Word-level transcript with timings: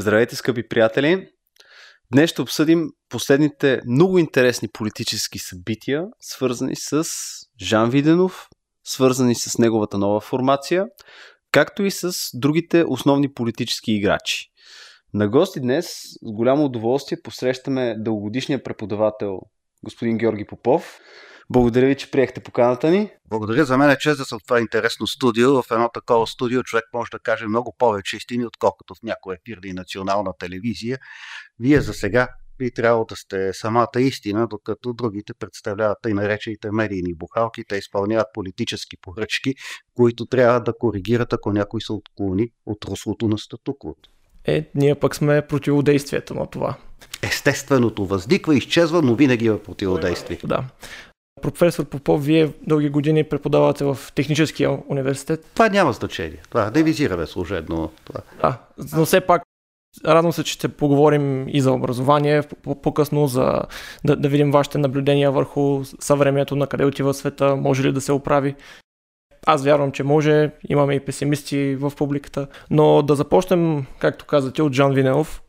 Здравейте, 0.00 0.36
скъпи 0.36 0.68
приятели! 0.68 1.28
Днес 2.12 2.30
ще 2.30 2.42
обсъдим 2.42 2.90
последните 3.08 3.80
много 3.86 4.18
интересни 4.18 4.68
политически 4.68 5.38
събития, 5.38 6.04
свързани 6.20 6.76
с 6.76 7.04
Жан 7.62 7.90
Виденов, 7.90 8.48
свързани 8.84 9.34
с 9.34 9.58
неговата 9.58 9.98
нова 9.98 10.20
формация, 10.20 10.86
както 11.52 11.82
и 11.82 11.90
с 11.90 12.12
другите 12.34 12.84
основни 12.88 13.32
политически 13.32 13.92
играчи. 13.92 14.46
На 15.14 15.28
гости 15.28 15.60
днес 15.60 15.86
с 15.86 16.32
голямо 16.32 16.64
удоволствие 16.64 17.22
посрещаме 17.22 17.94
дългогодишния 17.98 18.62
преподавател 18.62 19.40
господин 19.84 20.18
Георги 20.18 20.46
Попов. 20.46 20.98
Благодаря 21.50 21.86
ви, 21.86 21.96
че 21.96 22.10
приехте 22.10 22.40
поканата 22.40 22.90
ни. 22.90 23.10
Благодаря. 23.30 23.64
За 23.64 23.78
мен 23.78 23.90
е 23.90 23.98
чест 23.98 24.18
да 24.18 24.24
съм 24.24 24.38
в 24.38 24.42
това 24.42 24.60
интересно 24.60 25.06
студио. 25.06 25.62
В 25.62 25.70
едно 25.70 25.90
такова 25.94 26.26
студио 26.26 26.62
човек 26.62 26.84
може 26.94 27.10
да 27.10 27.18
каже 27.18 27.46
много 27.46 27.74
повече 27.78 28.16
истини, 28.16 28.46
отколкото 28.46 28.94
в 28.94 29.02
някоя 29.02 29.38
ефир 29.42 29.58
и 29.64 29.72
национална 29.72 30.32
телевизия. 30.38 30.98
Вие 31.60 31.80
за 31.80 31.92
сега 31.94 32.28
би 32.58 32.70
трябвало 32.70 33.04
да 33.04 33.16
сте 33.16 33.52
самата 33.52 33.88
истина, 33.98 34.46
докато 34.46 34.92
другите 34.92 35.34
представляват 35.34 35.98
и 36.08 36.12
наречените 36.12 36.70
медийни 36.72 37.14
бухалки. 37.14 37.64
Те 37.68 37.76
изпълняват 37.76 38.26
политически 38.34 38.96
поръчки, 39.02 39.54
които 39.94 40.26
трябва 40.26 40.60
да 40.60 40.72
коригират, 40.78 41.32
ако 41.32 41.52
някой 41.52 41.80
се 41.80 41.92
отклони 41.92 42.48
от 42.66 42.84
руслото 42.84 43.28
на 43.28 43.38
статуквото. 43.38 44.10
Е, 44.44 44.70
ние 44.74 44.94
пък 44.94 45.16
сме 45.16 45.46
противодействието 45.46 46.34
на 46.34 46.46
това. 46.46 46.76
Естественото 47.22 48.06
възниква, 48.06 48.56
изчезва, 48.56 49.02
но 49.02 49.14
винаги 49.14 49.46
е 49.46 49.62
противодействие. 49.62 50.38
Да. 50.44 50.64
Професор 51.42 51.84
Попов, 51.84 52.24
вие 52.24 52.50
дълги 52.66 52.88
години 52.88 53.24
преподавате 53.24 53.84
в 53.84 53.98
Техническия 54.14 54.78
университет. 54.88 55.46
Това 55.54 55.68
няма 55.68 55.92
значение. 55.92 56.38
Това 56.50 56.70
да 56.70 56.82
визираме 56.82 57.26
служебно. 57.26 57.90
Това. 58.04 58.20
Да, 58.42 58.58
но 58.96 59.04
все 59.04 59.20
пак 59.20 59.42
Радвам 60.06 60.32
се, 60.32 60.44
че 60.44 60.52
ще 60.52 60.68
поговорим 60.68 61.48
и 61.48 61.60
за 61.60 61.72
образование, 61.72 62.42
по-късно 62.82 63.26
за 63.26 63.62
да, 64.04 64.16
да 64.16 64.28
видим 64.28 64.50
вашите 64.50 64.78
наблюдения 64.78 65.32
върху 65.32 65.84
съвремието, 66.00 66.56
на 66.56 66.66
къде 66.66 66.84
отива 66.84 67.14
света, 67.14 67.56
може 67.56 67.82
ли 67.82 67.92
да 67.92 68.00
се 68.00 68.12
оправи. 68.12 68.54
Аз 69.46 69.64
вярвам, 69.64 69.92
че 69.92 70.02
може, 70.02 70.50
имаме 70.68 70.94
и 70.94 71.00
песимисти 71.00 71.76
в 71.76 71.92
публиката, 71.96 72.46
но 72.70 73.02
да 73.02 73.14
започнем, 73.14 73.86
както 73.98 74.26
казате, 74.26 74.62
от 74.62 74.72
Жан 74.72 74.94
Винелов. 74.94 75.42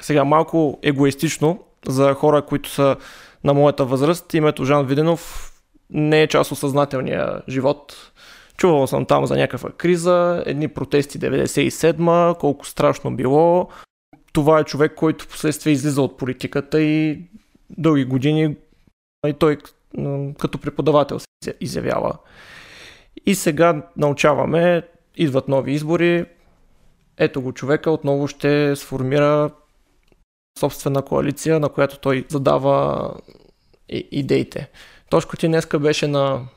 Сега 0.00 0.24
малко 0.24 0.78
егоистично 0.82 1.60
за 1.86 2.14
хора, 2.14 2.42
които 2.42 2.70
са 2.70 2.96
на 3.44 3.54
моята 3.54 3.84
възраст, 3.84 4.34
името 4.34 4.64
Жан 4.64 4.86
Виденов 4.86 5.52
не 5.90 6.22
е 6.22 6.26
част 6.26 6.52
от 6.52 6.58
съзнателния 6.58 7.42
живот. 7.48 8.12
Чувал 8.56 8.86
съм 8.86 9.06
там 9.06 9.26
за 9.26 9.36
някаква 9.36 9.70
криза, 9.70 10.42
едни 10.46 10.68
протести 10.68 11.18
97-ма, 11.18 12.38
колко 12.38 12.66
страшно 12.66 13.16
било. 13.16 13.68
Това 14.32 14.58
е 14.58 14.64
човек, 14.64 14.94
който 14.94 15.28
последствие 15.28 15.72
излиза 15.72 16.02
от 16.02 16.16
политиката 16.16 16.82
и 16.82 17.22
дълги 17.70 18.04
години 18.04 18.56
и 19.26 19.32
той 19.32 19.58
като 20.38 20.58
преподавател 20.58 21.18
се 21.18 21.54
изявява. 21.60 22.12
И 23.26 23.34
сега 23.34 23.82
научаваме, 23.96 24.82
идват 25.16 25.48
нови 25.48 25.72
избори, 25.72 26.26
ето 27.18 27.42
го 27.42 27.52
човека 27.52 27.90
отново 27.90 28.28
ще 28.28 28.76
сформира 28.76 29.50
собствена 30.58 31.02
коалиция, 31.02 31.60
на 31.60 31.68
която 31.68 31.98
той 31.98 32.26
задава 32.28 33.14
идеите. 33.88 34.70
Тошко 35.10 35.36
ти 35.36 35.46
днеска 35.46 35.78
беше 35.78 36.06
на 36.06 36.48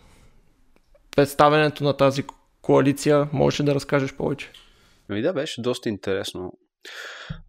представенето 1.15 1.83
на 1.83 1.97
тази 1.97 2.23
коалиция. 2.61 3.29
Можеш 3.33 3.65
да 3.65 3.75
разкажеш 3.75 4.13
повече? 4.13 4.51
Ами 5.09 5.21
да, 5.21 5.33
беше 5.33 5.61
доста 5.61 5.89
интересно. 5.89 6.51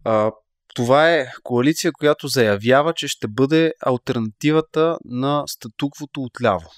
А, 0.03 0.31
това 0.75 1.11
е 1.11 1.31
коалиция, 1.43 1.91
която 1.91 2.27
заявява, 2.27 2.93
че 2.93 3.07
ще 3.07 3.27
бъде 3.27 3.73
альтернативата 3.85 4.97
на 5.05 5.43
статуквото 5.47 6.21
отляво. 6.21 6.69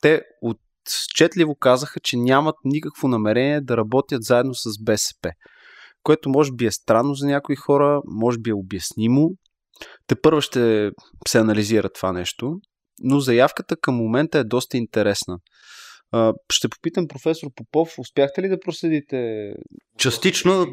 Те 0.00 0.22
отчетливо 0.42 1.54
казаха, 1.54 2.00
че 2.00 2.16
нямат 2.16 2.54
никакво 2.64 3.08
намерение 3.08 3.60
да 3.60 3.76
работят 3.76 4.22
заедно 4.22 4.54
с 4.54 4.82
БСП, 4.84 5.32
което 6.06 6.30
може 6.30 6.52
би 6.52 6.66
е 6.66 6.70
странно 6.70 7.14
за 7.14 7.26
някои 7.26 7.56
хора, 7.56 8.00
може 8.04 8.38
би 8.38 8.50
е 8.50 8.54
обяснимо. 8.54 9.30
Те 10.06 10.20
първо 10.20 10.40
ще 10.40 10.90
се 11.28 11.38
анализира 11.38 11.88
това 11.88 12.12
нещо, 12.12 12.60
но 13.00 13.20
заявката 13.20 13.76
към 13.76 13.94
момента 13.94 14.38
е 14.38 14.44
доста 14.44 14.76
интересна. 14.76 15.38
Ще 16.52 16.68
попитам 16.68 17.08
професор 17.08 17.48
Попов, 17.54 17.88
успяхте 17.98 18.42
ли 18.42 18.48
да 18.48 18.60
проследите? 18.60 19.50
Частично 19.98 20.66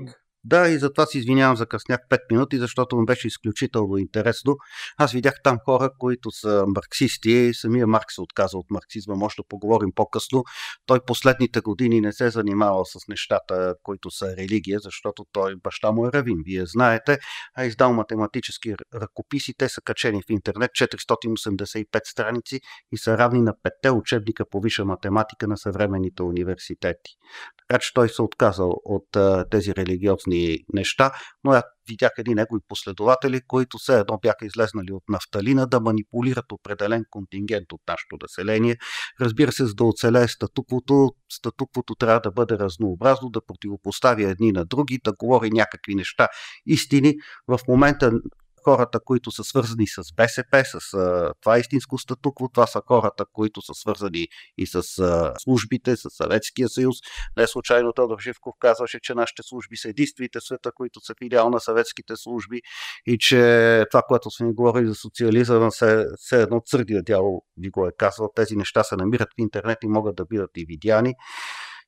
да, 0.45 0.69
и 0.69 0.77
затова 0.77 1.05
си 1.05 1.17
извинявам 1.17 1.57
за 1.57 1.65
къснях 1.65 1.99
5 2.09 2.19
минути, 2.31 2.57
защото 2.57 2.95
му 2.95 3.05
беше 3.05 3.27
изключително 3.27 3.97
интересно. 3.97 4.55
Аз 4.97 5.11
видях 5.11 5.33
там 5.43 5.57
хора, 5.65 5.89
които 5.99 6.31
са 6.31 6.65
марксисти. 6.67 7.51
Самия 7.53 7.87
Маркс 7.87 8.15
се 8.15 8.21
отказа 8.21 8.57
от 8.57 8.65
марксизма, 8.69 9.15
може 9.15 9.35
да 9.37 9.43
поговорим 9.49 9.91
по-късно. 9.95 10.43
Той 10.85 10.99
последните 11.07 11.61
години 11.61 12.01
не 12.01 12.13
се 12.13 12.29
занимава 12.29 12.85
с 12.85 13.07
нещата, 13.09 13.75
които 13.83 14.11
са 14.11 14.35
религия, 14.37 14.79
защото 14.79 15.25
той 15.31 15.55
баща 15.63 15.91
му 15.91 16.07
е 16.07 16.11
равин, 16.11 16.37
вие 16.45 16.65
знаете, 16.65 17.17
а 17.55 17.65
издал 17.65 17.93
математически 17.93 18.75
ръкописи. 18.95 19.53
Те 19.57 19.69
са 19.69 19.81
качени 19.81 20.21
в 20.21 20.29
интернет, 20.29 20.71
485 20.71 22.01
страници 22.05 22.59
и 22.91 22.97
са 22.97 23.17
равни 23.17 23.41
на 23.41 23.53
петте 23.63 23.91
учебника 23.91 24.45
по 24.51 24.61
висша 24.61 24.85
математика 24.85 25.47
на 25.47 25.57
съвременните 25.57 26.23
университети. 26.23 27.11
Така 27.57 27.79
че 27.79 27.93
той 27.93 28.09
се 28.09 28.21
отказал 28.21 28.73
от 28.85 29.07
тези 29.51 29.75
религиозни 29.75 30.32
неща, 30.73 31.11
но 31.43 31.51
аз 31.51 31.63
видях 31.89 32.11
едни 32.17 32.35
негови 32.35 32.61
последователи, 32.67 33.41
които 33.47 33.77
все 33.77 33.99
едно 33.99 34.19
бяха 34.21 34.45
излезнали 34.45 34.91
от 34.91 35.03
нафталина 35.09 35.67
да 35.67 35.79
манипулират 35.79 36.51
определен 36.51 37.05
контингент 37.09 37.71
от 37.73 37.81
нашето 37.87 38.17
население. 38.21 38.77
Разбира 39.21 39.51
се, 39.51 39.65
за 39.65 39.73
да 39.73 39.83
оцелее 39.83 40.27
статуквото, 40.27 41.11
статуквото 41.31 41.95
трябва 41.95 42.19
да 42.19 42.31
бъде 42.31 42.57
разнообразно, 42.57 43.29
да 43.29 43.45
противопоставя 43.47 44.29
едни 44.29 44.51
на 44.51 44.65
други, 44.65 44.99
да 45.03 45.13
говори 45.13 45.49
някакви 45.51 45.95
неща, 45.95 46.27
истини. 46.65 47.13
В 47.47 47.59
момента 47.67 48.11
хората, 48.63 48.99
които 48.99 49.31
са 49.31 49.43
свързани 49.43 49.87
с 49.87 50.01
БСП, 50.15 50.63
с 50.65 50.93
а, 50.93 51.33
това 51.41 51.59
истинско 51.59 51.97
статукво, 51.97 52.49
това 52.49 52.67
са 52.67 52.81
хората, 52.87 53.25
които 53.33 53.61
са 53.61 53.73
свързани 53.73 54.27
и 54.57 54.67
с 54.67 54.75
а, 54.75 55.33
службите, 55.39 55.95
с 55.95 56.09
Съветския 56.09 56.69
съюз. 56.69 56.95
Не 57.37 57.47
случайно 57.47 57.93
Тодор 57.93 58.19
Живков 58.19 58.53
казваше, 58.59 58.99
че 59.01 59.13
нашите 59.13 59.43
служби 59.43 59.77
са 59.77 59.89
единствените 59.89 60.39
света, 60.41 60.71
които 60.75 60.99
са 60.99 61.13
филиал 61.23 61.49
на 61.49 61.59
съветските 61.59 62.15
служби 62.15 62.61
и 63.05 63.17
че 63.17 63.85
това, 63.91 64.01
което 64.07 64.31
сме 64.31 64.53
говорили 64.53 64.87
за 64.87 64.95
социализъм, 64.95 65.71
се, 65.71 66.05
се 66.15 66.41
едно 66.41 66.61
църдия 66.65 67.03
дяло 67.03 67.43
ви 67.57 67.69
го 67.69 67.87
е 67.87 67.91
казал. 67.97 68.31
Тези 68.35 68.55
неща 68.55 68.83
се 68.83 68.95
намират 68.95 69.29
в 69.29 69.41
интернет 69.41 69.77
и 69.83 69.87
могат 69.87 70.15
да 70.15 70.25
бъдат 70.25 70.51
и 70.57 70.65
видяни. 70.65 71.15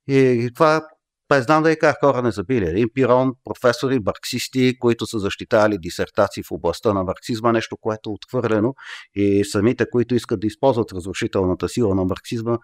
И 0.08 0.52
това 0.56 0.82
Па 1.28 1.42
знам 1.42 1.64
да 1.64 1.72
и 1.72 1.80
как 1.80 2.00
хора 2.00 2.22
не 2.22 2.32
забили. 2.32 2.66
Един 2.66 2.88
пирон, 2.94 3.32
професори, 3.44 4.00
марксисти, 4.06 4.80
които 4.80 5.06
са 5.06 5.20
защитавали 5.20 5.78
дисертации 5.78 6.44
в 6.44 6.52
областта 6.52 6.94
на 6.94 7.04
марксизма, 7.04 7.52
нещо, 7.52 7.78
което 7.78 8.10
е 8.10 8.14
отхвърлено 8.14 8.74
и 9.16 9.46
самите, 9.46 9.86
които 9.90 10.16
искат 10.16 10.40
да 10.40 10.48
използват 10.48 10.92
разрушителната 10.92 11.70
сила 11.70 11.96
на 11.96 12.06
марксизма, 12.06 12.58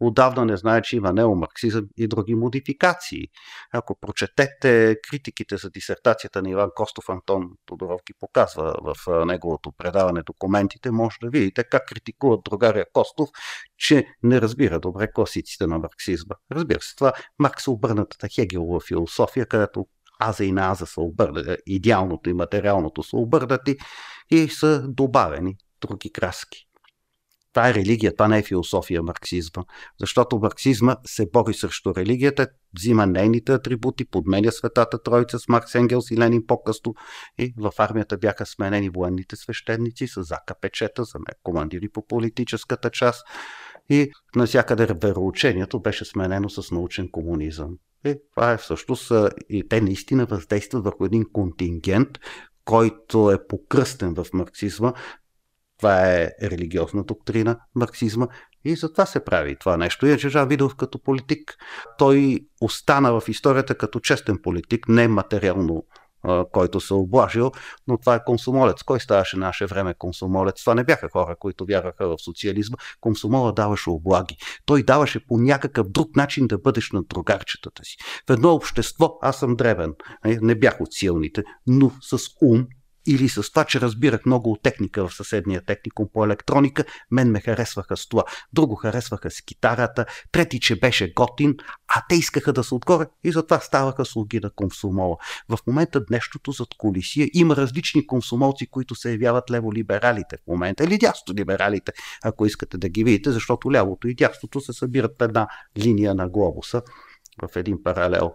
отдавна 0.00 0.44
не 0.44 0.56
знаят, 0.56 0.84
че 0.84 0.96
има 0.96 1.12
неомарксизъм 1.12 1.84
и 1.96 2.08
други 2.08 2.34
модификации. 2.34 3.26
Ако 3.72 3.98
прочетете 4.00 4.96
критиките 5.10 5.56
за 5.56 5.70
дисертацията 5.70 6.42
на 6.42 6.50
Иван 6.50 6.70
Костов, 6.74 7.04
Антон 7.08 7.42
Тодоров 7.66 8.00
ги 8.06 8.14
показва 8.20 8.74
в 8.82 9.24
неговото 9.26 9.72
предаване 9.78 10.22
документите, 10.22 10.90
може 10.90 11.16
да 11.22 11.30
видите 11.30 11.64
как 11.64 11.88
критикуват 11.88 12.40
другаря 12.44 12.84
Костов, 12.92 13.28
че 13.78 14.06
не 14.22 14.40
разбира 14.40 14.80
добре 14.80 15.12
класиците 15.12 15.66
на 15.66 15.78
марксизма. 15.78 16.34
Разбира 16.52 16.80
се, 16.80 16.96
това 16.96 17.12
Маркс 17.38 17.68
обърна 17.68 17.92
обърнатата 17.94 18.28
Хегелова 18.34 18.80
философия, 18.80 19.46
където 19.46 19.86
аза 20.20 20.44
и 20.44 20.52
на 20.52 20.70
аза 20.70 20.86
са 20.86 21.00
обърнати, 21.00 21.62
идеалното 21.66 22.30
и 22.30 22.32
материалното 22.32 23.02
са 23.02 23.16
обърнати 23.16 23.76
и 24.30 24.48
са 24.48 24.88
добавени 24.88 25.56
други 25.80 26.12
краски. 26.12 26.66
Това 27.54 27.68
е 27.68 27.74
религия, 27.74 28.16
това 28.16 28.28
не 28.28 28.38
е 28.38 28.42
философия 28.42 29.02
марксизма. 29.02 29.64
Защото 30.00 30.38
марксизма 30.38 30.96
се 31.06 31.26
бори 31.32 31.54
срещу 31.54 31.94
религията, 31.94 32.48
взима 32.78 33.06
нейните 33.06 33.52
атрибути, 33.52 34.04
подменя 34.04 34.52
светата 34.52 35.02
троица 35.02 35.38
с 35.38 35.48
Маркс 35.48 35.74
Енгелс 35.74 36.10
и 36.10 36.18
Ленин 36.18 36.46
по-късно 36.46 36.94
и 37.38 37.54
в 37.58 37.72
армията 37.78 38.16
бяха 38.16 38.46
сменени 38.46 38.90
военните 38.90 39.36
свещеници 39.36 40.06
с 40.06 40.30
АКПЧета 40.30 41.04
за 41.04 41.18
командири 41.42 41.88
по 41.88 42.06
политическата 42.06 42.90
част 42.90 43.26
и 43.90 44.10
навсякъде 44.36 44.86
вероучението 45.02 45.80
беше 45.80 46.04
сменено 46.04 46.48
с 46.48 46.70
научен 46.70 47.08
комунизъм. 47.10 47.78
И 48.06 48.14
това 48.34 48.52
е 48.52 48.56
всъщност 48.56 49.12
и 49.48 49.68
те 49.68 49.80
наистина 49.80 50.26
въздействат 50.26 50.84
върху 50.84 51.04
един 51.04 51.24
контингент, 51.32 52.08
който 52.64 53.30
е 53.30 53.46
покръстен 53.46 54.14
в 54.14 54.26
марксизма. 54.32 54.92
Това 55.78 56.12
е 56.12 56.30
религиозна 56.42 57.04
доктрина 57.04 57.58
марксизма 57.74 58.26
и 58.64 58.76
затова 58.76 59.06
се 59.06 59.24
прави 59.24 59.56
това 59.58 59.76
нещо. 59.76 60.06
Иначе 60.06 60.28
Жан 60.28 60.48
Видов 60.48 60.76
като 60.76 61.02
политик, 61.02 61.56
той 61.98 62.40
остана 62.60 63.20
в 63.20 63.28
историята 63.28 63.74
като 63.74 64.00
честен 64.00 64.38
политик, 64.42 64.88
не 64.88 65.08
материално 65.08 65.84
който 66.52 66.80
се 66.80 66.94
облажил, 66.94 67.52
но 67.88 67.98
това 67.98 68.14
е 68.14 68.24
консумолец. 68.24 68.82
Кой 68.82 69.00
ставаше 69.00 69.36
наше 69.36 69.66
време 69.66 69.94
консумолец? 69.94 70.60
Това 70.60 70.74
не 70.74 70.84
бяха 70.84 71.08
хора, 71.12 71.36
които 71.38 71.66
вярваха 71.66 72.08
в 72.08 72.16
социализма. 72.18 72.76
Консумола 73.00 73.52
даваше 73.52 73.90
облаги. 73.90 74.36
Той 74.66 74.82
даваше 74.82 75.26
по 75.26 75.38
някакъв 75.38 75.88
друг 75.88 76.16
начин 76.16 76.46
да 76.46 76.58
бъдеш 76.58 76.90
на 76.92 77.02
другарчетата 77.02 77.84
си. 77.84 77.96
В 78.28 78.32
едно 78.32 78.54
общество, 78.54 79.18
аз 79.22 79.38
съм 79.38 79.56
древен, 79.56 79.94
не 80.24 80.54
бях 80.54 80.80
от 80.80 80.92
силните, 80.92 81.42
но 81.66 81.90
с 82.00 82.18
ум 82.42 82.66
или 83.06 83.28
с 83.28 83.50
това, 83.50 83.64
че 83.64 83.80
разбирах 83.80 84.26
много 84.26 84.52
от 84.52 84.62
техника 84.62 85.08
в 85.08 85.14
съседния 85.14 85.64
техникум 85.64 86.08
по 86.12 86.24
електроника, 86.24 86.84
мен 87.10 87.30
ме 87.30 87.40
харесваха 87.40 87.96
с 87.96 88.08
това. 88.08 88.22
Друго 88.52 88.74
харесваха 88.74 89.30
с 89.30 89.42
китарата, 89.42 90.06
трети, 90.32 90.60
че 90.60 90.80
беше 90.80 91.12
готин, 91.12 91.56
а 91.88 92.02
те 92.08 92.14
искаха 92.14 92.52
да 92.52 92.64
са 92.64 92.74
отгоре 92.74 93.06
и 93.24 93.32
затова 93.32 93.60
ставаха 93.60 94.04
слуги 94.04 94.40
на 94.40 94.50
комсомола. 94.50 95.16
В 95.48 95.58
момента 95.66 96.04
днешното 96.04 96.52
зад 96.52 96.68
колисия 96.78 97.28
има 97.34 97.56
различни 97.56 98.06
комсомолци, 98.06 98.66
които 98.66 98.94
се 98.94 99.12
явяват 99.12 99.50
лево-либералите 99.50 100.36
в 100.36 100.46
момента, 100.46 100.84
или 100.84 100.98
дясно-либералите, 100.98 101.92
ако 102.24 102.46
искате 102.46 102.78
да 102.78 102.88
ги 102.88 103.04
видите, 103.04 103.30
защото 103.30 103.72
лявото 103.72 104.08
и 104.08 104.14
дясното 104.14 104.60
се 104.60 104.72
събират 104.72 105.22
една 105.22 105.48
линия 105.78 106.14
на 106.14 106.28
глобуса 106.28 106.82
в 107.42 107.56
един 107.56 107.82
паралел. 107.82 108.32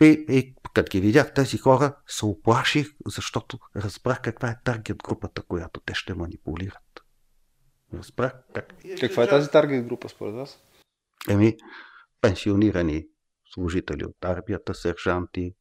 И, 0.00 0.24
и 0.28 0.54
като 0.74 0.90
ги 0.90 1.00
видях 1.00 1.34
тези 1.34 1.58
хора, 1.58 1.96
се 2.06 2.26
оплаших, 2.26 2.86
защото 3.06 3.58
разбрах 3.76 4.20
каква 4.22 4.48
е 4.48 4.60
таргет 4.64 4.96
групата, 4.96 5.42
която 5.42 5.80
те 5.80 5.94
ще 5.94 6.14
манипулират. 6.14 7.00
Разбрах 7.94 8.32
как. 8.54 8.74
Каква 9.00 9.22
е 9.22 9.28
тази 9.28 9.50
таргет 9.50 9.86
група 9.86 10.08
според 10.08 10.34
вас? 10.34 10.58
Еми, 11.28 11.56
пенсионирани 12.20 13.06
служители 13.54 14.04
от 14.04 14.24
армията, 14.24 14.74
сержанти, 14.74 15.54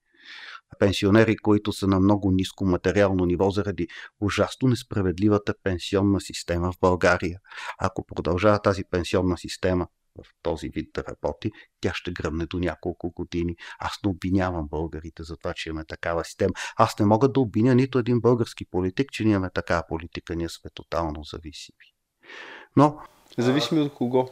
пенсионери, 0.80 1.38
които 1.38 1.74
са 1.74 1.88
на 1.88 2.00
много 2.00 2.32
ниско 2.32 2.66
материално 2.66 3.26
ниво 3.26 3.50
заради 3.50 3.88
ужасно 4.22 4.70
несправедливата 4.70 5.54
пенсионна 5.64 6.22
система 6.22 6.72
в 6.72 6.80
България. 6.82 7.40
Ако 7.80 8.06
продължава 8.06 8.62
тази 8.62 8.84
пенсионна 8.92 9.38
система 9.38 9.88
в 10.16 10.26
този 10.42 10.70
вид 10.70 10.90
да 10.94 11.04
работи, 11.04 11.52
тя 11.82 11.94
ще 11.94 12.12
гръмне 12.12 12.46
до 12.46 12.60
няколко 12.60 13.12
години. 13.12 13.56
Аз 13.80 14.00
не 14.06 14.10
обвинявам 14.12 14.68
българите 14.68 15.24
за 15.24 15.38
това, 15.38 15.54
че 15.54 15.70
имаме 15.70 15.86
такава 15.86 16.26
система. 16.26 16.54
Аз 16.78 17.00
не 17.00 17.06
мога 17.06 17.30
да 17.30 17.40
обвиня 17.40 17.76
нито 17.76 18.00
един 18.00 18.20
български 18.20 18.66
политик, 18.66 19.12
че 19.12 19.24
ние 19.24 19.34
имаме 19.34 19.50
такава 19.50 19.84
политика. 19.90 20.36
Ние 20.36 20.50
сме 20.50 20.70
тотално 20.74 21.24
зависими. 21.24 21.86
Но... 22.76 23.00
Зависими 23.38 23.82
от 23.82 23.94
кого? 23.94 24.30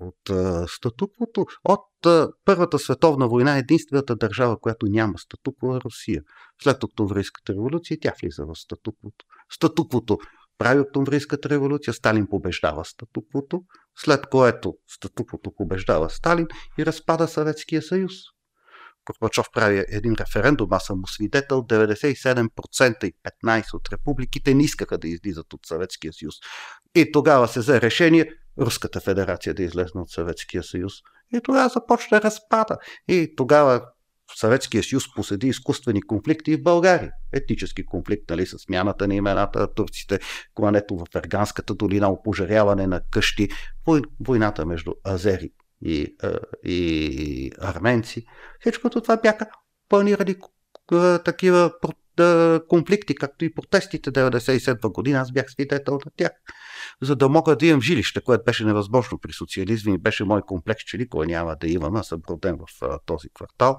От 0.00 0.30
а, 0.30 0.66
статуквото. 0.68 1.46
От 1.64 2.06
а, 2.06 2.28
Първата 2.44 2.78
световна 2.78 3.28
война 3.28 3.58
единствената 3.58 4.16
държава, 4.16 4.60
която 4.60 4.86
няма 4.86 5.18
статукво 5.18 5.76
е 5.76 5.80
Русия. 5.80 6.22
След 6.62 6.84
Октомврийската 6.84 7.52
революция 7.52 7.98
тя 8.00 8.12
влиза 8.22 8.44
в 8.44 8.54
статуквото. 8.54 9.24
Статуквото 9.50 10.18
прави 10.62 10.80
Октомврийската 10.80 11.48
революция, 11.48 11.94
Сталин 11.94 12.26
побеждава 12.30 12.84
статуквото, 12.84 13.62
след 13.98 14.26
което 14.26 14.74
статуквото 14.88 15.52
побеждава 15.56 16.10
Сталин 16.10 16.46
и 16.78 16.86
разпада 16.86 17.28
Съветския 17.28 17.82
съюз. 17.82 18.12
Горбачов 19.06 19.46
прави 19.54 19.84
един 19.88 20.14
референдум, 20.20 20.72
аз 20.72 20.84
съм 20.84 21.02
свидетел, 21.06 21.62
97% 21.62 23.04
и 23.04 23.12
15% 23.44 23.74
от 23.74 23.88
републиките 23.92 24.54
не 24.54 24.62
искаха 24.62 24.98
да 24.98 25.08
излизат 25.08 25.52
от 25.52 25.60
Съветския 25.66 26.12
съюз. 26.12 26.34
И 26.94 27.12
тогава 27.12 27.48
се 27.48 27.60
взе 27.60 27.80
решение 27.80 28.28
Руската 28.58 29.00
федерация 29.00 29.54
да 29.54 29.62
излезне 29.62 30.00
от 30.00 30.10
Съветския 30.10 30.62
съюз. 30.62 30.92
И 31.34 31.40
тогава 31.40 31.68
започна 31.68 32.20
разпада. 32.20 32.78
И 33.08 33.34
тогава 33.36 33.82
Съветския 34.36 34.82
съюз 34.82 35.14
поседи 35.14 35.48
изкуствени 35.48 36.02
конфликти 36.02 36.56
в 36.56 36.62
България. 36.62 37.10
Етнически 37.32 37.86
конфликт, 37.86 38.30
нали, 38.30 38.46
с 38.46 38.58
смяната 38.58 39.08
на 39.08 39.14
имената 39.14 39.60
на 39.60 39.74
турците, 39.74 40.20
клането 40.54 40.96
в 40.96 41.06
Ерганската 41.16 41.74
долина, 41.74 42.10
опожаряване 42.10 42.86
на 42.86 43.00
къщи, 43.10 43.48
войната 44.20 44.66
между 44.66 44.92
азери 45.08 45.50
и, 45.84 46.16
и 46.64 47.50
арменци. 47.60 48.24
Всичкото 48.60 49.00
това 49.00 49.16
бяха 49.16 49.46
планирани 49.88 50.36
такива 51.24 51.72
конфликти, 52.68 53.14
както 53.14 53.44
и 53.44 53.54
протестите 53.54 54.12
97 54.12 54.92
година. 54.92 55.18
Аз 55.18 55.32
бях 55.32 55.50
свидетел 55.50 55.94
на 55.94 56.10
тях. 56.16 56.30
За 57.02 57.16
да 57.16 57.28
мога 57.28 57.56
да 57.56 57.66
имам 57.66 57.80
жилище, 57.80 58.20
което 58.20 58.44
беше 58.44 58.64
невъзможно 58.64 59.18
при 59.18 59.32
социализма 59.32 59.94
и 59.94 59.98
беше 59.98 60.24
мой 60.24 60.42
комплекс, 60.42 60.84
че 60.84 60.98
никой 60.98 61.26
няма 61.26 61.56
да 61.60 61.66
имам. 61.66 61.96
Аз 61.96 62.06
съм 62.06 62.20
роден 62.30 62.58
в 62.58 62.98
този 63.06 63.28
квартал 63.34 63.78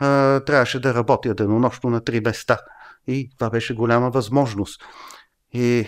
а, 0.00 0.40
трябваше 0.40 0.80
да 0.80 0.94
работя 0.94 1.34
денонощно 1.34 1.90
на 1.90 2.04
три 2.04 2.20
места. 2.20 2.58
И 3.06 3.30
това 3.38 3.50
беше 3.50 3.74
голяма 3.74 4.10
възможност. 4.10 4.82
И 5.52 5.86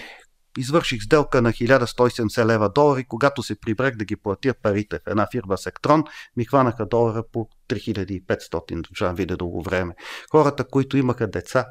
извърших 0.58 1.02
сделка 1.02 1.42
на 1.42 1.52
1170 1.52 2.44
лева 2.46 2.68
долари. 2.68 3.04
Когато 3.04 3.42
се 3.42 3.60
прибрах 3.60 3.96
да 3.96 4.04
ги 4.04 4.16
платя 4.16 4.54
парите 4.62 4.98
в 4.98 5.10
една 5.10 5.28
фирма 5.32 5.58
Сектрон, 5.58 6.04
ми 6.36 6.44
хванаха 6.44 6.86
долара 6.86 7.22
по 7.32 7.48
3500 7.68 8.88
държа 8.88 9.14
виде 9.14 9.36
дълго 9.36 9.62
време. 9.62 9.94
Хората, 10.30 10.68
които 10.68 10.96
имаха 10.96 11.26
деца 11.26 11.66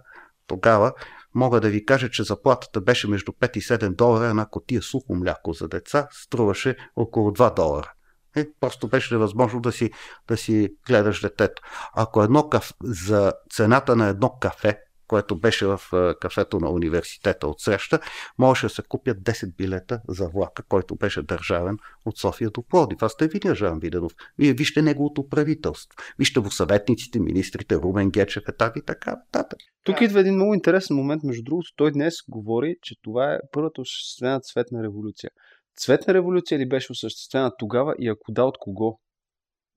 тогава, 0.47 0.93
мога 1.35 1.61
да 1.61 1.69
ви 1.69 1.85
кажа, 1.85 2.09
че 2.09 2.23
заплатата 2.23 2.81
беше 2.81 3.07
между 3.07 3.31
5 3.31 3.57
и 3.57 3.61
7 3.61 3.95
долара. 3.95 4.25
Една 4.25 4.45
котия 4.45 4.81
сухо 4.81 5.15
мляко 5.15 5.53
за 5.53 5.67
деца 5.67 6.07
струваше 6.11 6.75
около 6.95 7.31
2 7.31 7.55
долара. 7.55 7.91
Е, 8.35 8.45
просто 8.59 8.87
беше 8.87 9.13
невъзможно 9.13 9.61
да 9.61 9.71
си, 9.71 9.91
да 10.27 10.37
си 10.37 10.69
гледаш 10.87 11.21
детето. 11.21 11.61
Ако 11.95 12.23
едно 12.23 12.49
кафе, 12.49 12.73
за 12.83 13.33
цената 13.49 13.95
на 13.95 14.07
едно 14.07 14.29
кафе, 14.29 14.79
което 15.07 15.39
беше 15.39 15.65
в 15.65 15.79
кафето 16.21 16.59
на 16.59 16.69
университета 16.69 17.47
от 17.47 17.61
среща, 17.61 17.99
можеше 18.37 18.65
да 18.65 18.69
се 18.69 18.81
купят 18.81 19.17
10 19.17 19.55
билета 19.55 19.99
за 20.07 20.27
влака, 20.27 20.63
който 20.63 20.95
беше 20.95 21.21
държавен 21.21 21.77
от 22.05 22.17
София 22.17 22.49
до 22.49 22.63
Плодив. 22.63 22.97
Аз 23.01 23.11
сте 23.11 23.27
видя 23.27 23.55
Жан 23.55 23.79
Виденов. 23.79 24.11
Вие 24.37 24.53
вижте 24.53 24.81
неговото 24.81 25.29
правителство. 25.29 25.97
Вижте 26.19 26.39
го 26.39 26.51
съветниците, 26.51 27.19
министрите, 27.19 27.75
Румен 27.75 28.09
Гечев, 28.09 28.43
етап 28.49 28.77
и 28.77 28.81
така 28.85 29.11
нататък. 29.11 29.59
Тук 29.83 30.01
идва 30.01 30.19
един 30.19 30.35
много 30.35 30.53
интересен 30.53 30.95
момент. 30.95 31.23
Между 31.23 31.43
другото, 31.43 31.69
той 31.75 31.91
днес 31.91 32.13
говори, 32.29 32.75
че 32.81 32.95
това 33.01 33.33
е 33.33 33.39
първата 33.51 33.81
осъществена 33.81 34.39
цветна 34.39 34.83
революция. 34.83 35.29
Цветна 35.77 36.13
революция 36.13 36.59
ли 36.59 36.69
беше 36.69 36.91
осъществена 36.91 37.51
тогава 37.57 37.95
и 37.99 38.07
ако 38.07 38.31
да, 38.31 38.43
от 38.43 38.57
кого? 38.59 38.99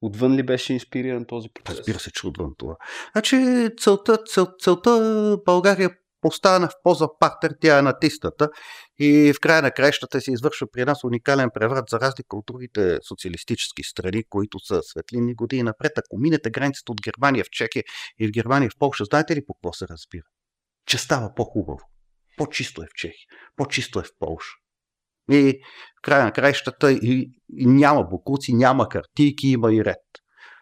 Отвън 0.00 0.34
ли 0.34 0.42
беше 0.42 0.72
инспириран 0.72 1.24
този 1.24 1.48
процес? 1.54 1.78
Разбира 1.78 1.98
се, 1.98 2.10
че 2.10 2.26
отвън 2.26 2.54
това. 2.58 2.76
Значи 3.12 3.68
целта, 3.80 4.16
цел, 4.16 4.46
целта 4.60 5.36
България 5.44 5.90
поставена 6.20 6.68
в 6.68 6.72
поза 6.82 7.08
партер, 7.20 7.54
тя 7.60 7.78
е 7.78 7.82
натисната 7.82 8.48
и 8.98 9.32
в 9.36 9.40
края 9.40 9.62
на 9.62 9.70
краищата 9.70 10.20
се 10.20 10.32
извършва 10.32 10.66
при 10.72 10.84
нас 10.84 11.04
уникален 11.04 11.50
преврат 11.54 11.84
за 11.90 12.00
разлика 12.00 12.36
от 12.36 12.44
другите 12.46 12.98
социалистически 13.08 13.82
страни, 13.82 14.24
които 14.24 14.58
са 14.58 14.82
светлини 14.82 15.34
години 15.34 15.62
напред. 15.62 15.92
Ако 15.98 16.18
минете 16.18 16.50
границата 16.50 16.92
от 16.92 17.02
Германия 17.02 17.44
в 17.44 17.50
Чехия 17.50 17.84
и 18.18 18.26
в 18.26 18.30
Германия 18.30 18.70
в 18.70 18.78
Польша, 18.78 19.04
знаете 19.04 19.36
ли 19.36 19.46
по 19.46 19.54
какво 19.54 19.72
се 19.72 19.86
разбира? 19.88 20.24
Че 20.86 20.98
става 20.98 21.34
по-хубаво. 21.34 21.80
По-чисто 22.36 22.82
е 22.82 22.86
в 22.86 22.94
Чехия, 22.94 23.26
по-чисто 23.56 24.00
е 24.00 24.02
в 24.02 24.10
Польша. 24.18 24.52
И 25.30 25.60
в 25.98 26.02
края 26.02 26.24
на 26.24 26.32
краищата 26.32 26.92
и, 26.92 27.30
и 27.56 27.66
няма 27.66 28.04
букуци, 28.04 28.54
няма 28.54 28.88
картийки, 28.88 29.48
има 29.48 29.74
и 29.74 29.84
ред. 29.84 29.96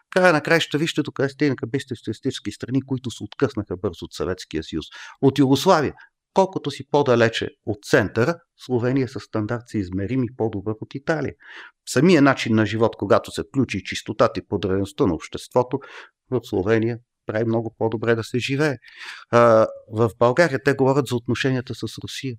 В 0.07 0.09
края 0.09 0.33
на 0.33 0.41
краищата 0.41 0.77
вижте 0.77 1.03
тук 1.03 1.19
е 1.19 1.29
стигнаха 1.29 1.67
бившите 1.67 1.95
социалистически 1.95 2.51
страни, 2.51 2.81
които 2.81 3.11
се 3.11 3.23
откъснаха 3.23 3.77
бързо 3.77 4.05
от 4.05 4.13
Съветския 4.13 4.63
съюз. 4.63 4.85
От 5.21 5.39
Югославия, 5.39 5.93
колкото 6.33 6.71
си 6.71 6.89
по-далече 6.91 7.49
от 7.65 7.77
центъра, 7.85 8.35
Словения 8.65 9.09
със 9.09 9.23
стандарт 9.23 9.63
се 9.67 9.77
измерими 9.77 10.27
по-добър 10.37 10.75
от 10.81 10.95
Италия. 10.95 11.33
Самия 11.89 12.21
начин 12.21 12.55
на 12.55 12.65
живот, 12.65 12.95
когато 12.95 13.31
се 13.31 13.43
включи 13.43 13.83
чистотата 13.83 14.39
и 14.39 14.47
подредността 14.47 15.05
на 15.05 15.13
обществото, 15.13 15.79
в 16.31 16.41
Словения 16.43 16.99
прави 17.25 17.45
много 17.45 17.75
по-добре 17.77 18.15
да 18.15 18.23
се 18.23 18.39
живее. 18.39 18.75
А, 19.29 19.67
в 19.91 20.09
България 20.19 20.59
те 20.63 20.73
говорят 20.73 21.07
за 21.07 21.15
отношенията 21.15 21.75
с 21.75 21.97
Русия. 22.03 22.35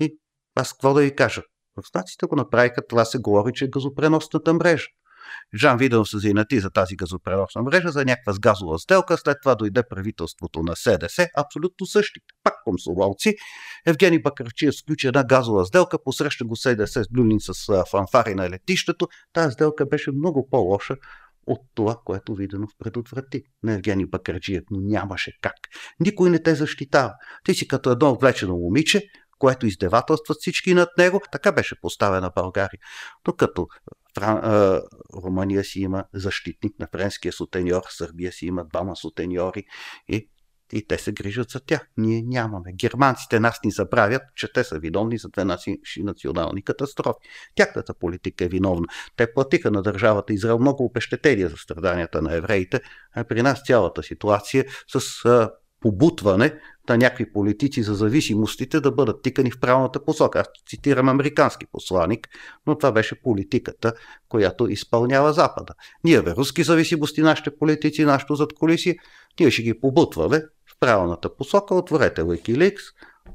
И 0.00 0.18
аз 0.54 0.72
какво 0.72 0.94
да 0.94 1.00
ви 1.00 1.16
кажа? 1.16 1.42
Руснаците 1.78 2.26
го 2.26 2.36
направиха, 2.36 2.86
това 2.88 3.04
се 3.04 3.18
говори, 3.18 3.52
че 3.54 3.64
е 3.64 3.68
газопреносната 3.68 4.54
мрежа. 4.54 4.86
Жан 5.54 5.78
Виденов 5.78 6.08
се 6.08 6.18
заинати 6.18 6.60
за 6.60 6.70
тази 6.70 6.96
газопреносна 6.96 7.62
мрежа, 7.62 7.88
за 7.88 8.04
някаква 8.04 8.32
газова 8.40 8.78
сделка, 8.78 9.18
след 9.18 9.36
това 9.42 9.54
дойде 9.54 9.82
правителството 9.90 10.62
на 10.62 10.76
СДС, 10.76 11.28
абсолютно 11.36 11.86
същите, 11.86 12.26
пак 12.44 12.54
комсомолци. 12.64 13.34
Евгений 13.86 14.18
Бакарчиев 14.18 14.74
сключи 14.74 15.06
една 15.06 15.24
газова 15.24 15.66
сделка, 15.66 16.02
посреща 16.04 16.44
го 16.44 16.56
СДС 16.56 17.04
с 17.04 17.06
Люлин 17.16 17.40
с 17.40 17.84
фанфари 17.90 18.34
на 18.34 18.50
летището. 18.50 19.08
Тази 19.32 19.52
сделка 19.52 19.86
беше 19.86 20.10
много 20.12 20.48
по-лоша 20.50 20.96
от 21.46 21.60
това, 21.74 21.96
което 22.04 22.34
Виденов 22.34 22.70
предотврати 22.78 23.42
на 23.62 23.72
Евгений 23.72 24.06
Бакарджиев, 24.06 24.64
нямаше 24.70 25.32
как. 25.42 25.54
Никой 26.00 26.30
не 26.30 26.42
те 26.42 26.54
защитава. 26.54 27.14
Ти 27.44 27.54
си 27.54 27.68
като 27.68 27.90
едно 27.90 28.10
отвлечено 28.10 28.56
момиче, 28.56 29.02
което 29.42 29.66
издевателстват 29.66 30.36
всички 30.40 30.74
над 30.74 30.88
него. 30.98 31.20
Така 31.32 31.52
беше 31.52 31.80
поставена 31.80 32.30
България. 32.34 32.80
Докато 33.24 33.66
Фран... 34.14 34.40
Румъния 35.24 35.64
си 35.64 35.80
има 35.80 36.04
защитник 36.14 36.78
на 36.78 36.88
френския 36.92 37.32
сутеньор, 37.32 37.82
Сърбия 37.90 38.32
си 38.32 38.46
има 38.46 38.64
двама 38.64 38.96
сутеньори 38.96 39.64
и 40.08 40.28
и 40.72 40.86
те 40.86 40.98
се 40.98 41.12
грижат 41.12 41.50
за 41.50 41.60
тях. 41.60 41.88
Ние 41.96 42.22
нямаме. 42.22 42.72
Германците 42.72 43.40
нас 43.40 43.60
ни 43.64 43.70
забравят, 43.70 44.22
че 44.36 44.52
те 44.52 44.64
са 44.64 44.78
виновни 44.78 45.18
за 45.18 45.28
две 45.28 45.44
наши 45.44 45.78
национални 45.98 46.64
катастрофи. 46.64 47.18
Тяхната 47.54 47.94
политика 47.94 48.44
е 48.44 48.48
виновна. 48.48 48.86
Те 49.16 49.32
платиха 49.32 49.70
на 49.70 49.82
държавата 49.82 50.32
Израел 50.32 50.58
много 50.58 50.84
обещетения 50.84 51.48
за 51.48 51.56
страданията 51.56 52.22
на 52.22 52.34
евреите, 52.34 52.80
а 53.14 53.24
при 53.24 53.42
нас 53.42 53.62
цялата 53.66 54.02
ситуация 54.02 54.64
с 54.88 55.00
побутване 55.80 56.60
на 56.88 56.96
някакви 56.96 57.32
политици 57.32 57.82
за 57.82 57.94
зависимостите 57.94 58.80
да 58.80 58.92
бъдат 58.92 59.22
тикани 59.22 59.50
в 59.50 59.60
правилната 59.60 60.04
посока. 60.04 60.40
Аз 60.40 60.46
цитирам 60.68 61.08
американски 61.08 61.66
посланник, 61.72 62.28
но 62.66 62.78
това 62.78 62.92
беше 62.92 63.22
политиката, 63.22 63.92
която 64.28 64.68
изпълнява 64.68 65.32
Запада. 65.32 65.74
Ние 66.04 66.22
бе 66.22 66.30
руски 66.30 66.62
зависимости, 66.62 67.22
нашите 67.22 67.56
политици, 67.56 68.04
нашето 68.04 68.34
задколисие, 68.34 68.96
ние 69.40 69.50
ще 69.50 69.62
ги 69.62 69.80
побутваме 69.80 70.42
правилната 70.80 71.36
посока, 71.36 71.74
отворете 71.74 72.22
Wikileaks, 72.22 72.82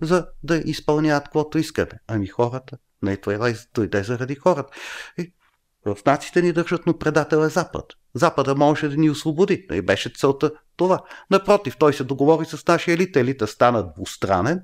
за 0.01 0.27
да 0.43 0.57
изпълняват 0.65 1.23
каквото 1.23 1.57
искаме. 1.57 1.91
Ами 2.07 2.27
хората, 2.27 2.77
не 3.01 3.17
това 3.17 3.53
дойде 3.73 4.03
заради 4.03 4.35
хората. 4.35 4.73
И 5.17 5.33
в 5.95 6.05
нациите 6.05 6.41
ни 6.41 6.53
държат, 6.53 6.85
но 6.85 6.97
предател 6.97 7.37
е 7.37 7.49
Запад. 7.49 7.85
Запада 8.13 8.55
може 8.55 8.89
да 8.89 8.97
ни 8.97 9.09
освободи. 9.09 9.67
И 9.71 9.81
беше 9.81 10.13
целта 10.17 10.51
това. 10.77 10.99
Напротив, 11.31 11.77
той 11.79 11.93
се 11.93 12.03
договори 12.03 12.45
с 12.45 12.67
нашия 12.67 12.93
елит. 12.93 13.15
Елита 13.15 13.47
стана 13.47 13.93
двустранен 13.97 14.61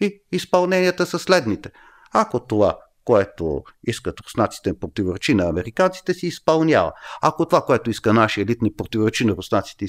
и 0.00 0.22
изпълненията 0.32 1.06
са 1.06 1.18
следните. 1.18 1.70
Ако 2.12 2.46
това 2.46 2.78
което 3.04 3.62
искат 3.84 4.20
руснаците 4.20 4.78
противоречи 4.78 5.34
на 5.34 5.44
американците, 5.44 6.14
си 6.14 6.26
изпълнява. 6.26 6.92
Ако 7.22 7.46
това, 7.46 7.64
което 7.64 7.90
иска 7.90 8.12
нашия 8.12 8.42
елит 8.42 8.62
не 8.62 8.76
противоречи 8.76 9.24
на 9.24 9.32
руснаците 9.32 9.86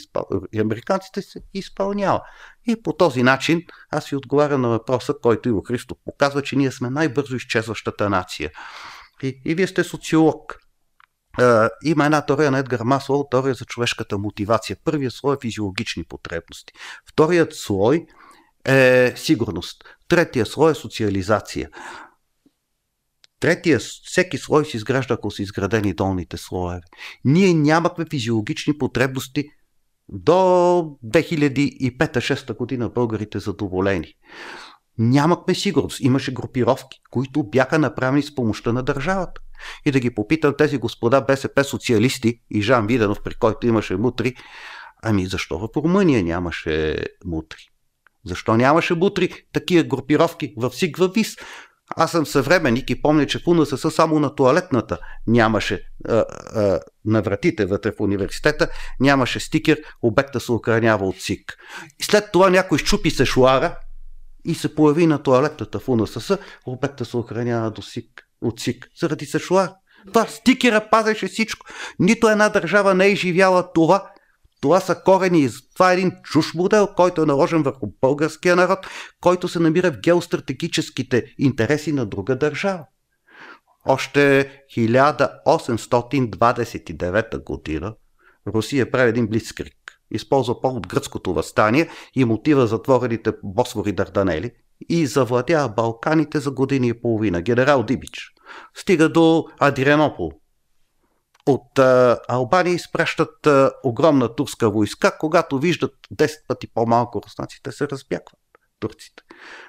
и 0.53 0.59
американците, 0.59 1.21
се 1.21 1.39
изпълнява. 1.53 2.21
И 2.67 2.81
по 2.83 2.93
този 2.93 3.23
начин 3.23 3.61
аз 3.91 4.09
ви 4.09 4.15
отговарям 4.15 4.61
на 4.61 4.69
въпроса, 4.69 5.13
който 5.21 5.49
Иво 5.49 5.61
Христов 5.61 5.97
показва, 6.05 6.41
че 6.41 6.55
ние 6.55 6.71
сме 6.71 6.89
най-бързо 6.89 7.35
изчезващата 7.35 8.09
нация. 8.09 8.51
И, 9.23 9.41
и 9.45 9.55
вие 9.55 9.67
сте 9.67 9.83
социолог. 9.83 10.59
Uh, 11.39 11.69
има 11.83 12.05
една 12.05 12.25
теория 12.25 12.51
на 12.51 12.59
Едгар 12.59 12.81
Маслоу, 12.81 13.29
теория 13.29 13.53
за 13.53 13.65
човешката 13.65 14.17
мотивация. 14.17 14.77
Първият 14.83 15.13
слой 15.13 15.35
е 15.35 15.41
физиологични 15.41 16.03
потребности. 16.03 16.73
Вторият 17.09 17.53
слой 17.53 18.05
е 18.65 19.13
сигурност. 19.15 19.83
Третия 20.07 20.45
слой 20.45 20.71
е 20.71 20.75
социализация. 20.75 21.69
Третия, 23.39 23.79
всеки 23.79 24.37
слой 24.37 24.65
се 24.65 24.77
изгражда, 24.77 25.13
ако 25.13 25.31
са 25.31 25.43
изградени 25.43 25.93
долните 25.93 26.37
слоеве. 26.37 26.81
Ние 27.25 27.53
нямахме 27.53 28.05
физиологични 28.11 28.77
потребности 28.77 29.49
до 30.09 30.31
2005-2006 31.05 32.57
година 32.57 32.89
българите 32.89 33.39
задоволени. 33.39 34.13
Нямахме 34.97 35.55
сигурност. 35.55 35.99
Имаше 35.99 36.33
групировки, 36.33 36.99
които 37.11 37.43
бяха 37.43 37.79
направени 37.79 38.23
с 38.23 38.35
помощта 38.35 38.73
на 38.73 38.83
държавата. 38.83 39.41
И 39.85 39.91
да 39.91 39.99
ги 39.99 40.15
попитам 40.15 40.53
тези 40.57 40.77
господа 40.77 41.21
БСП 41.21 41.63
социалисти 41.63 42.39
и 42.49 42.61
Жан 42.61 42.87
Виденов, 42.87 43.23
при 43.23 43.33
който 43.33 43.67
имаше 43.67 43.95
мутри, 43.95 44.35
ами 45.03 45.25
защо 45.25 45.59
в 45.59 45.69
Румъния 45.77 46.23
нямаше 46.23 46.97
мутри? 47.25 47.69
Защо 48.25 48.57
нямаше 48.57 48.95
мутри 48.95 49.29
такива 49.53 49.83
групировки 49.83 50.53
в 50.57 50.71
Сигва 50.71 51.07
Вис? 51.07 51.35
Аз 51.95 52.11
съм 52.11 52.25
съвременник 52.25 52.89
и 52.89 53.01
помня, 53.01 53.25
че 53.27 53.39
в 53.39 53.47
УНСС 53.47 53.91
само 53.91 54.19
на 54.19 54.35
туалетната 54.35 54.97
нямаше 55.27 55.81
а, 56.07 56.13
а, 56.15 56.79
на 57.05 57.21
вратите 57.21 57.65
вътре 57.65 57.91
в 57.91 57.99
университета, 57.99 58.67
нямаше 58.99 59.39
стикер, 59.39 59.79
обекта 60.01 60.39
се 60.39 60.51
охранява 60.51 61.07
от 61.07 61.15
СИК. 61.21 61.57
И 61.99 62.03
след 62.03 62.31
това 62.31 62.49
някой 62.49 62.77
щупи 62.77 63.11
се 63.11 63.25
шуара 63.25 63.79
и 64.45 64.55
се 64.55 64.75
появи 64.75 65.07
на 65.07 65.23
туалетната 65.23 65.79
в 65.79 65.89
УНСС, 65.89 66.37
обекта 66.65 67.05
се 67.05 67.17
охранява 67.17 67.71
до 67.71 67.81
СИК, 67.81 68.23
от 68.43 68.59
СИК, 68.59 68.89
заради 68.99 69.25
се 69.25 69.39
шуар. 69.39 69.69
Това 70.07 70.27
стикера 70.27 70.89
пазеше 70.91 71.27
всичко. 71.27 71.65
Нито 71.99 72.29
една 72.29 72.49
държава 72.49 72.93
не 72.93 73.07
е 73.07 73.15
живяла 73.15 73.73
това, 73.73 74.11
това 74.61 74.79
са 74.79 74.95
корени. 74.95 75.49
Това 75.73 75.91
е 75.91 75.93
един 75.93 76.11
чуш 76.23 76.53
модел, 76.53 76.87
който 76.95 77.21
е 77.21 77.25
наложен 77.25 77.63
върху 77.63 77.87
българския 78.01 78.55
народ, 78.55 78.79
който 79.21 79.47
се 79.47 79.59
намира 79.59 79.91
в 79.91 79.99
геостратегическите 79.99 81.25
интереси 81.37 81.91
на 81.91 82.05
друга 82.05 82.35
държава. 82.35 82.85
Още 83.85 84.51
1829 84.77 87.43
година 87.43 87.95
Русия 88.47 88.91
прави 88.91 89.09
един 89.09 89.27
блицкрик. 89.27 89.73
Използва 90.11 90.61
повод 90.61 90.87
гръцкото 90.87 91.33
възстание 91.33 91.89
и 92.15 92.25
мотива 92.25 92.67
затворените 92.67 93.31
Босфори 93.43 93.91
Дарданели 93.91 94.51
и 94.89 95.07
завладява 95.07 95.69
Балканите 95.69 96.39
за 96.39 96.51
години 96.51 96.87
и 96.87 97.01
половина. 97.01 97.41
Генерал 97.41 97.83
Дибич. 97.83 98.32
Стига 98.75 99.09
до 99.09 99.45
Адрианопол, 99.59 100.31
от 101.45 101.79
а, 101.79 102.19
Албания 102.27 102.73
изпращат 102.73 103.47
а, 103.47 103.71
огромна 103.83 104.35
турска 104.35 104.69
войска, 104.69 105.17
когато 105.17 105.59
виждат 105.59 105.93
10 106.15 106.47
пъти 106.47 106.67
по-малко 106.67 107.21
руснаците, 107.25 107.71
се 107.71 107.87
разбягват 107.87 108.39
турците. 108.79 109.23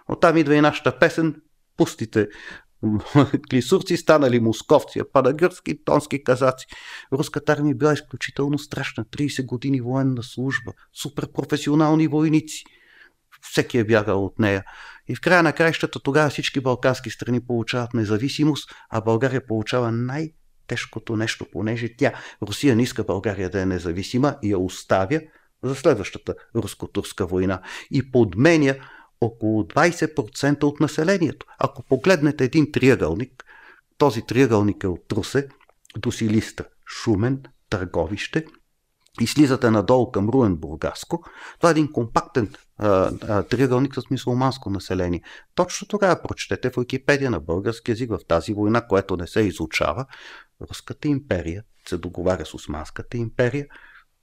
Оттам 0.08 0.36
идва 0.36 0.54
и 0.54 0.60
нашата 0.60 0.98
песен 0.98 1.34
Пустите 1.76 2.28
клисурци 3.50 3.96
станали 3.96 4.40
московци, 4.40 4.98
а 4.98 5.04
падагърски 5.12 5.84
тонски 5.84 6.24
казаци. 6.24 6.66
Руската 7.12 7.52
армия 7.52 7.74
била 7.74 7.92
изключително 7.92 8.58
страшна. 8.58 9.04
30 9.04 9.46
години 9.46 9.80
военна 9.80 10.22
служба, 10.22 10.72
суперпрофесионални 10.92 12.06
войници. 12.06 12.64
Всеки 13.42 13.78
е 13.78 13.84
бягал 13.84 14.24
от 14.24 14.38
нея. 14.38 14.64
И 15.08 15.14
в 15.14 15.20
края 15.20 15.42
на 15.42 15.52
краищата 15.52 16.00
тогава 16.00 16.30
всички 16.30 16.60
балкански 16.60 17.10
страни 17.10 17.46
получават 17.46 17.94
независимост, 17.94 18.70
а 18.90 19.00
България 19.00 19.46
получава 19.46 19.92
най- 19.92 20.32
тежкото 20.66 21.16
нещо, 21.16 21.46
понеже 21.52 21.88
тя, 21.98 22.12
Русия 22.42 22.76
не 22.76 22.82
иска 22.82 23.04
България 23.04 23.50
да 23.50 23.60
е 23.60 23.66
независима 23.66 24.36
и 24.42 24.50
я 24.50 24.58
оставя 24.58 25.20
за 25.62 25.74
следващата 25.74 26.34
руско-турска 26.56 27.26
война 27.26 27.60
и 27.90 28.10
подменя 28.10 28.74
около 29.20 29.62
20% 29.62 30.64
от 30.64 30.80
населението. 30.80 31.46
Ако 31.58 31.82
погледнете 31.82 32.44
един 32.44 32.72
триъгълник, 32.72 33.44
този 33.98 34.22
триъгълник 34.22 34.84
е 34.84 34.88
от 34.88 35.12
Русе 35.12 35.48
до 35.96 36.12
Силистра, 36.12 36.64
Шумен, 36.86 37.42
Търговище 37.70 38.44
и 39.20 39.26
слизате 39.26 39.70
надолу 39.70 40.10
към 40.10 40.28
Руен 40.28 40.56
Бургаско, 40.56 41.24
това 41.58 41.68
е 41.68 41.70
един 41.70 41.92
компактен 41.92 42.52
а, 42.78 43.10
а, 43.28 43.42
триъгълник 43.42 43.94
с 43.94 44.10
мусулманско 44.10 44.70
население. 44.70 45.22
Точно 45.54 45.88
тогава 45.88 46.22
прочетете 46.22 46.70
в 46.70 46.80
Википедия 46.80 47.30
на 47.30 47.40
български 47.40 47.90
язик 47.90 48.10
в 48.10 48.18
тази 48.28 48.52
война, 48.52 48.86
което 48.86 49.16
не 49.16 49.26
се 49.26 49.40
изучава, 49.40 50.06
Руската 50.60 51.08
империя 51.08 51.62
се 51.88 51.96
договаря 51.96 52.46
с 52.46 52.54
Османската 52.54 53.16
империя, 53.16 53.66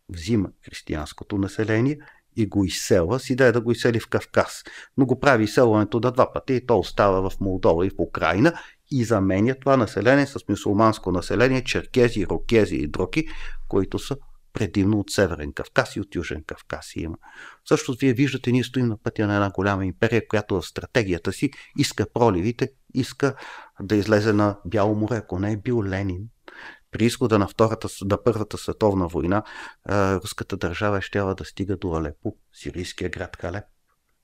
взима 0.10 0.50
християнското 0.66 1.38
население 1.38 1.98
и 2.36 2.48
го 2.48 2.66
изселва 2.66 3.20
с 3.20 3.30
идея 3.30 3.54
да 3.54 3.62
го 3.62 3.72
изсели 3.72 4.00
в 4.00 4.10
Кавказ. 4.10 4.64
Но 4.98 5.06
го 5.06 5.20
прави 5.20 5.44
изселването 5.44 6.00
на 6.00 6.12
два 6.12 6.34
пъти 6.34 6.54
и 6.54 6.66
то 6.66 6.80
остава 6.80 7.30
в 7.30 7.40
Молдова 7.40 7.86
и 7.86 7.90
в 7.90 8.00
Украина 8.00 8.54
и 8.92 9.04
заменя 9.04 9.56
това 9.60 9.78
население 9.78 10.28
с 10.28 10.40
мусулманско 10.50 11.12
население, 11.12 11.64
черкези, 11.64 12.28
рокези 12.28 12.76
и 12.76 12.88
други, 12.88 13.28
които 13.68 14.00
са 14.00 14.18
предимно 14.54 15.00
от 15.00 15.12
Северен 15.12 15.54
Кавказ 15.54 15.96
и 15.96 16.02
от 16.02 16.16
Южен 16.16 16.44
Кавказ 16.44 16.96
има. 16.96 17.18
Също 17.66 17.96
вие 18.00 18.14
виждате, 18.14 18.52
ние 18.52 18.64
стоим 18.64 18.88
на 18.88 18.98
пътя 18.98 19.28
на 19.28 19.36
една 19.36 19.50
голяма 19.50 19.86
империя, 19.86 20.28
която 20.28 20.62
в 20.62 20.68
стратегията 20.68 21.34
си 21.34 21.52
иска 21.78 22.06
проливите, 22.14 22.70
иска 22.94 23.36
да 23.82 23.96
излезе 23.96 24.34
на 24.34 24.58
Бяло 24.66 24.96
море, 24.96 25.16
ако 25.16 25.40
не 25.40 25.52
е 25.52 25.58
бил 25.58 25.84
Ленин. 25.84 26.24
При 26.92 27.06
изхода 27.06 27.40
на, 27.40 27.48
втората, 27.48 27.88
на 28.06 28.24
Първата 28.24 28.58
световна 28.58 29.08
война, 29.08 29.44
руската 29.90 30.58
държава 30.58 30.98
е 30.98 31.02
щяла 31.02 31.36
да 31.36 31.46
стига 31.46 31.78
до 31.78 31.94
Алепо, 31.94 32.36
сирийския 32.54 33.10
град 33.10 33.38
Халеп. 33.42 33.64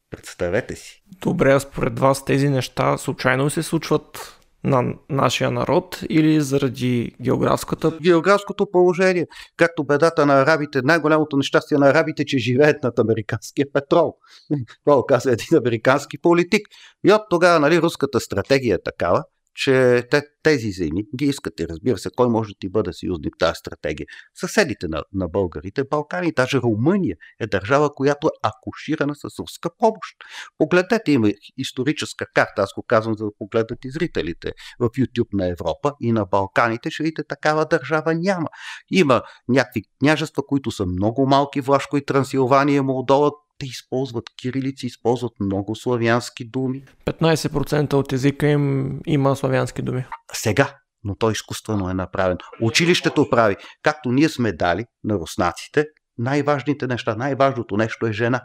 Представете 0.09 0.75
си. 0.75 1.03
Добре, 1.21 1.53
а 1.53 1.59
според 1.59 1.99
вас 1.99 2.25
тези 2.25 2.49
неща 2.49 2.97
случайно 2.97 3.49
се 3.49 3.63
случват 3.63 4.36
на 4.67 4.93
нашия 5.09 5.51
народ 5.51 5.99
или 6.09 6.41
заради 6.41 7.11
географската... 7.21 7.91
Географското 8.01 8.67
положение. 8.71 9.27
Както 9.57 9.83
бедата 9.83 10.25
на 10.25 10.41
арабите, 10.41 10.81
най-голямото 10.81 11.37
нещастие 11.37 11.77
на 11.77 11.89
арабите, 11.89 12.25
че 12.25 12.37
живеят 12.37 12.83
над 12.83 12.99
американския 12.99 13.65
петрол. 13.73 14.13
Това 14.85 15.03
казва 15.07 15.31
един 15.31 15.57
американски 15.57 16.17
политик. 16.17 16.67
И 17.05 17.11
от 17.11 17.21
тогава, 17.29 17.59
нали, 17.59 17.81
руската 17.81 18.19
стратегия 18.19 18.75
е 18.75 18.83
такава, 18.83 19.23
че 19.57 20.03
те, 20.11 20.21
тези 20.43 20.71
земи 20.71 21.03
ги 21.17 21.25
искате. 21.25 21.67
Разбира 21.67 21.97
се, 21.97 22.09
кой 22.15 22.29
може 22.29 22.49
да 22.49 22.55
ти 22.59 22.69
бъде 22.69 22.93
съюзник 22.93 23.33
тази 23.39 23.55
стратегия? 23.55 24.07
Съседите 24.35 24.87
на, 24.87 25.03
на 25.13 25.27
българите, 25.27 25.83
Балкани, 25.83 26.31
даже 26.31 26.57
Румъния 26.57 27.15
е 27.39 27.47
държава, 27.47 27.93
която 27.93 28.27
е 28.27 28.29
акуширана 28.43 29.15
с 29.15 29.23
руска 29.39 29.69
помощ. 29.77 30.15
Погледнете, 30.57 31.11
има 31.11 31.31
историческа 31.57 32.25
карта, 32.33 32.61
аз 32.61 32.73
го 32.73 32.83
казвам 32.87 33.15
за 33.17 33.25
да 33.25 33.31
погледнат 33.37 33.85
и 33.85 33.91
зрителите 33.91 34.51
в 34.79 34.89
YouTube 34.89 35.33
на 35.33 35.47
Европа 35.47 35.93
и 36.01 36.11
на 36.11 36.25
Балканите, 36.25 36.91
ще 36.91 37.03
видите 37.03 37.23
такава 37.23 37.65
държава 37.65 38.15
няма. 38.15 38.47
Има 38.91 39.21
някакви 39.49 39.81
княжества, 39.99 40.43
които 40.47 40.71
са 40.71 40.85
много 40.85 41.27
малки, 41.27 41.61
Влашко 41.61 41.97
и 41.97 42.05
Трансилвания, 42.05 42.83
Молдова, 42.83 43.31
те 43.57 43.65
използват 43.65 44.25
кирилици, 44.41 44.85
използват 44.85 45.31
много 45.39 45.75
славянски 45.75 46.49
думи. 46.49 46.85
15% 47.05 47.93
от 47.93 48.13
езика 48.13 48.47
им 48.47 48.99
има 49.05 49.35
славянски 49.35 49.81
думи. 49.81 50.05
Сега, 50.33 50.75
но 51.03 51.15
той 51.15 51.31
изкуствено 51.31 51.89
е 51.89 51.93
направен. 51.93 52.37
Училището 52.61 53.29
прави, 53.29 53.55
както 53.83 54.11
ние 54.11 54.29
сме 54.29 54.51
дали 54.51 54.85
на 55.03 55.15
руснаците, 55.15 55.85
най-важните 56.17 56.87
неща, 56.87 57.15
най-важното 57.15 57.77
нещо 57.77 58.07
е 58.07 58.11
жена. 58.11 58.41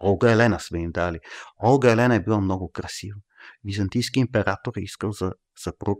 Олга 0.00 0.32
Елена 0.32 0.60
сме 0.60 0.82
им 0.82 0.90
дали. 0.90 1.18
Олга 1.64 1.92
Елена 1.92 2.14
е 2.14 2.20
била 2.20 2.40
много 2.40 2.70
красива. 2.70 3.16
Византийски 3.64 4.20
император 4.20 4.72
е 4.76 4.80
искал 4.80 5.12
за 5.12 5.32
съпруг. 5.58 5.98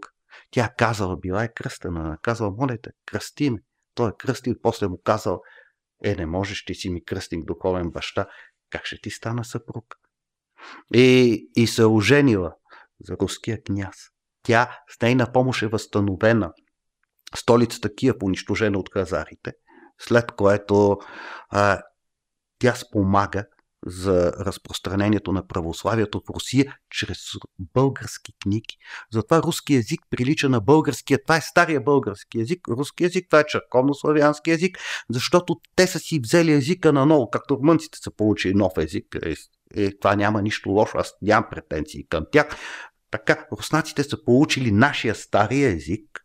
Тя 0.50 0.68
казала, 0.78 1.16
била 1.16 1.44
е 1.44 1.52
кръстена, 1.52 2.18
казала, 2.22 2.50
моля 2.58 2.76
те, 2.82 2.90
кръсти 3.06 3.50
ме. 3.50 3.58
Той 3.94 4.08
е 4.08 4.12
кръстил, 4.18 4.54
после 4.62 4.88
му 4.88 5.00
казал, 5.04 5.40
е, 6.04 6.14
не 6.14 6.26
можеш, 6.26 6.64
ти 6.64 6.74
си 6.74 6.90
ми 6.90 7.04
кръстник, 7.04 7.44
духовен 7.44 7.90
баща. 7.90 8.26
Как 8.70 8.86
ще 8.86 9.00
ти 9.00 9.10
стана 9.10 9.44
съпруг? 9.44 9.84
И, 10.94 11.48
и 11.56 11.66
се 11.66 11.84
оженила 11.84 12.54
за 13.00 13.16
руския 13.20 13.62
княз. 13.62 13.96
Тя 14.42 14.78
с 14.88 15.00
нейна 15.00 15.32
помощ 15.32 15.62
е 15.62 15.66
възстановена. 15.66 16.52
Столицата 17.34 17.94
Киев 17.94 18.16
унищожена 18.22 18.78
от 18.78 18.92
хазарите, 18.92 19.52
след 19.98 20.32
което 20.32 20.98
а, 21.50 21.82
тя 22.58 22.74
спомага 22.74 23.44
за 23.86 24.32
разпространението 24.32 25.32
на 25.32 25.46
православието 25.46 26.20
в 26.20 26.30
Русия 26.30 26.76
чрез 26.90 27.18
български 27.58 28.32
книги. 28.42 28.76
Затова 29.12 29.42
руски 29.42 29.74
язик 29.74 30.00
прилича 30.10 30.48
на 30.48 30.60
българския. 30.60 31.22
Това 31.22 31.36
е 31.36 31.40
стария 31.40 31.80
български 31.80 32.38
язик. 32.38 32.68
Руски 32.68 33.04
язик, 33.04 33.26
това 33.30 33.40
е 33.40 33.44
черковно-славянски 33.44 34.48
язик, 34.50 34.78
защото 35.10 35.56
те 35.76 35.86
са 35.86 35.98
си 35.98 36.20
взели 36.20 36.52
езика 36.52 36.92
на 36.92 37.06
ново, 37.06 37.30
както 37.30 37.56
румънците 37.56 37.98
са 37.98 38.10
получили 38.10 38.54
нов 38.54 38.72
език. 38.78 39.16
Е, 39.22 39.34
е, 39.76 39.98
това 39.98 40.16
няма 40.16 40.42
нищо 40.42 40.70
лошо, 40.70 40.98
аз 40.98 41.14
нямам 41.22 41.50
претенции 41.50 42.06
към 42.08 42.24
тях. 42.32 42.46
Така, 43.10 43.46
руснаците 43.52 44.02
са 44.02 44.24
получили 44.24 44.72
нашия 44.72 45.14
стария 45.14 45.70
език, 45.70 46.20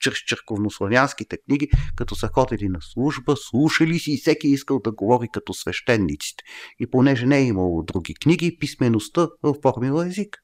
чрез 0.00 0.18
черковнославянските 0.18 1.38
книги, 1.38 1.70
като 1.96 2.14
са 2.14 2.28
ходили 2.28 2.68
на 2.68 2.78
служба, 2.80 3.34
слушали 3.36 3.98
си 3.98 4.12
и 4.12 4.18
всеки 4.18 4.48
искал 4.48 4.80
да 4.80 4.92
говори 4.92 5.28
като 5.32 5.54
свещениците. 5.54 6.44
И 6.78 6.90
понеже 6.90 7.26
не 7.26 7.38
е 7.38 7.44
имало 7.44 7.82
други 7.82 8.14
книги, 8.14 8.58
писмеността 8.58 9.28
оформила 9.42 10.06
език. 10.06 10.36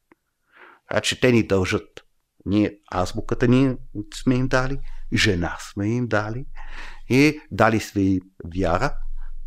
А 0.91 1.01
че 1.01 1.21
те 1.21 1.33
ни 1.33 1.47
дължат. 1.47 2.05
Ние, 2.47 2.79
азбуката 2.95 3.49
ни 3.49 3.77
сме 4.15 4.35
им 4.35 4.49
дали, 4.49 4.79
жена 5.15 5.57
сме 5.73 5.89
им 5.89 6.07
дали 6.07 6.45
и 7.09 7.41
дали 7.51 7.81
сме 7.81 8.19
вяра 8.45 8.97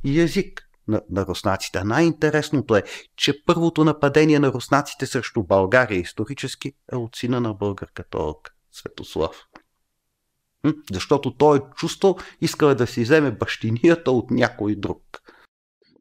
и 0.04 0.20
език 0.20 0.68
на, 0.88 1.02
на 1.10 1.26
руснаците. 1.26 1.84
Най-интересното 1.84 2.76
е, 2.76 2.84
че 3.16 3.44
първото 3.46 3.84
нападение 3.84 4.40
на 4.40 4.54
руснаците 4.54 5.06
срещу 5.06 5.44
България 5.44 6.00
исторически 6.00 6.74
е 6.92 6.96
от 6.96 7.16
сина 7.16 7.42
на 7.42 7.54
българката 7.54 8.18
Олка, 8.18 8.52
Светослав. 8.72 9.36
Защото 10.92 11.36
той 11.36 11.58
е 11.58 11.62
чувствал, 11.76 12.16
искал 12.42 12.76
да 12.76 12.88
си 12.88 13.02
вземе 13.02 13.32
бащинията 13.32 14.12
от 14.12 14.32
някой 14.32 14.76
друг. 14.76 15.04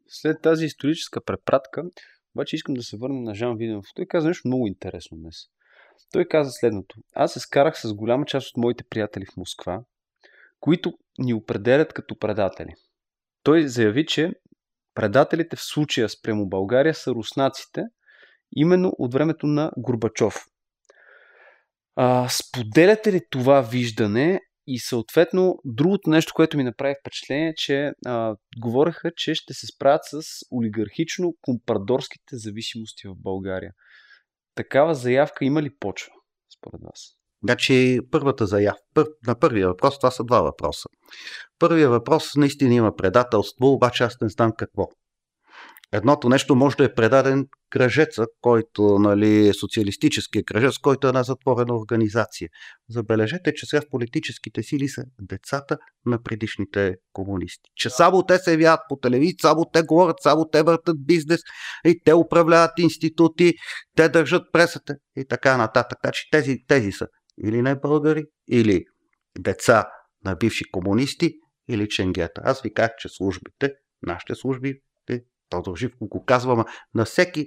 След 0.07 0.41
тази 0.41 0.65
историческа 0.65 1.23
препратка, 1.23 1.83
обаче 2.35 2.55
искам 2.55 2.75
да 2.75 2.83
се 2.83 2.97
върна 2.97 3.21
на 3.21 3.35
Жан 3.35 3.57
Виденов. 3.57 3.85
Той 3.95 4.05
каза 4.05 4.27
нещо 4.27 4.47
много 4.47 4.67
интересно 4.67 5.17
днес. 5.17 5.35
Той 6.11 6.25
каза 6.25 6.51
следното. 6.51 6.95
Аз 7.15 7.33
се 7.33 7.39
скарах 7.39 7.81
с 7.81 7.93
голяма 7.93 8.25
част 8.25 8.49
от 8.49 8.57
моите 8.57 8.83
приятели 8.89 9.25
в 9.25 9.37
Москва, 9.37 9.81
които 10.59 10.93
ни 11.19 11.33
определят 11.33 11.93
като 11.93 12.17
предатели. 12.17 12.73
Той 13.43 13.67
заяви, 13.67 14.05
че 14.05 14.31
предателите 14.93 15.55
в 15.55 15.63
случая 15.63 16.09
спрямо 16.09 16.47
България 16.47 16.93
са 16.93 17.11
руснаците, 17.11 17.83
именно 18.55 18.91
от 18.97 19.13
времето 19.13 19.47
на 19.47 19.71
Горбачов. 19.77 20.45
А, 21.95 22.29
споделяте 22.29 23.13
ли 23.13 23.21
това 23.29 23.61
виждане 23.61 24.41
и 24.67 24.79
съответно, 24.79 25.55
другото 25.65 26.09
нещо, 26.09 26.33
което 26.35 26.57
ми 26.57 26.63
направи 26.63 26.95
впечатление, 27.01 27.53
че 27.57 27.91
а, 28.05 28.35
говореха, 28.59 29.11
че 29.15 29.35
ще 29.35 29.53
се 29.53 29.67
справят 29.67 30.01
с 30.03 30.21
олигархично-компрадорските 30.51 32.33
зависимости 32.33 33.07
в 33.07 33.15
България. 33.17 33.71
Такава 34.55 34.95
заявка 34.95 35.45
има 35.45 35.61
ли 35.61 35.69
почва, 35.79 36.11
според 36.57 36.81
вас? 36.83 37.17
Значи, 37.43 37.99
първата 38.11 38.45
заявка, 38.45 38.81
пър, 38.93 39.07
на 39.27 39.39
първия 39.39 39.67
въпрос, 39.67 39.99
това 39.99 40.11
са 40.11 40.23
два 40.23 40.41
въпроса. 40.41 40.89
Първия 41.59 41.89
въпрос 41.89 42.35
наистина 42.35 42.73
има 42.73 42.95
предателство, 42.95 43.67
обаче 43.67 44.03
аз 44.03 44.21
не 44.21 44.29
знам 44.29 44.51
какво. 44.57 44.87
Едното 45.93 46.29
нещо 46.29 46.55
може 46.55 46.77
да 46.77 46.83
е 46.83 46.93
предаден 46.93 47.47
кръжеца, 47.69 48.25
който, 48.41 48.99
нали, 48.99 49.47
е 49.47 49.53
социалистическия 49.53 50.43
кръжец, 50.43 50.77
който 50.77 51.07
е 51.07 51.09
една 51.09 51.23
затворена 51.23 51.77
организация. 51.77 52.49
Забележете, 52.89 53.53
че 53.53 53.65
сега 53.65 53.81
в 53.81 53.89
политическите 53.91 54.63
сили 54.63 54.87
са 54.87 55.03
децата 55.21 55.77
на 56.05 56.23
предишните 56.23 56.95
комунисти. 57.13 57.69
Че 57.75 57.89
само 57.89 58.23
те 58.23 58.37
се 58.37 58.51
явяват 58.51 58.79
по 58.89 58.95
телевизия, 58.95 59.35
само 59.41 59.65
те 59.73 59.81
говорят, 59.81 60.17
само 60.21 60.49
те 60.49 60.63
въртат 60.63 61.05
бизнес 61.05 61.41
и 61.85 62.01
те 62.05 62.13
управляват 62.13 62.79
институти, 62.79 63.53
те 63.95 64.09
държат 64.09 64.43
пресата 64.53 64.95
и 65.17 65.25
така 65.29 65.57
нататък. 65.57 65.99
Така 66.01 66.11
че 66.11 66.29
тези, 66.31 66.57
тези 66.67 66.91
са 66.91 67.07
или 67.43 67.61
не 67.61 67.75
българи, 67.75 68.23
или 68.51 68.85
деца 69.39 69.85
на 70.25 70.35
бивши 70.35 70.63
комунисти, 70.71 71.33
или 71.69 71.89
ченгета. 71.89 72.41
Аз 72.43 72.61
ви 72.61 72.73
казах, 72.73 72.91
че 72.99 73.09
службите, 73.09 73.71
нашите 74.01 74.35
служби 74.35 74.73
Тодор 75.49 75.77
Живко 75.77 76.07
го 76.07 76.25
казва, 76.25 76.65
на 76.95 77.05
всеки 77.05 77.45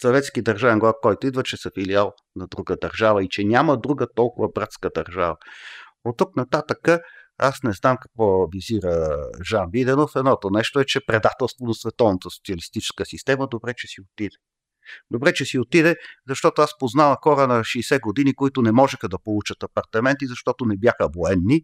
съветски 0.00 0.42
държавен 0.42 0.78
глав, 0.78 0.94
който 1.02 1.26
идва, 1.26 1.42
че 1.42 1.56
са 1.56 1.70
филиал 1.74 2.12
на 2.36 2.46
друга 2.46 2.76
държава 2.82 3.24
и 3.24 3.28
че 3.28 3.44
няма 3.44 3.80
друга 3.80 4.06
толкова 4.14 4.48
братска 4.54 4.90
държава. 4.94 5.36
От 6.04 6.16
тук 6.16 6.36
нататък 6.36 6.88
аз 7.38 7.62
не 7.62 7.72
знам 7.72 7.96
какво 8.02 8.46
визира 8.46 9.26
Жан 9.48 9.66
Виденов. 9.72 10.16
Едното 10.16 10.50
нещо 10.50 10.80
е, 10.80 10.84
че 10.84 11.06
предателство 11.06 11.66
на 11.66 11.74
световната 11.74 12.30
социалистическа 12.30 13.04
система, 13.06 13.48
добре, 13.48 13.74
че 13.76 13.86
си 13.86 14.00
отиде. 14.00 14.36
Добре, 15.10 15.34
че 15.34 15.44
си 15.44 15.58
отиде, 15.58 15.96
защото 16.28 16.62
аз 16.62 16.78
познавам 16.78 17.16
хора 17.22 17.46
на 17.46 17.60
60 17.60 18.00
години, 18.00 18.34
които 18.34 18.62
не 18.62 18.72
можеха 18.72 19.08
да 19.08 19.18
получат 19.18 19.62
апартаменти, 19.62 20.26
защото 20.26 20.64
не 20.64 20.76
бяха 20.76 21.08
военни 21.16 21.54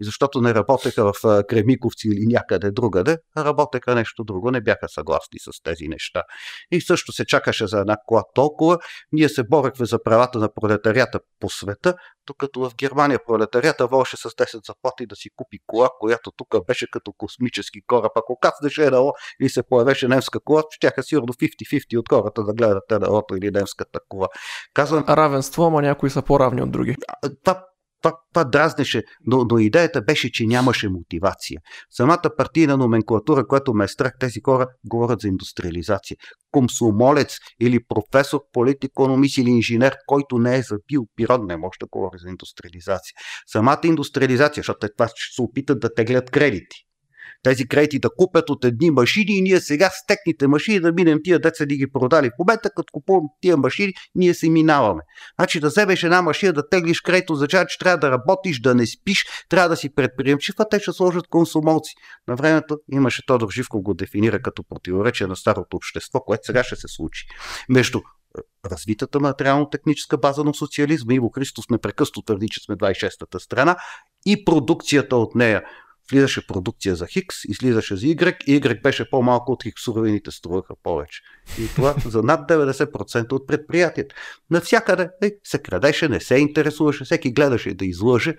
и 0.00 0.04
защото 0.04 0.40
не 0.40 0.54
работеха 0.54 1.12
в 1.12 1.44
Кремиковци 1.48 2.08
или 2.08 2.26
някъде 2.26 2.70
другаде, 2.70 3.18
а 3.36 3.44
работеха 3.44 3.94
нещо 3.94 4.24
друго, 4.24 4.50
не 4.50 4.60
бяха 4.60 4.88
съгласни 4.88 5.38
с 5.38 5.62
тези 5.62 5.88
неща. 5.88 6.22
И 6.70 6.80
също 6.80 7.12
се 7.12 7.26
чакаше 7.26 7.66
за 7.66 7.78
една 7.78 7.96
кола 8.06 8.22
толкова. 8.34 8.78
Ние 9.12 9.28
се 9.28 9.44
борехме 9.44 9.86
за 9.86 10.02
правата 10.02 10.38
на 10.38 10.48
пролетарията 10.54 11.20
по 11.40 11.50
света, 11.50 11.94
докато 12.26 12.60
в 12.60 12.74
Германия 12.74 13.20
пролетарията 13.26 13.86
волеше 13.86 14.16
с 14.16 14.22
10 14.22 14.66
заплати 14.66 15.06
да 15.06 15.16
си 15.16 15.30
купи 15.36 15.58
кола, 15.66 15.88
която 16.00 16.32
тук 16.36 16.66
беше 16.66 16.86
като 16.90 17.12
космически 17.12 17.80
кораб. 17.86 18.12
Ако 18.16 18.38
кацнеше 18.40 18.84
едно 18.84 19.12
и 19.40 19.48
се 19.48 19.62
появеше 19.62 20.08
немска 20.08 20.40
кола, 20.40 20.62
щяха 20.70 21.02
сигурно 21.02 21.28
50-50 21.28 21.98
от 21.98 22.08
хората 22.08 22.44
да 22.44 22.54
гледат 22.54 22.92
едното 22.92 23.36
или 23.36 23.50
немската 23.50 24.00
кола. 24.08 24.26
Казвам, 24.74 25.04
Равенство, 25.08 25.64
ама 25.64 25.82
някои 25.82 26.10
са 26.10 26.22
по-равни 26.22 26.62
от 26.62 26.70
други. 26.70 26.96
Това 27.44 27.66
това, 28.02 28.12
това 28.34 28.44
дразнеше, 28.44 29.02
но, 29.26 29.44
но 29.50 29.58
идеята 29.58 30.02
беше, 30.02 30.32
че 30.32 30.46
нямаше 30.46 30.88
мотивация. 30.88 31.60
Самата 31.90 32.30
партийна 32.36 32.76
номенклатура, 32.76 33.46
която 33.46 33.74
ме 33.74 33.84
е 33.84 33.88
страх, 33.88 34.12
тези 34.20 34.40
хора 34.44 34.66
говорят 34.84 35.20
за 35.20 35.28
индустриализация. 35.28 36.16
Комсомолец 36.52 37.36
или 37.60 37.78
професор, 37.88 38.40
политикономист 38.52 39.38
или 39.38 39.50
инженер, 39.50 39.96
който 40.06 40.38
не 40.38 40.56
е 40.56 40.62
забил 40.62 41.06
пирон, 41.16 41.46
не 41.46 41.56
може 41.56 41.76
да 41.80 41.86
говори 41.92 42.18
за 42.18 42.28
индустриализация. 42.28 43.12
Самата 43.46 43.80
индустриализация, 43.84 44.60
защото 44.60 44.88
това 44.96 45.08
ще 45.08 45.34
се 45.34 45.42
опитат 45.42 45.80
да 45.80 45.94
теглят 45.94 46.30
кредити 46.30 46.85
тези 47.46 47.68
кредити 47.68 47.98
да 47.98 48.08
купят 48.16 48.50
от 48.50 48.64
едни 48.64 48.90
машини 48.90 49.38
и 49.38 49.42
ние 49.42 49.60
сега 49.60 49.90
с 49.90 50.06
техните 50.06 50.46
машини 50.46 50.80
да 50.80 50.92
минем 50.92 51.18
тия 51.24 51.38
деца 51.38 51.66
да 51.66 51.74
ги 51.74 51.86
продали. 51.92 52.28
В 52.28 52.38
момента, 52.38 52.70
като 52.76 52.92
купувам 52.92 53.24
тия 53.40 53.56
машини, 53.56 53.92
ние 54.14 54.34
се 54.34 54.50
минаваме. 54.50 55.02
Значи 55.38 55.60
да 55.60 55.68
вземеш 55.68 56.02
една 56.02 56.22
машина, 56.22 56.52
да 56.52 56.68
теглиш 56.68 57.00
кредит, 57.00 57.30
означава, 57.30 57.66
че 57.66 57.78
трябва 57.78 57.98
да 57.98 58.10
работиш, 58.10 58.60
да 58.60 58.74
не 58.74 58.86
спиш, 58.86 59.26
трябва 59.48 59.68
да 59.68 59.76
си 59.76 59.94
предприемчив, 59.94 60.54
а 60.58 60.68
те 60.68 60.80
ще 60.80 60.92
сложат 60.92 61.28
консумолци. 61.28 61.94
На 62.28 62.36
времето 62.36 62.78
имаше 62.92 63.26
Тодор 63.26 63.50
Живко 63.50 63.82
го 63.82 63.94
дефинира 63.94 64.42
като 64.42 64.64
противоречие 64.68 65.26
на 65.26 65.36
старото 65.36 65.76
общество, 65.76 66.20
което 66.20 66.46
сега 66.46 66.64
ще 66.64 66.76
се 66.76 66.88
случи. 66.88 67.26
Между 67.68 68.00
развитата 68.70 69.20
материално-техническа 69.20 70.18
база 70.18 70.44
на 70.44 70.54
социализма. 70.54 71.14
Иво 71.14 71.30
Христос 71.30 71.70
непрекъснато 71.70 72.22
твърди, 72.22 72.48
че 72.48 72.60
сме 72.64 72.76
26-та 72.76 73.38
страна 73.38 73.76
и 74.26 74.44
продукцията 74.44 75.16
от 75.16 75.34
нея. 75.34 75.62
Влизаше 76.10 76.46
продукция 76.46 76.96
за 76.96 77.06
Хикс, 77.06 77.44
излизаше 77.44 77.96
за 77.96 78.06
Y, 78.06 78.44
и 78.46 78.60
Y 78.60 78.82
беше 78.82 79.10
по-малко 79.10 79.52
от 79.52 79.62
Хикс, 79.62 79.82
суровините 79.82 80.30
струваха 80.30 80.74
повече. 80.82 81.20
И 81.60 81.68
това 81.68 81.94
за 82.04 82.22
над 82.22 82.50
90% 82.50 83.32
от 83.32 83.46
предприятията. 83.46 84.14
Навсякъде 84.50 85.08
е, 85.22 85.30
се 85.44 85.58
крадеше, 85.58 86.08
не 86.08 86.20
се 86.20 86.36
интересуваше, 86.36 87.04
всеки 87.04 87.32
гледаше 87.32 87.74
да 87.74 87.86
излъже. 87.86 88.36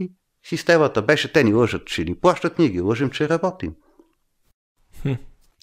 И 0.00 0.12
системата 0.44 1.02
беше, 1.02 1.32
те 1.32 1.44
ни 1.44 1.54
лъжат, 1.54 1.86
че 1.86 2.04
ни 2.04 2.18
плащат, 2.20 2.58
ние 2.58 2.68
ги 2.68 2.80
лъжим, 2.80 3.10
че 3.10 3.28
работим. 3.28 3.74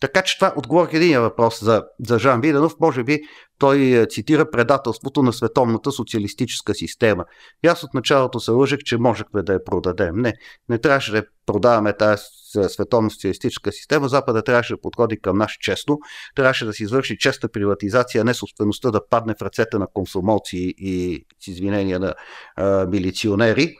Така 0.01 0.21
че 0.21 0.37
това 0.37 0.53
отговорих 0.57 0.93
един 0.93 1.21
въпрос 1.21 1.63
за, 1.63 1.83
за 2.07 2.19
Жан 2.19 2.41
Виденов. 2.41 2.73
Може 2.79 3.03
би 3.03 3.19
той 3.59 3.79
е, 3.79 4.05
цитира 4.05 4.51
предателството 4.51 5.23
на 5.23 5.33
световната 5.33 5.91
социалистическа 5.91 6.73
система. 6.73 7.25
И 7.63 7.67
аз 7.67 7.83
от 7.83 7.93
началото 7.93 8.39
се 8.39 8.51
лъжех, 8.51 8.79
че 8.79 8.97
можехме 8.97 9.43
да 9.43 9.53
я 9.53 9.63
продадем. 9.63 10.15
Не, 10.15 10.33
не 10.69 10.77
трябваше 10.77 11.11
да 11.11 11.23
продаваме 11.45 11.97
тази 11.97 12.23
световна 12.67 13.11
социалистическа 13.11 13.71
система. 13.71 14.07
Запада 14.07 14.41
трябваше 14.41 14.73
да 14.73 14.81
подходи 14.81 15.21
към 15.21 15.37
нас 15.37 15.51
честно. 15.61 15.99
Трябваше 16.35 16.65
да 16.65 16.73
си 16.73 16.83
извърши 16.83 17.17
честа 17.17 17.49
приватизация, 17.49 18.23
не 18.23 18.33
собствеността 18.33 18.91
да 18.91 19.07
падне 19.09 19.35
в 19.39 19.41
ръцете 19.41 19.77
на 19.77 19.87
консумолци 19.93 20.73
и 20.77 21.25
с 21.39 21.47
извинения 21.47 21.99
на 21.99 22.13
а, 22.55 22.85
милиционери 22.85 23.75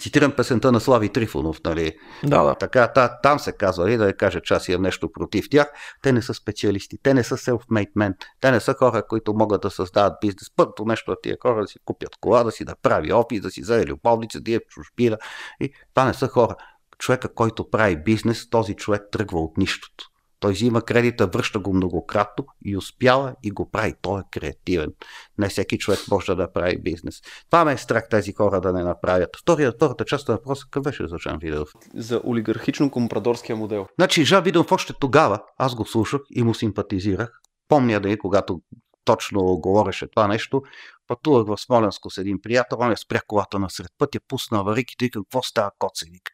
Цитирам 0.00 0.32
песента 0.32 0.72
на 0.72 0.80
Слави 0.80 1.08
Трифонов, 1.08 1.60
нали? 1.64 1.92
Да, 2.24 2.42
да. 2.42 2.54
Така, 2.54 2.92
та, 2.92 3.20
там 3.22 3.38
се 3.38 3.52
казва, 3.52 3.92
и 3.92 3.96
да 3.96 4.06
я 4.06 4.16
кажа, 4.16 4.40
че 4.40 4.54
аз 4.54 4.68
имам 4.68 4.82
нещо 4.82 5.12
против 5.12 5.48
тях. 5.50 5.66
Те 6.02 6.12
не 6.12 6.22
са 6.22 6.34
специалисти, 6.34 6.98
те 7.02 7.14
не 7.14 7.24
са 7.24 7.36
self-made 7.36 7.92
men, 7.96 8.14
те 8.40 8.50
не 8.50 8.60
са 8.60 8.74
хора, 8.74 9.02
които 9.08 9.34
могат 9.34 9.62
да 9.62 9.70
създават 9.70 10.12
бизнес. 10.20 10.50
Първото 10.56 10.84
нещо 10.84 11.10
от 11.10 11.22
тия 11.22 11.36
хора 11.42 11.60
да 11.60 11.68
си 11.68 11.78
купят 11.84 12.16
кола, 12.20 12.44
да 12.44 12.50
си 12.52 12.64
направи 12.64 13.12
офис, 13.12 13.40
да 13.40 13.50
си 13.50 13.60
вземе 13.60 13.86
любовница, 13.86 14.40
да 14.40 14.52
е 14.52 14.58
в 14.58 14.68
чужбина. 14.68 15.18
И 15.60 15.72
това 15.94 16.04
не 16.04 16.14
са 16.14 16.28
хора. 16.28 16.56
Човека, 16.98 17.34
който 17.34 17.70
прави 17.70 17.96
бизнес, 17.96 18.50
този 18.50 18.74
човек 18.74 19.02
тръгва 19.12 19.40
от 19.40 19.56
нищото. 19.56 20.10
Той 20.40 20.52
взима 20.52 20.82
кредита, 20.82 21.26
връща 21.26 21.58
го 21.58 21.72
многократно 21.72 22.44
и 22.64 22.76
успява 22.76 23.34
и 23.42 23.50
го 23.50 23.70
прави. 23.70 23.94
Той 24.02 24.20
е 24.20 24.24
креативен. 24.32 24.92
Не 25.38 25.48
всеки 25.48 25.78
човек 25.78 25.98
може 26.10 26.34
да 26.34 26.52
прави 26.52 26.82
бизнес. 26.82 27.20
Това 27.50 27.64
ме 27.64 27.72
е 27.72 27.76
страх 27.76 28.08
тези 28.10 28.32
хора 28.32 28.60
да 28.60 28.72
не 28.72 28.82
направят. 28.82 29.30
Втория, 29.42 29.72
втората 29.72 30.04
част 30.04 30.28
на 30.28 30.34
въпроса 30.34 30.64
какъв 30.64 30.82
беше 30.82 31.08
за 31.08 31.18
Жан 31.18 31.38
Видов? 31.38 31.68
За 31.94 32.20
олигархично-компрадорския 32.20 33.54
модел. 33.54 33.86
Значи 33.98 34.24
Жан 34.24 34.44
Видов 34.44 34.72
още 34.72 34.92
тогава, 35.00 35.40
аз 35.58 35.74
го 35.74 35.86
слушах 35.86 36.20
и 36.30 36.42
му 36.42 36.54
симпатизирах. 36.54 37.30
Помня 37.68 38.00
да 38.00 38.10
и 38.10 38.18
когато 38.18 38.60
точно 39.04 39.40
говореше 39.40 40.06
това 40.10 40.28
нещо, 40.28 40.62
пътувах 41.06 41.46
в 41.46 41.60
Смоленско 41.60 42.10
с 42.10 42.18
един 42.18 42.40
приятел, 42.42 42.78
он 42.80 42.92
е 42.92 42.96
спря 42.96 43.20
колата 43.26 43.58
насред 43.58 43.90
пътя, 43.98 44.18
пусна 44.28 44.58
авариките 44.58 45.04
и 45.04 45.10
какво 45.10 45.42
става 45.42 45.70
коцевик. 45.78 46.30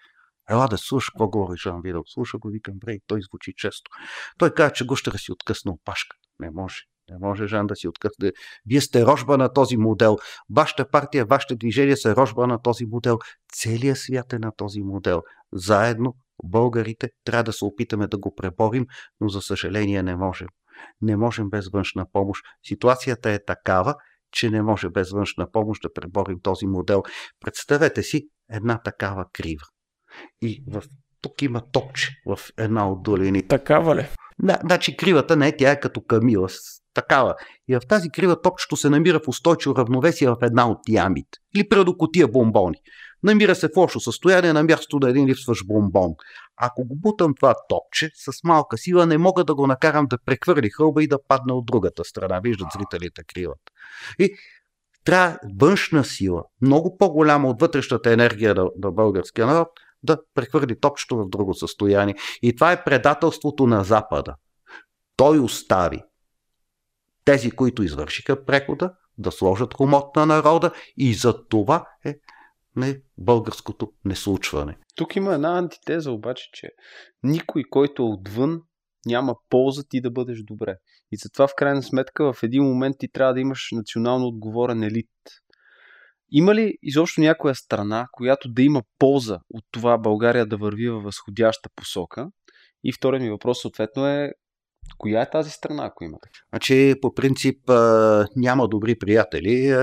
Ела 0.50 0.68
да 0.68 0.78
слуша 0.78 1.12
какво 1.12 1.28
говори 1.28 1.56
Жан 1.56 1.80
Видал. 1.82 2.02
Слуша 2.06 2.38
го, 2.38 2.48
викам, 2.48 2.74
брей, 2.78 2.98
той 3.06 3.20
звучи 3.22 3.52
често. 3.56 3.90
Той 4.38 4.54
каза, 4.54 4.72
че 4.72 4.86
гущера 4.86 5.18
си 5.18 5.32
откъсна 5.32 5.72
опашка. 5.72 6.16
Не 6.40 6.50
може. 6.50 6.76
Не 7.10 7.18
може 7.26 7.46
Жан 7.46 7.66
да 7.66 7.76
си 7.76 7.88
откъсне. 7.88 8.32
Вие 8.66 8.80
сте 8.80 9.06
рожба 9.06 9.38
на 9.38 9.52
този 9.52 9.76
модел. 9.76 10.16
Вашата 10.50 10.90
партия, 10.90 11.24
вашите 11.24 11.56
движения 11.56 11.96
са 11.96 12.16
рожба 12.16 12.46
на 12.46 12.62
този 12.62 12.86
модел. 12.86 13.18
Целият 13.52 13.98
свят 13.98 14.32
е 14.32 14.38
на 14.38 14.52
този 14.56 14.82
модел. 14.82 15.22
Заедно, 15.52 16.14
българите, 16.44 17.10
трябва 17.24 17.44
да 17.44 17.52
се 17.52 17.64
опитаме 17.64 18.06
да 18.06 18.18
го 18.18 18.34
преборим, 18.34 18.86
но 19.20 19.28
за 19.28 19.40
съжаление 19.40 20.02
не 20.02 20.16
можем. 20.16 20.48
Не 21.00 21.16
можем 21.16 21.50
без 21.50 21.68
външна 21.68 22.06
помощ. 22.12 22.42
Ситуацията 22.66 23.30
е 23.30 23.44
такава, 23.44 23.94
че 24.32 24.50
не 24.50 24.62
може 24.62 24.88
без 24.88 25.10
външна 25.10 25.50
помощ 25.50 25.82
да 25.82 25.92
преборим 25.92 26.40
този 26.42 26.66
модел. 26.66 27.02
Представете 27.40 28.02
си 28.02 28.28
една 28.50 28.82
такава 28.82 29.26
крива. 29.32 29.64
И 30.42 30.64
в, 30.68 30.82
тук 31.20 31.42
има 31.42 31.62
топче 31.72 32.10
в 32.26 32.38
една 32.58 32.90
от 32.90 33.02
долините. 33.02 33.48
Такава 33.48 33.96
ли? 33.96 34.06
Да, 34.42 34.58
значи 34.64 34.96
кривата 34.96 35.36
не 35.36 35.48
е, 35.48 35.56
тя 35.56 35.70
е 35.70 35.80
като 35.80 36.00
камила. 36.00 36.48
Такава. 36.94 37.34
И 37.68 37.74
в 37.74 37.80
тази 37.88 38.10
крива 38.10 38.42
топчето 38.42 38.76
се 38.76 38.90
намира 38.90 39.20
в 39.20 39.28
устойчиво 39.28 39.76
равновесие 39.76 40.28
в 40.28 40.36
една 40.42 40.68
от 40.68 40.78
ямите. 40.88 41.38
Или 41.56 41.68
предо 41.68 41.96
котия 41.96 42.28
бомбони. 42.28 42.76
Намира 43.22 43.54
се 43.54 43.68
в 43.68 43.76
лошо 43.76 44.00
състояние 44.00 44.52
на 44.52 44.62
място 44.62 44.98
да 44.98 45.10
един 45.10 45.26
липсващ 45.26 45.66
бомбон. 45.66 46.14
Ако 46.56 46.84
го 46.84 46.96
бутам 46.96 47.34
това 47.34 47.54
топче 47.68 48.10
с 48.14 48.44
малка 48.44 48.78
сила, 48.78 49.06
не 49.06 49.18
мога 49.18 49.44
да 49.44 49.54
го 49.54 49.66
накарам 49.66 50.06
да 50.06 50.18
прехвърли 50.26 50.70
хълба 50.70 51.02
и 51.02 51.06
да 51.06 51.18
падне 51.28 51.52
от 51.52 51.66
другата 51.66 52.04
страна. 52.04 52.40
Виждат 52.40 52.68
зрителите 52.74 53.22
кривата. 53.34 53.72
И 54.18 54.30
трябва 55.04 55.38
външна 55.60 56.04
сила, 56.04 56.42
много 56.60 56.96
по-голяма 56.98 57.48
от 57.48 57.60
вътрешната 57.60 58.12
енергия 58.12 58.54
на, 58.54 58.66
на 58.82 58.90
българския 58.90 59.46
народ, 59.46 59.68
да 60.02 60.18
прехвърли 60.34 60.80
топчето 60.80 61.16
в 61.16 61.28
друго 61.28 61.54
състояние. 61.54 62.14
И 62.42 62.54
това 62.54 62.72
е 62.72 62.84
предателството 62.84 63.66
на 63.66 63.84
Запада. 63.84 64.34
Той 65.16 65.38
остави 65.38 66.02
тези, 67.24 67.50
които 67.50 67.82
извършиха 67.82 68.44
прехода, 68.44 68.94
да 69.18 69.32
сложат 69.32 69.74
хомот 69.74 70.16
на 70.16 70.26
народа 70.26 70.72
и 70.96 71.14
за 71.14 71.46
това 71.46 71.86
е 72.04 72.14
не 72.76 73.00
българското 73.18 73.92
неслучване. 74.04 74.78
Тук 74.96 75.16
има 75.16 75.34
една 75.34 75.58
антитеза 75.58 76.12
обаче, 76.12 76.44
че 76.52 76.68
никой, 77.22 77.62
който 77.70 78.02
е 78.02 78.06
отвън, 78.06 78.60
няма 79.06 79.34
полза 79.50 79.82
ти 79.88 80.00
да 80.00 80.10
бъдеш 80.10 80.38
добре. 80.42 80.76
И 81.12 81.16
затова 81.16 81.46
в 81.46 81.54
крайна 81.56 81.82
сметка 81.82 82.32
в 82.32 82.42
един 82.42 82.64
момент 82.64 82.96
ти 82.98 83.08
трябва 83.08 83.34
да 83.34 83.40
имаш 83.40 83.68
национално 83.72 84.26
отговорен 84.26 84.82
елит. 84.82 85.10
Има 86.32 86.54
ли 86.54 86.74
изобщо 86.82 87.20
някоя 87.20 87.54
страна, 87.54 88.08
която 88.12 88.48
да 88.48 88.62
има 88.62 88.82
полза 88.98 89.38
от 89.50 89.64
това 89.70 89.98
България 89.98 90.46
да 90.46 90.56
върви 90.56 90.88
във 90.88 91.02
възходяща 91.02 91.68
посока? 91.76 92.28
И 92.84 92.92
вторият 92.92 93.22
ми 93.22 93.30
въпрос 93.30 93.62
съответно 93.62 94.06
е 94.06 94.32
Коя 94.98 95.22
е 95.22 95.30
тази 95.30 95.50
страна, 95.50 95.84
ако 95.84 96.04
има 96.04 96.18
така? 96.22 96.38
Значи, 96.52 96.94
по 97.00 97.14
принцип, 97.14 97.56
няма 98.36 98.68
добри 98.68 98.98
приятели. 98.98 99.76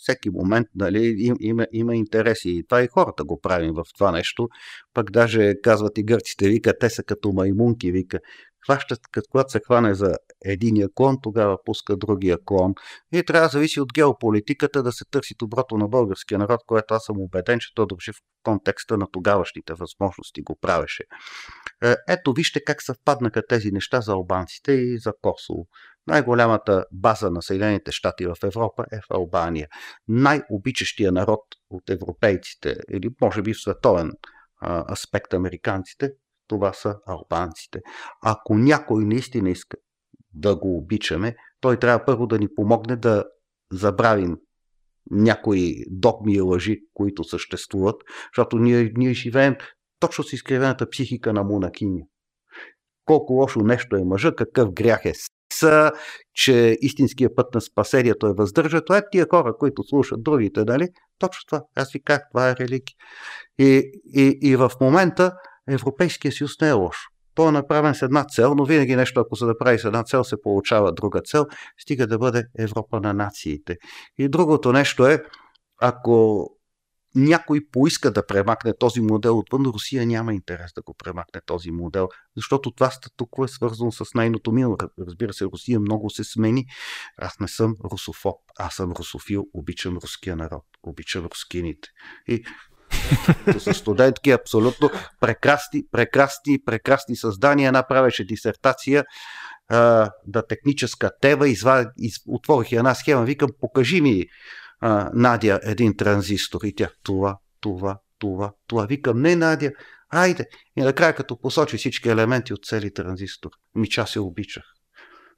Всеки 0.00 0.30
момент 0.30 0.66
нали, 0.74 1.34
има, 1.40 1.66
има 1.72 1.96
интереси. 1.96 2.50
И 2.50 2.64
това 2.68 2.82
и 2.82 2.88
хората 2.88 3.24
го 3.24 3.40
правим 3.40 3.72
в 3.74 3.84
това 3.98 4.12
нещо. 4.12 4.48
Пък 4.94 5.10
даже 5.10 5.54
казват 5.62 5.98
и 5.98 6.04
гърците, 6.04 6.48
вика, 6.48 6.78
те 6.78 6.90
са 6.90 7.02
като 7.02 7.32
маймунки, 7.32 7.92
вика 7.92 8.18
хващат, 8.64 9.00
когато 9.30 9.50
се 9.50 9.60
хване 9.66 9.94
за 9.94 10.14
единия 10.44 10.88
клон, 10.94 11.16
тогава 11.22 11.58
пуска 11.64 11.96
другия 11.96 12.38
клон. 12.44 12.74
И 13.12 13.22
трябва 13.24 13.46
да 13.46 13.52
зависи 13.52 13.80
от 13.80 13.92
геополитиката 13.92 14.82
да 14.82 14.92
се 14.92 15.04
търси 15.10 15.34
доброто 15.38 15.76
на 15.76 15.88
българския 15.88 16.38
народ, 16.38 16.60
което 16.66 16.94
аз 16.94 17.04
съм 17.04 17.16
убеден, 17.18 17.58
че 17.58 17.74
то 17.74 17.86
държи 17.86 18.12
в 18.12 18.16
контекста 18.42 18.96
на 18.96 19.06
тогавашните 19.12 19.74
възможности 19.74 20.42
го 20.42 20.58
правеше. 20.60 21.04
Е, 21.84 21.94
ето 22.08 22.32
вижте 22.32 22.60
как 22.64 22.82
съвпаднаха 22.82 23.46
тези 23.46 23.70
неща 23.70 24.00
за 24.00 24.12
албанците 24.12 24.72
и 24.72 24.98
за 24.98 25.12
Косово. 25.22 25.66
Най-голямата 26.06 26.84
база 26.92 27.30
на 27.30 27.42
Съединените 27.42 27.92
щати 27.92 28.26
в 28.26 28.36
Европа 28.44 28.84
е 28.92 28.98
в 29.10 29.26
Най-обичащия 30.08 31.12
народ 31.12 31.40
от 31.70 31.90
европейците, 31.90 32.76
или 32.92 33.08
може 33.20 33.42
би 33.42 33.54
в 33.54 33.60
световен 33.60 34.12
аспект 34.90 35.34
американците, 35.34 36.10
това 36.50 36.72
са 36.72 36.96
албанците. 37.06 37.80
Ако 38.22 38.54
някой 38.58 39.04
наистина 39.04 39.50
иска 39.50 39.76
да 40.34 40.56
го 40.56 40.76
обичаме, 40.78 41.36
той 41.60 41.78
трябва 41.78 42.04
първо 42.04 42.26
да 42.26 42.38
ни 42.38 42.48
помогне 42.54 42.96
да 42.96 43.24
забравим 43.72 44.36
някои 45.10 45.74
догми 45.90 46.34
и 46.34 46.40
лъжи, 46.40 46.80
които 46.94 47.24
съществуват, 47.24 47.96
защото 48.36 48.58
ние, 48.58 48.92
ние 48.96 49.12
живеем 49.12 49.56
точно 50.00 50.24
с 50.24 50.32
изкривената 50.32 50.90
психика 50.90 51.32
на 51.32 51.42
монакиня. 51.44 52.00
Колко 53.04 53.32
лошо 53.32 53.60
нещо 53.60 53.96
е 53.96 54.04
мъжа, 54.04 54.34
какъв 54.34 54.72
грях 54.72 55.04
е 55.04 55.12
са, 55.52 55.92
че 56.34 56.78
истинския 56.80 57.34
път 57.34 57.54
на 57.54 57.60
спасението 57.60 58.26
е 58.26 58.34
въздържа. 58.34 58.84
Това 58.84 58.98
е 58.98 59.10
тия 59.12 59.26
хора, 59.30 59.56
които 59.58 59.82
слушат 59.82 60.22
другите, 60.22 60.64
нали? 60.64 60.88
Точно 61.18 61.40
това. 61.46 61.62
Аз 61.76 61.92
ви 61.92 62.02
как, 62.02 62.22
това 62.32 62.50
е 62.50 62.56
религия. 62.56 62.96
И, 63.58 63.92
и, 64.04 64.38
и 64.42 64.56
в 64.56 64.70
момента 64.80 65.32
Европейския 65.70 66.32
съюз 66.32 66.60
не 66.60 66.68
е 66.68 66.72
лош. 66.72 66.96
Той 67.34 67.48
е 67.48 67.52
направен 67.52 67.94
с 67.94 68.02
една 68.02 68.24
цел, 68.24 68.54
но 68.54 68.64
винаги 68.64 68.96
нещо, 68.96 69.20
ако 69.20 69.36
се 69.36 69.44
да 69.44 69.58
прави 69.58 69.78
с 69.78 69.84
една 69.84 70.02
цел, 70.02 70.24
се 70.24 70.42
получава 70.42 70.92
друга 70.92 71.20
цел, 71.20 71.46
стига 71.78 72.06
да 72.06 72.18
бъде 72.18 72.44
Европа 72.58 73.00
на 73.00 73.14
нациите. 73.14 73.76
И 74.18 74.28
другото 74.28 74.72
нещо 74.72 75.06
е, 75.06 75.22
ако 75.80 76.46
някой 77.14 77.60
поиска 77.72 78.10
да 78.10 78.26
премахне 78.26 78.72
този 78.78 79.00
модел 79.00 79.38
отвън, 79.38 79.66
Русия 79.66 80.06
няма 80.06 80.34
интерес 80.34 80.72
да 80.72 80.82
го 80.82 80.94
премахне 80.94 81.40
този 81.46 81.70
модел, 81.70 82.08
защото 82.36 82.70
това 82.70 82.90
статукво 82.90 83.44
е 83.44 83.48
свързано 83.48 83.92
с 83.92 84.04
нейното 84.14 84.52
минало. 84.52 84.76
Разбира 84.98 85.32
се, 85.32 85.44
Русия 85.44 85.80
много 85.80 86.10
се 86.10 86.24
смени. 86.24 86.66
Аз 87.18 87.40
не 87.40 87.48
съм 87.48 87.74
русофоб, 87.92 88.36
аз 88.58 88.74
съм 88.74 88.92
русофил, 88.92 89.46
обичам 89.54 89.96
руския 89.96 90.36
народ, 90.36 90.64
обичам 90.82 91.24
рускините. 91.24 91.88
И 92.28 92.44
с 93.58 93.74
студентки, 93.74 94.30
абсолютно 94.30 94.90
прекрасни, 95.20 95.82
прекрасни, 95.92 96.58
прекрасни 96.64 97.16
създания. 97.16 97.68
Една 97.68 97.86
правеше 97.86 98.24
дисертация 98.24 99.04
а, 99.68 100.10
да 100.26 100.46
техническа 100.46 101.10
тева, 101.20 101.48
изва, 101.48 101.90
из, 101.98 102.14
отворих 102.26 102.72
една 102.72 102.94
схема, 102.94 103.24
викам, 103.24 103.50
покажи 103.60 104.00
ми, 104.00 104.26
а, 104.80 105.10
Надя, 105.14 105.60
един 105.62 105.96
транзистор. 105.96 106.60
И 106.64 106.74
тя, 106.74 106.88
това, 107.02 107.36
това, 107.60 107.98
това, 108.18 108.52
това. 108.66 108.86
Викам, 108.86 109.20
не, 109.20 109.36
Надя, 109.36 109.70
айде. 110.10 110.46
И 110.76 110.82
накрая, 110.82 111.14
като 111.14 111.40
посочи 111.40 111.76
всички 111.76 112.08
елементи 112.08 112.54
от 112.54 112.64
цели 112.64 112.94
транзистор, 112.94 113.50
ми 113.74 113.88
ча 113.88 114.06
се 114.06 114.20
обичах. 114.20 114.64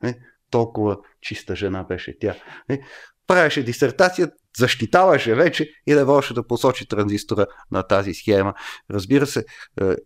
Не? 0.02 0.18
Толкова 0.50 0.96
чиста 1.20 1.56
жена 1.56 1.84
беше 1.84 2.18
тя. 2.20 2.34
Не? 2.68 2.82
Правеше 3.32 3.62
дисертация, 3.62 4.30
защитаваше 4.58 5.34
вече 5.34 5.70
и 5.86 5.94
не 5.94 6.04
можеше 6.04 6.34
да 6.34 6.46
посочи 6.46 6.88
транзистора 6.88 7.46
на 7.70 7.82
тази 7.82 8.14
схема. 8.14 8.54
Разбира 8.90 9.26
се, 9.26 9.44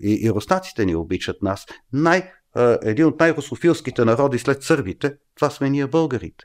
и, 0.01 0.19
и 0.23 0.31
руснаците 0.31 0.87
ни 0.87 0.95
обичат 0.95 1.43
нас. 1.43 1.67
Най, 1.93 2.33
един 2.83 3.07
от 3.07 3.21
най-русофилските 3.21 4.05
народи 4.05 4.39
след 4.39 4.63
сърбите, 4.63 5.15
това 5.35 5.51
сме 5.51 5.71
ние 5.71 5.87
българите. 5.87 6.45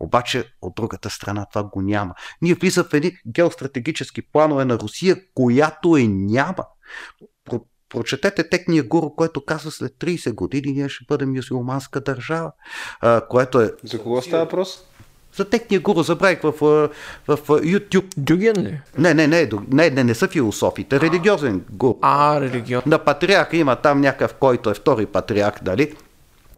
Обаче 0.00 0.44
от 0.62 0.74
другата 0.74 1.10
страна 1.10 1.46
това 1.52 1.64
го 1.64 1.82
няма. 1.82 2.14
Ние 2.42 2.54
влизаме 2.54 2.88
в 2.88 2.94
едни 2.94 3.12
геостратегически 3.32 4.22
планове 4.32 4.64
на 4.64 4.78
Русия, 4.78 5.16
която 5.34 5.96
е 5.96 6.02
няма. 6.08 6.64
Про, 7.44 7.60
прочетете 7.88 8.48
техния 8.48 8.82
гуру, 8.82 9.14
който 9.14 9.44
казва 9.44 9.70
след 9.70 9.92
30 9.92 10.34
години 10.34 10.72
ние 10.72 10.88
ще 10.88 11.04
бъдем 11.08 11.32
мюсюлманска 11.32 12.00
държава, 12.00 12.52
а, 13.00 13.28
което 13.28 13.60
е... 13.60 13.72
За 13.84 14.02
кого 14.02 14.22
става 14.22 14.44
въпрос? 14.44 14.84
За 15.36 15.50
техния 15.50 15.80
гуру 15.80 16.02
забравих 16.02 16.42
в, 16.42 16.52
в, 16.52 16.90
в, 17.28 17.38
YouTube. 17.48 18.14
Дюген 18.16 18.56
ли? 18.56 18.80
Не, 18.98 19.14
не, 19.14 19.26
не, 19.26 19.48
не, 19.68 19.90
не, 19.90 20.04
не 20.04 20.14
са 20.14 20.28
философите, 20.28 21.00
религиозен 21.00 21.64
гуру. 21.70 21.98
А, 22.02 22.40
религиозен. 22.40 22.90
На 22.90 22.98
патриарха 23.04 23.56
има 23.56 23.76
там 23.76 24.00
някакъв, 24.00 24.34
който 24.34 24.70
е 24.70 24.74
втори 24.74 25.06
патриарх, 25.06 25.62
дали? 25.62 25.94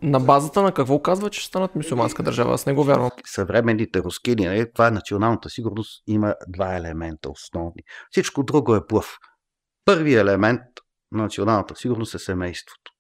На 0.03 0.21
базата 0.21 0.63
на 0.63 0.73
какво 0.73 1.03
казва, 1.03 1.31
че 1.31 1.41
ще 1.41 1.49
станат 1.49 1.75
мусулманска 1.75 2.23
държава? 2.23 2.55
Аз 2.55 2.67
не 2.67 2.73
го 2.73 2.85
вярвам. 2.85 3.11
Съвременните 3.27 3.99
рускини, 4.03 4.47
нали, 4.47 4.73
това 4.73 4.87
е 4.87 4.91
националната 4.91 5.51
сигурност, 5.51 6.03
има 6.07 6.35
два 6.49 6.77
елемента 6.77 7.31
основни. 7.31 7.83
Всичко 8.11 8.43
друго 8.43 8.75
е 8.75 8.87
плъв. 8.87 9.19
Първият 9.85 10.23
елемент 10.23 10.61
на 11.13 11.23
националната 11.23 11.77
сигурност 11.77 12.15
е 12.15 12.19
семейството. 12.19 12.93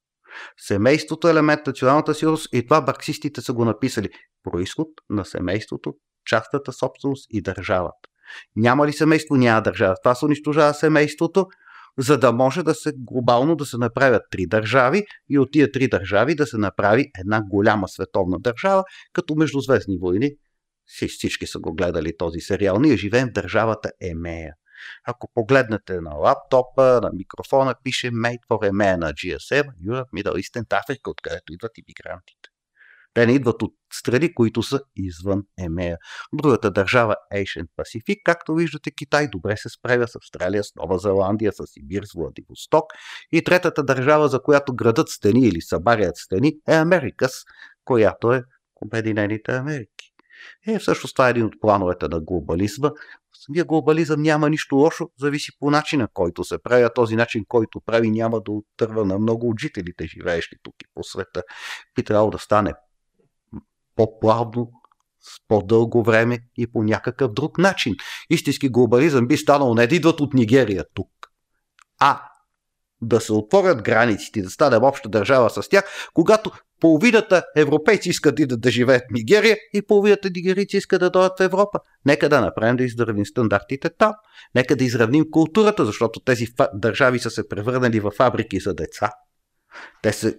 Семейството 0.56 1.28
е 1.28 1.30
елемент 1.30 1.66
на 1.66 1.70
националната 1.70 2.14
сигурност 2.14 2.48
и 2.52 2.64
това 2.66 2.80
марксистите 2.80 3.40
са 3.40 3.52
го 3.52 3.64
написали. 3.64 4.08
Происход 4.50 4.88
на 5.10 5.24
семейството, 5.24 5.94
частната 6.26 6.72
собственост 6.72 7.26
и 7.30 7.42
държавата. 7.42 8.08
Няма 8.56 8.86
ли 8.86 8.92
семейство, 8.92 9.36
няма 9.36 9.62
държава. 9.62 9.94
Това 10.02 10.14
се 10.14 10.24
унищожава 10.24 10.74
семейството, 10.74 11.46
за 11.98 12.18
да 12.18 12.32
може 12.32 12.62
да 12.62 12.74
се 12.74 12.92
глобално 12.96 13.56
да 13.56 13.66
се 13.66 13.78
направят 13.78 14.22
три 14.30 14.46
държави 14.46 15.04
и 15.28 15.38
от 15.38 15.52
тия 15.52 15.72
три 15.72 15.88
държави 15.88 16.34
да 16.34 16.46
се 16.46 16.58
направи 16.58 17.10
една 17.18 17.42
голяма 17.42 17.88
световна 17.88 18.38
държава, 18.40 18.84
като 19.12 19.34
Междузвездни 19.34 19.98
войни. 19.98 20.30
Всички 21.08 21.46
са 21.46 21.58
го 21.58 21.74
гледали 21.74 22.16
този 22.16 22.40
сериал. 22.40 22.78
Ние 22.78 22.96
живеем 22.96 23.28
в 23.28 23.32
държавата 23.32 23.90
Емея. 24.00 24.54
Ако 25.06 25.28
погледнете 25.34 26.00
на 26.00 26.14
лаптопа, 26.14 27.00
на 27.02 27.10
микрофона, 27.12 27.74
пише 27.84 28.10
Made 28.10 28.46
for 28.50 28.70
EMEA 28.70 28.96
на 28.96 29.12
GSM, 29.12 29.64
Europe, 29.86 30.22
Middle 30.22 30.34
Eastern, 30.34 30.64
Africa, 30.64 31.10
откъдето 31.10 31.52
идват 31.52 31.78
иммигрантите. 31.78 32.53
Те 33.14 33.26
не 33.26 33.32
идват 33.32 33.62
от 33.62 33.72
страни, 33.92 34.34
които 34.34 34.62
са 34.62 34.80
извън 34.96 35.42
Емея. 35.58 35.96
Другата 36.32 36.70
държава 36.70 37.16
Asian 37.34 37.66
Pacific, 37.78 38.16
както 38.24 38.54
виждате, 38.54 38.90
Китай 38.90 39.28
добре 39.28 39.56
се 39.56 39.68
справя 39.68 40.08
с 40.08 40.16
Австралия, 40.16 40.64
с 40.64 40.74
Нова 40.76 40.98
Зеландия, 40.98 41.52
с 41.52 41.66
Сибир, 41.66 42.02
с 42.04 42.12
Владивосток. 42.14 42.84
И 43.32 43.44
третата 43.44 43.84
държава, 43.84 44.28
за 44.28 44.42
която 44.42 44.74
градат 44.74 45.08
стени 45.08 45.46
или 45.46 45.60
събарят 45.60 46.16
стени, 46.16 46.52
е 46.68 46.74
Америкас, 46.74 47.44
която 47.84 48.32
е 48.32 48.42
Обединените 48.82 49.52
Америки. 49.52 50.14
Е, 50.66 50.78
всъщност 50.78 51.16
това 51.16 51.26
е 51.26 51.30
един 51.30 51.44
от 51.44 51.60
плановете 51.60 52.08
на 52.08 52.20
глобализма. 52.20 52.90
Самия 53.46 53.64
глобализъм 53.64 54.22
няма 54.22 54.50
нищо 54.50 54.76
лошо, 54.76 55.10
зависи 55.20 55.50
по 55.60 55.70
начина, 55.70 56.08
който 56.14 56.44
се 56.44 56.58
прави, 56.62 56.82
а 56.82 56.92
този 56.92 57.16
начин, 57.16 57.44
който 57.48 57.80
прави, 57.80 58.10
няма 58.10 58.40
да 58.40 58.52
отърва 58.52 59.04
на 59.04 59.18
много 59.18 59.48
от 59.48 59.60
жителите, 59.60 60.06
живеещи 60.06 60.56
тук 60.62 60.74
и 60.82 60.86
по 60.94 61.02
света. 61.02 61.42
Би 61.96 62.04
трябвало 62.04 62.30
да 62.30 62.38
стане 62.38 62.74
по-плавно, 63.96 64.70
с 65.20 65.48
по-дълго 65.48 66.02
време 66.02 66.38
и 66.56 66.72
по 66.72 66.82
някакъв 66.82 67.32
друг 67.32 67.58
начин. 67.58 67.94
Истински 68.30 68.68
глобализъм 68.68 69.26
би 69.26 69.36
станал 69.36 69.74
не 69.74 69.86
да 69.86 69.96
идват 69.96 70.20
от 70.20 70.34
Нигерия 70.34 70.84
тук, 70.94 71.10
а 72.00 72.22
да 73.02 73.20
се 73.20 73.32
отворят 73.32 73.82
границите 73.82 74.42
да 74.42 74.50
станем 74.50 74.84
обща 74.84 75.08
държава 75.08 75.50
с 75.50 75.68
тях, 75.68 75.84
когато 76.14 76.50
половината 76.80 77.44
европейци 77.56 78.08
искат 78.08 78.34
да, 78.34 78.56
да 78.56 78.70
живеят 78.70 79.02
в 79.02 79.12
Нигерия 79.12 79.56
и 79.74 79.82
половината 79.82 80.30
нигерийци 80.34 80.76
искат 80.76 81.00
да 81.00 81.10
дойдат 81.10 81.38
в 81.38 81.42
Европа. 81.42 81.78
Нека 82.06 82.28
да 82.28 82.40
направим 82.40 82.76
да 82.76 82.84
изравним 82.84 83.26
стандартите 83.26 83.90
там. 83.90 84.12
Нека 84.54 84.76
да 84.76 84.84
изравним 84.84 85.24
културата, 85.30 85.86
защото 85.86 86.20
тези 86.20 86.46
държави 86.74 87.18
са 87.18 87.30
се 87.30 87.48
превърнали 87.48 88.00
в 88.00 88.10
фабрики 88.16 88.60
за 88.60 88.74
деца. 88.74 89.10
Те 90.02 90.12
се 90.12 90.38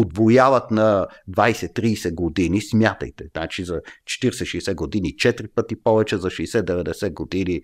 отвояват 0.00 0.70
на 0.70 1.06
20-30 1.30 2.14
години, 2.14 2.60
смятайте, 2.60 3.24
значи 3.36 3.64
за 3.64 3.80
40-60 4.04 4.74
години 4.74 5.08
4 5.08 5.48
пъти 5.48 5.82
повече, 5.82 6.16
за 6.16 6.30
60-90 6.30 7.12
години 7.12 7.62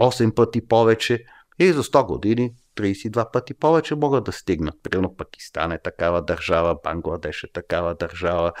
8 0.00 0.34
пъти 0.34 0.66
повече 0.66 1.24
и 1.58 1.72
за 1.72 1.82
100 1.82 2.06
години 2.06 2.52
32 2.76 3.32
пъти 3.32 3.54
повече 3.54 3.94
могат 3.94 4.24
да 4.24 4.32
стигнат. 4.32 4.74
Примерно 4.82 5.16
Пакистан 5.16 5.72
е 5.72 5.78
такава 5.78 6.22
държава, 6.22 6.76
Бангладеш 6.84 7.44
е 7.44 7.52
такава 7.52 7.94
държава, 7.94 8.52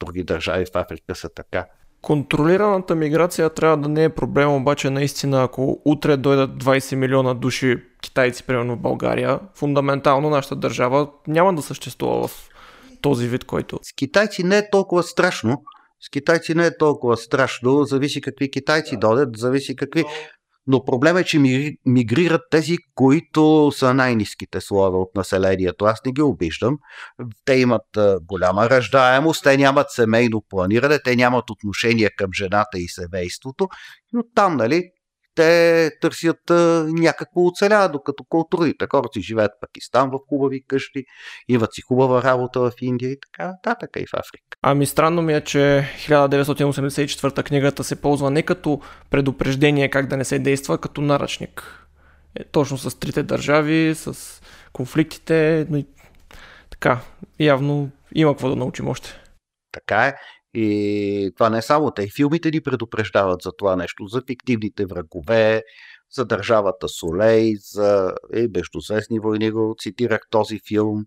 други 0.00 0.24
държави 0.24 0.64
в 0.66 0.76
Африка 0.76 1.14
са 1.14 1.28
така. 1.28 1.66
Контролираната 2.02 2.94
миграция 2.94 3.50
трябва 3.50 3.76
да 3.76 3.88
не 3.88 4.04
е 4.04 4.08
проблем, 4.08 4.54
обаче 4.54 4.90
наистина, 4.90 5.42
ако 5.42 5.80
утре 5.84 6.16
дойдат 6.16 6.64
20 6.64 6.94
милиона 6.94 7.34
души 7.34 7.76
китайци, 8.02 8.42
примерно 8.42 8.76
в 8.76 8.80
България, 8.80 9.40
фундаментално 9.54 10.30
нашата 10.30 10.56
държава 10.56 11.08
няма 11.26 11.54
да 11.54 11.62
съществува 11.62 12.28
в 12.28 12.48
този 13.00 13.28
вид, 13.28 13.44
който... 13.44 13.78
С 13.82 13.92
китайци 13.92 14.44
не 14.44 14.58
е 14.58 14.70
толкова 14.70 15.02
страшно. 15.02 15.62
С 16.00 16.10
китайци 16.10 16.54
не 16.54 16.66
е 16.66 16.76
толкова 16.76 17.16
страшно. 17.16 17.84
Зависи 17.84 18.20
какви 18.20 18.50
китайци 18.50 18.96
дойдат, 18.96 19.36
зависи 19.36 19.76
какви... 19.76 20.04
Но 20.70 20.84
проблемът 20.84 21.22
е, 21.22 21.24
че 21.24 21.38
мигрират 21.86 22.40
тези, 22.50 22.76
които 22.94 23.72
са 23.74 23.94
най-низките 23.94 24.60
слоеве 24.60 24.96
от 24.96 25.10
населението. 25.14 25.84
Аз 25.84 26.00
не 26.06 26.12
ги 26.12 26.22
обиждам. 26.22 26.78
Те 27.44 27.54
имат 27.54 27.86
голяма 28.22 28.70
ръждаемост, 28.70 29.44
те 29.44 29.56
нямат 29.56 29.90
семейно 29.90 30.42
планиране, 30.48 30.98
те 31.04 31.16
нямат 31.16 31.50
отношение 31.50 32.10
към 32.16 32.32
жената 32.32 32.78
и 32.78 32.88
семейството. 32.88 33.68
Но 34.12 34.22
там, 34.34 34.56
нали, 34.56 34.90
те 35.38 35.90
търсят 36.00 36.50
а, 36.50 36.86
някакво 36.88 37.46
оцелява, 37.46 37.88
докато 37.88 38.24
културните 38.24 38.86
хора 38.90 39.08
си 39.12 39.20
живеят 39.20 39.52
в 39.56 39.60
Пакистан 39.60 40.10
в 40.10 40.18
хубави 40.28 40.62
къщи, 40.68 41.04
имат 41.48 41.74
си 41.74 41.80
хубава 41.80 42.22
работа 42.22 42.60
в 42.60 42.72
Индия 42.80 43.10
и 43.10 43.20
така 43.20 43.48
нататък 43.48 43.90
и 43.96 44.06
в 44.06 44.14
Африка. 44.14 44.44
Ами 44.62 44.86
странно 44.86 45.22
ми 45.22 45.34
е, 45.34 45.40
че 45.40 45.88
1984 45.98 47.44
книгата 47.44 47.84
се 47.84 48.00
ползва 48.00 48.30
не 48.30 48.42
като 48.42 48.80
предупреждение 49.10 49.90
как 49.90 50.06
да 50.06 50.16
не 50.16 50.24
се 50.24 50.38
действа, 50.38 50.78
като 50.78 51.00
наръчник. 51.00 51.86
Е, 52.36 52.44
точно 52.44 52.78
с 52.78 52.98
трите 52.98 53.22
държави, 53.22 53.94
с 53.96 54.40
конфликтите, 54.72 55.66
но 55.70 55.76
и 55.76 55.86
така, 56.70 57.00
явно 57.40 57.90
има 58.14 58.32
какво 58.32 58.48
да 58.48 58.56
научим 58.56 58.88
още. 58.88 59.20
Така 59.72 60.06
е. 60.06 60.14
И 60.54 61.30
това 61.36 61.50
не 61.50 61.58
е 61.58 61.62
само 61.62 61.90
те. 61.90 62.08
Филмите 62.16 62.50
ни 62.50 62.60
предупреждават 62.60 63.42
за 63.42 63.50
това 63.58 63.76
нещо, 63.76 64.06
за 64.06 64.22
фиктивните 64.26 64.86
врагове, 64.86 65.62
за 66.10 66.24
държавата 66.24 66.88
Солей, 66.88 67.54
за 67.56 68.14
е, 68.34 68.46
Междузвездни 68.56 69.18
войни, 69.18 69.50
го 69.50 69.74
цитирах 69.78 70.20
този 70.30 70.60
филм, 70.68 71.04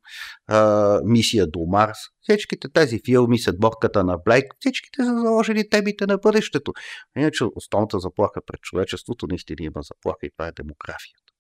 а, 0.47 0.99
Мисия 1.03 1.47
до 1.47 1.59
Марс. 1.67 1.97
Всичките 2.21 2.67
тези 2.73 2.99
филми, 3.05 3.39
Седморката 3.39 4.03
на 4.03 4.17
Блейк, 4.17 4.45
всичките 4.59 5.03
са 5.03 5.19
заложили 5.19 5.69
темите 5.69 6.05
на 6.05 6.17
бъдещето. 6.17 6.73
Иначе 7.17 7.43
основната 7.55 7.99
заплаха 7.99 8.41
пред 8.47 8.61
човечеството 8.61 9.27
наистина 9.29 9.57
има 9.59 9.81
заплаха 9.81 10.25
и 10.25 10.31
това 10.37 10.47
е 10.47 10.51
демографията. 10.51 11.31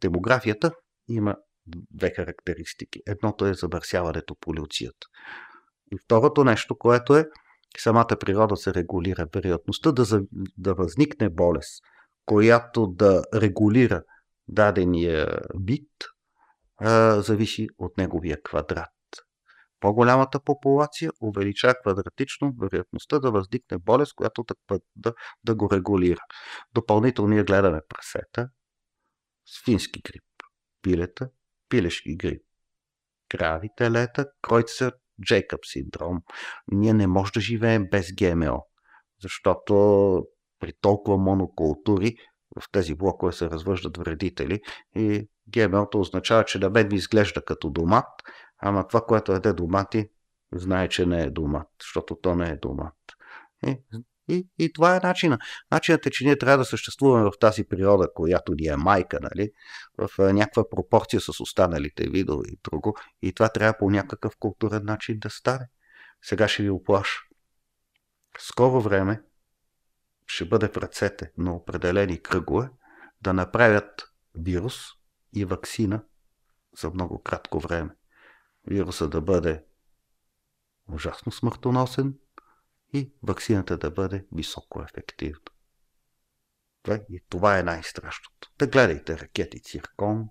Демографията 0.00 0.72
има 1.08 1.36
две 1.90 2.12
характеристики. 2.16 3.00
Едното 3.06 3.46
е 3.46 3.54
замърсяването 3.54 4.36
полюцията. 4.40 5.06
И 5.92 5.96
второто 6.04 6.44
нещо, 6.44 6.78
което 6.78 7.16
е 7.16 7.26
самата 7.78 8.16
природа 8.20 8.56
се 8.56 8.74
регулира. 8.74 9.26
Вероятността 9.34 9.92
да, 9.92 10.04
да 10.58 10.74
възникне 10.74 11.28
болест, 11.28 11.84
която 12.26 12.86
да 12.86 13.24
регулира 13.34 14.02
дадения 14.48 15.40
бит, 15.58 15.90
а, 16.76 17.20
зависи 17.20 17.68
от 17.78 17.98
неговия 17.98 18.42
квадрат. 18.42 18.88
По-голямата 19.80 20.40
популация 20.40 21.10
увеличава 21.20 21.74
квадратично 21.82 22.54
вероятността 22.60 23.18
да 23.18 23.30
възникне 23.30 23.78
болест, 23.78 24.14
която 24.14 24.44
да, 24.44 24.80
да, 24.96 25.14
да 25.44 25.54
го 25.54 25.70
регулира. 25.72 26.20
Допълнително 26.74 27.30
ние 27.30 27.44
гледаме 27.44 27.80
прасета, 27.88 28.48
свински 29.46 30.00
грип, 30.00 30.24
пилета, 30.82 31.28
пилешки 31.68 32.16
грип, 32.16 32.42
крави, 33.28 33.68
телета, 33.76 34.26
кройцер, 34.42 34.92
Джейкъб 35.24 35.60
синдром. 35.64 36.18
Ние 36.72 36.92
не 36.92 37.06
можем 37.06 37.30
да 37.34 37.40
живеем 37.40 37.86
без 37.90 38.12
ГМО, 38.12 38.66
защото 39.22 39.74
при 40.60 40.72
толкова 40.80 41.18
монокултури 41.18 42.16
в 42.60 42.64
тези 42.72 42.94
блокове 42.94 43.32
се 43.32 43.50
развъждат 43.50 43.96
вредители 43.96 44.60
и 44.96 45.28
ГМО-то 45.48 46.00
означава, 46.00 46.44
че 46.44 46.58
на 46.58 46.70
мен 46.70 46.88
ми 46.88 46.94
изглежда 46.94 47.44
като 47.44 47.70
домат, 47.70 48.06
ама 48.58 48.88
това, 48.88 49.00
което 49.00 49.32
еде 49.32 49.52
домати, 49.52 50.08
знае, 50.52 50.88
че 50.88 51.06
не 51.06 51.22
е 51.22 51.30
домат, 51.30 51.68
защото 51.80 52.16
то 52.22 52.34
не 52.34 52.50
е 52.50 52.56
домат. 52.56 52.94
И, 53.66 53.76
и, 54.28 54.48
и 54.58 54.72
това 54.72 54.96
е 54.96 55.00
начина. 55.02 55.38
Начинът 55.70 56.06
е, 56.06 56.10
че 56.10 56.24
ние 56.24 56.38
трябва 56.38 56.58
да 56.58 56.64
съществуваме 56.64 57.24
в 57.24 57.38
тази 57.40 57.64
природа, 57.64 58.08
която 58.14 58.54
ни 58.54 58.66
е 58.66 58.76
майка, 58.76 59.18
нали? 59.22 59.50
в 59.98 60.32
някаква 60.32 60.68
пропорция 60.70 61.20
с 61.20 61.40
останалите 61.40 62.08
видове 62.08 62.48
и 62.48 62.58
друго. 62.64 62.96
И 63.22 63.32
това 63.32 63.48
трябва 63.48 63.78
по 63.78 63.90
някакъв 63.90 64.36
културен 64.38 64.84
начин 64.84 65.18
да 65.18 65.30
стане. 65.30 65.68
Сега 66.22 66.48
ще 66.48 66.62
ви 66.62 66.70
оплаша. 66.70 67.20
Скоро 68.38 68.80
време 68.80 69.22
ще 70.26 70.44
бъде 70.44 70.68
в 70.68 70.76
ръцете 70.76 71.32
на 71.38 71.54
определени 71.54 72.22
кръгове 72.22 72.70
да 73.20 73.32
направят 73.32 74.12
вирус 74.34 74.74
и 75.36 75.44
вакцина 75.44 76.04
за 76.80 76.90
много 76.90 77.22
кратко 77.22 77.60
време. 77.60 77.90
Вируса 78.66 79.08
да 79.08 79.20
бъде 79.20 79.64
ужасно 80.92 81.32
смъртоносен 81.32 82.14
и 82.92 83.12
вакцината 83.22 83.78
да 83.78 83.90
бъде 83.90 84.26
високо 84.32 84.82
ефективна. 84.82 85.40
И 87.10 87.20
това 87.28 87.58
е 87.58 87.62
най-страшното. 87.62 88.52
Да 88.58 88.66
гледайте 88.66 89.18
ракети 89.18 89.62
Циркон, 89.62 90.28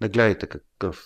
да 0.00 0.08
гледайте 0.08 0.46
какъв 0.46 1.04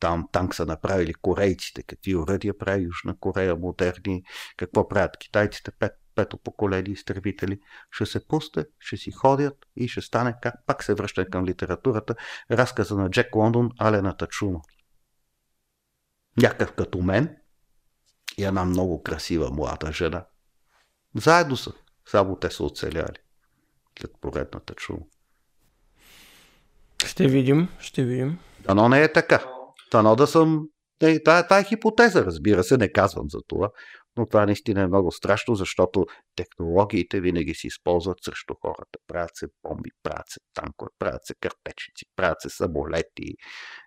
там 0.00 0.28
танк 0.32 0.54
са 0.54 0.66
направили 0.66 1.14
корейците, 1.14 1.82
какви 1.82 2.16
уръдия 2.16 2.58
прави 2.58 2.82
Южна 2.82 3.18
Корея, 3.18 3.56
модерни, 3.56 4.22
какво 4.56 4.88
правят 4.88 5.16
китайците, 5.16 5.70
пет, 5.78 5.92
пето 6.14 6.38
поколение 6.38 6.92
изтребители. 6.92 7.60
Ще 7.90 8.06
се 8.06 8.26
пусте, 8.26 8.66
ще 8.78 8.96
си 8.96 9.10
ходят 9.10 9.54
и 9.76 9.88
ще 9.88 10.00
стане, 10.00 10.34
как 10.42 10.54
пак 10.66 10.82
се 10.82 10.94
връща 10.94 11.30
към 11.30 11.44
литературата, 11.44 12.14
разказа 12.50 12.96
на 12.96 13.10
Джек 13.10 13.36
Лондон, 13.36 13.70
Алената 13.78 14.26
чума. 14.26 14.60
Някакъв 16.42 16.72
като 16.72 16.98
мен 16.98 17.36
и 18.38 18.44
една 18.44 18.64
много 18.64 19.02
красива 19.02 19.50
млада 19.50 19.92
жена. 19.92 20.26
Заедно 21.14 21.56
са, 21.56 21.72
само 22.06 22.36
те 22.36 22.50
са 22.50 22.64
оцеляли 22.64 23.18
след 24.00 24.10
поредната 24.20 24.74
чума. 24.74 25.04
Ще 27.04 27.28
видим, 27.28 27.68
ще 27.78 28.04
видим. 28.04 28.38
Дано 28.60 28.88
не 28.88 29.02
е 29.02 29.12
така. 29.12 29.44
Дано 29.92 30.16
да 30.16 30.26
съм... 30.26 30.68
Е, 31.00 31.22
тая, 31.22 31.46
тая 31.46 31.60
е 31.60 31.64
хипотеза, 31.64 32.24
разбира 32.24 32.64
се, 32.64 32.76
не 32.76 32.92
казвам 32.92 33.26
за 33.30 33.38
това, 33.48 33.70
но 34.16 34.26
това 34.26 34.46
наистина 34.46 34.80
е 34.80 34.86
много 34.86 35.12
страшно, 35.12 35.54
защото 35.54 36.06
технологиите 36.36 37.20
винаги 37.20 37.54
се 37.54 37.66
използват 37.66 38.18
срещу 38.24 38.54
хората. 38.62 38.98
Правят 39.06 39.30
се 39.34 39.46
бомби, 39.62 39.90
правят 40.02 40.28
се 40.28 40.40
танкове, 40.54 40.90
правят 40.98 41.26
се 41.26 41.34
картечници, 41.34 42.04
правят 42.16 42.40
се 42.40 42.50
самолети. 42.50 43.34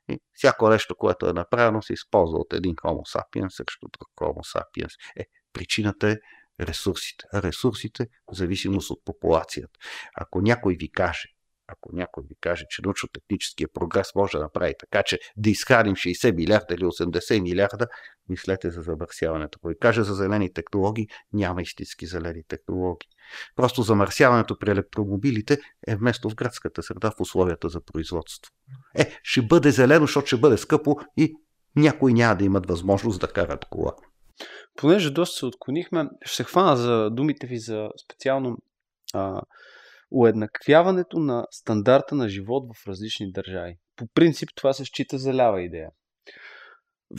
И 0.09 0.19
всяко 0.33 0.69
нещо, 0.69 0.95
което 0.95 1.29
е 1.29 1.33
направено, 1.33 1.81
се 1.81 1.93
използва 1.93 2.37
от 2.37 2.53
един 2.53 2.75
Homo 2.75 3.15
sapiens 3.15 3.49
срещу 3.49 3.87
друг 3.99 4.09
Homo 4.15 4.57
sapiens. 4.57 4.91
Е, 5.19 5.25
причината 5.53 6.09
е 6.09 6.15
ресурсите. 6.59 7.25
А 7.33 7.41
ресурсите 7.41 8.07
в 8.31 8.35
зависимост 8.35 8.89
от 8.89 9.05
популацията. 9.05 9.79
Ако 10.15 10.41
някой 10.41 10.75
ви 10.79 10.91
каже, 10.91 11.27
ако 11.67 11.95
някой 11.95 12.23
ви 12.29 12.35
каже, 12.41 12.65
че 12.69 12.81
научно-техническия 12.81 13.67
прогрес 13.73 14.15
може 14.15 14.37
да 14.37 14.43
направи 14.43 14.73
така, 14.79 15.03
че 15.03 15.19
да 15.37 15.49
изхраним 15.49 15.95
60 15.95 16.35
милиарда 16.35 16.73
или 16.73 16.83
80 16.83 17.41
милиарда, 17.41 17.87
мислете 18.29 18.69
за 18.69 18.81
замърсяването. 18.81 19.59
Ако 19.59 19.67
ви 19.67 19.79
каже 19.79 20.03
за 20.03 20.13
зелени 20.13 20.53
технологии, 20.53 21.07
няма 21.33 21.61
истински 21.61 22.05
зелени 22.05 22.43
технологии. 22.47 23.09
Просто 23.55 23.81
замърсяването 23.81 24.59
при 24.59 24.71
електромобилите 24.71 25.57
е 25.87 25.95
вместо 25.95 26.29
в 26.29 26.35
градската 26.35 26.83
среда 26.83 27.11
в 27.11 27.21
условията 27.21 27.69
за 27.69 27.81
производство. 27.81 28.51
Е, 28.95 29.19
ще 29.23 29.41
бъде 29.41 29.71
зелено, 29.71 30.05
защото 30.05 30.27
ще 30.27 30.37
бъде 30.37 30.57
скъпо 30.57 30.95
и 31.17 31.33
някои 31.75 32.13
няма 32.13 32.35
да 32.35 32.45
имат 32.45 32.69
възможност 32.69 33.19
да 33.19 33.27
карат 33.27 33.65
кола. 33.65 33.93
Понеже 34.75 35.11
доста 35.11 35.37
се 35.37 35.45
отклонихме, 35.45 36.09
ще 36.21 36.35
се 36.35 36.43
хвана 36.43 36.75
за 36.77 37.09
думите 37.09 37.47
ви 37.47 37.59
за 37.59 37.89
специално 38.05 38.57
а, 39.13 39.41
уеднаквяването 40.11 41.19
на 41.19 41.45
стандарта 41.51 42.15
на 42.15 42.29
живот 42.29 42.63
в 42.75 42.87
различни 42.87 43.31
държави. 43.31 43.77
По 43.95 44.07
принцип 44.13 44.49
това 44.55 44.73
се 44.73 44.85
счита 44.85 45.17
за 45.17 45.33
лява 45.33 45.61
идея. 45.61 45.89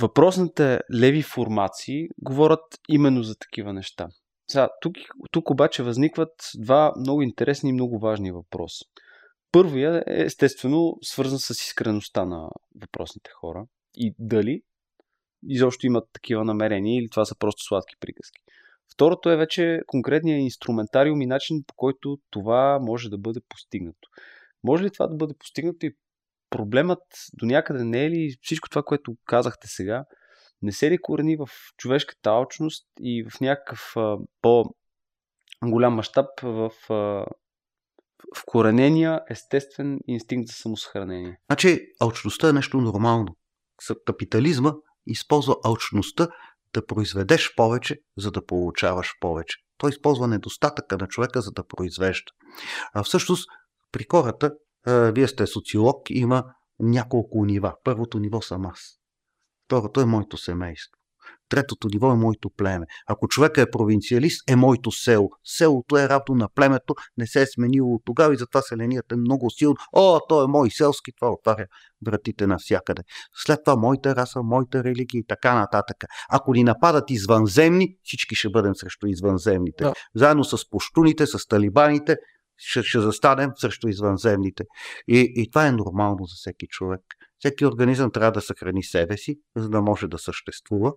Въпросните 0.00 0.80
леви 0.94 1.22
формации 1.22 2.08
говорят 2.18 2.64
именно 2.88 3.22
за 3.22 3.34
такива 3.36 3.72
неща. 3.72 4.08
Сега, 4.50 4.68
тук, 4.80 4.96
тук 5.30 5.50
обаче 5.50 5.82
възникват 5.82 6.50
два 6.58 6.92
много 6.98 7.22
интересни 7.22 7.70
и 7.70 7.72
много 7.72 7.98
важни 7.98 8.32
въпроса. 8.32 8.84
Първият 9.52 10.04
е 10.08 10.22
естествено 10.22 10.94
свързан 11.02 11.38
с 11.38 11.50
искреността 11.50 12.24
на 12.24 12.48
въпросните 12.80 13.30
хора 13.40 13.64
и 13.96 14.14
дали 14.18 14.62
изобщо 15.42 15.86
имат 15.86 16.04
такива 16.12 16.44
намерения 16.44 16.98
или 16.98 17.08
това 17.10 17.24
са 17.24 17.38
просто 17.38 17.62
сладки 17.62 17.94
приказки. 18.00 18.40
Второто 18.98 19.30
е 19.30 19.36
вече 19.36 19.80
конкретния 19.86 20.38
инструментариум 20.38 21.22
и 21.22 21.26
начин 21.26 21.64
по 21.66 21.74
който 21.76 22.18
това 22.30 22.78
може 22.82 23.08
да 23.08 23.18
бъде 23.18 23.40
постигнато. 23.48 24.08
Може 24.64 24.84
ли 24.84 24.90
това 24.90 25.06
да 25.06 25.16
бъде 25.16 25.34
постигнато 25.38 25.86
и 25.86 25.96
проблемът 26.50 27.02
до 27.34 27.46
някъде 27.46 27.84
не 27.84 28.04
е 28.04 28.10
ли 28.10 28.36
всичко 28.42 28.68
това, 28.68 28.82
което 28.82 29.16
казахте 29.24 29.68
сега, 29.68 30.04
не 30.62 30.72
се 30.72 30.90
ли 30.90 30.98
корени 30.98 31.36
в 31.36 31.48
човешката 31.76 32.30
алчност 32.30 32.86
и 33.00 33.24
в 33.30 33.40
някакъв 33.40 33.92
а, 33.96 34.16
по-голям 34.42 35.94
мащаб 35.94 36.26
в 36.42 36.70
а, 36.90 37.26
вкоренения 38.36 39.20
естествен 39.30 39.98
инстинкт 40.06 40.48
за 40.48 40.54
самосъхранение? 40.54 41.38
Значи, 41.50 41.86
алчността 42.00 42.48
е 42.48 42.52
нещо 42.52 42.80
нормално. 42.80 43.36
Капитализма 44.06 44.72
използва 45.06 45.56
алчността 45.64 46.28
да 46.74 46.86
произведеш 46.86 47.54
повече, 47.56 47.98
за 48.16 48.30
да 48.30 48.46
получаваш 48.46 49.12
повече. 49.20 49.58
Той 49.78 49.90
използва 49.90 50.28
недостатъка 50.28 50.98
на 50.98 51.06
човека, 51.06 51.40
за 51.40 51.50
да 51.50 51.66
произвежда. 51.66 52.32
А 52.92 53.02
всъщност, 53.02 53.48
при 53.92 54.06
хората, 54.10 54.52
вие 54.86 55.28
сте 55.28 55.46
социолог, 55.46 56.10
има 56.10 56.44
няколко 56.78 57.44
нива. 57.44 57.74
Първото 57.84 58.18
ниво 58.18 58.42
съм 58.42 58.66
аз. 58.66 58.80
Второто 59.64 60.00
е 60.00 60.04
моето 60.04 60.36
семейство. 60.36 60.97
Третото 61.48 61.88
ниво 61.92 62.12
е 62.12 62.16
моето 62.16 62.50
племе. 62.56 62.86
Ако 63.06 63.28
човека 63.28 63.62
е 63.62 63.70
провинциалист, 63.70 64.50
е 64.50 64.56
моето 64.56 64.90
село. 64.92 65.28
Селото 65.44 65.96
е 65.96 66.08
равно 66.08 66.34
на 66.34 66.48
племето, 66.54 66.94
не 67.16 67.26
се 67.26 67.42
е 67.42 67.46
сменило 67.46 67.94
от 67.94 68.02
тогава 68.04 68.34
и 68.34 68.36
затова 68.36 68.62
селението 68.62 69.14
е 69.14 69.18
много 69.18 69.50
силно. 69.50 69.76
О, 69.92 70.20
то 70.28 70.44
е 70.44 70.46
мой 70.46 70.70
селски, 70.70 71.12
това 71.20 71.32
отваря 71.32 71.66
вратите 72.06 72.46
навсякъде. 72.46 73.02
След 73.34 73.60
това 73.64 73.76
моята 73.76 74.16
раса, 74.16 74.42
моята 74.42 74.84
религия 74.84 75.18
и 75.18 75.26
така 75.28 75.54
нататък. 75.54 75.96
Ако 76.30 76.52
ни 76.52 76.64
нападат 76.64 77.10
извънземни, 77.10 77.96
всички 78.02 78.34
ще 78.34 78.48
бъдем 78.48 78.74
срещу 78.74 79.06
извънземните. 79.06 79.84
Да. 79.84 79.92
Заедно 80.14 80.44
с 80.44 80.70
пуштуните, 80.70 81.26
с 81.26 81.46
талибаните, 81.48 82.16
ще, 82.56 82.82
ще 82.82 83.00
застанем 83.00 83.50
срещу 83.56 83.88
извънземните. 83.88 84.64
И, 85.08 85.32
и 85.36 85.50
това 85.50 85.66
е 85.66 85.72
нормално 85.72 86.24
за 86.24 86.34
всеки 86.36 86.66
човек. 86.68 87.00
Всеки 87.38 87.66
организъм 87.66 88.10
трябва 88.10 88.32
да 88.32 88.40
съхрани 88.40 88.82
себе 88.82 89.16
си, 89.16 89.36
за 89.56 89.68
да 89.68 89.82
може 89.82 90.06
да 90.08 90.18
съществува 90.18 90.92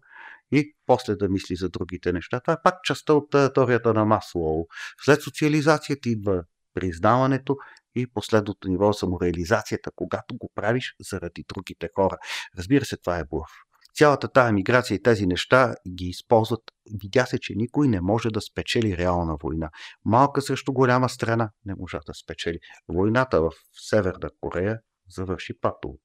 и 0.51 0.75
после 0.85 1.15
да 1.15 1.29
мисли 1.29 1.55
за 1.55 1.69
другите 1.69 2.13
неща. 2.13 2.39
Това 2.39 2.53
е 2.53 2.61
пак 2.63 2.75
частта 2.83 3.13
от 3.13 3.53
теорията 3.53 3.93
на 3.93 4.05
Маслоу. 4.05 4.65
След 5.03 5.21
социализацията 5.21 6.09
идва 6.09 6.43
признаването 6.73 7.57
и 7.95 8.07
последното 8.07 8.69
ниво 8.69 8.89
е 8.89 8.93
самореализацията, 8.93 9.91
когато 9.95 10.37
го 10.37 10.51
правиш 10.55 10.95
заради 11.11 11.45
другите 11.53 11.89
хора. 11.95 12.17
Разбира 12.57 12.85
се, 12.85 12.97
това 12.97 13.19
е 13.19 13.25
блъв. 13.25 13.49
Цялата 13.93 14.27
тази 14.27 14.53
миграция 14.53 14.95
и 14.95 15.01
тези 15.01 15.27
неща 15.27 15.75
ги 15.89 16.05
използват. 16.05 16.61
Видя 17.01 17.25
се, 17.25 17.39
че 17.39 17.53
никой 17.55 17.87
не 17.87 18.01
може 18.01 18.29
да 18.29 18.41
спечели 18.41 18.97
реална 18.97 19.35
война. 19.43 19.69
Малка 20.05 20.41
срещу 20.41 20.73
голяма 20.73 21.09
страна 21.09 21.49
не 21.65 21.75
може 21.75 21.97
да 22.07 22.13
спечели. 22.13 22.59
Войната 22.87 23.41
в 23.41 23.51
Северна 23.89 24.29
Корея 24.41 24.79
завърши 25.09 25.53
патово. 25.61 25.97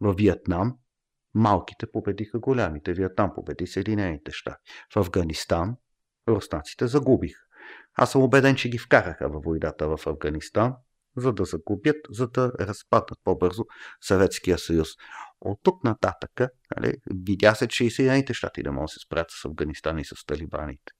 В 0.00 0.12
Виетнам 0.12 0.74
малките 1.38 1.86
победиха 1.92 2.38
голямите. 2.38 2.92
Виетнам 2.92 3.30
победи 3.34 3.66
Съединените 3.66 4.32
щати. 4.32 4.70
В 4.94 4.96
Афганистан 4.96 5.76
руснаците 6.28 6.86
загубиха. 6.86 7.40
Аз 7.94 8.12
съм 8.12 8.22
убеден, 8.22 8.56
че 8.56 8.68
ги 8.68 8.78
вкараха 8.78 9.28
във 9.28 9.44
войната 9.44 9.96
в 9.96 10.06
Афганистан, 10.06 10.74
за 11.16 11.32
да 11.32 11.44
загубят, 11.44 11.96
за 12.10 12.28
да 12.28 12.52
разпаднат 12.60 13.18
по-бързо 13.24 13.64
Съветския 14.00 14.58
съюз. 14.58 14.88
От 15.40 15.60
тук 15.62 15.84
нататък 15.84 16.30
нали, 16.76 16.94
видя 17.26 17.54
се, 17.54 17.68
че 17.68 17.84
и 17.84 17.90
Съединените 17.90 18.34
щати 18.34 18.62
не 18.62 18.70
могат 18.70 18.84
да 18.86 18.92
се 18.92 19.00
справят 19.00 19.30
с 19.30 19.44
Афганистан 19.44 19.98
и 19.98 20.04
с 20.04 20.26
талибаните. 20.26 20.92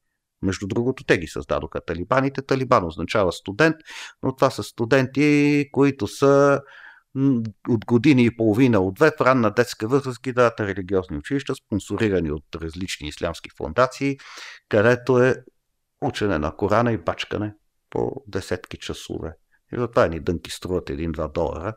Между 0.43 0.67
другото, 0.67 1.05
те 1.05 1.19
ги 1.19 1.27
създадоха 1.27 1.81
талибаните. 1.81 2.43
Талибан 2.43 2.85
означава 2.85 3.33
студент, 3.33 3.77
но 4.23 4.37
това 4.37 4.51
са 4.51 4.63
студенти, 4.63 5.69
които 5.73 6.07
са 6.07 6.61
от 7.69 7.85
години 7.87 8.25
и 8.25 8.37
половина, 8.37 8.81
от 8.81 8.95
две 8.95 9.11
в 9.11 9.21
ранна 9.21 9.51
детска 9.51 9.89
възраст 9.89 10.23
ги 10.23 10.33
дават 10.33 10.61
религиозни 10.61 11.17
училища, 11.17 11.55
спонсорирани 11.55 12.31
от 12.31 12.45
различни 12.55 13.09
ислямски 13.09 13.51
фундации, 13.57 14.19
където 14.69 15.19
е 15.19 15.35
учене 16.01 16.39
на 16.39 16.57
Корана 16.57 16.93
и 16.93 16.99
бачкане 16.99 17.55
по 17.91 18.25
десетки 18.27 18.77
часове. 18.77 19.33
И 19.73 19.77
затова 19.79 20.07
ни 20.07 20.21
дънки 20.21 20.51
струват 20.51 20.89
1-2 20.89 21.33
долара. 21.33 21.75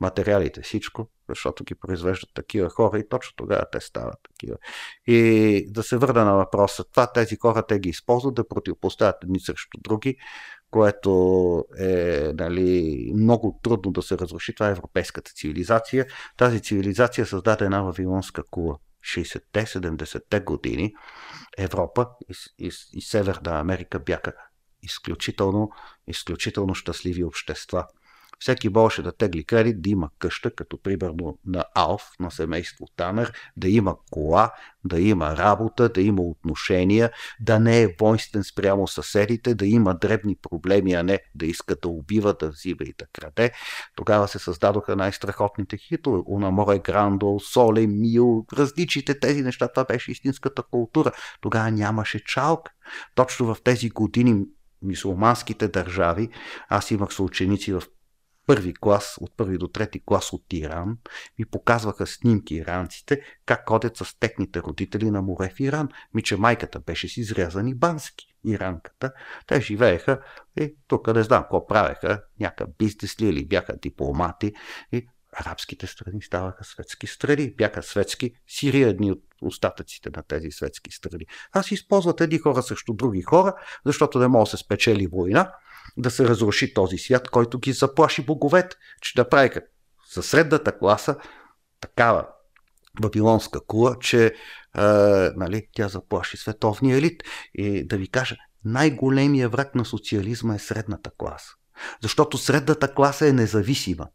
Материалите, 0.00 0.62
всичко, 0.62 1.10
защото 1.28 1.64
ги 1.64 1.74
произвеждат 1.74 2.30
такива 2.34 2.70
хора 2.70 2.98
и 2.98 3.08
точно 3.08 3.32
тогава 3.36 3.64
те 3.72 3.80
стават 3.80 4.18
такива. 4.22 4.56
И 5.06 5.66
да 5.70 5.82
се 5.82 5.96
върна 5.96 6.24
на 6.24 6.34
въпроса, 6.34 6.84
това 6.84 7.12
тези 7.12 7.36
хора 7.36 7.66
те 7.66 7.78
ги 7.78 7.88
използват 7.88 8.34
да 8.34 8.48
противопоставят 8.48 9.16
едни 9.22 9.40
срещу 9.40 9.78
други, 9.80 10.16
което 10.70 11.64
е 11.78 12.32
нали, 12.34 13.12
много 13.14 13.60
трудно 13.62 13.92
да 13.92 14.02
се 14.02 14.18
разруши. 14.18 14.54
Това 14.54 14.68
е 14.68 14.72
европейската 14.72 15.30
цивилизация. 15.30 16.06
Тази 16.36 16.62
цивилизация 16.62 17.26
създаде 17.26 17.64
една 17.64 17.82
вавилонска 17.82 18.42
кула. 18.50 18.78
60-те, 19.04 19.66
70-те 19.66 20.40
години 20.40 20.94
Европа 21.58 22.06
и, 22.28 22.34
и, 22.66 22.70
и 22.92 23.02
Северна 23.02 23.60
Америка 23.60 23.98
бяха 23.98 24.32
изключително, 24.82 25.70
изключително 26.06 26.74
щастливи 26.74 27.24
общества. 27.24 27.86
Всеки 28.38 28.68
можеше 28.68 29.02
да 29.02 29.12
тегли 29.12 29.44
кредит, 29.44 29.82
да 29.82 29.90
има 29.90 30.10
къща, 30.18 30.54
като 30.54 30.82
примерно 30.82 31.38
на 31.46 31.64
Алф, 31.74 32.02
на 32.20 32.30
семейство 32.30 32.86
Танър, 32.96 33.32
да 33.56 33.68
има 33.68 33.96
кола, 34.10 34.52
да 34.84 35.00
има 35.00 35.36
работа, 35.36 35.88
да 35.88 36.00
има 36.00 36.22
отношения, 36.22 37.10
да 37.40 37.60
не 37.60 37.82
е 37.82 37.94
войстен 38.00 38.44
спрямо 38.44 38.86
съседите, 38.86 39.54
да 39.54 39.66
има 39.66 39.94
дребни 39.94 40.36
проблеми, 40.42 40.94
а 40.94 41.02
не 41.02 41.20
да 41.34 41.46
иска 41.46 41.76
да 41.82 41.88
убива, 41.88 42.34
да 42.40 42.50
взима 42.50 42.76
и 42.80 42.94
да 42.98 43.06
краде. 43.12 43.52
Тогава 43.96 44.28
се 44.28 44.38
създадоха 44.38 44.96
най-страхотните 44.96 45.76
хитове. 45.76 46.22
Унаморе 46.26 46.78
Грандо, 46.78 47.38
Соле, 47.52 47.86
Мил, 47.86 48.46
различните 48.52 49.20
тези 49.20 49.42
неща. 49.42 49.68
Това 49.68 49.84
беше 49.84 50.12
истинската 50.12 50.62
култура. 50.62 51.12
Тогава 51.40 51.70
нямаше 51.70 52.24
чалк. 52.24 52.70
Точно 53.14 53.54
в 53.54 53.62
тези 53.64 53.88
години 53.88 54.44
мисулманските 54.82 55.68
държави, 55.68 56.28
аз 56.68 56.90
имах 56.90 57.14
съученици 57.14 57.72
в 57.72 57.82
първи 58.48 58.74
клас, 58.80 59.16
от 59.20 59.36
първи 59.36 59.58
до 59.58 59.68
трети 59.68 60.00
клас 60.06 60.32
от 60.32 60.52
Иран, 60.52 60.98
ми 61.38 61.44
показваха 61.44 62.06
снимки 62.06 62.54
иранците, 62.54 63.20
как 63.46 63.68
ходят 63.68 63.96
с 63.96 64.18
техните 64.18 64.62
родители 64.62 65.10
на 65.10 65.22
море 65.22 65.50
в 65.56 65.60
Иран. 65.60 65.88
Ми, 66.14 66.22
че 66.22 66.36
майката 66.36 66.80
беше 66.80 67.08
с 67.08 67.16
изрязани 67.16 67.74
бански, 67.74 68.26
иранката. 68.46 69.12
Те 69.46 69.60
живееха 69.60 70.20
и 70.60 70.74
тук 70.86 71.14
не 71.14 71.22
знам 71.22 71.42
какво 71.42 71.66
правеха, 71.66 72.22
някакъв 72.40 72.68
бизнес 72.78 73.20
ли 73.20 73.28
или 73.28 73.46
бяха 73.46 73.76
дипломати 73.76 74.52
и 74.92 75.08
арабските 75.32 75.86
страни 75.86 76.22
ставаха 76.22 76.64
светски 76.64 77.06
страни. 77.06 77.54
Бяха 77.54 77.82
светски 77.82 78.32
Сирия 78.46 78.88
едни 78.88 79.12
от 79.12 79.22
остатъците 79.42 80.10
на 80.16 80.22
тези 80.22 80.50
светски 80.50 80.90
страни. 80.90 81.26
Аз 81.52 81.70
използват 81.70 82.20
едни 82.20 82.38
хора 82.38 82.62
срещу 82.62 82.92
други 82.94 83.22
хора, 83.22 83.54
защото 83.86 84.18
не 84.18 84.28
може 84.28 84.50
да 84.50 84.56
се 84.56 84.64
спечели 84.64 85.06
война 85.06 85.52
да 85.96 86.10
се 86.10 86.28
разруши 86.28 86.74
този 86.74 86.98
свят, 86.98 87.28
който 87.28 87.58
ги 87.58 87.72
заплаши 87.72 88.24
боговете, 88.24 88.76
че 89.00 89.16
да 89.16 89.28
прави 89.28 89.50
как 89.50 89.64
за 90.14 90.22
средната 90.22 90.78
класа 90.78 91.16
такава 91.80 92.26
вавилонска 93.02 93.60
кула, 93.66 93.96
че 94.00 94.26
е, 94.26 94.32
нали, 95.36 95.68
тя 95.74 95.88
заплаши 95.88 96.36
световния 96.36 96.96
елит. 96.96 97.22
И 97.54 97.86
да 97.86 97.96
ви 97.96 98.08
кажа, 98.08 98.36
най-големия 98.64 99.48
враг 99.48 99.74
на 99.74 99.84
социализма 99.84 100.54
е 100.54 100.58
средната 100.58 101.10
класа. 101.18 101.50
Защото 102.02 102.38
средната 102.38 102.94
класа 102.94 103.28
е 103.28 103.32
независима. 103.32 104.06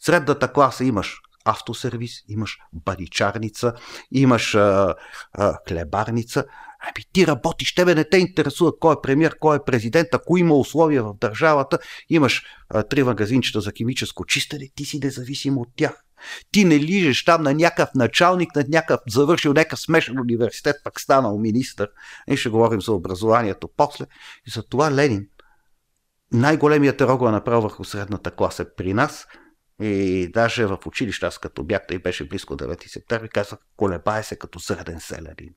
Средната 0.00 0.52
класа 0.52 0.84
имаш 0.84 1.20
автосервис, 1.44 2.12
имаш 2.28 2.58
баричарница, 2.72 3.72
имаш 4.10 4.54
а, 4.54 4.94
а, 5.32 5.58
хлебарница, 5.68 6.44
Ами 6.84 7.04
ти 7.12 7.26
работиш, 7.26 7.74
тебе 7.74 7.94
не 7.94 8.04
те 8.04 8.18
интересува 8.18 8.78
кой 8.78 8.94
е 8.94 9.02
премьер, 9.02 9.38
кой 9.38 9.56
е 9.56 9.64
президент, 9.66 10.08
ако 10.12 10.36
има 10.36 10.54
условия 10.54 11.04
в 11.04 11.14
държавата, 11.20 11.78
имаш 12.08 12.42
а, 12.70 12.82
три 12.82 13.02
магазинчета 13.02 13.60
за 13.60 13.72
химическо 13.76 14.24
чистене, 14.24 14.68
ти 14.74 14.84
си 14.84 15.00
независим 15.02 15.58
от 15.58 15.68
тях. 15.76 16.04
Ти 16.50 16.64
не 16.64 16.80
лижеш 16.80 17.24
там 17.24 17.42
на 17.42 17.54
някакъв 17.54 17.94
началник, 17.94 18.56
на 18.56 18.64
някакъв 18.68 19.00
завършил 19.08 19.52
някакъв 19.52 19.80
смешен 19.80 20.20
университет, 20.20 20.76
пък 20.84 21.00
станал 21.00 21.38
министър. 21.38 21.90
И 22.28 22.36
ще 22.36 22.48
говорим 22.48 22.80
за 22.80 22.92
образованието 22.92 23.68
после. 23.76 24.04
И 24.46 24.50
за 24.50 24.62
това 24.62 24.92
Ленин 24.92 25.26
най-големият 26.32 27.02
го 27.18 27.28
е 27.28 27.32
направил 27.32 27.60
върху 27.60 27.84
средната 27.84 28.30
класа 28.30 28.66
при 28.76 28.94
нас. 28.94 29.26
И 29.80 30.28
даже 30.32 30.66
в 30.66 30.78
училище, 30.86 31.26
аз 31.26 31.38
като 31.38 31.64
бях, 31.64 31.82
и 31.90 31.98
беше 31.98 32.28
близко 32.28 32.56
9 32.56 32.88
септември, 32.88 33.28
казах, 33.28 33.58
колебае 33.76 34.22
се 34.22 34.36
като 34.36 34.60
среден 34.60 35.00
селянин. 35.00 35.54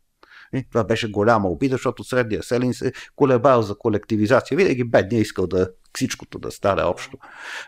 И 0.53 0.66
това 0.72 0.84
беше 0.84 1.11
голяма 1.11 1.49
обида, 1.49 1.74
защото 1.74 2.03
средния 2.03 2.43
селен 2.43 2.74
се 2.74 2.93
колебал 3.16 3.61
за 3.61 3.78
колективизация. 3.78 4.57
Винаги 4.57 4.84
бедния 4.84 5.22
искал 5.22 5.47
да 5.47 5.70
всичкото 5.95 6.39
да 6.39 6.51
стане 6.51 6.84
общо. 6.84 7.18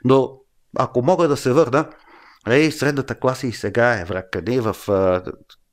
Но 0.04 0.40
ако 0.78 1.02
мога 1.02 1.28
да 1.28 1.38
се 1.38 1.54
върна, 1.54 1.90
е, 2.50 2.72
средната 2.72 3.16
класа 3.16 3.48
и 3.48 3.52
сега 3.52 4.00
е 4.00 4.06
враг. 4.06 4.26
Къде 4.32 4.62
в 4.62 4.76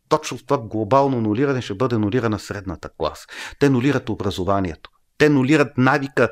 точно 0.08 0.38
в 0.38 0.46
това 0.46 0.58
глобално 0.58 1.20
нулиране 1.20 1.62
ще 1.62 1.74
бъде 1.74 1.98
нулирана 1.98 2.38
средната 2.38 2.88
класа. 2.98 3.26
Те 3.58 3.70
нулират 3.70 4.08
образованието. 4.08 4.90
Те 5.18 5.28
нулират 5.28 5.78
навика, 5.78 6.28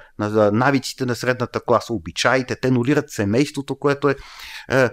навиците 0.53 1.07
на 1.07 1.14
средната 1.14 1.61
класа, 1.61 1.93
обичаите, 1.93 2.57
те 2.57 2.70
нулират 2.70 3.11
семейството, 3.11 3.78
което 3.78 4.09
е, 4.09 4.16
е, 4.70 4.83
е 4.83 4.91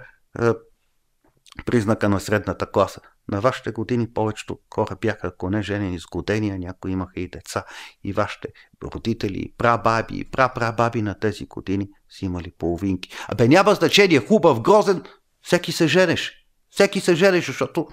признака 1.66 2.10
на 2.10 2.20
средната 2.20 2.72
класа. 2.72 3.02
На 3.32 3.42
вашите 3.42 3.72
години 3.72 4.14
повечето 4.14 4.60
хора 4.74 4.96
бяха, 5.02 5.28
ако 5.28 5.50
не 5.50 5.62
женени 5.62 6.00
с 6.00 6.06
годения, 6.06 6.60
някои 6.60 6.92
имаха 6.92 7.20
и 7.20 7.30
деца. 7.30 7.66
И 8.04 8.14
вашите 8.14 8.48
родители, 8.84 9.54
прабаби 9.58 10.20
и 10.20 10.26
прапрабаби 10.26 11.02
на 11.02 11.20
тези 11.20 11.46
години 11.46 11.90
си 12.10 12.26
имали 12.26 12.52
половинки. 12.52 13.10
Абе 13.28 13.48
няма 13.48 13.76
значение, 13.76 14.26
хубав, 14.28 14.62
грозен, 14.62 15.04
всеки 15.42 15.72
се 15.72 15.88
женеш. 15.88 16.34
Всеки 16.70 17.00
се 17.00 17.16
женеш, 17.16 17.48
защото 17.48 17.88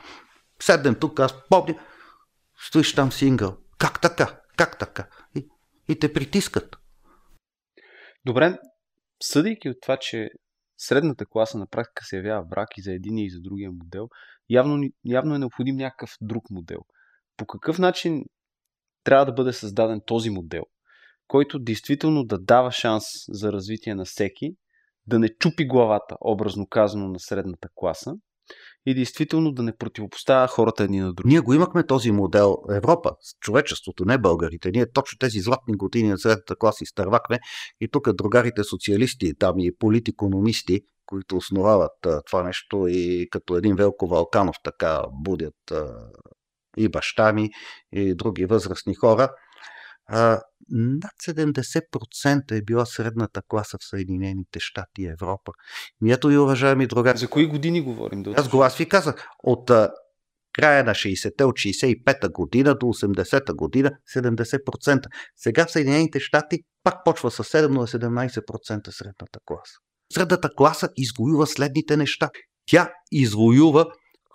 седнем 0.61 0.95
тук, 0.95 1.21
аз 1.21 1.35
помня, 1.49 1.75
стоиш 2.69 2.95
там 2.95 3.13
сингъл. 3.13 3.57
Как 3.79 4.01
така? 4.01 4.41
Как 4.57 4.79
така? 4.79 5.07
И, 5.89 5.99
те 5.99 6.13
притискат. 6.13 6.77
Добре, 8.25 8.59
съдейки 9.23 9.69
от 9.69 9.77
това, 9.83 9.97
че 9.97 10.31
средната 10.79 11.27
класа 11.27 11.59
на 11.59 11.67
практика 11.67 12.05
се 12.05 12.17
явява 12.17 12.47
враг 12.51 12.69
и 12.77 12.83
за 12.83 12.93
един 12.93 13.19
и 13.19 13.31
за 13.31 13.41
другия 13.41 13.73
модел, 13.73 14.09
явно, 14.51 14.89
явно 15.05 15.35
е 15.35 15.39
необходим 15.39 15.77
някакъв 15.77 16.11
друг 16.21 16.51
модел. 16.51 16.79
По 17.37 17.47
какъв 17.47 17.79
начин 17.79 18.25
трябва 19.05 19.27
да 19.27 19.33
бъде 19.33 19.53
създаден 19.53 20.01
този 20.07 20.31
модел, 20.31 20.63
който 21.27 21.59
действително 21.59 22.25
да 22.25 22.39
дава 22.39 22.73
шанс 22.73 23.05
за 23.29 23.53
развитие 23.53 23.95
на 23.95 24.05
всеки, 24.05 24.57
да 25.07 25.19
не 25.19 25.29
чупи 25.29 25.67
главата, 25.67 26.17
образно 26.21 26.67
казано, 26.67 27.09
на 27.09 27.21
средната 27.21 27.69
класа 27.75 28.15
и 28.87 28.95
действително 28.95 29.53
да 29.53 29.63
не 29.63 29.77
противопоставя 29.77 30.49
хората 30.49 30.85
едни 30.85 31.01
на 31.01 31.13
други. 31.13 31.29
Ние 31.29 31.41
го 31.41 31.55
имахме 31.55 31.87
този 31.87 32.11
модел 32.11 32.57
Европа, 32.71 33.11
човечеството, 33.41 34.05
не 34.05 34.19
българите. 34.19 34.71
Ние 34.71 34.93
точно 34.93 35.19
тези 35.19 35.41
златни 35.41 35.77
години 35.77 36.09
на 36.09 36.19
средната 36.19 36.57
класа 36.57 36.85
изтървахме 36.85 37.39
и 37.81 37.89
тук 37.89 38.13
другарите 38.13 38.65
социалисти, 38.65 39.39
там 39.39 39.55
и 39.59 39.77
политикономисти, 39.79 40.81
които 41.07 41.37
основават 41.37 42.07
а, 42.07 42.23
това 42.23 42.43
нещо 42.43 42.87
и 42.89 43.29
като 43.31 43.57
един 43.57 43.77
Велко 43.77 44.07
Валканов 44.07 44.57
така 44.65 45.03
будят 45.13 45.71
а, 45.73 45.87
и 46.77 46.89
баща 46.89 47.33
ми, 47.33 47.51
и 47.93 48.15
други 48.15 48.47
възрастни 48.47 48.95
хора. 48.95 49.29
А, 50.09 50.41
над 50.71 51.13
70% 51.29 52.59
е 52.59 52.63
била 52.63 52.87
средната 52.87 53.43
класа 53.49 53.79
в 53.79 53.85
Съединените 53.85 54.61
щати 54.61 55.03
и 55.03 55.07
Европа. 55.07 55.53
И 56.05 56.13
ето 56.13 56.31
и 56.31 56.39
уважаеми 56.39 56.87
другари. 56.87 57.19
За 57.19 57.29
кои 57.29 57.47
години 57.47 57.81
говорим? 57.81 58.23
Да 58.23 58.35
аз 58.37 58.49
го 58.49 58.63
аз 58.63 58.77
ви 58.77 58.89
казах. 58.89 59.29
От 59.43 59.71
а, 59.71 59.91
края 60.53 60.85
на 60.85 60.91
60-те, 60.91 61.45
от 61.45 61.57
65-та 61.57 62.29
година 62.29 62.75
до 62.75 62.87
80-та 62.87 63.55
година 63.55 63.91
70%. 64.17 65.07
Сега 65.37 65.67
в 65.67 65.71
Съединените 65.71 66.21
щати 66.21 66.59
пак 66.85 67.05
почва 67.05 67.31
с 67.31 67.39
7 67.39 67.69
на 67.69 67.87
17% 67.87 68.91
средната 68.91 69.39
класа. 69.45 69.75
Средната 70.13 70.51
класа 70.57 70.89
извоюва 70.97 71.47
следните 71.47 71.97
неща. 71.97 72.31
Тя 72.67 72.93
извоюва, 73.13 73.87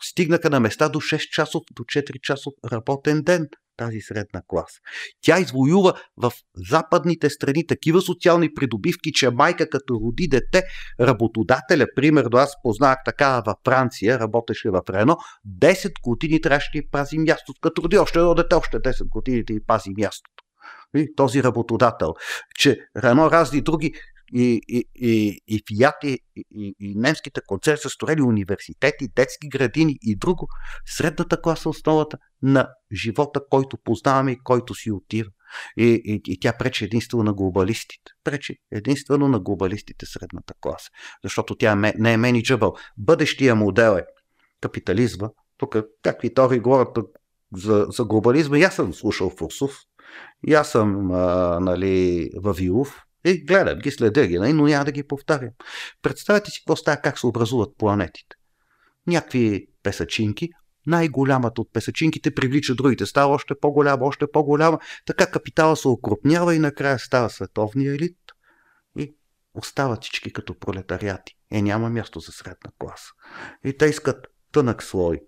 стигнаха 0.01 0.49
на 0.49 0.59
места 0.59 0.89
до 0.89 0.99
6 0.99 1.30
часов, 1.30 1.61
до 1.76 1.84
4 1.84 2.22
часов 2.22 2.53
работен 2.72 3.22
ден 3.22 3.47
тази 3.82 4.01
средна 4.01 4.41
класа. 4.47 4.79
Тя 5.21 5.39
извоюва 5.39 5.93
в 6.17 6.32
западните 6.69 7.29
страни 7.29 7.67
такива 7.67 8.01
социални 8.01 8.53
придобивки, 8.53 9.11
че 9.13 9.29
майка 9.29 9.69
като 9.69 9.93
роди 9.93 10.27
дете, 10.27 10.63
работодателя, 10.99 11.86
примерно 11.95 12.38
аз 12.38 12.55
познах 12.63 12.97
такава 13.05 13.43
във 13.45 13.55
Франция, 13.65 14.19
работеше 14.19 14.69
в 14.69 14.82
Рено, 14.89 15.17
10 15.59 15.91
години 16.03 16.41
трябваше 16.41 16.69
да 16.75 16.82
пази 16.91 17.17
мястото. 17.19 17.59
Като 17.61 17.84
роди 17.84 17.97
още 17.97 18.19
едно 18.19 18.34
дете, 18.34 18.55
още 18.55 18.77
10 18.77 19.09
години 19.09 19.43
да 19.43 19.53
й 19.53 19.59
пази 19.67 19.89
мястото. 19.97 20.43
Този 21.15 21.43
работодател, 21.43 22.13
че 22.55 22.77
Рено 22.97 23.32
разни 23.32 23.61
други 23.61 23.93
и, 24.34 24.61
и, 24.67 24.86
и, 24.95 25.41
и 25.47 25.63
Фиат 25.67 25.95
и, 26.03 26.19
и, 26.36 26.75
и 26.79 26.95
немските 26.95 27.41
концерти 27.47 27.82
са 27.82 27.89
строили 27.89 28.21
университети, 28.21 29.07
детски 29.15 29.49
градини 29.49 29.97
и 30.01 30.15
друго. 30.15 30.47
Средната 30.86 31.41
класа 31.41 31.69
е 31.69 31.69
основата 31.69 32.17
на 32.41 32.69
живота, 32.93 33.41
който 33.49 33.77
познаваме 33.84 34.32
и 34.32 34.39
който 34.43 34.75
си 34.75 34.91
отива. 34.91 35.29
И, 35.77 36.01
и, 36.05 36.21
и 36.27 36.39
тя 36.39 36.53
пречи 36.53 36.86
единствено 36.86 37.23
на 37.23 37.34
глобалистите. 37.34 38.11
Пречи 38.23 38.57
единствено 38.71 39.27
на 39.27 39.39
глобалистите 39.39 40.05
средната 40.05 40.53
класа. 40.61 40.89
Защото 41.23 41.55
тя 41.55 41.75
не 41.75 42.13
е 42.13 42.17
менеджабъл. 42.17 42.73
Бъдещия 42.97 43.55
модел 43.55 43.95
е 43.97 44.05
капитализма. 44.61 45.29
Тук 45.57 45.75
какви 46.01 46.34
тори 46.34 46.59
говорят 46.59 46.97
за, 47.53 47.86
за 47.89 48.05
глобализма. 48.05 48.57
И 48.57 48.63
аз 48.63 48.75
съм 48.75 48.93
слушал 48.93 49.29
Фурсов. 49.29 49.77
И 50.47 50.53
аз 50.53 50.71
съм 50.71 51.11
а, 51.11 51.59
нали, 51.59 52.29
Вавилов. 52.43 53.03
И 53.26 53.45
гледам 53.45 53.80
ги, 53.80 53.91
следя 53.91 54.28
ги, 54.28 54.39
нали, 54.39 54.53
но 54.53 54.65
няма 54.65 54.86
да 54.86 54.91
ги 54.91 55.03
повтарям. 55.03 55.49
Представете 56.01 56.51
си 56.51 56.59
какво 56.61 56.76
става, 56.76 56.97
как 56.97 57.19
се 57.19 57.28
образуват 57.28 57.78
планетите. 57.78 58.36
Някакви 59.07 59.67
песачинки, 59.84 60.49
най-голямата 60.88 61.61
от 61.61 61.74
песачинките 61.74 62.36
привлича 62.36 62.76
другите. 62.76 63.05
Става 63.05 63.34
още 63.34 63.53
по-голяма, 63.61 64.05
още 64.05 64.26
по-голяма. 64.34 64.80
Така 65.05 65.26
капитала 65.26 65.76
се 65.76 65.88
окрупнява 65.88 66.55
и 66.55 66.59
накрая 66.59 66.99
става 66.99 67.30
световния 67.30 67.93
елит. 67.93 68.17
И 68.97 69.15
остават 69.53 70.03
всички 70.03 70.34
като 70.34 70.59
пролетариати. 70.59 71.36
Е, 71.51 71.61
няма 71.61 71.89
място 71.89 72.19
за 72.19 72.32
средна 72.32 72.72
класа. 72.80 73.11
И 73.65 73.78
те 73.78 73.86
искат 73.86 74.28
тънък 74.51 74.84
слой 74.84 75.19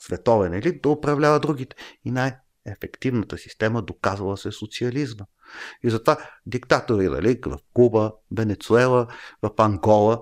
световен 0.00 0.54
елит 0.54 0.82
да 0.82 0.88
управлява 0.88 1.40
другите. 1.40 1.76
И 2.04 2.10
най-ефективната 2.68 3.38
система 3.38 3.82
доказвала 3.82 4.36
се 4.36 4.52
социализма. 4.52 5.24
И 5.82 5.90
затова 5.90 6.16
диктатори 6.46 7.08
нали, 7.08 7.38
в 7.46 7.58
Куба, 7.74 8.12
Венецуела, 8.36 9.06
в 9.42 9.50
Ангола, 9.58 10.18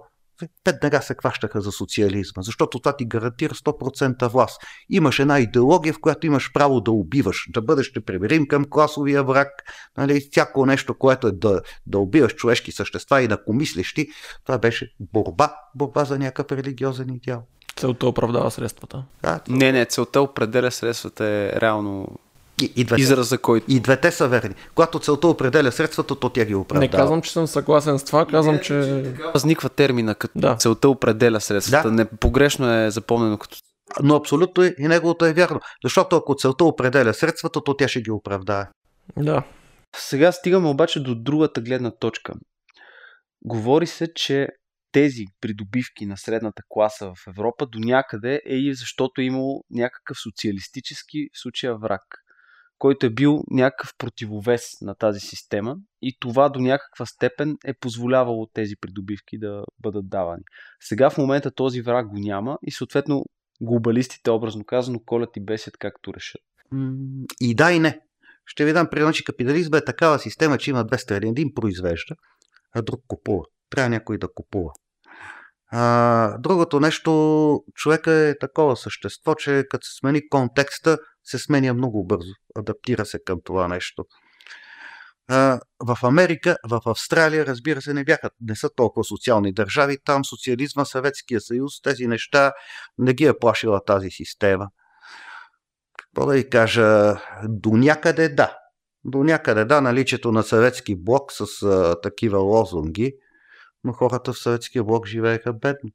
веднага 0.67 1.03
се 1.03 1.15
хващаха 1.21 1.61
за 1.61 1.73
социализма, 1.73 2.43
защото 2.43 2.79
това 2.79 2.97
ти 2.97 3.05
гарантира 3.05 3.55
100% 3.55 4.29
власт. 4.29 4.63
Имаш 4.91 5.19
една 5.19 5.41
идеология, 5.41 5.93
в 5.95 6.01
която 6.01 6.27
имаш 6.27 6.53
право 6.53 6.81
да 6.81 6.91
убиваш, 6.91 7.49
да 7.53 7.63
бъдеш 7.63 7.93
непримирим 7.97 8.47
към 8.47 8.65
класовия 8.71 9.25
враг, 9.25 9.49
нали, 9.97 10.21
всяко 10.31 10.67
нещо, 10.67 10.99
което 10.99 11.27
е 11.27 11.33
да, 11.33 11.61
да 11.87 11.99
убиваш 11.99 12.35
човешки 12.35 12.73
същества 12.73 13.23
и 13.23 13.29
ти, 13.95 14.09
това 14.45 14.59
беше 14.59 14.93
борба, 15.01 15.55
борба 15.75 16.05
за 16.05 16.19
някакъв 16.19 16.59
религиозен 16.59 17.15
идеал. 17.15 17.47
Целта 17.77 18.07
оправдава 18.07 18.51
средствата. 18.51 19.05
Да, 19.23 19.41
не, 19.49 19.73
не, 19.73 19.85
целта 19.85 20.21
определя 20.21 20.71
средствата 20.71 21.25
е 21.25 21.61
реално 21.61 22.19
и, 22.63 22.73
и 22.77 22.85
двете, 22.85 23.03
израз, 23.03 23.29
за 23.29 23.39
който. 23.39 23.67
И 23.69 23.81
двете 23.81 24.11
са 24.11 24.29
верни. 24.29 24.55
Когато 24.75 24.99
целта 24.99 25.29
определя 25.29 25.73
средствата, 25.73 26.17
то 26.19 26.29
тя 26.29 26.45
ги 26.45 26.55
оправдава. 26.55 26.87
Не 26.87 26.91
казвам, 26.91 27.23
че 27.23 27.33
съм 27.33 27.47
съгласен 27.47 27.99
с 27.99 28.05
това, 28.05 28.27
казвам, 28.27 28.59
че... 28.59 28.75
Възниква 29.35 29.69
термина 29.69 30.15
като 30.15 30.39
да. 30.39 30.57
целта 30.57 30.89
определя 30.89 31.41
средствата. 31.41 31.89
Да. 31.89 31.95
Не, 31.95 32.05
погрешно 32.05 32.73
е 32.73 32.91
запомнено 32.91 33.39
като 33.39 33.57
но 34.03 34.17
абсолютно 34.17 34.65
и 34.65 34.75
неговото 34.79 35.25
е 35.25 35.33
вярно. 35.33 35.61
Защото 35.85 36.17
ако 36.17 36.35
целта 36.35 36.65
определя 36.65 37.15
средствата, 37.15 37.61
то 37.65 37.75
тя 37.77 37.89
ще 37.89 38.03
ги 38.03 38.11
оправдае. 38.11 38.67
Да. 39.17 39.43
Сега 39.97 40.33
стигаме 40.33 40.69
обаче 40.69 41.01
до 41.01 41.15
другата 41.15 41.61
гледна 41.61 41.91
точка. 41.91 42.35
Говори 43.45 43.87
се, 43.87 44.15
че 44.15 44.49
тези 44.93 45.25
придобивки 45.41 46.07
на 46.07 46.17
средната 46.17 46.63
класа 46.69 47.07
в 47.07 47.27
Европа 47.29 47.67
до 47.67 47.79
някъде 47.79 48.41
е 48.47 48.55
и 48.55 48.75
защото 48.75 49.21
е 49.21 49.25
имало 49.25 49.65
някакъв 49.71 50.17
социалистически 50.23 51.29
в 51.35 51.41
случая 51.41 51.79
враг 51.79 52.03
който 52.79 53.07
е 53.07 53.11
бил 53.11 53.45
някакъв 53.51 53.95
противовес 53.99 54.63
на 54.81 54.95
тази 54.95 55.21
система 55.21 55.77
и 56.03 56.17
това 56.21 56.49
до 56.49 56.61
някаква 56.61 57.07
степен 57.07 57.57
е 57.65 57.75
позволявало 57.75 58.47
тези 58.47 58.77
придобивки 58.81 59.39
да 59.39 59.65
бъдат 59.79 60.09
давани. 60.09 60.43
Сега 60.81 61.11
в 61.11 61.19
момента 61.19 61.51
този 61.51 61.83
враг 61.83 62.09
го 62.09 62.19
няма 62.19 62.59
и 62.63 62.73
съответно 62.73 63.25
глобалистите, 63.61 64.31
образно 64.31 64.65
казано, 64.65 65.01
колят 65.07 65.37
и 65.37 65.45
бесят 65.45 65.77
както 65.77 66.15
решат. 66.15 66.43
И 67.41 67.55
да 67.55 67.73
и 67.73 67.79
не. 67.79 68.01
Ще 68.47 68.65
ви 68.65 68.73
дам 68.73 68.89
пример, 68.91 69.15
че 69.15 69.25
капитализма 69.25 69.79
е 69.79 69.85
такава 69.85 70.19
система, 70.19 70.59
че 70.59 70.71
има 70.71 70.85
две 70.85 70.99
страни. 70.99 71.29
Един 71.29 71.55
произвежда, 71.55 72.15
а 72.75 72.83
друг 72.83 73.01
купува. 73.09 73.45
Трябва 73.71 73.91
някой 73.91 74.19
да 74.19 74.29
купува. 74.35 74.73
А, 75.69 76.39
другото 76.39 76.81
нещо, 76.81 77.65
човека 77.75 78.13
е 78.13 78.39
такова 78.39 78.77
същество, 78.77 79.35
че 79.35 79.65
като 79.71 79.87
се 79.87 79.99
смени 79.99 80.29
контекста, 80.29 80.99
се 81.27 81.39
сменя 81.39 81.75
много 81.75 82.05
бързо, 82.05 82.33
адаптира 82.55 83.07
се 83.07 83.19
към 83.25 83.41
това 83.45 83.69
нещо. 83.69 84.05
А, 85.29 85.61
в 85.81 85.99
Америка, 86.03 86.57
в 86.69 86.81
Австралия, 86.87 87.47
разбира 87.47 87.83
се, 87.83 87.95
не 87.95 88.05
бяха, 88.05 88.31
не 88.41 88.57
са 88.57 88.71
толкова 88.77 89.05
социални 89.05 89.53
държави. 89.53 89.99
Там 90.05 90.25
социализма, 90.25 90.85
Съветския 90.85 91.41
съюз, 91.41 91.83
тези 91.83 92.07
неща 92.07 92.53
не 92.99 93.15
ги 93.15 93.25
е 93.25 93.39
плашила 93.39 93.85
тази 93.85 94.11
система. 94.11 94.69
Какво 95.99 96.27
да 96.27 96.35
ви 96.35 96.51
кажа? 96.51 97.17
До 97.45 97.71
някъде 97.71 98.29
да. 98.29 98.59
До 99.05 99.25
някъде 99.25 99.65
да, 99.65 99.81
наличието 99.81 100.33
на 100.33 100.43
съветски 100.43 100.97
блок 100.97 101.33
с 101.33 101.63
а, 101.63 102.01
такива 102.01 102.39
лозунги, 102.39 103.13
но 103.85 103.93
хората 103.93 104.33
в 104.33 104.39
съветския 104.39 104.85
блок 104.85 105.07
живееха 105.07 105.53
бедно. 105.53 105.91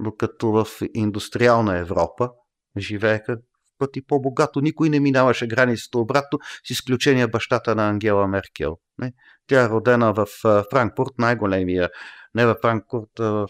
Докато 0.00 0.52
в 0.52 0.66
индустриална 0.94 1.78
Европа 1.78 2.30
живееха 2.78 3.36
пъти 3.80 4.06
по-богато. 4.06 4.60
Никой 4.60 4.88
не 4.88 5.00
минаваше 5.00 5.46
границата 5.46 5.98
обратно, 5.98 6.38
с 6.66 6.70
изключение 6.70 7.26
бащата 7.26 7.74
на 7.74 7.88
Ангела 7.88 8.28
Меркел. 8.28 8.76
Не? 8.98 9.12
Тя 9.46 9.64
е 9.64 9.68
родена 9.68 10.12
в 10.12 10.26
Франкфурт, 10.70 11.12
най-големия, 11.18 11.90
не 12.34 12.46
в 12.46 12.56
Франкфурт, 12.62 13.18
в 13.18 13.48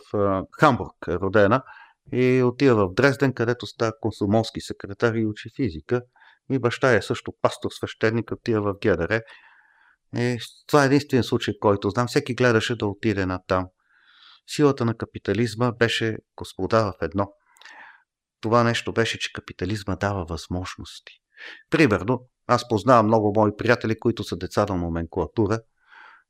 Хамбург 0.60 0.94
е 1.08 1.14
родена 1.14 1.62
и 2.12 2.42
отива 2.42 2.88
в 2.88 2.94
Дрезден, 2.94 3.32
където 3.32 3.66
става 3.66 3.92
консумолски 4.00 4.60
секретар 4.60 5.14
и 5.14 5.26
учи 5.26 5.48
физика. 5.56 6.02
И 6.52 6.58
баща 6.58 6.94
е 6.94 7.02
също 7.02 7.32
пастор, 7.42 7.70
свещеник, 7.70 8.32
отива 8.32 8.72
в 8.72 8.78
ГДР. 8.82 9.20
И 10.16 10.38
това 10.66 10.82
е 10.82 10.86
единствен 10.86 11.22
случай, 11.22 11.54
който 11.60 11.90
знам. 11.90 12.06
Всеки 12.06 12.34
гледаше 12.34 12.76
да 12.76 12.86
отиде 12.86 13.26
на 13.26 13.40
там. 13.46 13.66
Силата 14.46 14.84
на 14.84 14.96
капитализма 14.96 15.72
беше 15.72 16.16
господа 16.36 16.84
в 16.84 17.02
едно 17.02 17.32
това 18.40 18.64
нещо 18.64 18.92
беше, 18.92 19.18
че 19.18 19.32
капитализма 19.32 19.96
дава 19.96 20.24
възможности. 20.24 21.12
Примерно, 21.70 22.28
аз 22.46 22.68
познавам 22.68 23.06
много 23.06 23.32
мои 23.36 23.56
приятели, 23.56 23.98
които 23.98 24.24
са 24.24 24.36
деца 24.36 24.66
на 24.68 24.76
номенклатура, 24.76 25.60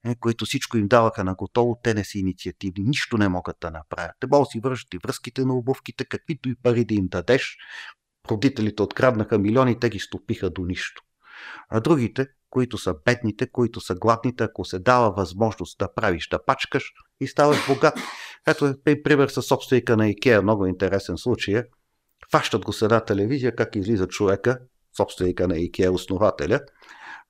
е, 0.05 0.15
които 0.15 0.45
всичко 0.45 0.77
им 0.77 0.89
даваха 0.89 1.25
на 1.25 1.35
готово, 1.35 1.81
те 1.83 1.95
не 1.95 2.05
са 2.05 2.19
инициативни, 2.19 2.85
нищо 2.85 3.19
не 3.19 3.29
могат 3.29 3.57
да 3.61 3.71
направят. 3.71 4.13
Те 4.21 4.27
могат 4.27 4.47
да 4.47 4.51
си 4.51 4.61
вършат 4.61 4.95
и 4.95 4.99
връзките 5.05 5.45
на 5.45 5.55
обувките, 5.55 6.05
каквито 6.05 6.49
и 6.49 6.57
пари 6.63 6.85
да 6.85 6.95
им 6.95 7.09
дадеш. 7.09 7.57
Родителите 8.31 8.83
откраднаха 8.83 9.39
милиони, 9.39 9.81
те 9.81 9.91
ги 9.91 9.99
стопиха 9.99 10.51
до 10.51 10.63
нищо. 10.63 11.03
А 11.69 11.81
другите, 11.81 12.27
които 12.51 12.79
са 12.79 12.95
бедните, 13.05 13.51
които 13.51 13.81
са 13.81 13.95
гладните, 13.95 14.45
ако 14.45 14.65
се 14.65 14.79
дава 14.79 15.11
възможност 15.11 15.79
да 15.79 15.95
правиш, 15.95 16.29
да 16.29 16.45
пачкаш 16.45 16.85
и 17.21 17.27
ставаш 17.27 17.67
богат. 17.69 17.95
Ето 18.47 18.67
е 18.87 19.03
пример 19.03 19.29
с 19.29 19.43
собственика 19.43 19.97
на 19.97 20.09
Икеа, 20.09 20.43
много 20.43 20.67
интересен 20.67 21.19
случай. 21.19 21.63
Фащат 22.33 22.65
го 22.65 22.73
с 22.73 22.83
една 22.83 23.01
телевизия, 23.01 23.57
как 23.57 23.77
излиза 23.77 24.09
човека, 24.09 24.59
собственика 24.97 25.49
на 25.49 25.55
IKEA, 25.55 25.91
основателя, 25.91 26.61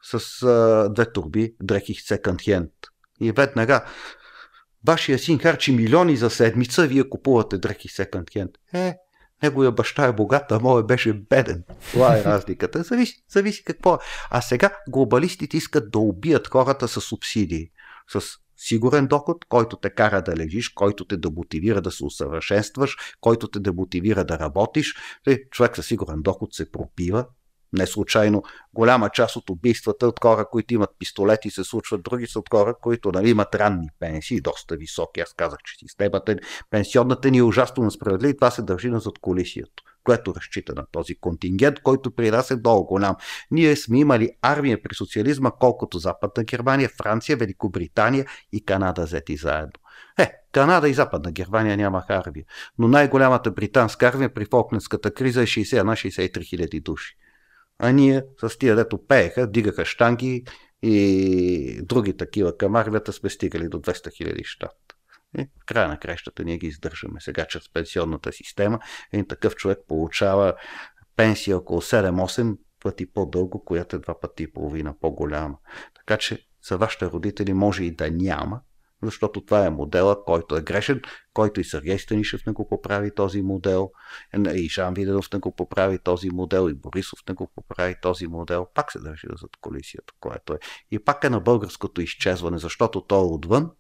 с 0.03 0.43
а, 0.43 0.89
две 0.95 1.13
турби 1.13 1.55
дрехи 1.63 1.95
секонд 1.95 2.43
хенд. 2.43 2.71
И 3.21 3.33
веднага, 3.33 3.85
вашия 4.87 5.19
син 5.19 5.39
харчи 5.39 5.73
милиони 5.73 6.17
за 6.17 6.31
седмица, 6.31 6.87
вие 6.87 7.09
купувате 7.09 7.59
дрехи 7.59 7.89
секонд 7.89 8.31
хенд. 8.31 8.51
Е, 8.75 8.97
неговия 9.43 9.73
баща 9.73 10.05
е 10.05 10.13
богат, 10.13 10.53
а 10.53 10.61
моят 10.61 10.87
беше 10.87 11.13
беден. 11.13 11.65
Това 11.91 12.19
е 12.19 12.25
разликата. 12.25 12.83
Зависи, 12.83 13.25
зависи 13.29 13.65
какво 13.65 13.95
е. 13.95 13.99
А 14.31 14.41
сега 14.41 14.77
глобалистите 14.89 15.57
искат 15.57 15.91
да 15.91 15.99
убият 15.99 16.49
хората 16.49 16.89
с 16.89 17.01
субсидии. 17.01 17.71
С 18.09 18.21
сигурен 18.63 19.07
доход, 19.07 19.45
който 19.49 19.77
те 19.77 19.91
кара 19.91 20.23
да 20.23 20.37
лежиш, 20.37 20.69
който 20.69 21.05
те 21.05 21.17
да 21.17 21.31
мотивира 21.31 21.83
да 21.83 21.91
се 21.91 22.05
усъвършенстваш, 22.05 22.97
който 23.21 23.49
те 23.49 23.61
да 23.61 23.73
мотивира 23.73 24.25
да 24.25 24.39
работиш. 24.39 24.95
Човек 25.51 25.77
със 25.77 25.87
сигурен 25.87 26.23
доход 26.23 26.55
се 26.55 26.71
пропива. 26.71 27.27
Не 27.73 27.87
случайно 27.87 28.43
голяма 28.75 29.11
част 29.11 29.37
от 29.37 29.51
убийствата 29.51 30.07
от 30.07 30.21
хора, 30.23 30.47
които 30.51 30.75
имат 30.75 30.91
пистолети, 30.99 31.51
се 31.51 31.65
случват 31.65 32.03
други 32.03 32.27
са 32.27 32.39
от 32.39 32.51
хора, 32.51 32.75
които 32.83 33.13
нали, 33.13 33.31
имат 33.31 33.55
ранни 33.55 33.89
пенсии, 33.99 34.41
доста 34.41 34.77
високи. 34.77 35.21
Аз 35.21 35.33
казах, 35.33 35.59
че 35.65 35.79
системата, 35.79 36.37
пенсионната 36.71 37.31
ни 37.31 37.39
е 37.39 37.43
ужасно 37.43 37.85
несправедлива 37.85 38.31
и 38.31 38.37
това 38.37 38.51
се 38.51 38.63
дължи 38.63 38.89
на 38.89 39.01
задколисието 39.01 39.83
което 40.05 40.35
разчита 40.35 40.75
на 40.77 40.87
този 40.93 41.15
контингент, 41.15 41.81
който 41.81 42.11
при 42.11 42.31
нас 42.31 42.51
е 42.51 42.57
много 42.57 42.87
голям. 42.87 43.17
Ние 43.51 43.77
сме 43.77 43.99
имали 43.99 44.31
армия 44.43 44.83
при 44.83 44.95
социализма, 44.95 45.51
колкото 45.51 45.99
Западна 45.99 46.45
Германия, 46.45 46.91
Франция, 47.03 47.37
Великобритания 47.37 48.27
и 48.53 48.65
Канада 48.65 49.05
взети 49.05 49.37
заедно. 49.37 49.73
Е, 50.19 50.33
Канада 50.53 50.89
и 50.89 50.95
Западна 50.95 51.33
Германия 51.33 51.77
нямаха 51.77 52.15
армия, 52.15 52.45
но 52.79 52.89
най-голямата 52.89 53.51
британска 53.51 54.07
армия 54.07 54.35
при 54.35 54.45
Фолкненската 54.45 55.15
криза 55.15 55.43
е 55.43 55.47
61-63 55.47 56.45
хиляди 56.45 56.81
души. 56.81 57.17
А 57.83 57.93
ние 57.93 58.23
с 58.41 58.59
тия, 58.59 58.77
дето 58.77 59.07
пееха, 59.07 59.47
дигаха 59.47 59.85
штанги 59.85 60.45
и 60.83 61.81
други 61.83 62.17
такива 62.17 62.57
към 62.57 62.77
армията 62.77 63.13
сме 63.13 63.31
стигали 63.31 63.69
до 63.69 63.79
200 63.79 64.17
хиляди 64.17 64.45
щат. 64.45 64.77
И 65.39 65.43
в 65.63 65.67
края 65.67 65.89
на 65.89 65.99
кращата 65.99 66.45
ние 66.45 66.59
ги 66.59 66.67
издържаме. 66.67 67.21
Сега 67.21 67.45
чрез 67.45 67.73
пенсионната 67.73 68.33
система 68.33 68.79
един 69.13 69.27
такъв 69.27 69.55
човек 69.55 69.79
получава 69.89 70.55
пенсия 71.17 71.57
около 71.57 71.81
7-8 71.81 72.57
пъти 72.83 73.13
по-дълго, 73.13 73.65
която 73.65 73.97
е 73.97 73.99
два 73.99 74.21
пъти 74.21 74.43
и 74.43 74.53
половина 74.53 74.95
по-голяма. 75.01 75.59
Така 75.95 76.17
че 76.17 76.39
за 76.69 76.79
вашите 76.79 77.07
родители 77.07 77.53
може 77.53 77.85
и 77.85 77.91
да 77.91 78.11
няма, 78.11 78.61
защото 79.03 79.41
това 79.41 79.67
е 79.67 79.71
модела, 79.71 80.25
който 80.25 80.57
е 80.57 80.63
грешен, 80.63 81.03
който 81.35 81.61
и 81.61 81.65
Сергей 81.65 81.99
Станишев 81.99 82.47
не 82.47 82.53
го 82.53 82.69
поправи 82.69 83.15
този 83.15 83.43
модел, 83.43 83.91
и 84.55 84.69
Жан 84.69 84.95
Виденов 84.95 85.33
не 85.33 85.39
го 85.39 85.57
поправи 85.57 85.99
този 85.99 86.31
модел, 86.31 86.69
и 86.71 86.75
Борисов 86.75 87.19
не 87.29 87.35
го 87.35 87.53
поправи 87.57 87.95
този 88.03 88.27
модел. 88.27 88.67
Пак 88.75 88.93
се 88.93 88.99
държи 88.99 89.27
зад 89.41 89.51
колисията, 89.61 90.15
което 90.21 90.53
е. 90.53 90.59
И 90.91 90.99
пак 90.99 91.25
е 91.25 91.31
на 91.31 91.41
българското 91.41 92.01
изчезване, 92.01 92.59
защото 92.59 93.01
то 93.01 93.21
е 93.21 93.35
отвън, 93.35 93.71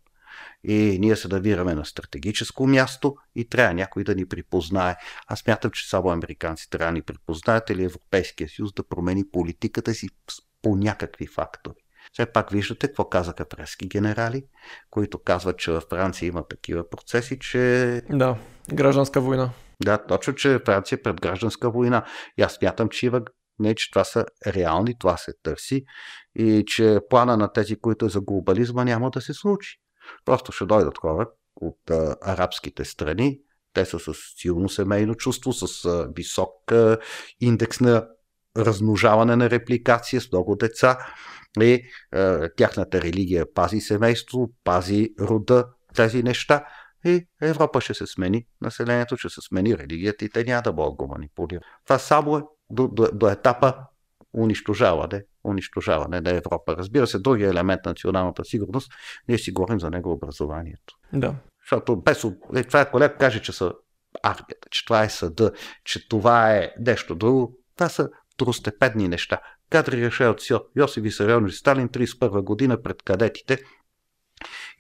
и 0.64 0.98
ние 1.00 1.16
се 1.16 1.28
навираме 1.28 1.74
на 1.74 1.84
стратегическо 1.84 2.66
място 2.66 3.16
и 3.34 3.48
трябва 3.48 3.74
някой 3.74 4.04
да 4.04 4.14
ни 4.14 4.26
припознае. 4.26 4.96
Аз 5.26 5.46
мятам, 5.46 5.70
че 5.70 5.88
само 5.88 6.10
американци 6.10 6.70
трябва 6.70 6.92
да 6.92 6.92
ни 6.92 7.02
припознаят 7.02 7.70
или 7.70 7.84
Европейския 7.84 8.48
съюз 8.48 8.72
да 8.72 8.88
промени 8.88 9.30
политиката 9.32 9.94
си 9.94 10.08
по 10.62 10.76
някакви 10.76 11.26
фактори. 11.26 11.78
Все 12.12 12.26
пак 12.26 12.50
виждате 12.50 12.86
какво 12.86 13.08
казаха 13.08 13.46
фрески 13.54 13.88
генерали, 13.88 14.44
които 14.90 15.18
казват, 15.18 15.58
че 15.58 15.72
във 15.72 15.84
Франция 15.90 16.26
има 16.26 16.48
такива 16.48 16.90
процеси, 16.90 17.38
че... 17.38 18.02
Да, 18.10 18.36
гражданска 18.74 19.20
война. 19.20 19.50
Да, 19.84 20.06
точно, 20.06 20.34
че 20.34 20.60
Франция 20.66 20.96
е 20.96 21.02
пред 21.02 21.20
гражданска 21.20 21.70
война. 21.70 22.04
И 22.38 22.42
аз 22.42 22.52
смятам, 22.52 22.88
че 22.88 23.06
има 23.06 23.20
не, 23.58 23.74
че 23.74 23.90
това 23.90 24.04
са 24.04 24.26
реални, 24.46 24.98
това 24.98 25.16
се 25.16 25.32
търси 25.42 25.84
и 26.34 26.64
че 26.66 26.98
плана 27.10 27.36
на 27.36 27.52
тези, 27.52 27.76
които 27.76 28.06
е 28.06 28.08
за 28.08 28.20
глобализма, 28.20 28.84
няма 28.84 29.10
да 29.10 29.20
се 29.20 29.34
случи. 29.34 29.76
Просто 30.24 30.52
ще 30.52 30.66
дойдат 30.66 30.98
хора 30.98 31.28
от 31.56 31.90
а, 31.90 32.16
арабските 32.22 32.84
страни, 32.84 33.38
те 33.72 33.84
са 33.84 33.98
с 33.98 34.14
силно 34.36 34.68
семейно 34.68 35.14
чувство, 35.14 35.52
с 35.52 35.84
а, 35.84 36.08
висок 36.16 36.72
а, 36.72 36.98
индекс 37.40 37.80
на 37.80 38.06
размножаване 38.56 39.36
на 39.36 39.50
репликация, 39.50 40.20
с 40.20 40.32
много 40.32 40.56
деца. 40.56 40.98
И 41.60 41.82
а, 42.12 42.48
тяхната 42.56 43.02
религия 43.02 43.54
пази 43.54 43.80
семейство, 43.80 44.50
пази 44.64 45.08
рода, 45.20 45.64
тези 45.94 46.22
неща. 46.22 46.64
И 47.04 47.26
Европа 47.42 47.80
ще 47.80 47.94
се 47.94 48.06
смени, 48.06 48.46
населението 48.60 49.16
ще 49.16 49.28
се 49.28 49.40
смени, 49.40 49.78
религията 49.78 50.24
и 50.24 50.30
те 50.30 50.44
няма 50.44 50.62
да 50.62 50.72
бъдат 50.72 50.94
го 50.94 51.06
манипулират. 51.06 51.64
Това 51.84 51.98
само 51.98 52.36
е 52.36 52.42
до, 52.70 52.88
до, 52.88 53.08
до 53.12 53.28
етапа 53.28 53.74
унищожаване, 54.34 55.22
унищожаване 55.44 56.20
на 56.20 56.30
Европа. 56.30 56.76
Разбира 56.76 57.06
се, 57.06 57.18
другия 57.18 57.50
елемент 57.50 57.80
на 57.84 57.90
националната 57.90 58.44
сигурност, 58.44 58.92
ние 59.28 59.38
си 59.38 59.52
говорим 59.52 59.80
за 59.80 59.90
него 59.90 60.12
образованието. 60.12 60.94
Да. 61.12 61.34
Защото 61.64 61.96
без, 61.96 62.24
е, 62.54 62.64
това 62.64 62.80
е 62.80 62.90
колега 62.90 63.16
каже, 63.16 63.42
че 63.42 63.52
са 63.52 63.72
армията, 64.22 64.68
че 64.70 64.84
това 64.84 65.04
е 65.04 65.10
съда, 65.10 65.52
че 65.84 66.08
това 66.08 66.56
е 66.56 66.72
нещо 66.78 67.14
друго. 67.14 67.58
Това 67.76 67.88
са 67.88 68.08
второстепенни 68.34 69.08
неща. 69.08 69.40
Кадри 69.70 70.06
решават 70.06 70.40
от 70.50 70.70
Йосиф 70.76 71.02
Висарионович 71.02 71.54
Сталин 71.54 71.88
31 71.88 72.42
година 72.42 72.82
пред 72.82 73.02
кадетите. 73.02 73.58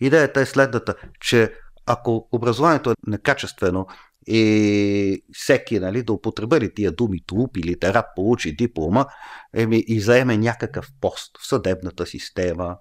Идеята 0.00 0.40
е 0.40 0.46
следната, 0.46 0.94
че 1.20 1.54
ако 1.86 2.28
образованието 2.32 2.90
е 2.90 2.94
некачествено 3.06 3.86
и 4.26 5.22
всеки 5.32 5.78
нали, 5.78 6.02
да 6.02 6.12
употребили 6.12 6.74
тия 6.74 6.92
думи 6.92 7.24
труп 7.26 7.56
или 7.56 7.68
литерат 7.68 8.06
получи 8.16 8.56
диплома 8.56 9.06
еми, 9.54 9.84
и 9.86 10.00
заеме 10.00 10.36
някакъв 10.36 10.88
пост 11.00 11.38
в 11.38 11.46
съдебната 11.46 12.06
система, 12.06 12.76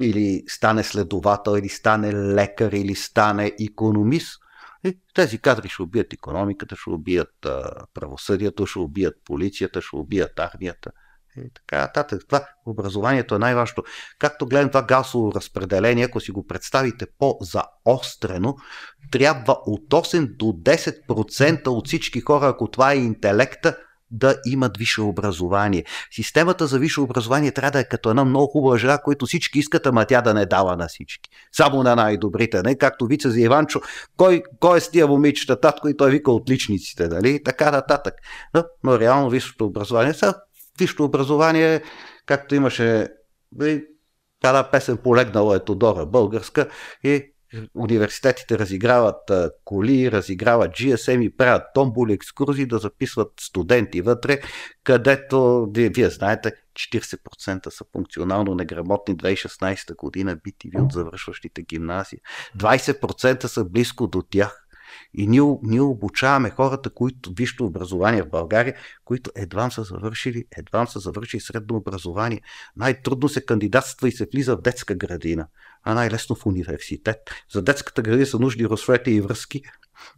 или 0.00 0.44
стане 0.48 0.84
следовател, 0.84 1.58
или 1.58 1.68
стане 1.68 2.12
лекар, 2.12 2.72
или 2.72 2.94
стане 2.94 3.52
економист. 3.60 4.38
И 4.84 4.98
тези 5.14 5.38
кадри 5.38 5.68
ще 5.68 5.82
убият 5.82 6.12
економиката, 6.12 6.76
ще 6.76 6.90
убият 6.90 7.46
а, 7.46 7.86
правосъдието, 7.94 8.66
ще 8.66 8.78
убият 8.78 9.14
полицията, 9.24 9.82
ще 9.82 9.96
убият 9.96 10.38
армията. 10.38 10.90
И 11.36 11.50
така 11.54 11.80
нататък. 11.82 12.22
Това 12.26 12.44
образованието 12.66 13.34
е 13.34 13.38
най-важното. 13.38 13.82
Както 14.18 14.46
гледам 14.46 14.68
това 14.68 14.82
галсово 14.82 15.32
разпределение, 15.34 16.04
ако 16.04 16.20
си 16.20 16.30
го 16.30 16.46
представите 16.46 17.06
по-заострено, 17.18 18.56
трябва 19.10 19.56
от 19.66 19.88
8 19.90 20.36
до 20.36 20.44
10% 20.44 21.66
от 21.66 21.86
всички 21.86 22.20
хора, 22.20 22.48
ако 22.48 22.70
това 22.70 22.92
е 22.92 22.96
интелекта, 22.96 23.76
да 24.12 24.36
имат 24.46 24.76
висше 24.76 25.00
образование. 25.00 25.84
Системата 26.10 26.66
за 26.66 26.78
висше 26.78 27.00
образование 27.00 27.52
трябва 27.52 27.70
да 27.70 27.80
е 27.80 27.88
като 27.88 28.10
една 28.10 28.24
много 28.24 28.46
хубава 28.46 28.78
жена, 28.78 28.98
която 28.98 29.26
всички 29.26 29.58
искат, 29.58 29.86
ама 29.86 30.04
тя 30.04 30.20
да 30.20 30.34
не 30.34 30.46
дава 30.46 30.76
на 30.76 30.88
всички. 30.88 31.30
Само 31.52 31.82
на 31.82 31.96
най-добрите. 31.96 32.62
Не 32.62 32.78
както 32.78 33.06
вица 33.06 33.30
за 33.30 33.40
Иванчо, 33.40 33.80
кой, 34.16 34.42
кой 34.60 34.78
е 34.78 34.80
с 34.80 34.90
тия 34.90 35.06
момичета, 35.06 35.60
татко 35.60 35.88
и 35.88 35.96
той 35.96 36.10
вика 36.10 36.32
отличниците, 36.32 37.08
нали? 37.08 37.42
Така 37.44 37.70
нататък. 37.70 38.14
Но, 38.54 38.64
но 38.84 38.98
реално 38.98 39.30
висшето 39.30 39.64
образование 39.64 40.14
са 40.14 40.34
висшето 40.78 41.04
образование, 41.04 41.82
както 42.26 42.54
имаше 42.54 43.08
една 44.44 44.70
песен 44.70 44.96
полегнала 44.96 45.56
е 45.56 45.64
Тодора 45.64 46.06
българска 46.06 46.68
и 47.04 47.32
университетите 47.74 48.58
разиграват 48.58 49.30
коли, 49.64 50.12
разиграват 50.12 50.70
GSM 50.70 51.22
и 51.22 51.36
правят 51.36 51.62
томболи, 51.74 52.12
екскурзии 52.12 52.66
да 52.66 52.78
записват 52.78 53.32
студенти 53.40 54.00
вътре, 54.00 54.40
където, 54.84 55.68
вие 55.74 56.10
знаете, 56.10 56.52
40% 56.74 57.68
са 57.68 57.84
функционално 57.92 58.54
неграмотни 58.54 59.16
2016 59.16 59.96
година 59.96 60.36
бити 60.44 60.70
от 60.78 60.92
завършващите 60.92 61.62
гимназии. 61.62 62.18
20% 62.58 63.46
са 63.46 63.64
близко 63.64 64.06
до 64.06 64.22
тях. 64.22 64.61
И 65.14 65.26
ние, 65.26 65.56
ние 65.62 65.80
обучаваме 65.80 66.50
хората, 66.50 66.90
които 66.90 67.32
висшето 67.36 67.64
образование 67.64 68.22
в 68.22 68.30
България, 68.30 68.74
които 69.04 69.30
едва 69.36 69.70
са 69.70 69.82
завършили, 69.82 70.44
едва 70.56 70.86
са 70.86 70.98
завършили 70.98 71.40
средно 71.40 71.76
образование. 71.76 72.40
Най-трудно 72.76 73.28
се 73.28 73.44
кандидатства 73.44 74.08
и 74.08 74.12
се 74.12 74.26
влиза 74.32 74.56
в 74.56 74.62
детска 74.62 74.94
градина, 74.94 75.46
а 75.84 75.94
най-лесно 75.94 76.36
в 76.36 76.46
университет. 76.46 77.18
За 77.52 77.62
детската 77.62 78.02
градина 78.02 78.26
са 78.26 78.38
нужни 78.38 78.68
разсвети 78.68 79.10
и 79.10 79.20
връзки, 79.20 79.62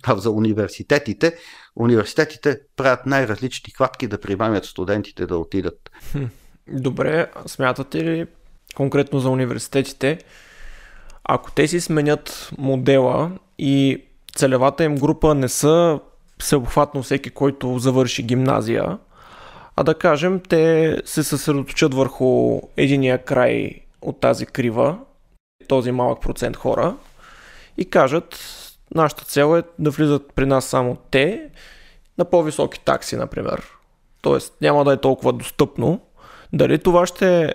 а 0.03 0.17
за 0.17 0.31
университетите, 0.31 1.37
университетите 1.77 2.61
правят 2.77 3.07
най-различни 3.07 3.73
хватки 3.73 4.07
да 4.07 4.21
примамят 4.21 4.65
студентите 4.65 5.27
да 5.27 5.39
отидат. 5.39 5.91
Добре, 6.69 7.31
смятате 7.47 8.05
ли 8.05 8.27
конкретно 8.75 9.21
за 9.21 9.31
университетите, 9.31 10.19
ако 11.25 11.51
те 11.53 11.69
си 11.69 11.81
сменят 11.81 12.51
модела 12.59 13.39
и 13.59 14.05
целевата 14.37 14.85
им 14.85 14.95
група 14.95 15.35
не 15.35 15.49
са 15.49 16.01
всеобхватно 16.39 17.03
всеки, 17.03 17.31
който 17.31 17.79
завърши 17.79 18.23
гимназия, 18.23 18.99
а 19.77 19.83
да 19.83 19.95
кажем, 19.95 20.41
те 20.49 20.97
се 21.05 21.23
съсредоточат 21.23 21.95
върху 21.95 22.61
единия 22.77 23.25
край 23.25 23.81
от 24.03 24.21
тази 24.21 24.47
крива, 24.47 24.99
този 25.69 25.93
малък 25.93 26.21
процент 26.21 26.57
хора 26.57 26.97
и 27.77 27.91
кажат, 27.91 28.39
нашата 28.95 29.25
цел 29.25 29.59
е 29.59 29.63
да 29.79 29.91
влизат 29.91 30.33
при 30.35 30.47
нас 30.47 30.65
само 30.65 30.97
те 31.11 31.51
на 32.19 32.25
по-високи 32.25 32.81
такси, 32.81 33.17
например. 33.17 33.63
Тоест 34.23 34.55
няма 34.61 34.85
да 34.85 34.93
е 34.93 35.01
толкова 35.01 35.33
достъпно. 35.33 36.01
Дали 36.53 36.79
това 36.79 37.07
ще 37.07 37.55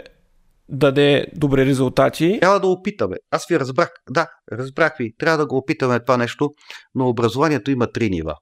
даде 0.69 1.25
добри 1.35 1.65
резултати. 1.65 2.37
Трябва 2.41 2.59
да 2.59 2.67
опитаме. 2.67 3.15
Аз 3.31 3.47
ви 3.47 3.59
разбрах. 3.59 3.89
Да, 4.09 4.27
разбрах 4.51 4.97
ви. 4.97 5.15
Трябва 5.17 5.37
да 5.37 5.47
го 5.47 5.57
опитаме 5.57 5.99
това 5.99 6.17
нещо, 6.17 6.49
но 6.95 7.09
образованието 7.09 7.71
има 7.71 7.91
три 7.91 8.09
нива. 8.09 8.35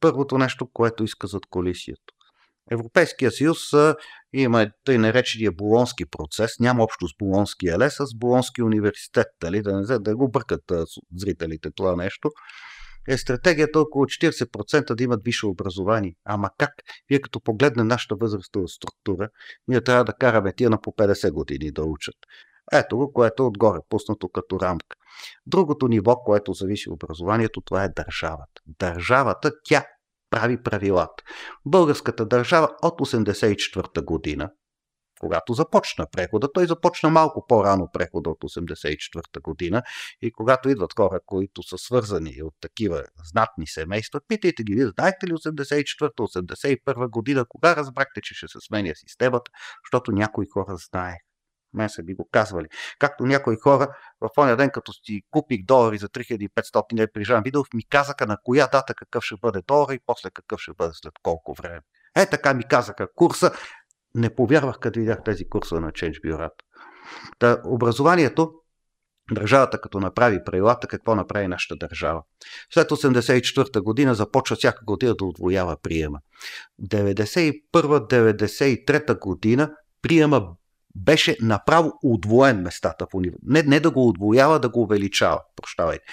Първото 0.00 0.38
нещо, 0.38 0.68
което 0.72 1.04
иска 1.04 1.26
зад 1.26 1.42
колисието. 1.50 2.14
Европейския 2.70 3.30
съюз 3.30 3.58
има 4.32 4.66
тъй 4.84 4.98
наречения 4.98 5.52
болонски 5.52 6.04
процес, 6.10 6.50
няма 6.60 6.84
общо 6.84 7.08
с 7.08 7.10
болонския 7.18 7.78
лес, 7.78 8.00
а 8.00 8.06
с 8.06 8.18
болонски 8.18 8.62
университет, 8.62 9.26
дали, 9.40 9.62
да 9.62 9.80
не 9.80 9.98
да 9.98 10.16
го 10.16 10.30
бъркат 10.30 10.62
зрителите 11.16 11.68
това 11.76 11.96
нещо 11.96 12.30
е 13.08 13.18
стратегията 13.18 13.80
около 13.80 14.04
40% 14.04 14.94
да 14.94 15.04
имат 15.04 15.20
висше 15.24 15.46
образование. 15.46 16.14
Ама 16.24 16.50
как? 16.58 16.70
Вие 17.08 17.20
като 17.20 17.40
погледне 17.40 17.84
нашата 17.84 18.16
възрастова 18.20 18.68
структура, 18.68 19.28
ние 19.68 19.80
трябва 19.80 20.04
да 20.04 20.12
караме 20.12 20.52
тия 20.52 20.70
на 20.70 20.80
по 20.80 20.90
50 20.90 21.30
години 21.30 21.70
да 21.70 21.84
учат. 21.84 22.16
Ето 22.72 22.96
го, 22.96 23.12
което 23.12 23.42
е 23.42 23.46
отгоре, 23.46 23.78
пуснато 23.88 24.28
като 24.28 24.60
рамка. 24.60 24.96
Другото 25.46 25.88
ниво, 25.88 26.16
което 26.16 26.52
зависи 26.52 26.90
образованието, 26.90 27.60
това 27.60 27.84
е 27.84 27.88
държавата. 27.88 28.62
Държавата, 28.66 29.52
тя 29.64 29.84
прави 30.30 30.62
правилата. 30.62 31.24
Българската 31.64 32.26
държава 32.26 32.68
от 32.82 33.00
1984 33.00 34.04
година, 34.04 34.50
когато 35.20 35.52
започна 35.52 36.06
прехода. 36.12 36.52
Той 36.52 36.66
започна 36.66 37.10
малко 37.10 37.46
по-рано 37.48 37.88
прехода 37.92 38.30
от 38.30 38.38
1984 38.38 39.42
година 39.42 39.82
и 40.22 40.32
когато 40.32 40.68
идват 40.68 40.92
хора, 40.96 41.20
които 41.26 41.62
са 41.62 41.78
свързани 41.78 42.42
от 42.42 42.54
такива 42.60 43.04
знатни 43.24 43.66
семейства, 43.66 44.20
питайте 44.28 44.62
ги, 44.62 44.74
вие 44.74 44.86
знаете 44.86 45.26
ли 45.26 45.32
84-81 45.32 47.10
година, 47.10 47.44
кога 47.48 47.76
разбрахте, 47.76 48.20
че 48.22 48.34
ще 48.34 48.48
се 48.48 48.58
сменя 48.66 48.92
системата, 48.94 49.50
защото 49.84 50.12
някои 50.12 50.46
хора 50.52 50.76
знаех. 50.90 51.18
Мен 51.74 51.88
са 51.88 52.02
би 52.02 52.14
го 52.14 52.28
казвали. 52.32 52.66
Както 52.98 53.26
някои 53.26 53.56
хора 53.56 53.88
в 54.20 54.28
оня 54.38 54.56
ден, 54.56 54.70
като 54.70 54.92
си 54.92 55.22
купих 55.30 55.64
долари 55.64 55.98
за 55.98 56.08
3500 56.08 56.98
лева 56.98 57.08
при 57.14 57.24
Жан 57.24 57.42
Видов, 57.42 57.66
ми 57.74 57.88
казаха 57.88 58.26
на 58.26 58.36
коя 58.44 58.66
дата 58.66 58.94
какъв 58.94 59.24
ще 59.24 59.34
бъде 59.40 59.62
долар 59.66 59.94
и 59.94 60.00
после 60.06 60.30
какъв 60.30 60.60
ще 60.60 60.72
бъде 60.74 60.92
след 60.94 61.12
колко 61.22 61.54
време. 61.54 61.80
Е, 62.16 62.26
така 62.26 62.54
ми 62.54 62.64
казаха 62.64 63.08
курса. 63.14 63.50
Не 64.14 64.34
повярвах, 64.34 64.78
като 64.78 64.98
видях 64.98 65.22
тези 65.24 65.48
курсове 65.48 65.80
на 65.80 65.90
Change 65.90 66.20
Bureau. 66.20 66.50
Та, 67.38 67.62
образованието 67.64 68.52
Държавата 69.32 69.80
като 69.80 70.00
направи 70.00 70.44
правилата, 70.44 70.86
какво 70.86 71.14
направи 71.14 71.48
нашата 71.48 71.76
държава? 71.76 72.22
След 72.74 72.90
1984 72.90 73.80
година 73.80 74.14
започва 74.14 74.56
всяка 74.56 74.84
година 74.84 75.14
да 75.14 75.24
отвоява 75.24 75.76
приема. 75.82 76.18
В 76.78 76.82
1991-1993 76.88 79.18
година 79.18 79.74
приема 80.02 80.48
беше 80.96 81.36
направо 81.40 81.92
удвоен 82.02 82.62
местата 82.62 83.06
в 83.10 83.14
университета. 83.14 83.52
Не, 83.52 83.62
не 83.62 83.80
да 83.80 83.90
го 83.90 84.08
удвоява, 84.08 84.60
да 84.60 84.68
го 84.68 84.82
увеличава. 84.82 85.40
Прощавайте. 85.56 86.04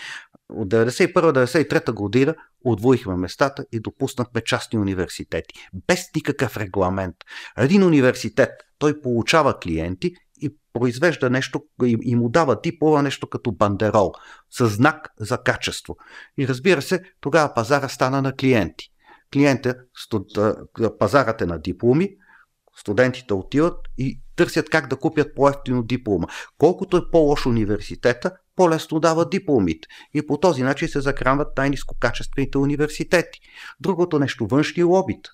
От 0.50 0.68
1991-1993 0.68 1.92
година 1.92 2.36
отвоихме 2.66 3.16
местата 3.16 3.66
и 3.72 3.80
допуснахме 3.80 4.42
частни 4.42 4.80
университети. 4.80 5.54
Без 5.88 6.10
никакъв 6.16 6.58
регламент. 6.58 7.16
Един 7.58 7.84
университет, 7.84 8.50
той 8.78 9.02
получава 9.02 9.60
клиенти 9.60 10.14
и 10.42 10.58
произвежда 10.74 11.30
нещо 11.30 11.64
и, 11.84 11.98
и 12.02 12.16
му 12.16 12.30
дава 12.30 12.62
диплома 12.64 13.02
нещо 13.02 13.28
като 13.28 13.52
бандерол, 13.52 14.12
с 14.52 14.68
знак 14.68 15.10
за 15.20 15.38
качество. 15.38 15.96
И 16.38 16.48
разбира 16.48 16.82
се, 16.82 17.04
тогава 17.22 17.54
пазара 17.54 17.90
стана 17.90 18.22
на 18.22 18.36
клиенти. 18.36 18.90
Клиента, 19.34 19.76
студ, 19.98 20.28
пазарът 21.00 21.42
е 21.42 21.46
на 21.46 21.60
дипломи, 21.60 22.10
студентите 22.76 23.34
отиват 23.34 23.88
и 23.98 24.22
търсят 24.36 24.70
как 24.70 24.88
да 24.88 24.96
купят 24.96 25.36
по-ефтино 25.36 25.84
диплома. 25.84 26.28
Колкото 26.58 26.98
е 26.98 27.12
по-лош 27.12 27.46
университета, 27.46 28.32
по-лесно 28.56 29.00
дават 29.00 29.30
дипломите. 29.30 29.88
И 30.14 30.28
по 30.28 30.38
този 30.38 30.64
начин 30.64 30.88
се 30.88 31.02
закрамват 31.02 31.58
най-низкокачествените 31.58 32.58
университети. 32.58 33.40
Другото 33.80 34.20
нещо, 34.20 34.48
външни 34.48 34.84
лобит. 34.84 35.28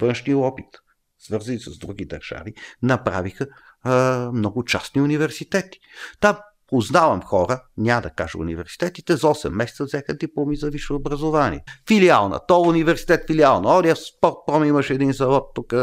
Външни 0.00 0.34
лобит, 0.34 0.78
свързани 1.18 1.58
с 1.58 1.78
други 1.78 2.04
държави, 2.04 2.54
направиха 2.82 3.46
а, 3.82 4.30
много 4.34 4.64
частни 4.64 5.02
университети. 5.02 5.78
Там 6.20 6.36
познавам 6.72 7.22
хора, 7.22 7.62
няма 7.76 8.02
да 8.02 8.10
кажа 8.10 8.38
университетите, 8.38 9.16
за 9.16 9.26
8 9.26 9.48
месеца 9.48 9.84
взеха 9.84 10.14
дипломи 10.14 10.56
за 10.56 10.70
висше 10.70 10.92
образование. 10.92 11.64
Филиал 11.88 12.28
на 12.28 12.46
то 12.46 12.60
университет, 12.60 13.24
филиал 13.26 13.60
на 13.60 13.78
Ория, 13.78 13.96
спорт 13.96 14.66
имаше 14.66 14.94
един 14.94 15.12
завод, 15.12 15.44
тук 15.54 15.74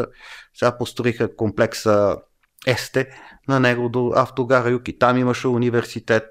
сега 0.54 0.78
построиха 0.78 1.36
комплекса 1.36 2.18
Есте 2.68 3.08
на 3.48 3.60
него 3.60 3.90
до 3.90 4.12
автогара 4.16 4.70
Юки. 4.70 4.98
Там 4.98 5.18
имаше 5.18 5.48
университет. 5.48 6.24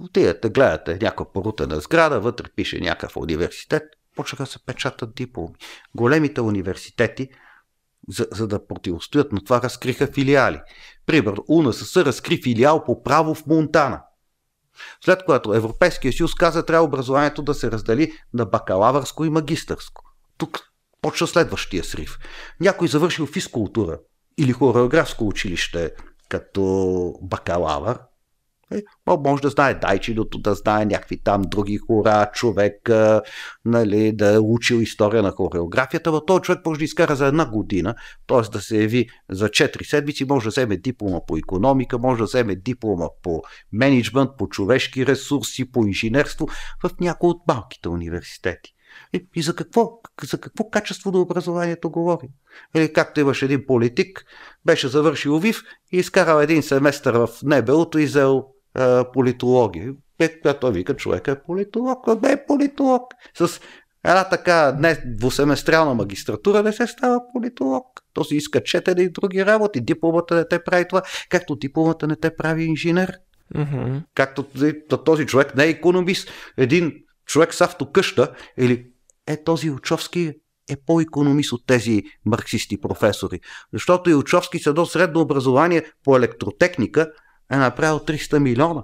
Отидете, 0.00 0.48
гледате 0.48 0.92
някаква 0.92 1.32
порутена 1.32 1.80
сграда, 1.80 2.20
вътре 2.20 2.44
пише 2.56 2.80
някакъв 2.80 3.16
университет, 3.16 3.82
почнаха 4.16 4.42
да 4.42 4.50
се 4.50 4.64
печатат 4.66 5.14
дипломи. 5.14 5.54
Големите 5.94 6.40
университети 6.40 7.28
за, 8.08 8.26
за 8.32 8.48
да 8.48 8.66
противостоят 8.66 9.32
на 9.32 9.40
това, 9.44 9.62
разкриха 9.62 10.06
филиали. 10.06 10.60
Примерно, 11.06 11.44
УНСС 11.48 12.04
разкри 12.04 12.42
филиал 12.42 12.84
по 12.84 13.02
право 13.02 13.34
в 13.34 13.46
Монтана. 13.46 14.02
След 15.04 15.24
което 15.24 15.54
Европейския 15.54 16.12
съюз 16.12 16.34
каза, 16.34 16.66
трябва 16.66 16.86
образованието 16.86 17.42
да 17.42 17.54
се 17.54 17.70
раздели 17.70 18.12
на 18.34 18.46
бакалавърско 18.46 19.24
и 19.24 19.30
магистърско. 19.30 20.02
Тук 20.38 20.60
почва 21.02 21.26
следващия 21.26 21.84
срив. 21.84 22.18
Някой 22.60 22.88
завършил 22.88 23.26
физкултура 23.26 23.98
или 24.38 24.52
хореографско 24.52 25.26
училище 25.26 25.92
като 26.28 27.14
бакалавър, 27.22 27.98
може 29.06 29.42
да 29.42 29.48
знае 29.48 29.74
дайчиното, 29.74 30.38
да 30.38 30.54
знае 30.54 30.84
някакви 30.84 31.22
там 31.22 31.42
други 31.42 31.76
хора, 31.76 32.30
човек, 32.34 32.90
нали, 33.64 34.12
да 34.12 34.34
е 34.34 34.38
учил 34.38 34.76
история 34.76 35.22
на 35.22 35.30
хореографията, 35.30 36.12
но 36.12 36.24
този 36.24 36.42
човек 36.42 36.66
може 36.66 36.78
да 36.78 36.84
изкара 36.84 37.16
за 37.16 37.26
една 37.26 37.50
година, 37.50 37.94
т.е. 38.26 38.50
да 38.52 38.60
се 38.60 38.80
яви 38.80 39.08
за 39.30 39.48
4 39.48 39.90
седмици, 39.90 40.24
може 40.24 40.44
да 40.44 40.50
вземе 40.50 40.76
диплома 40.76 41.20
по 41.26 41.36
економика, 41.36 41.98
може 41.98 42.18
да 42.18 42.24
вземе 42.24 42.56
диплома 42.56 43.08
по 43.22 43.42
менеджмент, 43.72 44.30
по 44.38 44.48
човешки 44.48 45.06
ресурси, 45.06 45.72
по 45.72 45.86
инженерство 45.86 46.48
в 46.82 46.90
някои 47.00 47.30
от 47.30 47.42
малките 47.48 47.88
университети. 47.88 48.74
И, 49.12 49.28
и 49.34 49.42
за, 49.42 49.56
какво, 49.56 49.90
за 50.22 50.40
какво 50.40 50.70
качество 50.70 51.10
на 51.10 51.18
образованието 51.18 51.90
говорим? 51.90 52.30
Или 52.76 52.92
както 52.92 53.20
имаш 53.20 53.42
един 53.42 53.66
политик, 53.66 54.24
беше 54.64 54.88
завършил 54.88 55.38
ВИВ 55.38 55.62
и 55.92 55.96
изкарал 55.96 56.40
един 56.40 56.62
семестър 56.62 57.14
в 57.14 57.28
Небелото 57.42 57.98
и 57.98 58.04
взел 58.04 58.44
политология. 59.12 59.92
Е, 60.18 60.40
той 60.60 60.72
вика, 60.72 60.96
човека 60.96 61.30
е 61.30 61.42
политолог, 61.42 62.08
а 62.08 62.18
не 62.22 62.32
е 62.32 62.46
политолог. 62.46 63.02
С 63.34 63.60
една 64.04 64.28
така 64.28 64.76
не 64.78 65.02
двусеместрална 65.06 65.94
магистратура 65.94 66.62
не 66.62 66.72
се 66.72 66.86
става 66.86 67.20
политолог. 67.32 67.86
То 68.12 68.24
си 68.24 68.36
иска 68.36 68.62
четене 68.62 69.02
и 69.02 69.10
други 69.10 69.46
работи. 69.46 69.80
Дипломата 69.80 70.34
не 70.34 70.48
те 70.48 70.64
прави 70.64 70.88
това, 70.88 71.02
както 71.28 71.56
дипломата 71.56 72.06
не 72.06 72.16
те 72.16 72.36
прави 72.36 72.64
инженер. 72.64 73.12
Mm-hmm. 73.54 74.02
Както 74.14 74.44
този 75.04 75.26
човек 75.26 75.54
не 75.56 75.64
е 75.64 75.68
економист. 75.68 76.30
Един 76.56 76.92
човек 77.26 77.54
с 77.54 77.60
автокъща 77.60 78.32
или 78.58 78.86
е 79.26 79.44
този 79.44 79.70
Учовски 79.70 80.32
е 80.70 80.76
по-економист 80.86 81.52
от 81.52 81.66
тези 81.66 82.02
марксисти 82.24 82.80
професори. 82.80 83.40
Защото 83.72 84.10
и 84.10 84.14
Учовски 84.14 84.58
с 84.58 84.66
едно 84.66 84.86
средно 84.86 85.20
образование 85.20 85.82
по 86.04 86.16
електротехника 86.16 87.12
е 87.52 87.56
направил 87.56 87.98
300 87.98 88.38
милиона. 88.38 88.82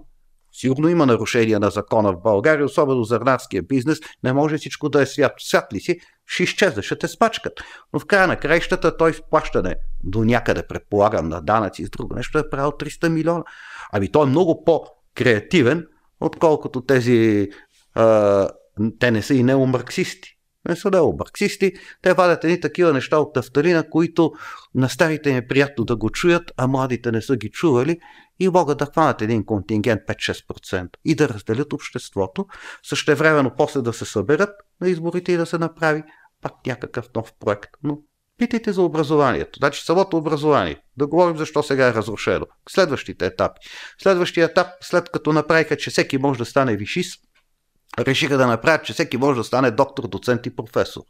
Сигурно 0.53 0.89
има 0.89 1.07
нарушения 1.07 1.61
на 1.61 1.71
закона 1.71 2.13
в 2.13 2.23
България, 2.23 2.65
особено 2.65 3.05
зърнарския 3.05 3.63
бизнес. 3.63 3.99
Не 4.25 4.33
може 4.33 4.59
всичко 4.59 4.89
да 4.89 5.03
е 5.03 5.07
свят. 5.07 5.33
Свят 5.39 5.73
ли 5.73 5.81
си, 5.81 5.99
ще 6.27 6.43
изчезне, 6.43 6.83
ще 6.83 6.99
те 6.99 7.09
спачкат. 7.09 7.53
Но 7.93 8.01
в 8.01 8.07
края 8.07 8.27
на 8.27 8.37
краищата 8.37 8.97
той 8.97 9.13
в 9.13 9.21
плащане 9.31 9.77
до 10.05 10.25
някъде, 10.25 10.67
предполагам, 10.67 11.29
на 11.29 11.41
данъци 11.41 11.83
и 11.83 11.87
с 11.87 11.91
друго 11.91 12.15
нещо 12.15 12.39
е 12.39 12.51
правил 12.51 12.71
300 12.71 13.09
милиона. 13.09 13.45
Ами 13.93 14.13
той 14.13 14.27
е 14.27 14.31
много 14.31 14.65
по-креативен, 14.65 15.87
отколкото 16.21 16.81
тези 16.81 17.49
а, 17.95 18.49
те 18.99 19.11
не 19.11 19.23
са 19.23 19.35
и 19.35 19.43
неомарксисти. 19.43 20.34
Не 20.69 20.77
са 20.77 20.91
неомарксисти, 20.91 21.73
те 22.03 22.13
вадят 22.13 22.45
едни 22.45 22.61
такива 22.61 22.93
неща 22.93 23.19
от 23.19 23.35
тафталина, 23.35 23.91
които 23.91 24.33
на 24.75 24.89
старите 24.89 25.31
им 25.31 25.37
е 25.37 25.47
приятно 25.47 25.85
да 25.85 25.97
го 25.97 26.11
чуят, 26.11 26.53
а 26.57 26.67
младите 26.67 27.13
не 27.13 27.23
са 27.23 27.37
ги 27.37 27.51
чували 27.51 27.99
и 28.41 28.49
могат 28.49 28.79
да 28.79 28.87
хванат 28.87 29.23
един 29.23 29.45
контингент 29.45 30.01
5-6% 30.09 30.89
и 31.05 31.15
да 31.15 31.29
разделят 31.29 31.73
обществото, 31.73 32.47
същевременно 32.83 33.53
после 33.57 33.81
да 33.81 33.93
се 33.93 34.05
съберат 34.05 34.51
на 34.81 34.89
изборите 34.89 35.33
и 35.33 35.37
да 35.37 35.47
се 35.47 35.59
направи 35.59 36.03
пак 36.43 36.53
някакъв 36.67 37.09
нов 37.15 37.33
проект. 37.41 37.71
Но 37.83 37.99
питайте 38.39 38.73
за 38.73 38.83
образованието. 38.83 39.59
Значи 39.59 39.85
самото 39.85 40.17
образование. 40.17 40.77
Да 40.97 41.07
говорим 41.07 41.37
защо 41.37 41.63
сега 41.63 41.89
е 41.89 41.95
разрушено. 41.95 42.47
Следващите 42.69 43.27
етапи. 43.27 43.61
Следващия 44.03 44.47
етап, 44.47 44.67
след 44.81 45.11
като 45.11 45.33
направиха, 45.33 45.77
че 45.77 45.91
всеки 45.91 46.19
може 46.19 46.39
да 46.39 46.45
стане 46.45 46.77
вишист, 46.77 47.24
решиха 47.99 48.39
да 48.39 48.47
направят, 48.47 48.85
че 48.85 48.93
всеки 48.93 49.17
може 49.17 49.39
да 49.39 49.45
стане 49.45 49.71
доктор, 49.71 50.09
доцент 50.09 50.47
и 50.47 50.57
професор. 50.57 51.03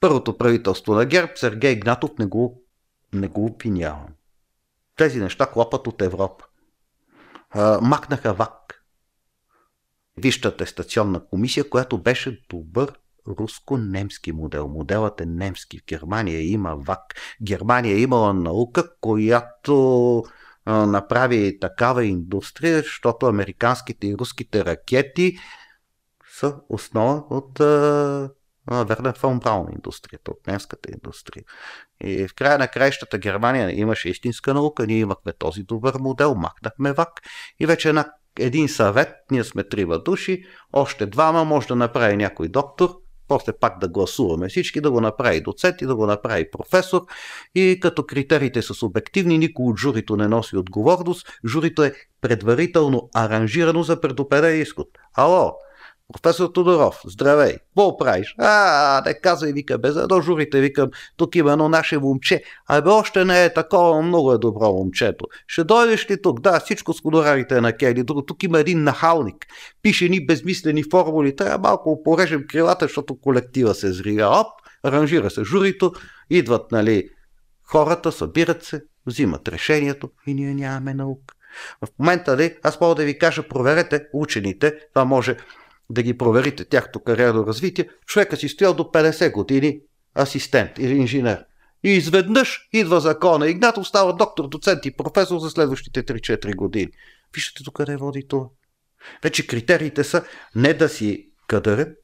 Първото 0.00 0.38
правителство 0.38 0.94
на 0.94 1.04
ГЕРБ, 1.04 1.32
Сергей 1.36 1.72
Игнатов, 1.72 2.10
не 2.18 2.26
го, 2.26 2.62
не 3.12 3.28
го 3.28 3.44
обвинявам. 3.44 4.08
Тези 4.96 5.20
неща 5.20 5.46
хлопат 5.46 5.86
от 5.86 6.02
Европа. 6.02 6.44
А, 7.50 7.78
макнаха 7.82 8.34
ВАК. 8.34 8.82
Вижте 10.16 10.48
атестационна 10.48 11.26
комисия, 11.26 11.70
която 11.70 11.98
беше 11.98 12.42
добър 12.48 12.92
руско-немски 13.28 14.32
модел. 14.32 14.68
Моделът 14.68 15.20
е 15.20 15.26
немски. 15.26 15.78
В 15.78 15.84
Германия 15.86 16.50
има 16.50 16.76
ВАК. 16.76 17.14
Германия 17.42 17.96
е 17.96 18.00
имала 18.00 18.34
наука, 18.34 18.84
която 19.00 20.24
а, 20.64 20.86
направи 20.86 21.58
такава 21.60 22.04
индустрия, 22.04 22.82
защото 22.82 23.26
американските 23.26 24.06
и 24.06 24.16
руските 24.18 24.64
ракети 24.64 25.38
са 26.38 26.56
основа 26.68 27.24
от 27.30 27.60
а, 27.60 28.30
Вернер 28.70 29.18
фон 29.18 29.38
Браун 29.38 29.66
индустрията, 29.72 30.30
от 30.30 30.46
немската 30.46 30.88
индустрия. 30.92 31.44
И 32.00 32.28
в 32.28 32.34
края 32.34 32.58
на 32.58 32.68
краищата 32.68 33.18
Германия 33.18 33.80
имаше 33.80 34.08
истинска 34.08 34.54
наука, 34.54 34.86
ние 34.86 34.98
имахме 34.98 35.32
този 35.32 35.62
добър 35.62 35.94
модел, 36.00 36.34
махнахме 36.34 36.92
ВАК 36.92 37.20
и 37.60 37.66
вече 37.66 37.92
на 37.92 38.12
един 38.38 38.68
съвет, 38.68 39.08
ние 39.30 39.44
сме 39.44 39.64
трима 39.64 39.98
души, 39.98 40.44
още 40.72 41.06
двама 41.06 41.44
може 41.44 41.66
да 41.66 41.76
направи 41.76 42.16
някой 42.16 42.48
доктор, 42.48 42.90
после 43.28 43.52
пак 43.52 43.78
да 43.78 43.88
гласуваме 43.88 44.48
всички, 44.48 44.80
да 44.80 44.90
го 44.90 45.00
направи 45.00 45.40
доцент 45.40 45.80
и 45.80 45.86
да 45.86 45.96
го 45.96 46.06
направи 46.06 46.50
професор. 46.50 47.02
И 47.54 47.78
като 47.82 48.06
критериите 48.06 48.62
са 48.62 48.74
субективни, 48.74 49.38
никой 49.38 49.64
от 49.64 49.78
журито 49.78 50.16
не 50.16 50.28
носи 50.28 50.56
отговорност. 50.56 51.28
Журито 51.46 51.84
е 51.84 51.94
предварително 52.20 53.08
аранжирано 53.14 53.82
за 53.82 54.00
предопределен 54.00 54.60
изход. 54.60 54.88
Ало, 55.16 55.52
Професор 56.12 56.48
Тодоров, 56.48 57.00
здравей, 57.06 57.52
какво 57.52 57.96
правиш? 57.96 58.34
А, 58.38 59.02
не 59.06 59.20
казвай, 59.20 59.52
вика, 59.52 59.78
без 59.78 59.96
едно 59.96 60.20
журите, 60.20 60.60
викам, 60.60 60.90
тук 61.16 61.34
има 61.34 61.52
едно 61.52 61.68
наше 61.68 61.98
момче. 61.98 62.42
Абе, 62.68 62.90
още 62.90 63.24
не 63.24 63.44
е 63.44 63.54
такова, 63.54 64.02
много 64.02 64.32
е 64.32 64.38
добро 64.38 64.72
момчето. 64.72 65.24
Ще 65.46 65.64
дойдеш 65.64 66.10
ли 66.10 66.22
тук? 66.22 66.40
Да, 66.40 66.60
всичко 66.60 66.92
с 66.92 67.00
ходорарите 67.00 67.60
на 67.60 67.72
Кели. 67.72 68.02
Друго, 68.02 68.22
тук 68.22 68.42
има 68.42 68.58
един 68.60 68.82
нахалник. 68.82 69.46
Пише 69.82 70.08
ни 70.08 70.26
безмислени 70.26 70.84
формули. 70.90 71.36
Трябва 71.36 71.58
малко 71.58 72.02
порежем 72.02 72.44
крилата, 72.48 72.84
защото 72.84 73.20
колектива 73.20 73.74
се 73.74 73.92
зрия. 73.92 74.28
Оп, 74.28 74.46
аранжира 74.84 75.30
се 75.30 75.44
журито, 75.44 75.92
идват, 76.30 76.72
нали, 76.72 77.08
хората, 77.64 78.12
събират 78.12 78.62
се, 78.64 78.82
взимат 79.06 79.48
решението 79.48 80.10
и 80.26 80.34
ние 80.34 80.54
нямаме 80.54 80.94
наука. 80.94 81.34
В 81.82 81.88
момента, 81.98 82.36
ли, 82.36 82.56
аз 82.62 82.80
мога 82.80 82.94
да 82.94 83.04
ви 83.04 83.18
кажа, 83.18 83.48
проверете 83.48 84.02
учените, 84.12 84.74
това 84.94 85.04
може 85.04 85.36
да 85.90 86.02
ги 86.02 86.18
проверите 86.18 86.64
тяхното 86.64 87.00
кариерно 87.00 87.46
развитие, 87.46 87.88
човека 88.06 88.36
си 88.36 88.48
стоял 88.48 88.74
до 88.74 88.82
50 88.82 89.32
години 89.32 89.80
асистент 90.18 90.78
или 90.78 90.96
инженер. 90.96 91.44
И 91.84 91.90
изведнъж 91.90 92.68
идва 92.72 93.00
закона. 93.00 93.48
Игнатов 93.48 93.88
става 93.88 94.16
доктор, 94.16 94.48
доцент 94.48 94.86
и 94.86 94.96
професор 94.96 95.38
за 95.38 95.50
следващите 95.50 96.02
3-4 96.02 96.56
години. 96.56 96.90
Вижте 97.34 97.62
до 97.62 97.70
къде 97.70 97.96
води 97.96 98.28
това. 98.28 98.46
Вече 99.22 99.46
критериите 99.46 100.04
са 100.04 100.24
не 100.54 100.74
да 100.74 100.88
си 100.88 101.28
кадърен, 101.48 101.94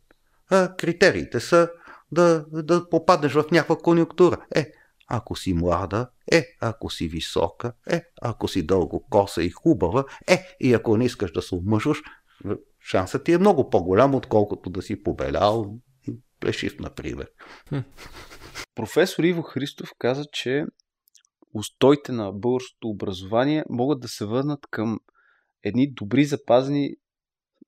а 0.50 0.76
критериите 0.76 1.40
са 1.40 1.68
да, 2.12 2.44
да 2.52 2.88
попаднеш 2.88 3.32
в 3.32 3.44
някаква 3.52 3.76
конюнктура. 3.76 4.36
Е, 4.54 4.72
ако 5.08 5.36
си 5.36 5.54
млада, 5.54 6.08
е, 6.32 6.46
ако 6.60 6.90
си 6.90 7.08
висока, 7.08 7.72
е, 7.90 8.02
ако 8.22 8.48
си 8.48 8.66
дълго 8.66 9.06
коса 9.10 9.42
и 9.42 9.50
хубава, 9.50 10.04
е, 10.28 10.44
и 10.60 10.74
ако 10.74 10.96
не 10.96 11.04
искаш 11.04 11.32
да 11.32 11.42
се 11.42 11.54
омъжваш, 11.54 11.98
шансът 12.90 13.24
ти 13.24 13.32
е 13.32 13.38
много 13.38 13.70
по-голям, 13.70 14.14
отколкото 14.14 14.70
да 14.70 14.82
си 14.82 15.02
побелял 15.02 15.78
плешив, 16.40 16.78
например. 16.80 17.30
Професор 18.74 19.24
Иво 19.24 19.42
Христов 19.42 19.90
каза, 19.98 20.24
че 20.32 20.64
устоите 21.54 22.12
на 22.12 22.32
българското 22.32 22.88
образование 22.88 23.64
могат 23.68 24.00
да 24.00 24.08
се 24.08 24.24
върнат 24.24 24.60
към 24.70 24.98
едни 25.62 25.92
добри 25.92 26.24
запазени 26.24 26.94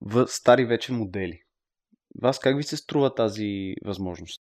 в 0.00 0.28
стари 0.28 0.64
вече 0.64 0.92
модели. 0.92 1.40
Вас 2.22 2.38
как 2.38 2.56
ви 2.56 2.62
се 2.62 2.76
струва 2.76 3.14
тази 3.14 3.74
възможност? 3.84 4.42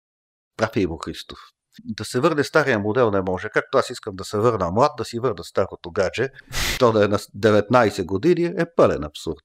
Прав 0.57 0.77
е 0.77 0.81
Иво 0.81 0.97
Христов. 0.97 1.39
Да 1.85 2.05
се 2.05 2.21
върне 2.21 2.45
стария 2.45 2.79
модел 2.79 3.11
не 3.11 3.23
може. 3.23 3.49
Както 3.49 3.79
аз 3.79 3.91
искам 3.91 4.17
да 4.17 4.25
се 4.25 4.39
върна 4.39 4.71
млад, 4.71 4.93
да 4.99 5.05
си 5.05 5.19
върна 5.19 5.45
старото 5.45 5.91
гадже, 5.91 6.29
то 6.79 6.93
да 6.93 7.05
е 7.05 7.09
на 7.09 7.19
19 7.19 8.05
години, 8.05 8.45
е 8.45 8.75
пълен 8.77 9.05
абсурд. 9.05 9.45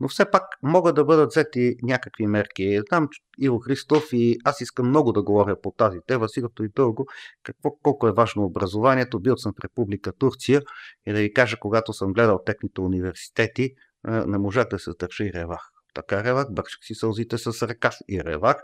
Но 0.00 0.08
все 0.08 0.30
пак 0.30 0.42
могат 0.62 0.94
да 0.94 1.04
бъдат 1.04 1.30
взети 1.30 1.76
някакви 1.82 2.26
мерки. 2.26 2.80
Знам, 2.88 3.08
Иво 3.38 3.58
Христов 3.58 4.04
и 4.12 4.38
аз 4.44 4.60
искам 4.60 4.88
много 4.88 5.12
да 5.12 5.22
говоря 5.22 5.60
по 5.60 5.70
тази 5.70 5.98
тема, 6.06 6.28
сигурно 6.28 6.64
и 6.64 6.68
дълго, 6.68 7.06
какво, 7.42 7.70
колко 7.82 8.08
е 8.08 8.12
важно 8.12 8.44
образованието. 8.44 9.20
Бил 9.20 9.36
съм 9.36 9.52
в 9.52 9.64
Република 9.64 10.12
Турция 10.12 10.62
и 11.06 11.12
да 11.12 11.20
ви 11.20 11.32
кажа, 11.32 11.56
когато 11.60 11.92
съм 11.92 12.12
гледал 12.12 12.40
техните 12.46 12.80
университети, 12.80 13.70
не 14.04 14.38
можах 14.38 14.68
да 14.68 14.78
се 14.78 14.90
държа 14.98 15.24
и 15.24 15.32
ревах. 15.32 15.60
Така 15.94 16.24
ревах, 16.24 16.46
бършах 16.50 16.80
си 16.82 16.94
сълзите 16.94 17.38
с 17.38 17.68
ръка 17.68 17.90
и 18.08 18.24
ревах. 18.24 18.56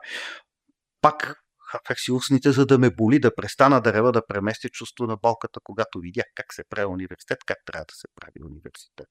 Пак 1.00 1.34
хапех 1.70 1.96
си 2.00 2.12
устните, 2.12 2.52
за 2.52 2.66
да 2.66 2.78
ме 2.78 2.90
боли, 2.90 3.18
да 3.18 3.34
престана 3.34 3.80
да 3.80 3.92
рева, 3.92 4.12
да 4.12 4.26
премести 4.26 4.68
чувство 4.68 5.06
на 5.06 5.16
болката, 5.16 5.60
когато 5.64 6.00
видях 6.00 6.24
как 6.34 6.54
се 6.54 6.64
прави 6.70 6.86
университет, 6.86 7.38
как 7.46 7.58
трябва 7.66 7.84
да 7.84 7.94
се 7.94 8.06
прави 8.20 8.46
университет. 8.50 9.08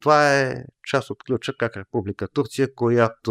Това 0.00 0.40
е 0.40 0.64
част 0.90 1.10
от 1.10 1.24
ключа 1.26 1.52
как 1.58 1.76
Република 1.76 2.28
Турция, 2.28 2.74
която 2.74 3.30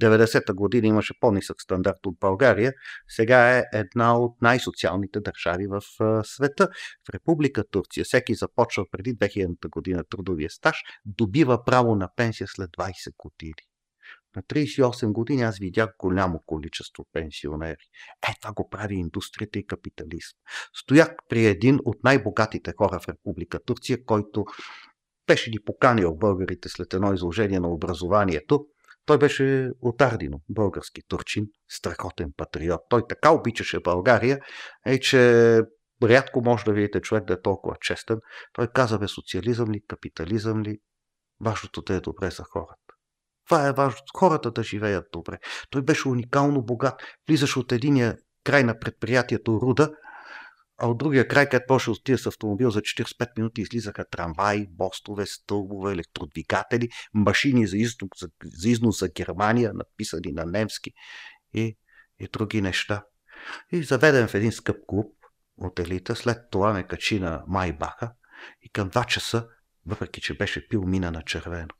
90-та 0.00 0.54
година 0.54 0.86
имаше 0.86 1.14
по-нисък 1.20 1.62
стандарт 1.62 2.06
от 2.06 2.18
България, 2.20 2.72
сега 3.08 3.58
е 3.58 3.64
една 3.72 4.18
от 4.18 4.42
най-социалните 4.42 5.20
държави 5.20 5.66
в 5.66 5.82
света. 6.24 6.68
В 7.08 7.14
Република 7.14 7.64
Турция 7.70 8.04
всеки 8.04 8.34
започва 8.34 8.84
преди 8.92 9.16
2000-та 9.16 9.68
година 9.68 10.04
трудовия 10.10 10.50
стаж, 10.50 10.82
добива 11.04 11.64
право 11.64 11.94
на 11.94 12.08
пенсия 12.16 12.46
след 12.48 12.70
20 12.70 12.92
години. 13.18 13.70
На 14.36 14.42
38 14.42 15.12
години 15.12 15.42
аз 15.42 15.58
видях 15.58 15.90
голямо 15.98 16.42
количество 16.46 17.06
пенсионери. 17.12 17.84
Е, 18.28 18.34
това 18.40 18.52
го 18.52 18.68
прави 18.68 18.94
индустрията 18.94 19.58
и 19.58 19.66
капитализм. 19.66 20.36
Стоях 20.74 21.08
при 21.28 21.46
един 21.46 21.78
от 21.84 22.04
най-богатите 22.04 22.72
хора 22.78 23.00
в 23.00 23.08
Република 23.08 23.60
Турция, 23.64 24.04
който 24.04 24.44
беше 25.30 25.50
ни 25.50 25.56
поканил 25.66 26.14
българите 26.14 26.68
след 26.68 26.94
едно 26.94 27.14
изложение 27.14 27.60
на 27.60 27.68
образованието. 27.68 28.66
Той 29.06 29.18
беше 29.18 29.70
от 29.80 30.02
Ардино, 30.02 30.40
български 30.48 31.02
турчин, 31.08 31.46
страхотен 31.68 32.32
патриот. 32.36 32.80
Той 32.88 33.02
така 33.08 33.30
обичаше 33.30 33.80
България, 33.80 34.38
е, 34.86 35.00
че 35.00 35.60
рядко 36.02 36.40
може 36.40 36.64
да 36.64 36.72
видите 36.72 37.00
човек 37.00 37.24
да 37.24 37.32
е 37.32 37.40
толкова 37.40 37.76
честен. 37.80 38.18
Той 38.52 38.68
каза 38.74 38.98
бе 38.98 39.08
социализъм 39.08 39.70
ли, 39.70 39.80
капитализъм 39.88 40.62
ли, 40.62 40.78
важното 41.44 41.82
да 41.82 41.94
е 41.94 42.00
добре 42.00 42.30
за 42.30 42.44
хората. 42.44 42.94
Това 43.46 43.68
е 43.68 43.72
важно. 43.72 44.00
Хората 44.16 44.50
да 44.50 44.62
живеят 44.62 45.06
добре. 45.12 45.38
Той 45.70 45.82
беше 45.82 46.08
уникално 46.08 46.62
богат. 46.62 47.02
Влизаш 47.28 47.56
от 47.56 47.72
единия 47.72 48.16
край 48.44 48.64
на 48.64 48.78
предприятието 48.78 49.60
Руда, 49.62 49.90
а 50.82 50.86
от 50.88 50.98
другия 50.98 51.28
край, 51.28 51.48
където 51.48 51.66
почва 51.66 51.92
отида 51.92 52.18
с 52.18 52.26
автомобил 52.26 52.70
за 52.70 52.80
45 52.80 53.28
минути, 53.36 53.60
излизаха 53.60 54.04
трамваи, 54.10 54.66
бостове, 54.70 55.26
стълбове, 55.26 55.92
електродвигатели, 55.92 56.88
машини 57.14 57.66
за 57.66 57.76
износ 57.76 58.10
за, 58.20 58.28
за, 58.44 58.68
износ 58.68 58.98
за 58.98 59.08
Германия, 59.08 59.72
написани 59.74 60.32
на 60.32 60.44
немски 60.44 60.92
и, 61.54 61.76
и 62.18 62.28
други 62.32 62.62
неща. 62.62 63.04
И 63.72 63.82
заведен 63.82 64.28
в 64.28 64.34
един 64.34 64.52
скъп 64.52 64.76
клуб 64.86 65.14
от 65.56 65.78
елита, 65.78 66.16
след 66.16 66.38
това 66.50 66.72
ме 66.72 66.86
качи 66.86 67.20
на 67.20 67.44
Майбаха 67.46 68.12
и 68.62 68.68
към 68.68 68.90
2 68.90 69.06
часа, 69.06 69.48
въпреки 69.86 70.20
че 70.20 70.36
беше 70.36 70.68
пил 70.68 70.82
мина 70.82 71.10
на 71.10 71.22
червено. 71.22 71.74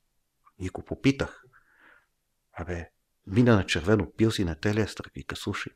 И 0.58 0.68
го 0.68 0.84
попитах, 0.84 1.42
абе, 2.52 2.90
мина 3.26 3.56
на 3.56 3.66
червено, 3.66 4.12
пил 4.16 4.30
си 4.30 4.44
на 4.44 4.54
телия 4.54 4.88
стрък, 4.88 5.12
вика, 5.14 5.36
слушай, 5.36 5.72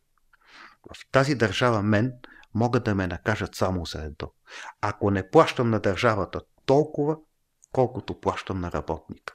в 0.94 1.10
тази 1.10 1.34
държава 1.34 1.82
мен 1.82 2.12
могат 2.54 2.84
да 2.84 2.94
ме 2.94 3.06
накажат 3.06 3.54
само 3.54 3.84
за 3.84 4.02
едно. 4.02 4.32
Ако 4.80 5.10
не 5.10 5.30
плащам 5.30 5.70
на 5.70 5.80
държавата 5.80 6.40
толкова, 6.66 7.16
колкото 7.72 8.20
плащам 8.20 8.60
на 8.60 8.72
работника. 8.72 9.34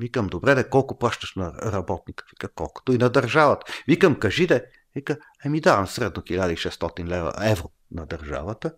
Викам, 0.00 0.26
добре, 0.26 0.54
да 0.54 0.70
колко 0.70 0.98
плащаш 0.98 1.34
на 1.34 1.52
работника? 1.52 2.24
Вика, 2.30 2.48
колкото 2.54 2.92
и 2.92 2.98
на 2.98 3.10
държавата. 3.10 3.72
Викам, 3.88 4.18
кажи 4.18 4.46
да. 4.46 4.62
Вика, 4.94 5.18
ами 5.44 5.60
давам 5.60 5.86
средно 5.86 6.22
1600 6.22 7.04
лева, 7.04 7.32
евро 7.42 7.70
на 7.90 8.06
държавата, 8.06 8.74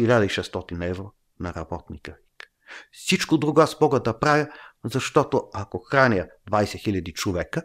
1600 0.00 0.90
евро 0.90 1.12
на 1.40 1.54
работника. 1.54 2.10
Вика. 2.10 2.48
Всичко 2.92 3.38
друго 3.38 3.60
аз 3.60 3.80
мога 3.80 4.02
да 4.02 4.18
правя, 4.18 4.48
защото 4.84 5.50
ако 5.54 5.78
храня 5.78 6.26
20 6.50 7.02
000 7.02 7.12
човека, 7.12 7.62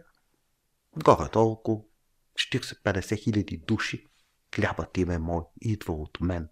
горе-долу 0.98 1.52
около 1.52 1.88
40-50 2.36 3.24
хиляди 3.24 3.58
души, 3.58 4.08
хлябът 4.56 4.98
им 4.98 5.12
е 5.12 5.18
мой, 5.18 5.42
идва 5.62 5.94
от 5.94 6.22
мен. 6.22 6.48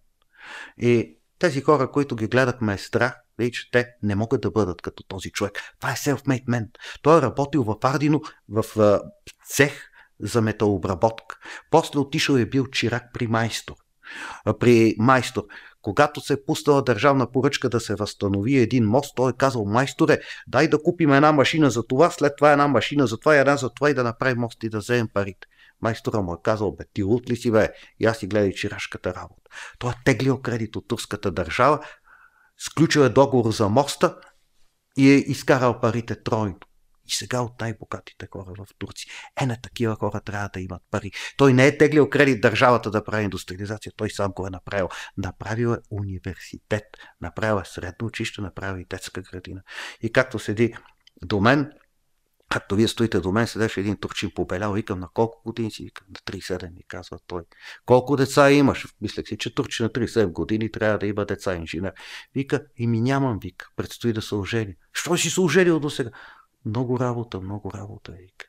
И 0.78 1.18
тези 1.39 1.62
хора, 1.62 1.91
които 1.91 2.16
ги 2.16 2.28
гледахме 2.28 2.74
е 2.74 2.78
страх, 2.78 3.16
че 3.54 3.72
те 3.72 3.88
не 4.04 4.16
могат 4.16 4.41
да 4.41 4.52
бъдат 4.52 4.82
като 4.82 5.04
този 5.04 5.32
човек. 5.32 5.54
Това 5.80 5.91
е 5.91 5.95
self-made 5.95 6.45
man. 6.45 6.68
Той 7.02 7.18
е 7.18 7.22
работил 7.22 7.64
в 7.64 7.76
Ардино, 7.84 8.22
в 8.50 8.66
цех 9.45 9.89
за 10.20 10.41
металообработка. 10.41 11.38
После 11.72 12.00
отишъл 12.00 12.38
и 12.38 12.41
е 12.41 12.45
бил 12.45 12.68
чирак 12.68 13.04
при 13.14 13.28
майстор. 13.28 13.76
При 14.60 14.95
майстор. 14.97 15.43
Когато 15.82 16.22
се 16.22 16.34
е 16.34 16.43
пустала 16.45 16.84
държавна 16.84 17.32
поръчка 17.32 17.70
да 17.70 17.80
се 17.80 17.95
възстанови 17.95 18.58
един 18.58 18.86
мост, 18.86 19.16
той 19.16 19.30
е 19.32 19.38
казал, 19.38 19.66
майсторе, 19.66 20.20
дай 20.47 20.68
да 20.68 20.84
купим 20.84 21.14
една 21.14 21.32
машина 21.32 21.70
за 21.70 21.88
това, 21.88 22.10
след 22.10 22.34
това 22.38 22.52
една 22.52 22.68
машина 22.68 23.08
за 23.08 23.18
това 23.18 23.36
и 23.36 23.39
една 23.39 23.58
за 23.58 23.70
това 23.70 23.89
и 23.89 23.93
да 23.93 24.04
направим 24.04 24.38
мост 24.38 24.64
и 24.64 24.70
да 24.70 24.78
вземем 24.78 25.08
парите. 25.14 25.47
Майстора 25.82 26.21
му 26.21 26.34
е 26.34 26.38
казал, 26.43 26.71
бе, 26.71 26.84
ти 26.93 27.03
лут 27.03 27.30
ли 27.30 27.36
си, 27.36 27.51
бе? 27.51 27.69
И 27.99 28.05
аз 28.05 28.17
си 28.17 28.27
гледай 28.27 28.53
чирашката 28.53 29.15
работа. 29.15 29.49
Той 29.80 29.91
е 29.91 29.95
теглил 30.05 30.41
кредит 30.41 30.75
от 30.75 30.88
турската 30.88 31.32
държава, 31.32 31.80
сключил 32.57 33.01
е 33.01 33.09
договор 33.09 33.51
за 33.51 33.69
моста 33.69 34.17
и 34.97 35.11
е 35.11 35.15
изкарал 35.15 35.80
парите 35.80 36.23
тройно. 36.23 36.59
И 37.09 37.11
сега 37.11 37.41
от 37.41 37.61
най-богатите 37.61 38.27
хора 38.32 38.53
в 38.57 38.67
Турция. 38.77 39.11
Е, 39.41 39.45
на 39.45 39.61
такива 39.61 39.95
хора 39.95 40.21
трябва 40.21 40.49
да 40.53 40.59
имат 40.59 40.82
пари. 40.91 41.11
Той 41.38 41.53
не 41.53 41.67
е 41.67 41.77
теглил 41.77 42.09
кредит 42.09 42.41
държавата 42.41 42.91
да 42.91 43.03
прави 43.03 43.23
индустриализация, 43.23 43.91
той 43.95 44.09
сам 44.09 44.32
го 44.32 44.47
е 44.47 44.49
направил. 44.49 44.89
Направил 45.17 45.69
е 45.69 45.77
университет, 45.91 46.84
направил 47.21 47.61
е 47.61 47.65
средно 47.65 48.07
училище, 48.07 48.41
направил 48.41 48.82
и 48.82 48.86
детска 48.86 49.21
градина. 49.21 49.61
И 50.01 50.11
както 50.11 50.39
седи 50.39 50.73
до 51.25 51.39
мен, 51.39 51.71
Както 52.50 52.76
вие 52.76 52.88
стоите 52.88 53.20
до 53.20 53.32
мен, 53.32 53.47
седеше 53.47 53.80
един 53.80 53.97
турчин 53.97 54.32
побелял, 54.36 54.74
викам 54.74 55.00
на 55.00 55.10
колко 55.14 55.41
години 55.45 55.72
си, 55.72 55.84
викам 55.84 56.08
на 56.10 56.16
37, 56.16 56.76
ми 56.76 56.84
казва 56.88 57.20
той. 57.28 57.43
Колко 57.86 58.16
деца 58.16 58.52
имаш? 58.52 58.88
Мислех 59.02 59.28
си, 59.28 59.38
че 59.38 59.56
турчин 59.56 59.84
на 59.84 59.89
37 59.89 60.32
години 60.32 60.72
трябва 60.72 60.97
да 60.97 61.08
има 61.08 61.26
деца 61.26 61.56
инженер. 61.56 61.93
Вика, 62.36 62.66
и 62.78 62.88
ми 62.88 63.02
нямам, 63.02 63.39
вика, 63.39 63.70
предстои 63.76 64.14
да 64.14 64.22
се 64.22 64.36
ожени. 64.36 64.76
Що 64.93 65.18
си 65.18 65.30
се 65.30 65.41
оженил 65.41 65.80
до 65.80 65.89
сега? 65.89 66.10
Много 66.66 67.00
работа, 67.00 67.41
много 67.41 67.72
работа, 67.74 68.12
вика. 68.12 68.45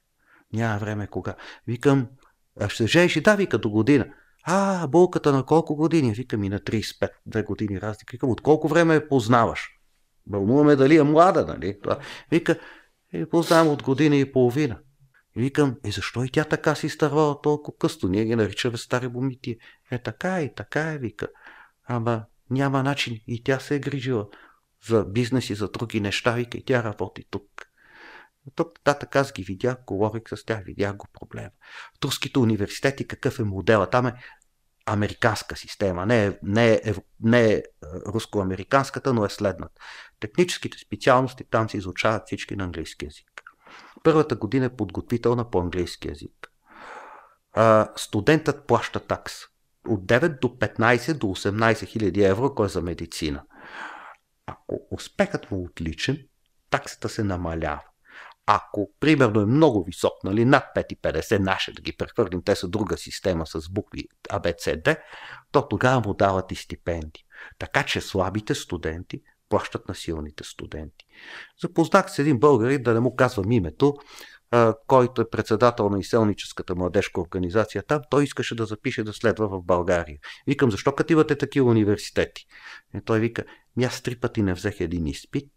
Няма 0.52 0.78
време 0.78 1.06
кога. 1.06 1.34
Викам, 1.66 2.08
а 2.60 2.68
ще 2.68 2.86
жениш 2.86 3.16
и 3.16 3.20
да, 3.20 3.36
вика, 3.36 3.58
до 3.58 3.70
година. 3.70 4.06
А, 4.42 4.86
болката 4.86 5.32
на 5.32 5.46
колко 5.46 5.76
години? 5.76 6.12
Викам 6.12 6.44
и 6.44 6.48
на 6.48 6.58
35, 6.58 7.08
две 7.26 7.42
години 7.42 7.80
разлика. 7.80 8.10
Викам, 8.12 8.30
от 8.30 8.40
колко 8.40 8.68
време 8.68 8.94
я 8.94 9.08
познаваш? 9.08 9.68
Вълнуваме 10.30 10.76
дали 10.76 10.96
е 10.96 11.02
млада, 11.02 11.46
нали? 11.46 11.78
Вика, 12.30 12.58
е, 13.12 13.26
познавам 13.26 13.68
от 13.68 13.82
година 13.82 14.16
и 14.16 14.32
половина. 14.32 14.80
И 15.36 15.40
викам, 15.40 15.76
е 15.84 15.90
защо 15.90 16.24
и 16.24 16.30
тя 16.30 16.44
така 16.44 16.74
си 16.74 16.86
изтървала 16.86 17.40
толкова 17.40 17.78
късно? 17.78 18.08
Ние 18.08 18.24
ги 18.24 18.36
наричаме 18.36 18.76
стари 18.76 19.08
бомити. 19.08 19.58
Е 19.90 20.02
така 20.02 20.40
е, 20.40 20.54
така 20.54 20.92
е, 20.92 20.98
вика. 20.98 21.28
Ама 21.84 22.24
няма 22.50 22.82
начин. 22.82 23.20
И 23.26 23.42
тя 23.42 23.60
се 23.60 23.74
е 23.74 23.78
грижила 23.78 24.28
за 24.88 25.04
бизнес 25.04 25.50
и 25.50 25.54
за 25.54 25.68
други 25.68 26.00
неща, 26.00 26.32
вика, 26.32 26.58
и 26.58 26.64
тя 26.64 26.82
работи 26.82 27.24
тук. 27.30 27.44
Тук 28.54 28.78
нататък 28.78 29.16
аз 29.16 29.32
ги 29.32 29.42
видях, 29.42 29.76
говорих 29.86 30.22
с 30.34 30.44
тях, 30.44 30.64
видях 30.64 30.96
го 30.96 31.06
проблема. 31.12 31.50
В 31.96 32.00
турските 32.00 32.38
университети 32.38 33.06
какъв 33.06 33.38
е 33.38 33.44
модела? 33.44 33.90
Там 33.90 34.06
е 34.06 34.12
американска 34.86 35.56
система, 35.56 36.06
не 36.06 36.26
е, 36.26 36.38
не 36.42 36.82
не 37.20 37.52
е 37.52 37.62
руско-американската, 38.06 39.14
но 39.14 39.24
е 39.24 39.28
следната. 39.28 39.80
Техническите 40.20 40.78
специалности 40.78 41.44
там 41.50 41.68
се 41.68 41.76
изучават 41.76 42.22
всички 42.26 42.56
на 42.56 42.64
английски 42.64 43.04
язик. 43.04 43.42
Първата 44.02 44.36
година 44.36 44.66
е 44.66 44.76
подготвителна 44.76 45.50
по 45.50 45.60
английски 45.60 46.08
язик. 46.08 46.52
А, 47.52 47.88
студентът 47.96 48.66
плаща 48.66 49.00
такс. 49.00 49.34
От 49.88 50.06
9 50.06 50.40
до 50.40 50.48
15 50.48 51.14
до 51.14 51.26
18 51.26 51.86
хиляди 51.86 52.24
евро, 52.24 52.54
кой 52.54 52.66
е 52.66 52.68
за 52.68 52.82
медицина. 52.82 53.42
Ако 54.46 54.80
успехът 54.90 55.50
му 55.50 55.56
е 55.56 55.60
отличен, 55.60 56.18
таксата 56.70 57.08
се 57.08 57.24
намалява. 57.24 57.82
Ако, 58.52 58.90
примерно, 59.00 59.40
е 59.40 59.46
много 59.46 59.84
висок, 59.84 60.12
нали, 60.24 60.44
над 60.44 60.64
5,50 60.76 61.38
наше, 61.38 61.72
да 61.72 61.82
ги 61.82 61.92
прехвърлим, 61.92 62.42
те 62.42 62.56
са 62.56 62.68
друга 62.68 62.96
система 62.96 63.46
с 63.46 63.70
букви 63.70 64.04
ABCD, 64.28 64.96
то 65.52 65.68
тогава 65.68 66.00
му 66.00 66.14
дават 66.14 66.52
и 66.52 66.54
стипендии. 66.56 67.24
Така 67.58 67.82
че 67.82 68.00
слабите 68.00 68.54
студенти 68.54 69.22
плащат 69.48 69.88
на 69.88 69.94
силните 69.94 70.44
студенти. 70.44 71.06
Запознах 71.62 72.10
с 72.10 72.18
един 72.18 72.38
българин, 72.38 72.82
да 72.82 72.94
не 72.94 73.00
му 73.00 73.16
казвам 73.16 73.52
името, 73.52 73.94
който 74.86 75.22
е 75.22 75.30
председател 75.30 75.88
на 75.88 75.98
изселническата 75.98 76.74
младежка 76.74 77.20
организация 77.20 77.82
там, 77.82 78.02
той 78.10 78.24
искаше 78.24 78.54
да 78.54 78.66
запише 78.66 79.04
да 79.04 79.12
следва 79.12 79.48
в 79.48 79.62
България. 79.62 80.18
Викам, 80.46 80.70
защо 80.70 80.94
като 80.94 81.12
имате 81.12 81.38
такива 81.38 81.70
университети? 81.70 82.46
И 82.94 83.00
той 83.04 83.20
вика, 83.20 83.44
аз 83.82 84.02
три 84.02 84.16
пъти 84.16 84.42
не 84.42 84.54
взех 84.54 84.80
един 84.80 85.06
изпит 85.06 85.52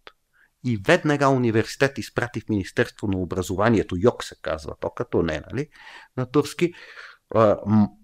и 0.66 0.78
веднага 0.88 1.30
университет 1.30 1.98
изпрати 1.98 2.42
в 2.42 2.50
Министерство 2.50 3.08
на 3.08 3.18
образованието, 3.18 3.96
ЙОК 3.98 4.24
се 4.24 4.36
казва, 4.42 4.76
то 4.80 4.90
като 4.90 5.22
не, 5.22 5.42
нали, 5.52 5.68
на 6.18 6.26
турски, 6.26 6.74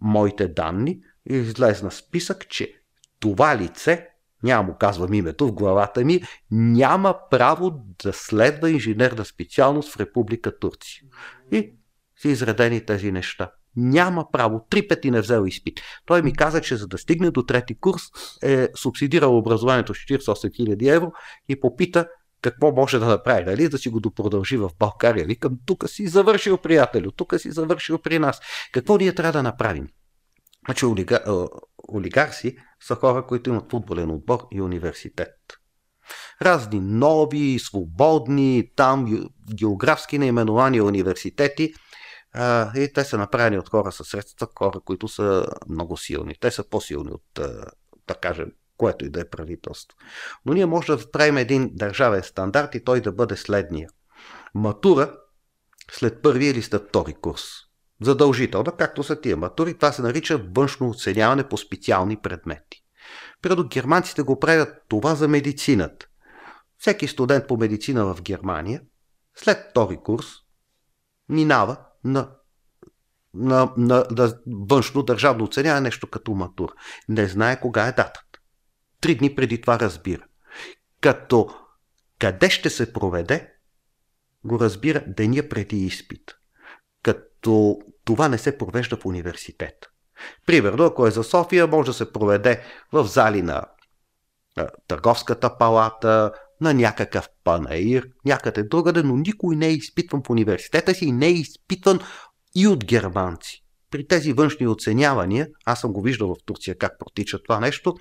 моите 0.01 0.47
данни 0.47 0.99
и 1.29 1.35
излезна 1.35 1.91
списък, 1.91 2.49
че 2.49 2.73
това 3.19 3.57
лице 3.57 4.07
няма 4.43 4.63
му 4.63 4.75
казвам 4.79 5.13
името 5.13 5.47
в 5.47 5.53
главата 5.53 6.05
ми, 6.05 6.21
няма 6.51 7.15
право 7.31 7.71
да 8.03 8.13
следва 8.13 8.71
инженерна 8.71 9.25
специалност 9.25 9.93
в 9.93 9.99
Република 9.99 10.59
Турция. 10.59 11.03
И 11.51 11.73
са 12.21 12.29
изредени 12.29 12.85
тези 12.85 13.11
неща. 13.11 13.51
Няма 13.75 14.31
право. 14.31 14.65
Три 14.69 14.87
пъти 14.87 15.11
не 15.11 15.21
взел 15.21 15.45
изпит. 15.45 15.79
Той 16.05 16.21
ми 16.21 16.33
каза, 16.33 16.61
че 16.61 16.75
за 16.75 16.87
да 16.87 16.97
стигне 16.97 17.31
до 17.31 17.43
трети 17.43 17.79
курс 17.79 18.01
е 18.43 18.67
субсидирал 18.75 19.37
образованието 19.37 19.93
с 19.93 19.97
48 19.97 20.19
000 20.19 20.95
евро 20.95 21.11
и 21.49 21.59
попита 21.59 22.07
какво 22.41 22.71
може 22.71 22.99
да 22.99 23.05
направи, 23.05 23.45
нали? 23.45 23.69
да 23.69 23.77
си 23.77 23.89
го 23.89 23.99
допродължи 23.99 24.57
в 24.57 24.69
България. 24.79 25.25
Викам, 25.25 25.57
тук 25.65 25.89
си 25.89 26.07
завършил, 26.07 26.57
приятелю, 26.57 27.11
тук 27.11 27.33
си 27.37 27.51
завършил 27.51 27.97
при 27.97 28.19
нас. 28.19 28.39
Какво 28.71 28.97
ние 28.97 29.15
трябва 29.15 29.31
да 29.31 29.43
направим? 29.43 29.87
Значи 30.65 30.85
олига, 30.85 31.47
олигарси 31.93 32.57
са 32.81 32.95
хора, 32.95 33.25
които 33.25 33.49
имат 33.49 33.71
футболен 33.71 34.11
отбор 34.11 34.47
и 34.51 34.61
университет. 34.61 35.35
Разни 36.41 36.79
нови, 36.79 37.59
свободни, 37.59 38.71
там 38.75 39.27
географски 39.55 40.17
наименования 40.17 40.83
университети 40.83 41.73
и 42.75 42.91
те 42.93 43.03
са 43.03 43.17
направени 43.17 43.59
от 43.59 43.69
хора 43.69 43.91
със 43.91 44.07
средства, 44.07 44.47
хора, 44.59 44.79
които 44.85 45.07
са 45.07 45.45
много 45.69 45.97
силни. 45.97 46.35
Те 46.39 46.51
са 46.51 46.69
по-силни 46.69 47.11
от, 47.11 47.39
да 48.07 48.15
кажем, 48.21 48.51
което 48.79 49.05
и 49.05 49.09
да 49.09 49.21
е 49.21 49.29
правителство. 49.29 49.97
Но 50.45 50.53
ние 50.53 50.65
може 50.65 50.95
да 50.95 51.11
правим 51.11 51.37
един 51.37 51.69
държавен 51.73 52.23
стандарт 52.23 52.75
и 52.75 52.83
той 52.83 53.01
да 53.01 53.11
бъде 53.11 53.35
следния. 53.35 53.89
Матура 54.55 55.15
след 55.91 56.21
първи 56.21 56.45
или 56.45 56.61
след 56.61 56.87
втори 56.87 57.13
курс. 57.13 57.43
Задължително, 58.01 58.71
както 58.77 59.03
са 59.03 59.21
тия 59.21 59.37
матури, 59.37 59.73
това 59.73 59.91
се 59.91 60.01
нарича 60.01 60.41
външно 60.55 60.89
оценяване 60.89 61.49
по 61.49 61.57
специални 61.57 62.17
предмети. 62.17 62.83
Предо 63.41 63.67
германците 63.67 64.21
го 64.21 64.39
правят 64.39 64.69
това 64.89 65.15
за 65.15 65.27
медицината. 65.27 66.05
Всеки 66.77 67.07
студент 67.07 67.47
по 67.47 67.57
медицина 67.57 68.05
в 68.05 68.21
Германия, 68.21 68.81
след 69.35 69.67
втори 69.69 69.97
курс, 70.03 70.25
минава 71.29 71.77
на, 72.03 72.29
на, 73.33 73.73
на, 73.77 74.05
на 74.11 74.33
външно 74.47 75.03
държавно 75.03 75.43
оценяване, 75.43 75.81
нещо 75.81 76.07
като 76.07 76.31
матура. 76.31 76.73
Не 77.09 77.27
знае 77.27 77.59
кога 77.59 77.87
е 77.87 77.91
датата. 77.91 78.28
Три 79.01 79.15
дни 79.15 79.35
преди 79.35 79.61
това 79.61 79.79
разбира. 79.79 80.25
Като 81.01 81.49
къде 82.19 82.49
ще 82.49 82.69
се 82.69 82.93
проведе, 82.93 83.53
го 84.43 84.59
разбира 84.59 85.03
деня 85.07 85.43
преди 85.49 85.77
изпит. 85.85 86.35
Като 87.03 87.77
това 88.05 88.27
не 88.29 88.37
се 88.37 88.57
провежда 88.57 88.97
в 88.97 89.05
университет. 89.05 89.75
Примерно, 90.45 90.83
ако 90.83 91.07
е 91.07 91.11
за 91.11 91.23
София, 91.23 91.67
може 91.67 91.85
да 91.85 91.93
се 91.93 92.13
проведе 92.13 92.63
в 92.91 93.05
зали 93.05 93.41
на 93.41 93.65
Търговската 94.87 95.57
палата, 95.57 96.31
на 96.61 96.73
някакъв 96.73 97.29
панаир, 97.43 98.07
някъде 98.25 98.63
другаде, 98.63 99.03
но 99.03 99.15
никой 99.15 99.55
не 99.55 99.67
е 99.67 99.73
изпитван 99.73 100.23
в 100.23 100.29
университета 100.29 100.93
си 100.93 101.05
и 101.05 101.11
не 101.11 101.27
е 101.27 101.31
изпитван 101.31 101.99
и 102.55 102.67
от 102.67 102.85
германци. 102.85 103.63
При 103.91 104.07
тези 104.07 104.33
външни 104.33 104.67
оценявания, 104.67 105.47
аз 105.65 105.79
съм 105.81 105.93
го 105.93 106.01
виждал 106.01 106.35
в 106.35 106.45
Турция 106.45 106.77
как 106.77 106.99
протича 106.99 107.43
това 107.43 107.59
нещо, 107.59 107.95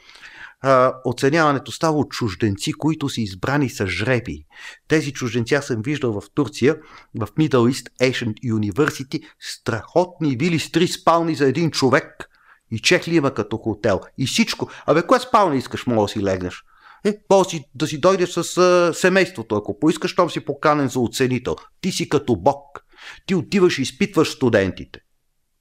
а, 0.61 0.95
оценяването 1.05 1.73
става 1.73 1.99
от 1.99 2.11
чужденци, 2.11 2.73
които 2.73 3.09
са 3.09 3.21
избрани 3.21 3.71
с 3.71 3.87
жреби. 3.87 4.45
Тези 4.89 5.13
чужденци 5.13 5.55
аз 5.55 5.67
съм 5.67 5.83
виждал 5.83 6.21
в 6.21 6.23
Турция, 6.35 6.77
в 7.15 7.27
Middle 7.27 7.73
East 7.73 7.89
Asian 8.01 8.35
University, 8.45 9.23
страхотни 9.41 10.37
вили 10.37 10.59
с 10.59 10.73
три 10.73 10.89
спални 10.89 11.35
за 11.35 11.47
един 11.47 11.71
човек. 11.71 12.31
И 12.71 12.79
чех 12.79 13.09
ли 13.09 13.17
има 13.17 13.35
като 13.35 13.57
хотел. 13.57 14.01
И 14.19 14.27
всичко. 14.27 14.71
Абе, 14.87 15.03
кое 15.03 15.19
спалня 15.21 15.57
искаш, 15.57 15.87
мога 15.87 16.03
да 16.03 16.09
си 16.09 16.23
легнеш? 16.23 16.63
Е, 17.05 17.15
може 17.31 17.49
си, 17.49 17.65
да 17.75 17.87
си 17.87 18.01
дойдеш 18.01 18.29
с 18.29 18.59
а, 18.59 18.95
семейството, 18.95 19.57
ако 19.57 19.79
поискаш, 19.79 20.15
там 20.15 20.31
си 20.31 20.41
поканен 20.41 20.89
за 20.89 21.01
оценител. 21.01 21.57
Ти 21.81 21.93
си 21.93 22.09
като 22.09 22.37
бог. 22.37 22.85
Ти 23.27 23.35
отиваш 23.35 23.79
и 23.79 23.83
изпитваш 23.83 24.29
студентите 24.29 25.01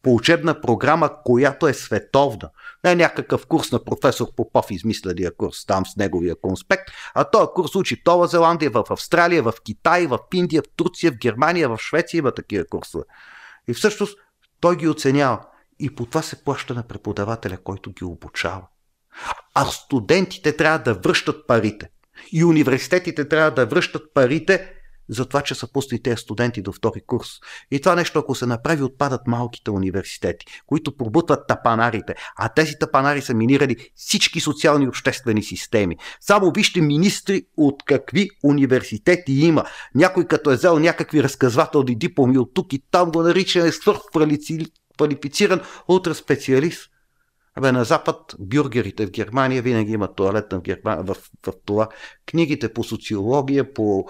по 0.07 0.15
учебна 0.15 0.61
програма, 0.61 1.09
която 1.23 1.67
е 1.67 1.73
световна. 1.73 2.49
Не 2.83 2.91
е 2.91 2.95
някакъв 2.95 3.47
курс 3.47 3.71
на 3.71 3.83
професор 3.83 4.27
Попов, 4.35 4.71
измисления 4.71 5.35
курс 5.35 5.65
там 5.65 5.85
с 5.85 5.95
неговия 5.95 6.35
конспект, 6.41 6.83
а 7.13 7.23
този 7.23 7.47
курс 7.55 7.75
учи 7.75 7.95
в 7.95 7.99
Нова 8.07 8.27
Зеландия, 8.27 8.71
в 8.71 8.85
Австралия, 8.89 9.43
в 9.43 9.53
Китай, 9.65 10.07
в 10.07 10.19
Индия, 10.33 10.61
в 10.61 10.75
Турция, 10.75 11.11
в 11.11 11.17
Германия, 11.17 11.69
в 11.69 11.77
Швеция 11.77 12.17
има 12.17 12.31
такива 12.31 12.65
курсове. 12.65 13.03
И 13.67 13.73
всъщност 13.73 14.17
той 14.61 14.75
ги 14.75 14.87
оценява. 14.87 15.39
И 15.79 15.95
по 15.95 16.05
това 16.05 16.21
се 16.21 16.43
плаща 16.43 16.73
на 16.73 16.83
преподавателя, 16.83 17.57
който 17.63 17.91
ги 17.91 18.03
обучава. 18.03 18.67
А 19.53 19.65
студентите 19.65 20.57
трябва 20.57 20.79
да 20.79 20.93
връщат 20.93 21.47
парите. 21.47 21.89
И 22.31 22.43
университетите 22.43 23.27
трябва 23.29 23.51
да 23.51 23.65
връщат 23.65 24.13
парите 24.13 24.73
за 25.09 25.25
това, 25.25 25.41
че 25.41 25.55
са 25.55 25.71
пусни 25.71 26.03
тези 26.03 26.17
студенти 26.17 26.61
до 26.61 26.71
втори 26.71 27.01
курс. 27.01 27.27
И 27.71 27.81
това 27.81 27.95
нещо, 27.95 28.19
ако 28.19 28.35
се 28.35 28.45
направи, 28.45 28.83
отпадат 28.83 29.21
малките 29.27 29.71
университети, 29.71 30.45
които 30.65 30.97
пробутват 30.97 31.47
тапанарите, 31.47 32.15
а 32.37 32.49
тези 32.49 32.73
тапанари 32.79 33.21
са 33.21 33.33
минирали 33.33 33.75
всички 33.95 34.39
социални 34.39 34.85
и 34.85 34.87
обществени 34.87 35.43
системи. 35.43 35.97
Само 36.21 36.51
вижте 36.51 36.81
министри 36.81 37.43
от 37.57 37.83
какви 37.85 38.29
университети 38.43 39.33
има. 39.33 39.63
Някой 39.95 40.25
като 40.25 40.51
е 40.51 40.55
взел 40.55 40.79
някакви 40.79 41.23
разказвателни 41.23 41.95
дипломи 41.95 42.37
от 42.37 42.53
тук 42.53 42.73
и 42.73 42.83
там 42.91 43.11
го 43.11 43.21
нарича 43.21 43.71
свърхквалифициран 43.71 45.61
ултраспециалист. 45.87 46.91
Абе, 47.55 47.71
на 47.71 47.83
Запад 47.83 48.35
бюргерите 48.39 49.05
в 49.05 49.11
Германия 49.11 49.61
винаги 49.61 49.91
имат 49.91 50.15
туалет 50.15 50.45
в, 50.51 50.61
Германия, 50.61 51.03
в, 51.03 51.15
в 51.45 51.53
това. 51.65 51.87
Книгите 52.25 52.73
по 52.73 52.83
социология, 52.83 53.73
по 53.73 54.05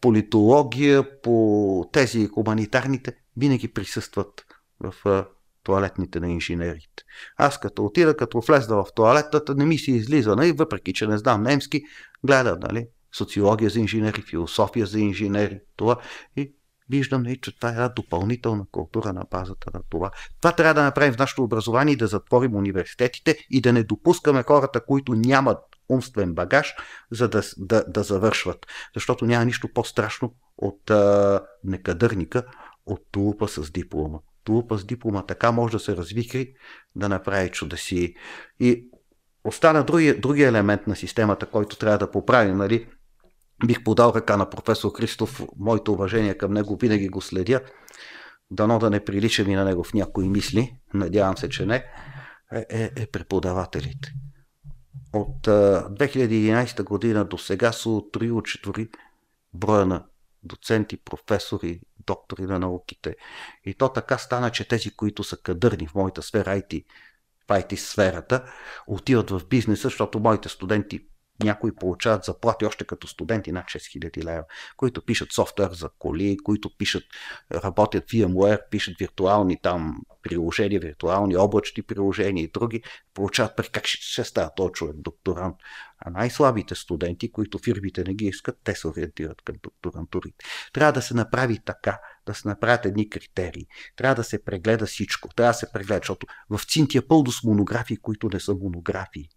политология, 0.00 1.20
по 1.22 1.88
тези 1.92 2.26
хуманитарните, 2.26 3.16
винаги 3.36 3.68
присъстват 3.68 4.44
в 4.80 5.24
туалетните 5.62 6.20
на 6.20 6.30
инженерите. 6.30 7.02
Аз 7.36 7.60
като 7.60 7.84
отида, 7.84 8.16
като 8.16 8.40
влезда 8.40 8.76
в 8.76 8.86
туалетата, 8.94 9.54
не 9.54 9.66
ми 9.66 9.78
се 9.78 9.90
излиза, 9.92 10.36
нали? 10.36 10.52
въпреки 10.52 10.92
че 10.92 11.06
не 11.06 11.18
знам 11.18 11.42
немски, 11.42 11.82
гледам, 12.24 12.58
нали? 12.60 12.86
социология 13.16 13.70
за 13.70 13.80
инженери, 13.80 14.22
философия 14.22 14.86
за 14.86 15.00
инженери, 15.00 15.60
това. 15.76 15.96
И 16.36 16.54
виждам, 16.90 17.24
че 17.42 17.56
това 17.56 17.68
е 17.68 17.72
една 17.72 17.88
допълнителна 17.88 18.64
култура 18.70 19.12
на 19.12 19.24
базата 19.30 19.70
на 19.74 19.80
това. 19.90 20.10
Това 20.40 20.52
трябва 20.52 20.74
да 20.74 20.82
направим 20.82 21.14
в 21.14 21.18
нашето 21.18 21.42
образование 21.42 21.92
и 21.94 21.96
да 21.96 22.06
затворим 22.06 22.54
университетите 22.54 23.36
и 23.50 23.60
да 23.60 23.72
не 23.72 23.82
допускаме 23.82 24.42
хората, 24.42 24.84
които 24.84 25.14
нямат 25.14 25.58
умствен 25.88 26.34
багаж, 26.34 26.74
за 27.10 27.28
да, 27.28 27.42
да, 27.56 27.84
да 27.88 28.02
завършват. 28.02 28.66
Защото 28.94 29.26
няма 29.26 29.44
нищо 29.44 29.68
по-страшно 29.74 30.34
от 30.58 30.90
а, 30.90 31.40
некадърника, 31.64 32.44
от 32.86 33.00
тулупа 33.12 33.48
с 33.48 33.70
диплома. 33.70 34.18
Тулупа 34.44 34.78
с 34.78 34.84
диплома 34.84 35.26
така 35.26 35.52
може 35.52 35.72
да 35.72 35.78
се 35.78 35.96
развихри, 35.96 36.54
да 36.96 37.08
направи 37.08 37.50
чудеси. 37.50 38.14
И 38.60 38.88
остана 39.44 39.84
другия, 39.84 40.20
другия 40.20 40.48
елемент 40.48 40.86
на 40.86 40.96
системата, 40.96 41.46
който 41.46 41.76
трябва 41.76 41.98
да 41.98 42.10
поправим. 42.10 42.56
Нали? 42.56 42.88
Бих 43.66 43.84
подал 43.84 44.12
ръка 44.16 44.36
на 44.36 44.50
професор 44.50 44.90
Христов, 44.96 45.42
моето 45.58 45.92
уважение 45.92 46.38
към 46.38 46.52
него 46.52 46.76
винаги 46.76 47.08
го 47.08 47.20
следя. 47.20 47.60
Дано 48.50 48.78
да 48.78 48.90
не 48.90 49.04
прилича 49.04 49.44
ми 49.44 49.54
на 49.54 49.64
него 49.64 49.84
в 49.84 49.94
някои 49.94 50.28
мисли, 50.28 50.76
надявам 50.94 51.36
се, 51.36 51.48
че 51.48 51.66
не, 51.66 51.84
е, 52.52 52.66
е, 52.70 52.90
е 52.96 53.06
преподавателите. 53.06 54.12
От 55.14 55.48
а, 55.48 55.88
2011 55.90 56.84
година 56.84 57.24
до 57.24 57.38
сега 57.38 57.72
са 57.72 57.90
отрои 57.90 58.42
четвори 58.44 58.88
броя 59.54 59.86
на 59.86 60.04
доценти, 60.42 60.96
професори, 60.96 61.80
доктори 62.06 62.42
на 62.42 62.58
науките. 62.58 63.16
И 63.64 63.74
то 63.74 63.88
така 63.88 64.18
стана, 64.18 64.50
че 64.50 64.68
тези, 64.68 64.90
които 64.96 65.24
са 65.24 65.36
кадърни 65.36 65.86
в 65.86 65.94
моята 65.94 66.22
сфера 66.22 66.50
IT, 66.50 66.84
в 67.44 67.48
IT 67.48 67.76
сферата, 67.76 68.44
отиват 68.86 69.30
в 69.30 69.42
бизнеса, 69.48 69.82
защото 69.82 70.20
моите 70.20 70.48
студенти 70.48 71.06
някои 71.42 71.74
получават 71.74 72.24
заплати 72.24 72.64
още 72.64 72.84
като 72.84 73.06
студенти 73.06 73.52
над 73.52 73.64
6000 73.64 74.24
лева, 74.24 74.44
които 74.76 75.04
пишат 75.04 75.32
софтуер 75.32 75.70
за 75.72 75.88
коли, 75.98 76.36
които 76.44 76.76
пишат, 76.78 77.02
работят 77.52 78.04
VMware, 78.04 78.68
пишат 78.70 78.94
виртуални 78.98 79.60
там 79.62 79.96
приложения, 80.22 80.80
виртуални 80.80 81.36
облачни 81.36 81.82
приложения 81.82 82.44
и 82.44 82.50
други, 82.50 82.82
получават 83.14 83.56
при 83.56 83.68
как 83.68 83.86
ще, 83.86 84.02
ще 84.02 84.24
става 84.24 84.50
този 84.56 84.72
човек 84.72 84.96
докторант. 84.96 85.56
А 85.98 86.10
най-слабите 86.10 86.74
студенти, 86.74 87.32
които 87.32 87.58
фирмите 87.58 88.04
не 88.04 88.14
ги 88.14 88.24
искат, 88.24 88.58
те 88.64 88.74
се 88.74 88.88
ориентират 88.88 89.42
към 89.42 89.56
докторантурите. 89.62 90.44
Трябва 90.72 90.92
да 90.92 91.02
се 91.02 91.14
направи 91.14 91.58
така, 91.64 91.98
да 92.26 92.34
се 92.34 92.48
направят 92.48 92.86
едни 92.86 93.10
критерии. 93.10 93.66
Трябва 93.96 94.14
да 94.14 94.24
се 94.24 94.44
прегледа 94.44 94.86
всичко. 94.86 95.28
Трябва 95.28 95.50
да 95.50 95.58
се 95.58 95.72
прегледа, 95.72 96.00
защото 96.02 96.26
в 96.50 96.60
Цинтия 96.64 97.08
пълно 97.08 97.32
с 97.32 97.42
монографии, 97.42 97.96
които 97.96 98.28
не 98.32 98.40
са 98.40 98.54
монографии. 98.54 99.28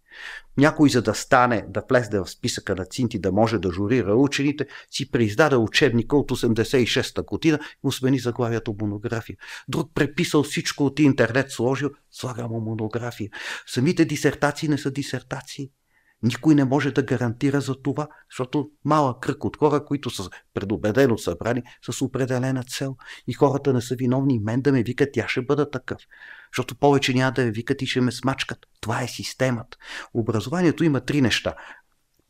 Някой, 0.56 0.90
за 0.90 1.02
да 1.02 1.14
стане, 1.14 1.64
да 1.68 1.82
влезе 1.90 2.20
в 2.20 2.26
списъка 2.26 2.74
на 2.74 2.84
Цинти, 2.84 3.18
да 3.18 3.32
може 3.32 3.58
да 3.58 3.72
журира 3.72 4.14
учените, 4.14 4.66
си 4.90 5.10
преиздаде 5.10 5.56
учебника 5.56 6.16
от 6.16 6.30
86-та 6.30 7.22
година 7.22 7.58
и 7.62 7.78
му 7.84 7.92
смени 7.92 8.18
заглавието 8.18 8.76
монография. 8.80 9.36
Друг 9.68 9.90
преписал 9.94 10.42
всичко 10.42 10.86
от 10.86 10.98
интернет, 10.98 11.50
сложил, 11.50 11.90
слага 12.10 12.48
му 12.48 12.60
монография. 12.60 13.30
Самите 13.66 14.04
дисертации 14.04 14.68
не 14.68 14.78
са 14.78 14.90
дисертации. 14.90 15.70
Никой 16.22 16.54
не 16.54 16.64
може 16.64 16.90
да 16.90 17.02
гарантира 17.02 17.60
за 17.60 17.82
това, 17.82 18.08
защото 18.30 18.70
малък 18.84 19.20
кръг 19.20 19.44
от 19.44 19.56
хора, 19.56 19.84
които 19.84 20.10
са 20.10 20.30
предубедено 20.54 21.18
събрани 21.18 21.62
с 21.90 22.02
определена 22.02 22.62
цел 22.62 22.96
и 23.26 23.32
хората 23.32 23.72
не 23.72 23.80
са 23.80 23.94
виновни. 23.94 24.38
Мен 24.38 24.60
да 24.60 24.72
ме 24.72 24.82
викат, 24.82 25.08
тя 25.12 25.28
ще 25.28 25.42
бъда 25.42 25.70
такъв. 25.70 25.98
Защото 26.52 26.76
повече 26.76 27.14
няма 27.14 27.32
да 27.32 27.44
ме 27.44 27.50
викат 27.50 27.82
и 27.82 27.86
ще 27.86 28.00
ме 28.00 28.12
смачкат. 28.12 28.58
Това 28.80 29.02
е 29.02 29.08
системата. 29.08 29.76
Образованието 30.14 30.84
има 30.84 31.00
три 31.00 31.20
неща. 31.20 31.54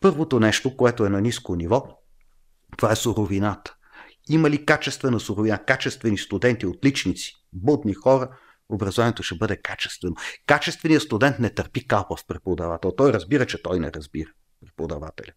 Първото 0.00 0.40
нещо, 0.40 0.76
което 0.76 1.06
е 1.06 1.08
на 1.08 1.20
ниско 1.20 1.56
ниво, 1.56 1.84
това 2.76 2.92
е 2.92 2.96
суровината. 2.96 3.74
Има 4.30 4.50
ли 4.50 4.66
качествена 4.66 5.20
суровина, 5.20 5.64
качествени 5.64 6.18
студенти, 6.18 6.66
отличници, 6.66 7.32
будни 7.52 7.94
хора– 7.94 8.28
образованието 8.68 9.22
ще 9.22 9.34
бъде 9.34 9.56
качествено. 9.56 10.14
Качественият 10.46 11.02
студент 11.02 11.38
не 11.38 11.54
търпи 11.54 11.86
калпав 11.86 12.26
преподавател. 12.26 12.92
Той 12.96 13.12
разбира, 13.12 13.46
че 13.46 13.62
той 13.62 13.80
не 13.80 13.92
разбира 13.92 14.28
преподавателя. 14.66 15.32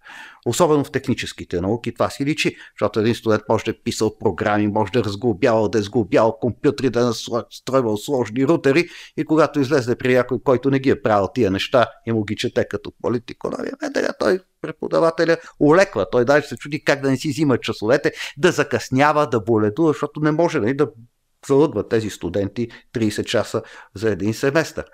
Особено 0.45 0.83
в 0.83 0.91
техническите 0.91 1.61
науки 1.61 1.93
това 1.93 2.09
си 2.09 2.25
личи, 2.25 2.55
защото 2.79 2.99
един 2.99 3.15
студент 3.15 3.43
може 3.49 3.65
да 3.65 3.71
е 3.71 3.81
писал 3.83 4.17
програми, 4.17 4.67
може 4.67 4.91
да 4.91 4.99
е 4.99 5.03
разглобявал, 5.03 5.69
да 5.69 5.79
е 5.79 5.81
сглобявал 5.81 6.37
компютри, 6.41 6.89
да 6.89 6.99
е 6.99 7.03
настройвал 7.03 7.97
сложни 7.97 8.47
рутери 8.47 8.89
и 9.17 9.25
когато 9.25 9.59
излезе 9.59 9.95
при 9.95 10.13
някой, 10.13 10.39
който 10.43 10.69
не 10.69 10.79
ги 10.79 10.89
е 10.89 11.01
правил 11.01 11.27
тия 11.33 11.51
неща 11.51 11.87
и 12.05 12.11
му 12.11 12.23
ги 12.23 12.35
чете 12.35 12.67
като 12.67 12.91
политико, 13.01 13.49
веднага 13.49 14.13
той 14.19 14.39
преподавателя 14.61 15.37
улеква. 15.59 16.09
Той 16.11 16.25
даже 16.25 16.47
се 16.47 16.57
чуди 16.57 16.83
как 16.83 17.01
да 17.01 17.09
не 17.09 17.17
си 17.17 17.29
взима 17.29 17.57
часовете, 17.57 18.11
да 18.37 18.51
закъснява, 18.51 19.29
да 19.29 19.39
боледува, 19.39 19.89
защото 19.89 20.19
не 20.19 20.31
може 20.31 20.59
нали, 20.59 20.73
да 20.73 20.87
залъгват 21.47 21.89
тези 21.89 22.09
студенти 22.09 22.69
30 22.93 23.23
часа 23.23 23.61
за 23.95 24.09
един 24.09 24.33
семестър. 24.33 24.85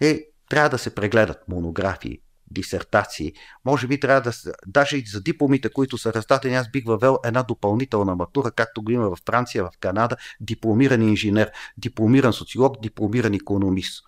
И 0.00 0.24
трябва 0.50 0.68
да 0.68 0.78
се 0.78 0.94
прегледат 0.94 1.48
монографии, 1.48 2.18
дисертации. 2.50 3.32
Може 3.64 3.86
би 3.86 4.00
трябва 4.00 4.20
да 4.20 4.32
се, 4.32 4.52
даже 4.66 4.96
и 4.96 5.04
за 5.06 5.20
дипломите, 5.20 5.68
които 5.68 5.98
са 5.98 6.12
раздадени, 6.12 6.54
аз 6.54 6.70
бих 6.70 6.84
въвел 6.84 7.18
една 7.24 7.42
допълнителна 7.42 8.14
матура, 8.14 8.50
както 8.50 8.82
го 8.82 8.90
има 8.90 9.08
във 9.10 9.18
Франция, 9.26 9.64
в 9.64 9.70
Канада, 9.80 10.16
дипломиран 10.40 11.02
инженер, 11.02 11.50
дипломиран 11.78 12.32
социолог, 12.32 12.82
дипломиран 12.82 13.34
економист. 13.34 14.04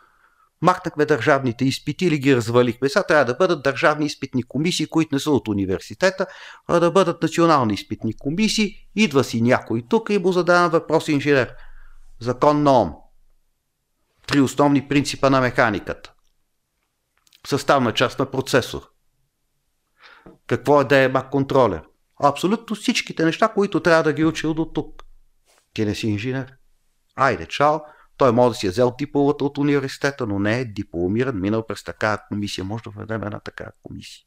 Махнахме 0.63 1.05
държавните 1.05 1.65
изпити 1.65 2.07
или 2.07 2.19
ги 2.19 2.37
развалихме. 2.37 2.89
Сега 2.89 3.03
трябва 3.03 3.25
да 3.25 3.35
бъдат 3.35 3.63
държавни 3.63 4.07
изпитни 4.07 4.43
комисии, 4.43 4.87
които 4.87 5.15
не 5.15 5.21
са 5.21 5.31
от 5.31 5.49
университета, 5.49 6.27
а 6.69 6.81
да 6.81 6.91
бъдат 6.91 7.23
национални 7.23 7.75
изпитни 7.75 8.17
комисии. 8.17 8.75
Идва 8.97 9.25
си 9.25 9.43
някой 9.43 9.83
тук 9.89 10.11
и 10.11 10.19
му 10.19 10.33
задава 10.33 10.69
въпрос 10.69 11.09
инженер. 11.09 11.55
Закон 12.21 12.63
на 12.63 12.81
ОМ. 12.81 12.93
Три 14.27 14.41
основни 14.41 14.89
принципа 14.89 15.31
на 15.31 15.41
механиката. 15.41 16.13
Съставна 17.47 17.95
част 17.95 18.19
на 18.19 18.31
процесор. 18.31 18.83
Какво 20.47 20.81
е 20.81 20.85
да 20.85 20.97
е 20.97 21.09
мак 21.09 21.31
контролер? 21.31 21.83
Абсолютно 22.23 22.77
всичките 22.77 23.25
неща, 23.25 23.49
които 23.49 23.81
трябва 23.81 24.03
да 24.03 24.13
ги 24.13 24.25
учил 24.25 24.55
до 24.55 24.65
тук. 24.65 25.03
Ти 25.75 25.85
не 25.85 25.95
си 25.95 26.07
инженер. 26.07 26.53
Айде, 27.17 27.47
чао, 27.47 27.81
той 28.17 28.33
може 28.33 28.49
да 28.49 28.55
си 28.55 28.67
е 28.67 28.71
взел 28.71 28.95
дипломата 28.99 29.45
от 29.45 29.59
университета, 29.59 30.27
но 30.27 30.39
не 30.39 30.61
е 30.61 30.65
дипломиран, 30.65 31.41
минал 31.41 31.67
през 31.67 31.85
такава 31.85 32.19
комисия. 32.29 32.65
Може 32.65 32.83
да 32.85 32.91
введем 32.91 33.23
една 33.23 33.41
такава 33.41 33.71
комисия. 33.83 34.25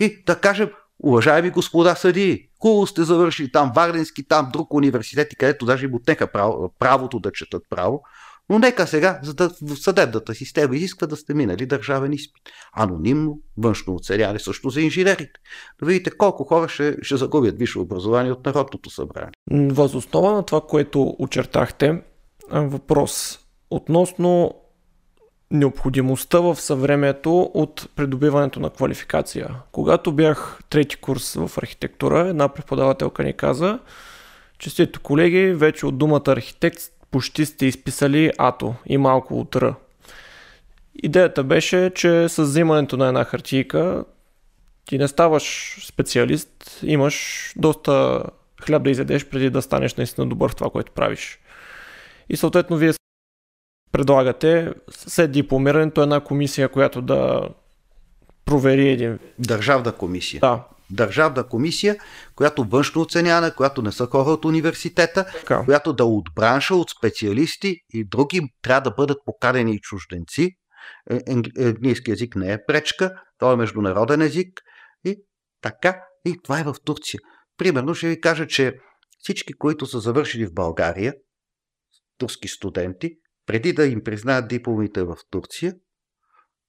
И 0.00 0.22
да 0.26 0.36
кажем, 0.36 0.70
уважаеми 1.04 1.50
господа 1.50 1.94
съдии, 1.94 2.48
хубаво 2.60 2.86
сте 2.86 3.02
завършили 3.02 3.52
там 3.52 3.72
Варденски, 3.76 4.28
там 4.28 4.50
друг 4.52 4.74
университет, 4.74 5.28
където 5.38 5.66
даже 5.66 5.86
им 5.86 5.94
отнеха 5.94 6.26
право, 6.26 6.74
правото 6.78 7.20
да 7.20 7.32
четат 7.32 7.62
право, 7.70 8.02
но 8.48 8.58
нека 8.58 8.86
сега, 8.86 9.20
за 9.22 9.34
да 9.34 9.50
в 9.62 9.76
съдебната 9.76 10.34
система 10.34 10.76
изисква 10.76 11.06
да 11.06 11.16
сте 11.16 11.34
минали 11.34 11.66
държавен 11.66 12.12
изпит. 12.12 12.42
Анонимно, 12.72 13.38
външно 13.56 13.94
оценяване 13.94 14.38
също 14.38 14.70
за 14.70 14.80
инженерите. 14.80 15.40
Да 15.80 15.86
видите 15.86 16.10
колко 16.10 16.44
хора 16.44 16.68
ще, 16.68 16.96
ще 17.02 17.16
загубят 17.16 17.58
висше 17.58 17.78
образование 17.78 18.32
от 18.32 18.46
Народното 18.46 18.90
събрание. 18.90 19.32
Възоснова 19.50 20.32
на 20.32 20.42
това, 20.42 20.60
което 20.60 21.16
очертахте, 21.18 22.02
въпрос 22.50 23.40
относно 23.70 24.54
необходимостта 25.50 26.40
в 26.40 26.56
съвремието 26.56 27.50
от 27.54 27.88
придобиването 27.96 28.60
на 28.60 28.70
квалификация. 28.70 29.48
Когато 29.72 30.12
бях 30.12 30.60
трети 30.70 30.96
курс 30.96 31.34
в 31.34 31.50
архитектура, 31.58 32.28
една 32.28 32.48
преподавателка 32.48 33.24
ни 33.24 33.32
каза, 33.32 33.78
честито 34.58 35.00
колеги, 35.00 35.52
вече 35.54 35.86
от 35.86 35.98
думата 35.98 36.22
архитект 36.26 36.78
почти 37.10 37.46
сте 37.46 37.66
изписали 37.66 38.32
ато 38.38 38.74
и 38.86 38.98
малко 38.98 39.40
от 39.40 39.56
р. 39.56 39.74
Идеята 40.94 41.44
беше, 41.44 41.90
че 41.94 42.28
с 42.28 42.42
взимането 42.42 42.96
на 42.96 43.08
една 43.08 43.24
хартийка 43.24 44.04
ти 44.84 44.98
не 44.98 45.08
ставаш 45.08 45.76
специалист, 45.86 46.80
имаш 46.82 47.52
доста 47.56 48.24
хляб 48.62 48.82
да 48.82 48.90
изядеш 48.90 49.24
преди 49.24 49.50
да 49.50 49.62
станеш 49.62 49.94
наистина 49.94 50.26
добър 50.26 50.50
в 50.50 50.56
това, 50.56 50.70
което 50.70 50.92
правиш. 50.92 51.38
И 52.32 52.36
съответно 52.36 52.76
вие 52.76 52.92
предлагате 53.92 54.74
след 54.90 55.32
дипломирането 55.32 56.02
една 56.02 56.20
комисия, 56.20 56.68
която 56.68 57.02
да 57.02 57.48
провери 58.44 58.88
един. 58.88 59.18
Държавна 59.38 59.92
комисия. 59.92 60.40
Да. 60.40 60.64
Държавна 60.90 61.48
комисия, 61.48 61.96
която 62.34 62.64
външно 62.64 63.00
оценяване, 63.00 63.50
която 63.50 63.82
не 63.82 63.92
са 63.92 64.06
хора 64.06 64.30
от 64.30 64.44
университета, 64.44 65.24
така. 65.24 65.64
която 65.64 65.92
да 65.92 66.04
от 66.04 66.28
бранша, 66.34 66.74
от 66.74 66.90
специалисти 66.90 67.76
и 67.92 68.04
други 68.04 68.40
трябва 68.62 68.80
да 68.80 68.90
бъдат 68.90 69.18
поканени 69.24 69.74
и 69.74 69.80
чужденци. 69.80 70.50
Е, 71.10 71.20
английски 71.66 72.10
язик 72.10 72.36
не 72.36 72.52
е 72.52 72.64
пречка, 72.66 73.12
той 73.38 73.52
е 73.52 73.56
международен 73.56 74.22
език 74.22 74.60
и 75.04 75.16
така. 75.62 76.00
И 76.24 76.36
това 76.44 76.60
е 76.60 76.64
в 76.64 76.74
Турция. 76.84 77.20
Примерно 77.58 77.94
ще 77.94 78.08
ви 78.08 78.20
кажа, 78.20 78.46
че 78.46 78.74
всички, 79.18 79.52
които 79.52 79.86
са 79.86 80.00
завършили 80.00 80.46
в 80.46 80.54
България, 80.54 81.14
турски 82.22 82.48
студенти, 82.48 83.18
преди 83.46 83.72
да 83.72 83.86
им 83.86 84.04
признаят 84.04 84.48
дипломите 84.48 85.02
в 85.02 85.16
Турция, 85.30 85.74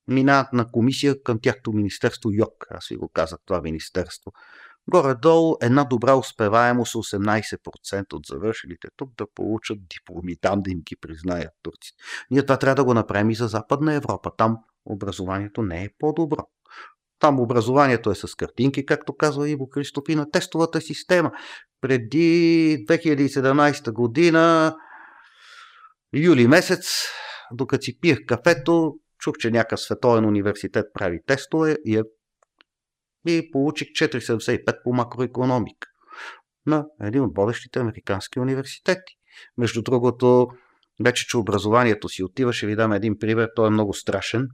минават 0.08 0.54
на 0.54 0.72
комисия 0.72 1.24
към 1.24 1.40
тяхто 1.42 1.74
министерство 1.74 2.32
ЙОК. 2.32 2.66
Аз 2.70 2.88
ви 2.88 2.96
го 2.96 3.10
казах 3.10 3.40
това 3.46 3.62
министерство. 3.62 4.32
Горе-долу 4.88 5.56
една 5.62 5.84
добра 5.84 6.16
успеваемост 6.16 6.94
18% 6.94 8.14
от 8.14 8.26
завършилите 8.26 8.88
тук 8.98 9.10
да 9.18 9.26
получат 9.36 9.78
дипломи, 9.88 10.36
там 10.42 10.62
да 10.62 10.72
им 10.72 10.80
ги 10.80 10.96
признаят 11.02 11.52
турците. 11.64 12.04
Ние 12.32 12.46
това 12.46 12.58
трябва 12.58 12.76
да 12.76 12.84
го 12.84 12.94
направим 12.94 13.30
и 13.30 13.36
за 13.36 13.48
Западна 13.48 13.94
Европа. 13.94 14.32
Там 14.38 14.58
образованието 14.86 15.62
не 15.62 15.84
е 15.84 15.90
по-добро. 16.00 16.48
Там 17.20 17.40
образованието 17.40 18.12
е 18.12 18.16
с 18.16 18.36
картинки, 18.36 18.86
както 18.86 19.18
казва 19.18 19.50
Иво 19.50 19.70
Кристоф, 19.70 20.04
и 20.10 20.16
на 20.16 20.32
тестовата 20.32 20.82
система. 20.82 21.32
Преди 21.82 22.86
2017 22.90 23.92
година, 23.92 24.76
юли 26.14 26.48
месец, 26.48 27.06
докато 27.52 27.84
си 27.84 28.00
пиех 28.00 28.18
кафето, 28.28 28.94
чух, 29.20 29.36
че 29.40 29.52
някакъв 29.52 29.82
световен 29.82 30.26
университет 30.26 30.86
прави 30.94 31.20
тестове 31.28 31.78
и, 31.86 31.98
е, 31.98 32.04
и 33.28 33.52
получих 33.52 33.88
4,75 33.88 34.84
по 34.84 34.94
макроекономика 34.94 35.88
на 36.66 36.86
един 37.02 37.22
от 37.22 37.36
водещите 37.36 37.80
американски 37.80 38.40
университети. 38.40 39.14
Между 39.58 39.82
другото, 39.82 40.48
вече, 41.04 41.26
че 41.28 41.38
образованието 41.38 42.10
си 42.10 42.24
отива, 42.24 42.54
ще 42.54 42.68
ви 42.68 42.76
дам 42.76 42.94
един 42.94 43.20
пример, 43.20 43.50
той 43.56 43.68
е 43.68 43.72
много 43.72 43.94
страшен. 43.94 44.48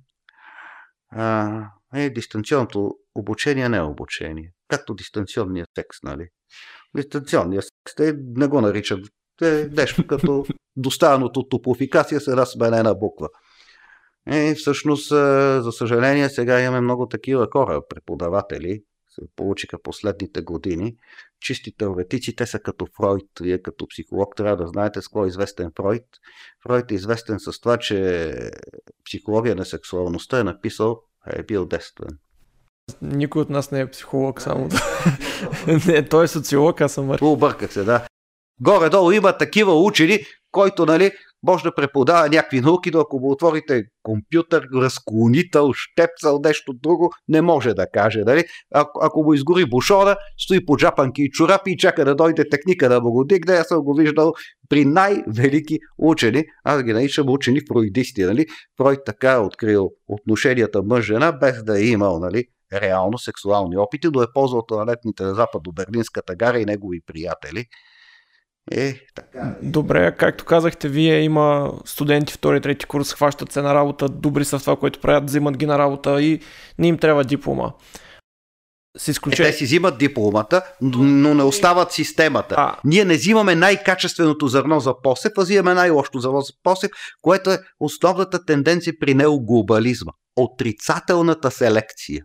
А, 1.11 1.63
е, 1.93 2.09
дистанционното 2.09 2.91
обучение 3.15 3.69
не 3.69 3.77
е 3.77 3.81
обучение. 3.81 4.51
Както 4.67 4.93
дистанционния 4.93 5.65
секс, 5.75 5.97
нали? 6.03 6.27
Дистанционния 6.95 7.61
секс, 7.61 7.95
те 7.95 8.13
не 8.35 8.47
го 8.47 8.61
наричат 8.61 8.99
е 9.41 9.69
нещо 9.71 10.07
като 10.07 10.45
доставеното 10.75 11.39
от 11.39 11.49
топофикация 11.49 12.21
с 12.21 12.27
една 12.27 12.45
сменена 12.45 12.95
буква. 12.95 13.27
И 14.31 14.55
всъщност, 14.57 15.09
за 15.63 15.71
съжаление, 15.71 16.29
сега 16.29 16.61
имаме 16.61 16.81
много 16.81 17.07
такива 17.07 17.47
хора, 17.51 17.81
преподаватели, 17.89 18.83
се 19.09 19.21
получиха 19.35 19.81
последните 19.83 20.41
години. 20.41 20.95
Чисти 21.41 21.77
теоретици, 21.77 22.35
те 22.35 22.45
са 22.45 22.59
като 22.59 22.87
Фройд. 22.97 23.27
Вие 23.41 23.61
като 23.61 23.87
психолог 23.87 24.35
трябва 24.35 24.57
да 24.57 24.67
знаете 24.67 25.01
с 25.01 25.07
кой 25.07 25.27
е 25.27 25.29
известен 25.29 25.71
Фройд. 25.77 26.05
Фройд 26.63 26.91
е 26.91 26.95
известен 26.95 27.39
с 27.39 27.59
това, 27.59 27.77
че 27.77 28.33
психология 29.05 29.55
на 29.55 29.65
сексуалността 29.65 30.39
е 30.39 30.43
написал, 30.43 31.01
е 31.27 31.43
бил 31.43 31.65
действен. 31.65 32.17
Никой 33.01 33.41
от 33.41 33.49
нас 33.49 33.71
не 33.71 33.79
е 33.79 33.91
психолог, 33.91 34.41
само 34.41 34.67
да. 34.67 34.81
не, 35.87 36.05
той 36.05 36.23
е 36.25 36.27
социолог, 36.27 36.81
аз 36.81 36.93
съм. 36.93 37.17
Обърках 37.21 37.73
се, 37.73 37.83
да. 37.83 38.05
Горе-долу 38.61 39.11
има 39.11 39.37
такива 39.37 39.81
учени, 39.83 40.19
който 40.51 40.85
нали, 40.85 41.11
може 41.43 41.63
да 41.63 41.75
преподава 41.75 42.29
някакви 42.29 42.61
науки, 42.61 42.91
но 42.93 42.99
ако 42.99 43.19
му 43.19 43.31
отворите 43.31 43.83
компютър, 44.03 44.67
разклонител, 44.75 45.73
щепцал, 45.73 46.39
нещо 46.45 46.73
друго, 46.73 47.09
не 47.27 47.41
може 47.41 47.73
да 47.73 47.87
каже. 47.87 48.19
Нали? 48.25 48.43
Ако, 48.73 48.99
ако 49.03 49.23
му 49.23 49.33
изгори 49.33 49.65
бушона, 49.65 50.15
стои 50.37 50.65
по 50.65 50.77
джапанки 50.77 51.21
и 51.21 51.31
чорапи 51.31 51.71
и 51.71 51.77
чака 51.77 52.05
да 52.05 52.15
дойде 52.15 52.49
техника 52.49 52.89
да 52.89 53.01
му 53.01 53.11
го 53.11 53.23
дигне. 53.23 53.53
Аз 53.53 53.67
съм 53.67 53.83
го 53.83 53.93
виждал 53.93 54.33
при 54.69 54.85
най-велики 54.85 55.77
учени. 55.97 56.43
Аз 56.63 56.83
ги 56.83 56.93
наричам 56.93 57.29
учени 57.29 57.59
фройдисти. 57.71 58.23
Нали? 58.23 58.45
Фройд 58.77 58.99
така 59.05 59.31
е 59.31 59.37
открил 59.37 59.89
отношенията 60.07 60.83
мъж-жена, 60.83 61.31
без 61.31 61.63
да 61.63 61.79
е 61.79 61.83
имал 61.83 62.19
нали, 62.19 62.45
реално 62.73 63.17
сексуални 63.17 63.77
опити, 63.77 64.07
но 64.13 64.21
е 64.21 64.33
ползвал 64.33 64.65
туалетните 64.67 65.23
на 65.23 65.35
западно-берлинската 65.35 66.35
гара 66.35 66.59
и 66.59 66.65
негови 66.65 66.99
приятели– 67.07 67.65
е, 68.71 68.95
така. 69.15 69.55
Добре, 69.61 70.15
както 70.17 70.45
казахте, 70.45 70.89
вие 70.89 71.21
има 71.21 71.73
студенти 71.85 72.33
втори, 72.33 72.61
трети 72.61 72.85
курс, 72.85 73.13
хващат 73.13 73.51
се 73.51 73.61
на 73.61 73.75
работа, 73.75 74.09
добри 74.09 74.45
са 74.45 74.59
в 74.59 74.61
това, 74.61 74.75
което 74.75 74.99
правят, 74.99 75.25
взимат 75.25 75.57
ги 75.57 75.65
на 75.65 75.79
работа 75.79 76.21
и 76.21 76.39
не 76.79 76.87
им 76.87 76.97
трябва 76.97 77.23
диплома. 77.23 77.71
С 78.97 79.07
изключение... 79.07 79.49
Е, 79.49 79.51
те 79.51 79.57
си 79.57 79.63
взимат 79.63 79.97
дипломата, 79.97 80.61
но 80.81 81.33
не 81.33 81.43
остават 81.43 81.91
системата. 81.91 82.55
А... 82.57 82.75
Ние 82.83 83.05
не 83.05 83.13
взимаме 83.13 83.55
най-качественото 83.55 84.47
зърно 84.47 84.79
за 84.79 85.01
посев, 85.01 85.31
а 85.37 85.41
взимаме 85.41 85.73
най-лошото 85.73 86.19
зърно 86.19 86.41
за 86.41 86.53
посев, 86.63 86.91
което 87.21 87.51
е 87.51 87.59
основната 87.79 88.45
тенденция 88.45 88.93
при 88.99 89.13
неоглобализма. 89.13 90.11
Отрицателната 90.35 91.51
селекция. 91.51 92.23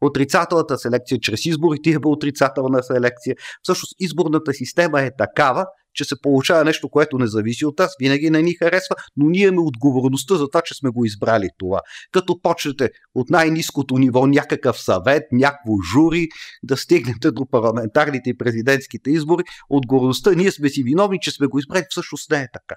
Отрицателната 0.00 0.78
селекция 0.78 1.18
чрез 1.20 1.46
изборите 1.46 1.90
е 1.90 1.98
отрицателна 2.04 2.82
селекция. 2.82 3.36
Всъщност 3.62 3.94
изборната 3.98 4.52
система 4.52 5.02
е 5.02 5.10
такава, 5.18 5.66
че 5.96 6.04
се 6.04 6.20
получава 6.22 6.64
нещо, 6.64 6.88
което 6.88 7.18
не 7.18 7.26
зависи 7.26 7.64
от 7.66 7.78
нас, 7.78 7.94
винаги 8.00 8.30
не 8.30 8.42
ни 8.42 8.54
харесва, 8.54 8.94
но 9.16 9.28
ние 9.28 9.42
имаме 9.42 9.60
отговорността 9.60 10.34
за 10.34 10.48
това, 10.48 10.62
че 10.62 10.74
сме 10.74 10.90
го 10.90 11.04
избрали 11.04 11.48
това. 11.58 11.80
Като 12.12 12.40
почнете 12.42 12.90
от 13.14 13.30
най-низкото 13.30 13.98
ниво 13.98 14.26
някакъв 14.26 14.80
съвет, 14.80 15.22
някакво 15.32 15.72
жури, 15.92 16.28
да 16.62 16.76
стигнете 16.76 17.30
до 17.30 17.46
парламентарните 17.50 18.30
и 18.30 18.36
президентските 18.36 19.10
избори, 19.10 19.42
отговорността, 19.70 20.32
ние 20.32 20.50
сме 20.50 20.68
си 20.68 20.82
виновни, 20.82 21.18
че 21.20 21.30
сме 21.30 21.46
го 21.46 21.58
избрали, 21.58 21.84
всъщност 21.90 22.30
не 22.30 22.38
е 22.38 22.48
така. 22.52 22.74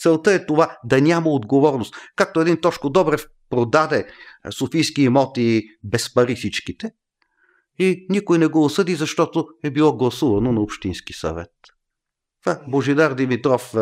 Целта 0.00 0.32
е 0.32 0.46
това 0.46 0.76
да 0.84 1.00
няма 1.00 1.30
отговорност. 1.30 1.94
Както 2.16 2.40
един 2.40 2.60
Тошко 2.60 2.90
Добрев 2.90 3.26
продаде 3.54 4.06
софийски 4.58 5.02
имоти 5.02 5.62
без 5.84 6.14
пари 6.14 6.34
всичките 6.34 6.90
и 7.78 8.06
никой 8.10 8.38
не 8.38 8.46
го 8.46 8.64
осъди, 8.64 8.94
защото 8.94 9.46
е 9.64 9.70
било 9.70 9.96
гласувано 9.96 10.52
на 10.52 10.60
Общински 10.60 11.12
съвет. 11.12 11.50
Това 12.44 12.60
Божидар 12.68 13.14
Димитров, 13.14 13.74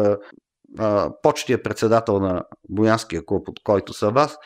почтия 1.23 1.63
председател 1.63 2.19
на 2.19 2.43
Боянския 2.69 3.25
клуб, 3.27 3.49
от 3.49 3.61
който 3.63 3.93
са 3.93 4.11
вас, 4.11 4.37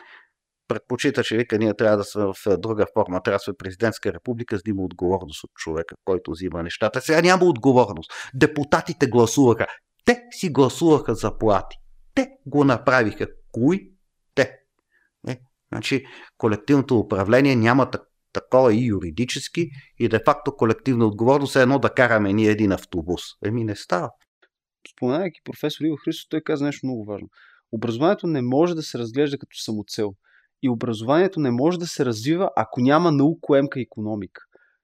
предпочита, 0.67 1.23
че 1.23 1.37
вика, 1.37 1.57
ние 1.57 1.73
трябва 1.73 1.97
да 1.97 2.03
сме 2.03 2.25
в 2.25 2.57
друга 2.57 2.85
форма, 2.93 3.21
трябва 3.23 3.35
да 3.35 3.39
сме 3.39 3.53
президентска 3.53 4.13
република, 4.13 4.55
за 4.55 4.61
да 4.65 4.69
има 4.69 4.81
отговорност 4.81 5.43
от 5.43 5.51
човека, 5.55 5.95
който 6.05 6.31
взима 6.31 6.63
нещата. 6.63 7.01
Сега 7.01 7.21
няма 7.21 7.45
отговорност. 7.45 8.11
Депутатите 8.33 9.07
гласуваха. 9.07 9.65
Те 10.05 10.23
си 10.31 10.49
гласуваха 10.49 11.15
заплати. 11.15 11.77
Те 12.15 12.29
го 12.45 12.63
направиха. 12.63 13.27
Кои? 13.51 13.96
Значи, 15.73 16.05
колективното 16.37 16.99
управление 16.99 17.55
няма 17.55 17.91
такова 18.33 18.73
и 18.73 18.85
юридически, 18.85 19.69
и 19.99 20.09
де-факто 20.09 20.55
колективна 20.55 21.05
отговорност 21.05 21.55
е 21.55 21.61
едно 21.61 21.79
да 21.79 21.89
караме 21.89 22.33
ние 22.33 22.49
един 22.49 22.71
автобус. 22.71 23.21
Еми 23.45 23.63
не 23.63 23.75
става. 23.75 24.09
Споменайки 24.91 25.39
професор 25.43 25.85
Иво 25.85 25.95
Христос, 26.05 26.29
той 26.29 26.41
каза 26.41 26.65
нещо 26.65 26.85
много 26.85 27.05
важно. 27.05 27.27
Образованието 27.71 28.27
не 28.27 28.41
може 28.41 28.75
да 28.75 28.81
се 28.81 28.97
разглежда 28.97 29.37
като 29.37 29.57
самоцел. 29.57 30.13
И 30.63 30.69
образованието 30.69 31.39
не 31.39 31.51
може 31.51 31.79
да 31.79 31.87
се 31.87 32.05
развива, 32.05 32.49
ако 32.55 32.81
няма 32.81 33.11
наукоемка 33.11 33.81
економика. 33.81 34.41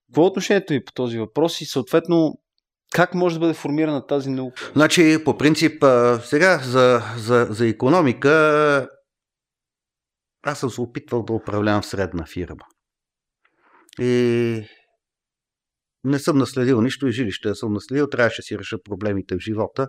Какво 0.08 0.24
е 0.24 0.28
отношението 0.28 0.74
ви 0.74 0.86
по 0.86 0.92
този 0.92 1.20
въпрос 1.20 1.62
и 1.62 1.66
съответно 1.66 2.40
как 2.94 3.14
може 3.14 3.36
да 3.36 3.40
бъде 3.40 3.54
формирана 3.54 4.08
тази 4.08 4.30
наука? 4.30 4.72
Значи, 4.74 5.18
по 5.26 5.38
принцип, 5.38 5.86
сега 6.24 6.60
за, 6.64 7.02
за, 7.18 7.48
за 7.50 7.68
економика 7.68 8.88
аз 10.44 10.60
съм 10.60 10.70
се 10.70 10.82
опитвал 10.82 11.24
да 11.24 11.34
управлявам 11.34 11.84
средна 11.84 12.26
фирма. 12.26 12.66
И 14.00 14.64
не 16.04 16.20
съм 16.20 16.38
наследил 16.38 16.82
нищо 16.82 17.08
и 17.08 17.12
жилище 17.12 17.50
да 17.50 17.56
съм 17.56 17.74
наследил, 17.74 18.08
трябваше 18.08 18.42
да 18.42 18.44
си 18.44 18.60
реша 18.60 18.84
проблемите 18.84 19.36
в 19.36 19.40
живота. 19.40 19.88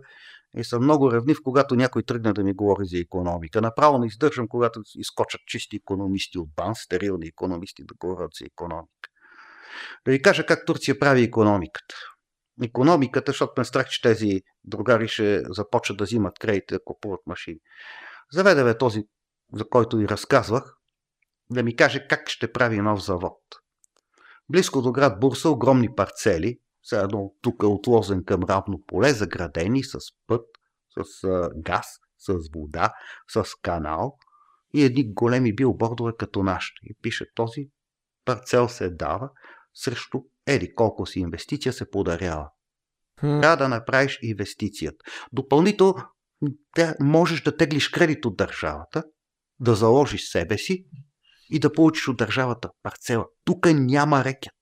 И 0.57 0.65
съм 0.65 0.83
много 0.83 1.13
ревнив, 1.13 1.39
когато 1.45 1.75
някой 1.75 2.03
тръгне 2.03 2.33
да 2.33 2.45
ми 2.45 2.53
говори 2.53 2.87
за 2.87 2.99
економика. 2.99 3.61
Направо 3.61 3.99
не 3.99 4.07
издържам, 4.07 4.49
когато 4.49 4.81
изкочат 4.95 5.41
чисти 5.47 5.77
економисти 5.77 6.39
от 6.39 6.49
БАН, 6.57 6.75
стерилни 6.75 7.27
економисти 7.27 7.85
да 7.85 7.95
говорят 8.01 8.31
за 8.39 8.45
економика. 8.47 9.09
Да 10.07 10.13
ви 10.13 10.23
кажа 10.23 10.47
как 10.47 10.67
Турция 10.67 10.99
прави 10.99 11.23
економиката 11.23 11.95
економиката, 12.63 13.33
защото 13.33 13.53
ме 13.59 13.65
страх, 13.65 13.89
че 13.89 14.03
тези 14.03 14.41
другари 14.65 15.09
ще 15.09 15.43
започнат 15.49 15.99
да 15.99 16.05
взимат 16.05 16.39
кредити, 16.39 16.75
да 16.75 16.85
купуват 16.85 17.21
машини. 17.27 17.59
Заведе 18.33 18.79
този, 18.79 19.03
за 19.53 19.69
който 19.69 19.97
ви 19.97 20.09
разказвах, 20.09 20.77
да 21.51 21.63
ми 21.63 21.77
каже 21.77 22.07
как 22.09 22.29
ще 22.29 22.53
прави 22.53 22.81
нов 22.81 23.05
завод. 23.05 23.41
Близко 24.49 24.83
до 24.83 24.93
град 24.93 25.21
Бурса 25.21 25.49
огромни 25.49 25.95
парцели, 25.95 26.59
все 26.81 27.01
едно 27.01 27.35
тук 27.43 27.63
е 27.63 27.67
от 27.67 27.87
Лозен 27.87 28.25
към 28.25 28.43
равно 28.43 28.83
поле, 28.87 29.13
заградени 29.13 29.85
с 29.85 29.99
път, 30.27 30.47
с 30.99 31.25
а, 31.25 31.51
газ, 31.57 31.87
с 32.19 32.33
вода, 32.55 32.93
с 33.29 33.45
канал 33.63 34.17
и 34.75 34.85
едни 34.85 35.13
големи 35.13 35.55
билбордове 35.55 36.13
като 36.19 36.43
нашите. 36.43 36.81
И 36.83 36.97
пише 37.03 37.25
този 37.35 37.69
парцел 38.25 38.69
се 38.69 38.91
дава 38.91 39.31
срещу 39.75 40.21
еди 40.47 40.75
колко 40.75 41.07
си 41.07 41.21
инвестиция 41.21 41.73
се 41.73 41.91
подарява. 41.91 42.51
Трябва 43.21 43.57
да 43.57 43.69
направиш 43.69 44.19
инвестицията. 44.23 45.05
Допълнително 45.33 45.95
можеш 47.01 47.43
да 47.43 47.57
теглиш 47.57 47.89
кредит 47.89 48.25
от 48.25 48.37
държавата, 48.37 49.05
да 49.61 49.75
заложиш 49.75 50.31
себе 50.31 50.59
си 50.59 50.85
и 51.51 51.59
да 51.59 51.73
получиш 51.73 52.09
от 52.09 52.17
държавата 52.17 52.71
парцела. 52.83 53.27
Тук 53.45 53.67
няма 53.73 54.25
рекет. 54.25 54.53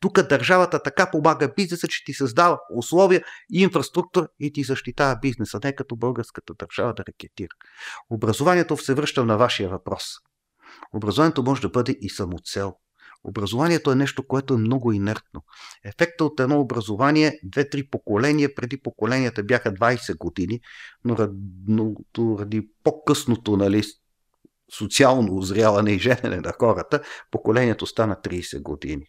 Тук 0.00 0.22
държавата 0.22 0.82
така 0.82 1.10
помага 1.10 1.52
бизнеса, 1.56 1.88
че 1.88 2.04
ти 2.04 2.12
създава 2.12 2.58
условия 2.76 3.22
и 3.52 3.62
инфраструктура 3.62 4.28
и 4.40 4.52
ти 4.52 4.62
защитава 4.62 5.18
бизнеса, 5.22 5.60
не 5.64 5.74
като 5.74 5.96
българската 5.96 6.54
държава 6.54 6.94
да 6.94 7.04
рекетира. 7.08 7.54
Образованието 8.10 8.76
се 8.76 8.94
връща 8.94 9.24
на 9.24 9.36
вашия 9.36 9.68
въпрос. 9.68 10.04
Образованието 10.92 11.42
може 11.42 11.60
да 11.60 11.68
бъде 11.68 11.96
и 12.00 12.10
самоцел. 12.10 12.74
Образованието 13.24 13.92
е 13.92 13.94
нещо, 13.94 14.26
което 14.26 14.54
е 14.54 14.58
много 14.58 14.92
инертно. 14.92 15.44
Ефектът 15.84 16.20
от 16.20 16.40
едно 16.40 16.60
образование, 16.60 17.40
две-три 17.44 17.88
поколения, 17.88 18.54
преди 18.54 18.80
поколенията 18.80 19.42
бяха 19.42 19.72
20 19.72 20.18
години, 20.18 20.60
но, 21.04 21.16
но 21.68 21.94
ради 22.38 22.68
по-късното 22.84 23.56
нали, 23.56 23.82
социално 24.78 25.36
озряване 25.36 25.92
и 25.92 25.98
женене 25.98 26.36
на 26.36 26.52
хората, 26.58 27.02
поколението 27.30 27.86
стана 27.86 28.16
30 28.24 28.62
години. 28.62 29.04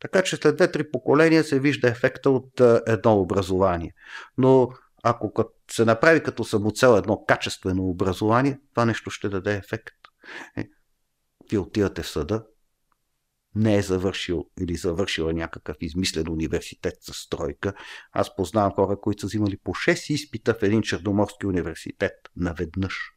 Така 0.00 0.22
че 0.22 0.36
след 0.36 0.58
2-3 0.58 0.90
поколения 0.90 1.44
се 1.44 1.60
вижда 1.60 1.88
ефекта 1.88 2.30
от 2.30 2.60
едно 2.86 3.20
образование. 3.20 3.92
Но 4.38 4.68
ако 5.02 5.32
се 5.70 5.84
направи 5.84 6.22
като 6.22 6.44
самоцел 6.44 6.96
едно 6.98 7.24
качествено 7.28 7.82
образование, 7.82 8.58
това 8.74 8.84
нещо 8.84 9.10
ще 9.10 9.28
даде 9.28 9.54
ефект. 9.54 9.94
Е, 10.56 10.64
вие 11.50 11.58
отивате 11.58 12.02
в 12.02 12.08
съда, 12.08 12.44
не 13.54 13.76
е 13.76 13.82
завършил 13.82 14.46
или 14.60 14.76
завършила 14.76 15.32
някакъв 15.32 15.76
измислен 15.80 16.28
университет 16.28 16.94
с 17.00 17.12
стройка. 17.12 17.74
Аз 18.12 18.36
познавам 18.36 18.72
хора, 18.72 19.00
които 19.00 19.20
са 19.20 19.26
взимали 19.26 19.56
по 19.56 19.70
6 19.70 20.14
изпита 20.14 20.54
в 20.54 20.62
един 20.62 20.82
черноморски 20.82 21.46
университет 21.46 22.12
наведнъж. 22.36 23.13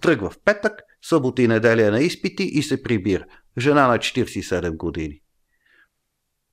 Тръгва 0.00 0.30
в 0.30 0.38
петък, 0.44 0.82
събота 1.02 1.42
и 1.42 1.48
неделя 1.48 1.86
е 1.86 1.90
на 1.90 2.00
изпити 2.00 2.42
и 2.42 2.62
се 2.62 2.82
прибира. 2.82 3.24
Жена 3.58 3.88
на 3.88 3.98
47 3.98 4.76
години. 4.76 5.20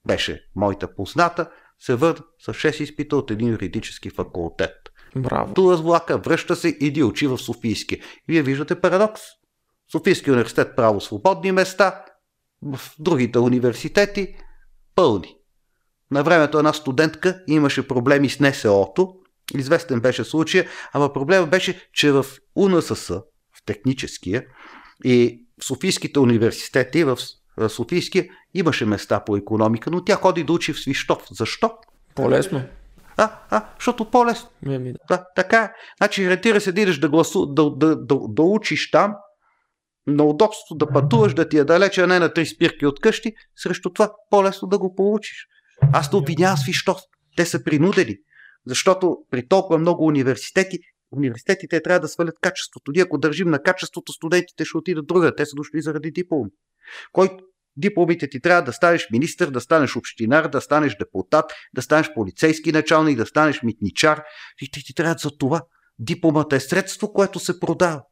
Беше 0.08 0.44
моята 0.56 0.96
позната, 0.96 1.50
се 1.80 1.96
върна 1.96 2.24
с 2.40 2.54
6 2.54 2.82
изпита 2.82 3.18
от 3.18 3.32
един 3.32 3.50
юридически 3.50 4.10
факултет. 4.10 4.76
Браво. 5.16 5.54
Тула 5.54 5.78
с 5.78 5.82
влака, 5.82 6.18
връща 6.18 6.56
се, 6.56 6.68
иди 6.68 7.04
учи 7.04 7.28
в 7.28 7.38
Софийски. 7.38 8.02
Вие 8.28 8.42
виждате 8.42 8.82
парадокс. 8.82 9.22
Софийски 9.92 10.32
университет 10.32 10.76
право 10.76 11.02
свободни 11.02 11.52
места, 11.52 12.06
в 12.62 12.80
другите 13.00 13.40
университети 13.40 14.36
пълни. 14.96 15.36
На 16.12 16.24
времето 16.24 16.58
една 16.58 16.74
студентка 16.74 17.44
имаше 17.48 17.88
проблеми 17.88 18.30
с 18.30 18.40
НСО-то, 18.40 19.16
известен 19.56 20.00
беше 20.00 20.24
случая, 20.24 20.68
ама 20.94 21.14
проблема 21.14 21.48
беше, 21.48 21.90
че 21.94 22.12
в 22.12 22.26
УНСС, 22.56 23.22
техническия 23.68 24.46
и 25.06 25.46
в 25.62 25.66
Софийските 25.66 26.20
университети, 26.20 27.04
в 27.04 27.18
Софийския, 27.70 28.26
имаше 28.54 28.86
места 28.86 29.20
по 29.20 29.38
економика, 29.38 29.92
но 29.92 30.04
тя 30.04 30.16
ходи 30.16 30.44
да 30.44 30.54
учи 30.54 30.74
в 30.74 30.80
Свищов. 30.80 31.24
Защо? 31.32 31.72
По-лесно. 32.16 32.64
А, 33.18 33.32
а, 33.50 33.66
защото 33.76 34.10
по-лесно. 34.12 34.50
Ми, 34.62 34.78
ми, 34.78 34.94
да. 34.94 35.00
Да, 35.10 35.26
така 35.36 35.64
е. 35.64 35.72
Значи, 35.98 36.30
ретира 36.30 36.62
се 36.62 36.72
да 36.72 36.82
идеш 36.82 36.98
да, 36.98 37.10
гласу, 37.10 37.46
да, 37.46 37.70
да, 37.70 37.96
да, 37.96 38.20
да 38.30 38.44
учиш 38.44 38.92
там, 38.92 39.14
на 40.08 40.24
удобството 40.24 40.76
да 40.76 40.88
пътуваш, 40.88 41.34
да 41.34 41.50
ти 41.50 41.58
е 41.58 41.64
далече, 41.64 42.02
а 42.02 42.08
не 42.08 42.20
на 42.20 42.34
три 42.34 42.46
спирки 42.46 42.86
от 42.86 43.00
къщи, 43.00 43.34
срещу 43.56 43.94
това 43.94 44.12
по-лесно 44.30 44.68
да 44.68 44.78
го 44.78 44.96
получиш. 44.96 45.48
Аз 45.94 46.10
те 46.10 46.16
обвинявам 46.16 46.58
с 46.58 46.66
Фиштов. 46.66 46.98
Те 47.38 47.46
са 47.46 47.64
принудени. 47.64 48.16
Защото 48.66 49.18
при 49.32 49.48
толкова 49.48 49.80
много 49.80 50.06
университети, 50.06 50.80
университетите 51.12 51.84
трябва 51.84 52.00
да 52.00 52.08
свалят 52.08 52.36
качеството. 52.42 52.92
Ние 52.92 53.04
ако 53.04 53.18
държим 53.18 53.50
на 53.50 53.60
качеството, 53.60 54.14
студентите 54.14 54.66
ще 54.66 54.78
отидат 54.78 55.08
друга. 55.08 55.36
Те 55.36 55.46
са 55.46 55.56
дошли 55.56 55.82
заради 55.82 56.12
дипломи. 56.12 56.52
Кой 57.12 57.30
дипломите 57.78 58.30
ти 58.30 58.42
трябва 58.42 58.62
да 58.62 58.74
станеш 58.74 59.08
министър, 59.12 59.50
да 59.50 59.62
станеш 59.62 59.96
общинар, 59.96 60.48
да 60.48 60.62
станеш 60.62 60.96
депутат, 60.96 61.46
да 61.76 61.82
станеш 61.82 62.14
полицейски 62.14 62.72
началник, 62.72 63.18
да 63.18 63.26
станеш 63.26 63.64
митничар. 63.64 64.24
И 64.62 64.72
ти, 64.72 64.84
ти 64.84 64.94
трябва 64.94 65.16
за 65.20 65.38
това. 65.38 65.62
Дипломата 66.00 66.56
е 66.56 66.60
средство, 66.60 67.14
което 67.14 67.40
се 67.40 67.60
продава. 67.60 68.04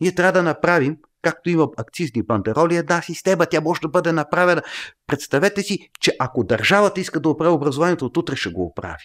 Ние 0.00 0.14
трябва 0.14 0.32
да 0.32 0.42
направим 0.42 0.96
както 1.22 1.50
има 1.50 1.68
акцизни 1.76 2.22
бандероли, 2.22 2.76
една 2.76 3.02
система, 3.02 3.46
тя 3.46 3.60
може 3.60 3.80
да 3.80 3.88
бъде 3.88 4.12
направена. 4.12 4.62
Представете 5.06 5.62
си, 5.62 5.90
че 6.00 6.16
ако 6.18 6.44
държавата 6.44 7.00
иска 7.00 7.20
да 7.20 7.28
оправи 7.28 7.52
образованието, 7.52 8.06
от 8.06 8.16
утре 8.16 8.36
ще 8.36 8.50
го 8.50 8.64
оправи. 8.64 9.04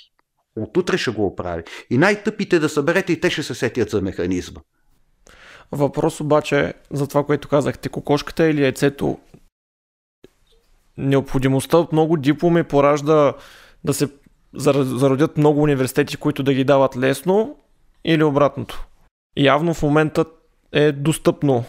От 0.55 0.77
утре 0.77 0.97
ще 0.97 1.11
го 1.11 1.25
оправи. 1.25 1.63
И 1.89 1.97
най-тъпите 1.97 2.59
да 2.59 2.69
съберете 2.69 3.13
и 3.13 3.19
те 3.19 3.29
ще 3.29 3.43
се 3.43 3.55
сетят 3.55 3.89
за 3.89 4.01
механизма. 4.01 4.61
Въпрос 5.71 6.19
обаче 6.19 6.73
за 6.91 7.07
това, 7.07 7.23
което 7.23 7.47
казахте, 7.47 7.89
кокошката 7.89 8.47
или 8.47 8.63
яйцето. 8.63 9.19
Необходимостта 10.97 11.77
от 11.77 11.91
много 11.91 12.17
дипломи 12.17 12.63
поражда 12.63 13.33
да 13.83 13.93
се 13.93 14.09
зародят 14.53 15.37
много 15.37 15.61
университети, 15.61 16.17
които 16.17 16.43
да 16.43 16.53
ги 16.53 16.63
дават 16.63 16.97
лесно 16.97 17.57
или 18.05 18.23
обратното. 18.23 18.87
Явно 19.37 19.73
в 19.73 19.81
момента 19.81 20.25
е 20.71 20.91
достъпно 20.91 21.63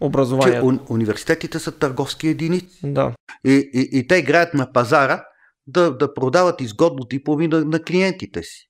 образованието. 0.00 0.78
Че 0.86 0.92
университетите 0.92 1.58
са 1.58 1.78
търговски 1.78 2.28
единици. 2.28 2.80
Да. 2.84 3.12
И, 3.44 3.70
и, 3.74 3.98
и 3.98 4.06
те 4.06 4.16
играят 4.16 4.54
на 4.54 4.72
пазара 4.72 5.24
да, 5.68 5.96
да 5.96 6.14
продават 6.14 6.60
изгодно 6.60 7.04
дипломи 7.04 7.48
на, 7.48 7.64
на 7.64 7.82
клиентите 7.82 8.42
си. 8.42 8.68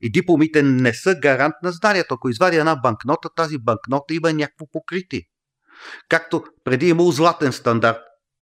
И 0.00 0.12
дипломите 0.12 0.62
не 0.62 0.94
са 0.94 1.14
гарант 1.14 1.54
на 1.62 1.72
знанието. 1.72 2.14
Ако 2.14 2.28
извади 2.28 2.56
една 2.56 2.76
банкнота, 2.76 3.28
тази 3.36 3.58
банкнота 3.58 4.14
има 4.14 4.32
някакво 4.32 4.66
покритие. 4.72 5.22
Както 6.08 6.44
преди 6.64 6.88
имал 6.88 7.10
златен 7.10 7.52
стандарт. 7.52 7.98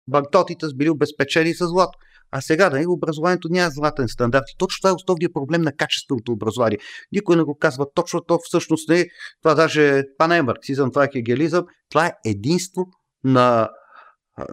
Банкнотите 0.09 0.65
са 0.65 0.75
били 0.75 0.89
обезпечени 0.89 1.53
с 1.53 1.67
злато. 1.67 1.99
А 2.31 2.41
сега 2.41 2.69
да, 2.69 2.83
образованието 2.87 3.47
няма 3.51 3.69
златен 3.69 4.07
стандарт. 4.07 4.43
Точно 4.57 4.77
това 4.81 4.89
е 4.89 4.93
основният 4.93 5.33
проблем 5.33 5.61
на 5.61 5.75
качественото 5.75 6.31
образование. 6.31 6.77
Никой 7.11 7.35
не 7.35 7.43
го 7.43 7.57
казва 7.57 7.85
точно, 7.93 8.21
то 8.21 8.39
всъщност 8.43 8.89
не 8.89 8.99
е. 8.99 9.05
Това 9.43 9.55
даже, 9.55 10.03
това 10.17 10.27
не 10.27 10.37
е 10.37 10.41
марксизъм, 10.41 10.91
това 10.91 11.03
е 11.03 11.09
хегелизъм. 11.13 11.65
Това 11.89 12.05
е 12.07 12.13
единство 12.25 12.85
на, 13.23 13.69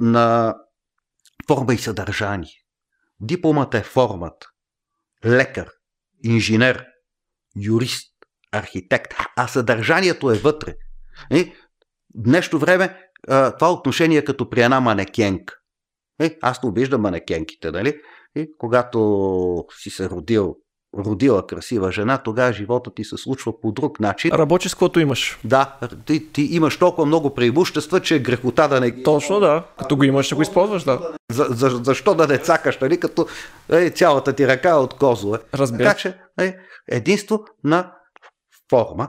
на 0.00 0.54
форма 1.48 1.74
и 1.74 1.78
съдържание. 1.78 2.63
Дипломата 3.20 3.78
е 3.78 3.82
формата. 3.82 4.46
Лекар, 5.26 5.68
инженер, 6.24 6.86
юрист, 7.60 8.14
архитект, 8.52 9.14
а 9.36 9.46
съдържанието 9.48 10.30
е 10.30 10.38
вътре. 10.38 10.74
И, 11.30 11.52
днешно 12.14 12.58
време 12.58 13.00
това 13.58 13.72
отношение 13.72 14.18
е 14.18 14.24
като 14.24 14.50
при 14.50 14.62
една 14.62 14.80
манекенка. 14.80 15.54
Е, 16.20 16.38
аз 16.42 16.62
не 16.62 16.68
обиждам 16.68 17.00
манекенките, 17.00 17.70
нали? 17.70 18.00
И 18.36 18.48
когато 18.58 19.64
си 19.78 19.90
се 19.90 20.10
родил, 20.10 20.56
родила 20.98 21.46
красива 21.46 21.92
жена, 21.92 22.18
тогава 22.18 22.52
живота 22.52 22.94
ти 22.94 23.04
се 23.04 23.16
случва 23.16 23.60
по 23.60 23.72
друг 23.72 24.00
начин. 24.00 24.30
Работи 24.32 24.68
с 24.68 24.74
каквото 24.74 25.00
имаш. 25.00 25.38
Да, 25.44 25.78
ти, 26.06 26.32
ти 26.32 26.42
имаш 26.42 26.78
толкова 26.78 27.06
много 27.06 27.34
преимущества, 27.34 28.00
че 28.00 28.16
е 28.16 28.18
грехота 28.18 28.68
да 28.68 28.80
не... 28.80 29.02
Точно 29.02 29.40
да, 29.40 29.64
като 29.78 29.96
го 29.96 30.04
имаш, 30.04 30.26
ще 30.26 30.34
го 30.34 30.42
използваш, 30.42 30.84
да. 30.84 31.14
За, 31.30 31.46
за, 31.50 31.68
защо 31.82 32.14
да 32.14 32.26
не 32.26 32.38
цакаш, 32.38 32.78
нали, 32.78 33.00
като 33.00 33.26
е, 33.72 33.90
цялата 33.90 34.32
ти 34.32 34.46
ръка 34.46 34.70
е 34.70 34.74
от 34.74 34.94
козове. 34.94 35.38
Разбира. 35.54 35.88
Така 35.88 35.98
че 35.98 36.18
е, 36.40 36.56
единство 36.88 37.44
на 37.64 37.92
форма, 38.70 39.08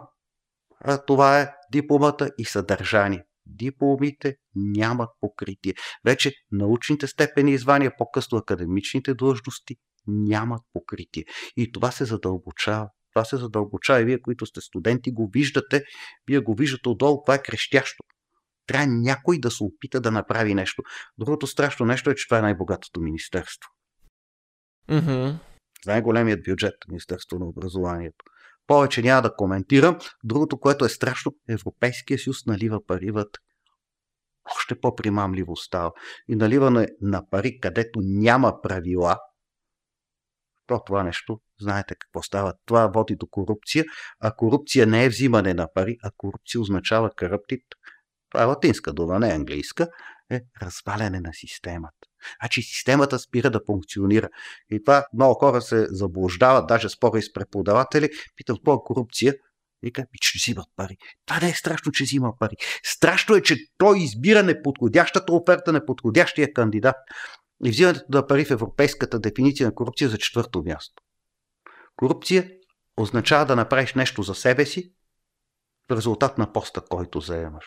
а 0.86 0.98
това 0.98 1.40
е 1.40 1.52
дипломата 1.72 2.30
и 2.38 2.46
съдържание 2.46 3.24
дипломите 3.46 4.36
нямат 4.56 5.10
покритие. 5.22 5.74
Вече 6.06 6.32
научните 6.52 7.08
степени 7.08 7.52
и 7.52 7.58
звания, 7.58 7.92
по-късно 7.98 8.38
академичните 8.38 9.14
длъжности 9.14 9.76
нямат 10.08 10.62
покритие. 10.74 11.26
И 11.58 11.72
това 11.72 11.92
се 11.92 12.06
задълбочава. 12.06 12.90
Това 13.14 13.26
се 13.26 13.38
задълбочава 13.38 14.02
и 14.02 14.06
вие, 14.06 14.22
които 14.22 14.46
сте 14.46 14.62
студенти, 14.62 15.12
го 15.12 15.30
виждате. 15.34 15.84
Вие 16.28 16.40
го 16.40 16.56
виждате 16.56 16.90
отдолу, 16.90 17.24
това 17.26 17.36
е 17.36 17.44
крещящо. 17.44 18.04
Трябва 18.68 18.88
някой 18.88 19.40
да 19.40 19.52
се 19.52 19.64
опита 19.64 20.02
да 20.02 20.12
направи 20.12 20.56
нещо. 20.56 20.84
Другото 21.18 21.48
страшно 21.48 21.86
нещо 21.86 22.10
е, 22.10 22.16
че 22.16 22.28
това 22.28 22.38
е 22.38 22.42
най-богатото 22.42 23.02
министерство. 23.02 23.70
Mm-hmm. 24.90 25.38
Най-големият 25.86 26.44
бюджет 26.44 26.74
Министерство 26.88 27.40
на 27.40 27.46
образованието. 27.46 28.26
Повече 28.68 29.02
няма 29.02 29.22
да 29.22 29.36
коментирам. 29.36 29.98
Другото, 30.24 30.60
което 30.60 30.86
е 30.86 30.90
страшно, 30.90 31.32
Европейския 31.50 32.20
съюз 32.20 32.46
налива 32.46 32.86
пари 32.86 33.12
вътре. 33.12 33.42
Още 34.56 34.80
по-примамливо 34.80 35.56
става. 35.56 35.92
И 36.28 36.36
наливане 36.36 36.88
на 37.02 37.30
пари, 37.30 37.60
където 37.60 38.00
няма 38.04 38.62
правила, 38.62 39.18
то 40.68 40.82
това 40.86 41.04
нещо, 41.04 41.40
знаете 41.60 41.96
какво 42.00 42.22
става. 42.22 42.54
Това 42.66 42.88
води 42.88 43.16
до 43.16 43.28
корупция, 43.28 43.86
а 44.20 44.36
корупция 44.36 44.88
не 44.88 45.06
е 45.06 45.10
взимане 45.10 45.54
на 45.54 45.74
пари, 45.74 45.98
а 46.04 46.12
корупция 46.18 46.62
означава 46.62 47.12
корруптит. 47.20 47.64
Това 48.30 48.44
е 48.44 48.48
латинска 48.48 48.94
дума, 48.94 49.20
не 49.20 49.30
е 49.30 49.36
английска. 49.36 49.88
Е 50.32 50.42
разваляне 50.62 51.20
на 51.20 51.34
системата. 51.34 52.08
Значи 52.42 52.62
системата 52.62 53.20
спира 53.20 53.50
да 53.50 53.62
функционира. 53.66 54.30
И 54.72 54.84
това 54.84 55.06
много 55.14 55.34
хора 55.34 55.62
се 55.62 55.88
заблуждават, 55.90 56.68
даже 56.68 56.90
спора 56.90 57.20
и 57.20 57.22
с 57.22 57.34
преподаватели, 57.34 58.10
питат 58.36 58.58
какво 58.58 58.74
е 58.74 58.86
корупция. 58.86 59.34
И 59.84 59.92
казват, 59.92 60.10
че 60.22 60.38
взимат 60.38 60.66
пари. 60.76 60.98
Това 61.26 61.40
не 61.40 61.50
е 61.50 61.54
страшно, 61.54 61.92
че 61.92 62.04
взима 62.04 62.34
пари. 62.40 62.56
Страшно 62.84 63.36
е, 63.36 63.42
че 63.42 63.58
той 63.78 64.00
избира 64.00 64.44
неподходящата 64.44 65.34
оферта, 65.34 65.74
неподходящия 65.74 66.54
кандидат. 66.54 66.96
И 67.64 67.70
взимането 67.70 68.06
на 68.10 68.28
пари 68.28 68.46
в 68.46 68.52
европейската 68.52 69.20
дефиниция 69.20 69.68
на 69.68 69.76
корупция 69.76 70.10
за 70.10 70.18
четвърто 70.18 70.64
място. 70.64 71.04
Корупция 71.96 72.52
означава 72.98 73.46
да 73.46 73.56
направиш 73.56 73.94
нещо 73.94 74.24
за 74.24 74.36
себе 74.36 74.66
си 74.66 74.94
в 75.90 75.96
резултат 75.96 76.38
на 76.38 76.54
поста, 76.54 76.82
който 76.82 77.20
заемаш. 77.20 77.66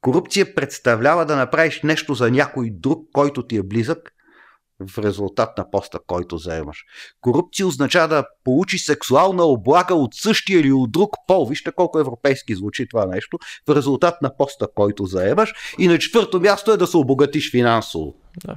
Корупция 0.00 0.54
представлява 0.54 1.26
да 1.26 1.36
направиш 1.36 1.82
нещо 1.82 2.14
за 2.14 2.30
някой 2.30 2.70
друг, 2.70 3.08
който 3.12 3.46
ти 3.46 3.56
е 3.56 3.62
близък, 3.62 4.12
в 4.86 4.98
резултат 4.98 5.58
на 5.58 5.70
поста, 5.70 5.98
който 6.06 6.38
заемаш. 6.38 6.84
Корупция 7.20 7.66
означава 7.66 8.08
да 8.08 8.24
получи 8.44 8.78
сексуална 8.78 9.44
облага 9.44 9.94
от 9.94 10.14
същия 10.14 10.60
или 10.60 10.72
от 10.72 10.92
друг 10.92 11.10
пол. 11.26 11.46
Вижте 11.46 11.72
колко 11.72 11.98
европейски 11.98 12.54
звучи 12.54 12.88
това 12.88 13.06
нещо. 13.06 13.38
В 13.68 13.76
резултат 13.76 14.22
на 14.22 14.36
поста, 14.36 14.68
който 14.74 15.04
заемаш. 15.06 15.54
И 15.78 15.88
на 15.88 15.98
четвърто 15.98 16.40
място 16.40 16.72
е 16.72 16.76
да 16.76 16.86
се 16.86 16.96
обогатиш 16.96 17.50
финансово. 17.50 18.14
Да. 18.46 18.56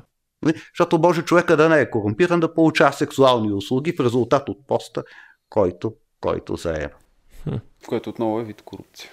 Защото 0.77 0.99
може 0.99 1.21
човека 1.21 1.57
да 1.57 1.69
не 1.69 1.79
е 1.79 1.89
корумпиран, 1.89 2.39
да 2.39 2.53
получава 2.53 2.93
сексуални 2.93 3.53
услуги 3.53 3.93
в 3.93 3.99
резултат 3.99 4.49
от 4.49 4.67
поста, 4.67 5.03
който, 5.49 5.93
който 6.21 6.55
заема. 6.55 6.93
Което 7.87 8.09
отново 8.09 8.39
е 8.39 8.43
вид 8.43 8.61
корупция. 8.61 9.09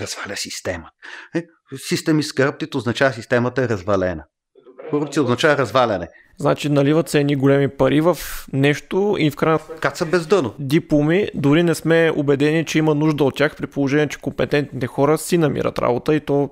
Разваля 0.00 0.36
система. 0.36 0.90
Е, 1.34 1.44
Системи 1.76 2.22
с 2.22 2.32
корруптит 2.32 2.74
означава 2.74 3.12
системата 3.12 3.62
е 3.62 3.68
развалена. 3.68 4.24
Корупция 4.90 5.22
означава 5.22 5.58
разваляне. 5.58 6.08
Значи 6.38 6.68
наливат 6.68 7.08
се 7.08 7.20
едни 7.20 7.36
големи 7.36 7.68
пари 7.68 8.00
в 8.00 8.18
нещо 8.52 9.16
и 9.18 9.30
в 9.30 9.36
крайна 9.36 9.60
Каца 9.80 10.06
без 10.06 10.26
дъно. 10.26 10.54
дипломи, 10.58 11.28
дори 11.34 11.62
не 11.62 11.74
сме 11.74 12.12
убедени, 12.16 12.64
че 12.64 12.78
има 12.78 12.94
нужда 12.94 13.24
от 13.24 13.36
тях, 13.36 13.56
при 13.56 13.66
положение, 13.66 14.08
че 14.08 14.18
компетентните 14.18 14.86
хора 14.86 15.18
си 15.18 15.38
намират 15.38 15.78
работа 15.78 16.14
и 16.14 16.20
то 16.20 16.50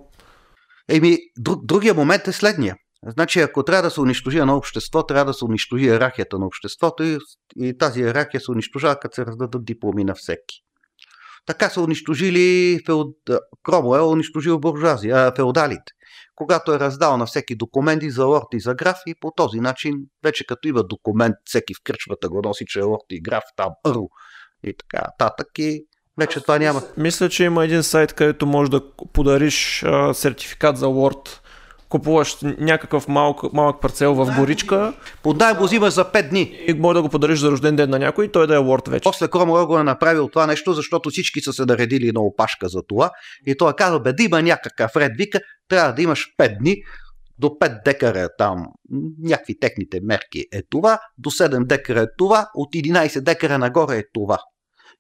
Еми, 0.89 1.19
друг, 1.39 1.65
другия 1.65 1.95
момент 1.95 2.29
е 2.29 2.33
следния. 2.33 2.77
Значи, 3.07 3.41
ако 3.41 3.63
трябва 3.63 3.83
да 3.83 3.91
се 3.91 4.01
унищожи 4.01 4.39
едно 4.39 4.57
общество, 4.57 5.03
трябва 5.03 5.25
да 5.25 5.35
се 5.35 5.45
унищожи 5.45 5.85
иерархията 5.85 6.39
на 6.39 6.47
обществото 6.47 7.03
и, 7.03 7.19
и 7.57 7.79
тази 7.79 8.01
иерархия 8.01 8.41
се 8.41 8.51
унищожава, 8.51 8.99
като 9.01 9.15
се 9.15 9.27
раздадат 9.27 9.65
дипломи 9.65 10.05
на 10.05 10.15
всеки. 10.15 10.63
Така 11.47 11.71
са 11.71 11.81
унищожили 11.81 12.81
феод... 12.87 13.17
Кромуел, 13.63 14.01
е 14.01 14.05
унищожил 14.05 14.59
буржуазия, 14.59 15.33
феодалите. 15.37 15.93
Когато 16.35 16.73
е 16.73 16.79
раздал 16.79 17.17
на 17.17 17.27
всеки 17.27 17.57
документи 17.57 18.11
за 18.11 18.25
лорд 18.25 18.47
и 18.53 18.61
за 18.61 18.75
граф 18.75 18.97
и 19.07 19.15
по 19.21 19.33
този 19.37 19.61
начин, 19.61 19.95
вече 20.25 20.47
като 20.47 20.69
има 20.69 20.83
документ, 20.83 21.35
всеки 21.45 21.75
в 21.75 21.79
кръчвата 21.85 22.29
го 22.29 22.43
носи, 22.45 22.65
че 22.67 22.79
е 22.79 22.83
лорд 22.83 23.05
и 23.11 23.23
граф, 23.23 23.45
там 23.57 23.71
ърл 23.89 24.09
и 24.65 24.75
така 24.79 25.03
нататък 25.07 25.49
и 25.59 25.85
вече 26.19 26.41
това 26.41 26.59
няма. 26.59 26.83
Мисля, 26.97 27.29
че 27.29 27.45
има 27.45 27.65
един 27.65 27.83
сайт, 27.83 28.13
където 28.13 28.47
можеш 28.47 28.71
да 28.71 28.81
подариш 29.13 29.83
а, 29.83 30.15
сертификат 30.15 30.77
за 30.77 30.87
Word. 30.87 31.41
Купуваш 31.89 32.37
някакъв 32.43 33.09
малък, 33.09 33.53
малък 33.53 33.81
парцел 33.81 34.15
в 34.15 34.35
горичка 34.39 34.93
Под 35.23 35.39
дай 35.39 35.55
го 35.55 35.65
взимаш 35.65 35.93
за 35.93 36.05
5 36.05 36.29
дни. 36.29 36.65
и 36.69 36.75
може 36.75 36.95
да 36.95 37.03
го 37.03 37.09
подариш 37.09 37.39
за 37.39 37.51
рожден 37.51 37.77
ден 37.77 37.91
на 37.91 37.99
някой 37.99 38.25
и 38.25 38.33
той 38.33 38.47
да 38.47 38.55
е 38.55 38.59
Word 38.59 38.91
вече. 38.91 39.03
После 39.03 39.29
Кромуел 39.29 39.67
го 39.67 39.79
е 39.79 39.83
направил 39.83 40.29
това 40.29 40.47
нещо, 40.47 40.73
защото 40.73 41.11
всички 41.11 41.41
са 41.41 41.53
се 41.53 41.65
наредили 41.65 42.13
на 42.13 42.21
опашка 42.21 42.69
за 42.69 42.83
това. 42.89 43.11
И 43.47 43.57
той 43.57 43.71
е 43.71 43.75
казал, 43.77 44.01
бе, 44.01 44.13
да 44.13 44.23
има 44.23 44.43
някакъв 44.43 44.97
ред, 44.97 45.13
вика, 45.17 45.41
трябва 45.69 45.93
да 45.93 46.03
имаш 46.03 46.27
5 46.39 46.59
дни, 46.59 46.77
до 47.39 47.47
5 47.47 47.85
декара 47.85 48.21
е 48.21 48.29
там, 48.39 48.67
някакви 49.23 49.59
техните 49.59 50.01
мерки 50.03 50.45
е 50.53 50.63
това, 50.71 50.99
до 51.19 51.31
7 51.31 51.67
декара 51.67 52.01
е 52.01 52.07
това, 52.19 52.47
от 52.55 52.75
11 52.75 53.21
декара 53.21 53.59
нагоре 53.59 53.97
е 53.97 54.05
това. 54.13 54.39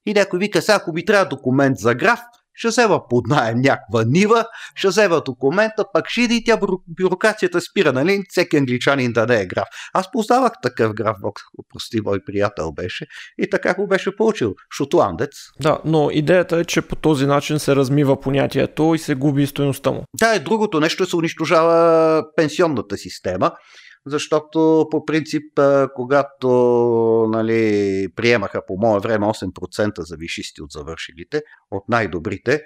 И 0.07 0.15
някой 0.15 0.39
вика, 0.39 0.63
сега 0.63 0.77
ако 0.77 0.93
ми 0.93 1.05
трябва 1.05 1.29
документ 1.29 1.79
за 1.79 1.95
граф, 1.95 2.21
ще 2.57 2.69
взема 2.69 3.01
под 3.11 3.27
найем 3.27 3.61
някаква 3.61 4.05
нива, 4.07 4.45
ще 4.75 4.89
взема 4.89 5.21
документа, 5.21 5.85
пак 5.93 6.09
ще 6.09 6.21
иде 6.21 6.35
и 6.35 6.45
тя 6.45 6.57
бюро- 6.57 6.83
бюрокрацията 7.03 7.61
спира, 7.61 7.93
нали? 7.93 8.23
Всеки 8.29 8.57
англичанин 8.57 9.13
да 9.13 9.27
не 9.27 9.41
е 9.41 9.47
граф. 9.47 9.69
Аз 9.95 10.11
познавах 10.11 10.53
такъв 10.63 10.95
граф, 10.95 11.17
Бог, 11.23 11.41
прости, 11.73 12.01
мой 12.01 12.21
приятел 12.27 12.73
беше, 12.73 13.07
и 13.39 13.51
така 13.51 13.75
го 13.75 13.87
беше 13.87 14.17
получил. 14.17 14.55
Шотландец. 14.77 15.31
Да, 15.61 15.79
но 15.85 16.09
идеята 16.13 16.59
е, 16.59 16.65
че 16.65 16.83
по 16.83 16.97
този 16.97 17.27
начин 17.27 17.59
се 17.59 17.77
размива 17.77 18.21
понятието 18.21 18.93
и 18.95 18.99
се 18.99 19.15
губи 19.15 19.47
стоеността 19.47 19.91
му. 19.91 20.05
Да, 20.21 20.35
и 20.35 20.41
другото 20.41 20.81
нещо 20.81 21.03
е 21.03 21.07
се 21.07 21.17
унищожава 21.17 22.25
пенсионната 22.37 22.97
система, 22.97 23.51
защото 24.07 24.87
по 24.91 25.05
принцип, 25.05 25.61
когато 25.95 26.49
нали, 27.31 28.09
приемаха 28.17 28.67
по 28.67 28.77
мое 28.79 29.01
време 29.01 29.27
8% 29.27 30.01
за 30.01 30.17
вишисти 30.17 30.63
от 30.63 30.71
завършилите, 30.71 31.43
от 31.71 31.89
най-добрите, 31.89 32.63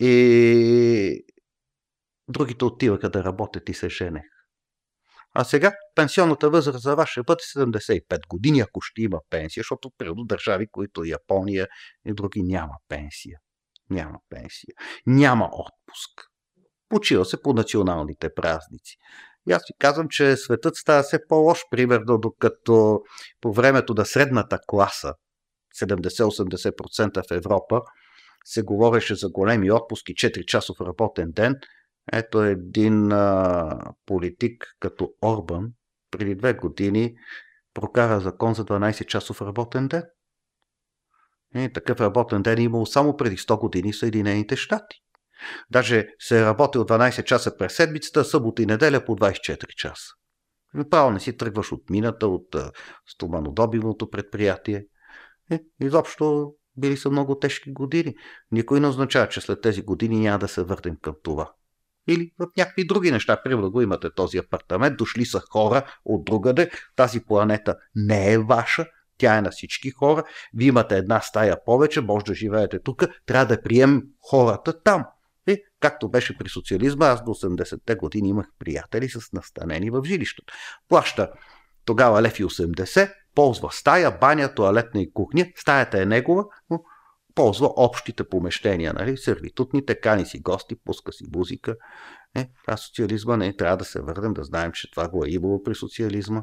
и 0.00 1.24
другите 2.28 2.64
отиваха 2.64 3.10
да 3.10 3.24
работят 3.24 3.68
и 3.68 3.74
се 3.74 3.88
женех. 3.88 4.22
А 5.36 5.44
сега 5.44 5.72
пенсионната 5.94 6.50
възраст 6.50 6.82
за 6.82 6.96
вас 6.96 7.08
ще 7.08 7.22
бъде 7.22 7.40
75 7.56 8.00
години, 8.28 8.60
ако 8.60 8.80
ще 8.80 9.02
има 9.02 9.20
пенсия, 9.30 9.60
защото 9.60 9.90
примерно 9.98 10.24
държави, 10.24 10.66
които 10.72 11.04
Япония 11.04 11.68
и 12.06 12.14
други 12.14 12.42
няма 12.42 12.74
пенсия. 12.88 13.38
Няма 13.90 14.18
пенсия. 14.28 14.74
Няма 15.06 15.44
отпуск. 15.44 16.10
Почива 16.88 17.24
се 17.24 17.42
по 17.42 17.52
националните 17.52 18.34
празници. 18.34 18.96
И 19.48 19.52
аз 19.52 19.62
ви 19.68 19.74
казвам, 19.78 20.08
че 20.08 20.36
светът 20.36 20.76
става 20.76 21.02
все 21.02 21.18
по-лош, 21.28 21.60
примерно, 21.70 22.18
докато 22.18 23.00
по 23.40 23.52
времето 23.52 23.94
на 23.94 24.04
средната 24.04 24.58
класа, 24.66 25.14
70-80% 25.80 27.28
в 27.28 27.36
Европа, 27.36 27.80
се 28.44 28.62
говореше 28.62 29.14
за 29.14 29.28
големи 29.28 29.72
отпуски, 29.72 30.14
4-часов 30.14 30.86
работен 30.86 31.30
ден. 31.32 31.54
Ето 32.12 32.42
един 32.42 33.12
а, 33.12 33.78
политик 34.06 34.66
като 34.80 35.10
Орбан 35.22 35.68
преди 36.10 36.34
две 36.34 36.54
години 36.54 37.14
прокара 37.74 38.20
закон 38.20 38.54
за 38.54 38.64
12-часов 38.64 39.46
работен 39.46 39.88
ден. 39.88 40.02
И 41.54 41.72
такъв 41.72 42.00
работен 42.00 42.42
ден 42.42 42.58
е 42.58 42.62
имало 42.62 42.86
само 42.86 43.16
преди 43.16 43.36
100 43.36 43.60
години 43.60 43.92
в 43.92 43.98
Съединените 43.98 44.56
щати. 44.56 45.03
Даже 45.70 46.06
се 46.18 46.40
е 46.40 46.44
работил 46.44 46.84
12 46.84 47.24
часа 47.24 47.56
през 47.56 47.76
седмицата, 47.76 48.24
събота 48.24 48.62
и 48.62 48.66
неделя 48.66 49.04
по 49.04 49.16
24 49.16 49.66
часа. 49.66 50.06
Не 51.12 51.20
си 51.20 51.36
тръгваш 51.36 51.72
от 51.72 51.90
мината, 51.90 52.26
от 52.26 52.56
стоманодобивното 53.06 54.10
предприятие. 54.10 54.84
Е, 55.50 55.60
изобщо 55.80 56.54
били 56.76 56.96
са 56.96 57.10
много 57.10 57.38
тежки 57.38 57.72
години. 57.72 58.14
Никой 58.50 58.80
не 58.80 58.86
означава, 58.86 59.28
че 59.28 59.40
след 59.40 59.60
тези 59.60 59.82
години 59.82 60.20
няма 60.20 60.38
да 60.38 60.48
се 60.48 60.62
върнем 60.62 60.96
към 61.02 61.14
това. 61.22 61.52
Или 62.08 62.30
в 62.38 62.46
някакви 62.56 62.86
други 62.86 63.10
неща. 63.10 63.42
Примерно 63.42 63.70
го 63.70 63.82
имате 63.82 64.14
този 64.14 64.38
апартамент, 64.38 64.96
дошли 64.96 65.24
са 65.24 65.42
хора 65.50 65.98
от 66.04 66.24
другаде, 66.24 66.70
тази 66.96 67.24
планета 67.24 67.76
не 67.94 68.32
е 68.32 68.38
ваша, 68.38 68.86
тя 69.18 69.36
е 69.36 69.42
на 69.42 69.50
всички 69.50 69.90
хора, 69.90 70.24
вие 70.54 70.68
имате 70.68 70.96
една 70.96 71.20
стая 71.20 71.64
повече, 71.64 72.00
може 72.00 72.24
да 72.24 72.34
живеете 72.34 72.78
тук, 72.82 73.04
трябва 73.26 73.46
да 73.46 73.62
приемем 73.62 74.02
хората 74.30 74.82
там. 74.82 75.04
И, 75.46 75.62
както 75.80 76.08
беше 76.08 76.38
при 76.38 76.48
социализма, 76.48 77.06
аз 77.06 77.24
до 77.24 77.30
80-те 77.30 77.94
години 77.94 78.28
имах 78.28 78.46
приятели 78.58 79.08
с 79.08 79.32
настанени 79.32 79.90
в 79.90 80.02
жилището. 80.04 80.54
Плаща 80.88 81.32
тогава 81.84 82.22
лев 82.22 82.40
и 82.40 82.44
80, 82.44 83.12
ползва 83.34 83.72
стая, 83.72 84.18
баня, 84.18 84.54
туалетна 84.54 85.00
и 85.00 85.12
кухня, 85.12 85.46
стаята 85.56 86.02
е 86.02 86.06
негова, 86.06 86.44
но 86.70 86.82
ползва 87.34 87.70
общите 87.76 88.28
помещения, 88.28 88.92
нали? 88.92 89.16
сервитутните, 89.16 90.00
кани 90.00 90.26
си 90.26 90.40
гости, 90.40 90.76
пуска 90.84 91.12
си 91.12 91.24
музика. 91.34 91.76
Е, 92.36 92.50
а 92.66 92.76
социализма 92.76 93.36
не 93.36 93.56
трябва 93.56 93.76
да 93.76 93.84
се 93.84 94.00
върнем, 94.00 94.32
да 94.32 94.44
знаем, 94.44 94.72
че 94.72 94.90
това 94.90 95.08
го 95.08 95.24
е 95.24 95.28
имало 95.28 95.62
при 95.62 95.74
социализма. 95.74 96.42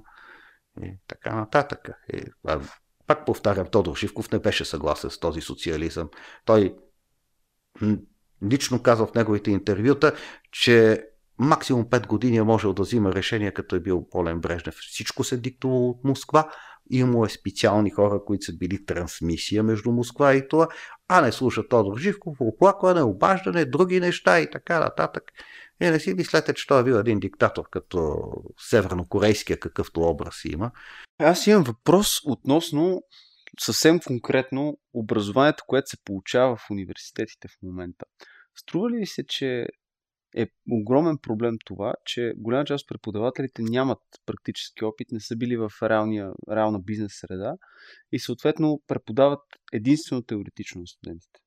И 0.83 0.97
така 1.07 1.35
нататък. 1.35 1.89
И, 2.13 2.23
а, 2.47 2.61
пак 3.07 3.25
повтарям, 3.25 3.67
Тодор 3.67 3.97
Живков 3.97 4.31
не 4.31 4.39
беше 4.39 4.65
съгласен 4.65 5.09
с 5.09 5.19
този 5.19 5.41
социализъм. 5.41 6.09
Той 6.45 6.75
лично 8.51 8.83
казва 8.83 9.07
в 9.07 9.13
неговите 9.13 9.51
интервюта, 9.51 10.15
че 10.51 11.05
максимум 11.37 11.85
5 11.85 12.07
години 12.07 12.37
е 12.37 12.43
можел 12.43 12.73
да 12.73 12.81
взима 12.81 13.13
решения, 13.13 13.53
като 13.53 13.75
е 13.75 13.79
бил 13.79 14.07
Полен 14.11 14.39
Брежнев. 14.39 14.75
Всичко 14.75 15.23
се 15.23 15.37
диктува 15.37 15.89
от 15.89 16.03
Москва. 16.03 16.51
Имало 16.89 17.25
е 17.25 17.29
специални 17.29 17.89
хора, 17.89 18.21
които 18.25 18.45
са 18.45 18.57
били 18.57 18.85
трансмисия 18.85 19.63
между 19.63 19.91
Москва 19.91 20.35
и 20.35 20.47
това, 20.47 20.67
а 21.07 21.21
не 21.21 21.31
слуша 21.31 21.67
Тодор 21.67 21.97
Живков, 21.97 22.37
оплакване, 22.39 23.01
обаждане, 23.01 23.65
други 23.65 23.99
неща 23.99 24.39
и 24.39 24.51
така 24.51 24.79
нататък. 24.79 25.23
И 25.81 25.85
не 25.85 25.99
си 25.99 26.13
мислете, 26.13 26.53
че 26.53 26.67
той 26.67 26.81
е 26.81 26.83
бил 26.83 26.93
един 26.93 27.19
диктатор, 27.19 27.63
като 27.71 28.17
севернокорейския, 28.69 29.59
какъвто 29.59 30.01
образ 30.01 30.45
има. 30.45 30.71
Аз 31.19 31.47
имам 31.47 31.63
въпрос 31.63 32.07
относно 32.25 33.03
съвсем 33.59 33.99
конкретно 33.99 34.77
образованието, 34.93 35.63
което 35.67 35.89
се 35.89 36.03
получава 36.05 36.55
в 36.55 36.67
университетите 36.71 37.47
в 37.47 37.63
момента. 37.63 38.05
Струва 38.55 38.89
ли 38.89 39.05
се, 39.05 39.23
че 39.25 39.67
е 40.35 40.47
огромен 40.71 41.17
проблем 41.21 41.55
това, 41.65 41.93
че 42.05 42.33
голяма 42.37 42.65
част 42.65 42.83
от 42.83 42.87
преподавателите 42.87 43.61
нямат 43.61 43.99
практически 44.25 44.85
опит, 44.85 45.07
не 45.11 45.19
са 45.19 45.35
били 45.35 45.57
в 45.57 45.71
реалния, 45.83 46.31
реална 46.51 46.79
бизнес 46.79 47.11
среда 47.15 47.53
и 48.11 48.19
съответно 48.19 48.81
преподават 48.87 49.39
единствено 49.73 50.23
теоретично 50.23 50.81
на 50.81 50.87
студентите? 50.87 51.39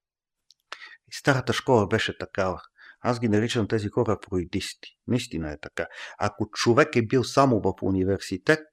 И 1.09 1.15
старата 1.15 1.53
школа 1.53 1.87
беше 1.89 2.19
такава. 2.19 2.61
Аз 3.01 3.21
ги 3.21 3.29
наричам 3.29 3.69
тези 3.69 3.89
хора 3.89 4.19
фруидисти. 4.29 4.89
Наистина 5.07 5.53
е 5.53 5.59
така. 5.61 5.87
Ако 6.19 6.51
човек 6.51 6.97
е 6.97 7.07
бил 7.07 7.25
само 7.25 7.61
в 7.61 7.75
университет 7.83 8.67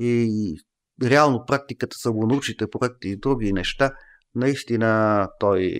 и 0.00 0.56
реално 1.02 1.44
практиката 1.46 1.96
са 1.96 2.12
го 2.12 2.26
научите 2.26 2.70
проекти 2.70 3.08
и 3.08 3.16
други 3.16 3.52
неща, 3.52 3.92
наистина 4.38 5.28
той, 5.40 5.78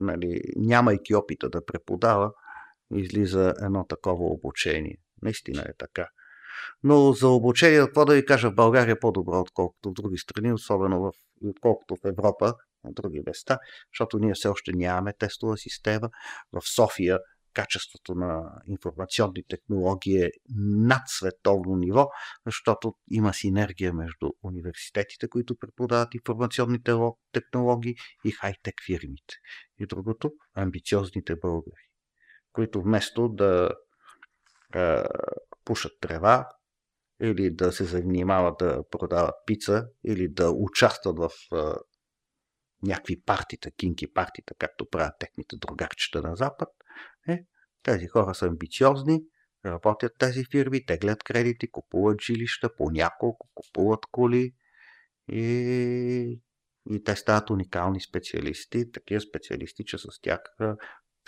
нали, 0.00 0.40
нямайки 0.56 1.14
опита 1.14 1.50
да 1.50 1.64
преподава, 1.64 2.32
излиза 2.94 3.54
едно 3.62 3.86
такова 3.88 4.24
обучение. 4.24 4.96
Наистина 5.22 5.62
е 5.62 5.72
така. 5.78 6.08
Но 6.82 7.12
за 7.12 7.28
обучение, 7.28 7.80
какво 7.80 8.04
да 8.04 8.14
ви 8.14 8.24
кажа, 8.24 8.50
в 8.50 8.54
България 8.54 8.92
е 8.92 8.98
по-добро, 8.98 9.40
отколкото 9.40 9.90
в 9.90 9.92
други 9.92 10.18
страни, 10.18 10.52
особено 10.52 11.00
в, 11.00 11.12
отколкото 11.44 11.96
в 11.96 12.08
Европа, 12.08 12.54
на 12.84 12.92
други 12.92 13.22
места, 13.26 13.58
защото 13.92 14.18
ние 14.18 14.34
все 14.34 14.48
още 14.48 14.72
нямаме 14.74 15.12
тестова 15.18 15.56
система. 15.56 16.08
В 16.52 16.60
София 16.74 17.18
качеството 17.52 18.14
на 18.14 18.62
информационни 18.66 19.44
технологии 19.48 20.22
е 20.22 20.30
над 20.56 21.02
световно 21.06 21.76
ниво, 21.76 22.08
защото 22.46 22.94
има 23.10 23.34
синергия 23.34 23.92
между 23.92 24.30
университетите, 24.42 25.28
които 25.28 25.56
преподават 25.58 26.14
информационни 26.14 26.78
технологии 27.32 27.94
и 28.24 28.30
хай-тек 28.30 28.74
фирмите. 28.86 29.34
И 29.78 29.86
другото, 29.86 30.32
амбициозните 30.54 31.36
българи, 31.36 31.88
които 32.52 32.82
вместо 32.82 33.28
да 33.28 33.70
е, 34.74 35.02
пушат 35.64 35.92
трева, 36.00 36.48
или 37.22 37.50
да 37.50 37.72
се 37.72 37.84
занимават 37.84 38.58
да 38.58 38.82
продават 38.90 39.34
пица, 39.46 39.86
или 40.04 40.28
да 40.28 40.50
участват 40.50 41.18
в 41.18 41.30
е, 41.54 41.58
някакви 42.82 43.20
партита, 43.20 43.70
кинки 43.70 44.12
партита, 44.12 44.54
както 44.58 44.90
правят 44.90 45.14
техните 45.18 45.56
другарчета 45.56 46.22
на 46.22 46.36
Запад, 46.36 46.68
е, 47.28 47.44
тези 47.82 48.06
хора 48.06 48.34
са 48.34 48.46
амбициозни, 48.46 49.20
работят 49.66 50.12
тези 50.18 50.44
фирми, 50.50 50.86
теглят 50.86 51.22
кредити, 51.22 51.70
купуват 51.70 52.22
жилища 52.22 52.76
по 52.76 52.90
няколко, 52.90 53.48
купуват 53.54 54.06
коли 54.10 54.52
и, 55.32 56.40
и 56.90 57.04
те 57.04 57.16
стават 57.16 57.50
уникални 57.50 58.00
специалисти, 58.00 58.92
такива 58.92 59.20
специалисти, 59.20 59.84
че 59.84 59.98
с 59.98 60.20
тях 60.22 60.40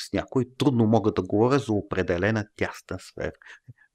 с 0.00 0.12
някои 0.12 0.56
трудно 0.56 0.86
могат 0.86 1.14
да 1.14 1.22
говоря 1.22 1.58
за 1.58 1.72
определена 1.72 2.46
тясна 2.56 2.98
сфера. 2.98 3.32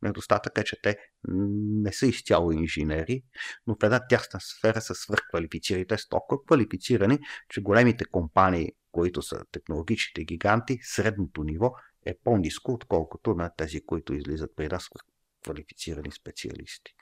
Недостатък 0.01 0.57
е, 0.57 0.63
че 0.63 0.81
те 0.81 0.97
не 1.27 1.93
са 1.93 2.07
изцяло 2.07 2.51
инженери, 2.51 3.23
но 3.67 3.75
в 3.75 3.83
една 3.83 4.07
тясна 4.07 4.39
сфера 4.39 4.81
са 4.81 4.95
свърхквалифицирани. 4.95 5.87
Те 5.87 5.97
са 5.97 6.07
толкова 6.09 6.45
квалифицирани, 6.45 7.19
че 7.49 7.61
големите 7.61 8.05
компании, 8.05 8.71
които 8.91 9.21
са 9.21 9.45
технологичните 9.51 10.23
гиганти, 10.23 10.79
средното 10.81 11.43
ниво 11.43 11.73
е 12.05 12.17
по-низко, 12.23 12.71
отколкото 12.71 13.33
на 13.33 13.51
тези, 13.57 13.85
които 13.85 14.13
излизат 14.13 14.51
при 14.55 14.67
нас 14.67 14.89
квалифицирани 15.43 16.11
специалисти. 16.11 16.93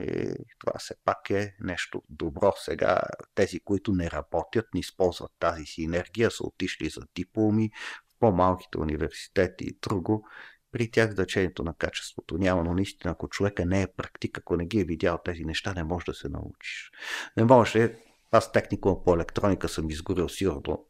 И 0.00 0.34
това 0.58 0.72
все 0.78 0.94
пак 1.04 1.30
е 1.30 1.54
нещо 1.60 2.02
добро. 2.08 2.52
Сега 2.56 3.00
тези, 3.34 3.60
които 3.60 3.92
не 3.92 4.10
работят, 4.10 4.66
не 4.74 4.80
използват 4.80 5.32
тази 5.38 5.64
си 5.64 5.82
енергия, 5.82 6.30
са 6.30 6.46
отишли 6.46 6.88
за 6.88 7.00
дипломи 7.14 7.70
в 8.08 8.18
по-малките 8.18 8.78
университети 8.78 9.64
и 9.64 9.78
друго. 9.82 10.28
При 10.72 10.90
тях 10.90 11.12
значението 11.12 11.64
на 11.64 11.74
качеството 11.74 12.38
няма, 12.38 12.64
но 12.64 12.74
наистина, 12.74 13.12
ако 13.12 13.28
човека 13.28 13.66
не 13.66 13.82
е 13.82 13.92
практик, 13.96 14.38
ако 14.38 14.56
не 14.56 14.66
ги 14.66 14.80
е 14.80 14.84
видял 14.84 15.18
тези 15.24 15.44
неща, 15.44 15.74
не 15.74 15.84
може 15.84 16.04
да 16.04 16.14
се 16.14 16.28
научиш. 16.28 16.90
Не 17.36 17.44
може. 17.44 17.96
Аз 18.30 18.52
техникум 18.52 19.04
по 19.04 19.14
електроника 19.14 19.68
съм 19.68 19.90
изгорил 19.90 20.28
сигурно 20.28 20.86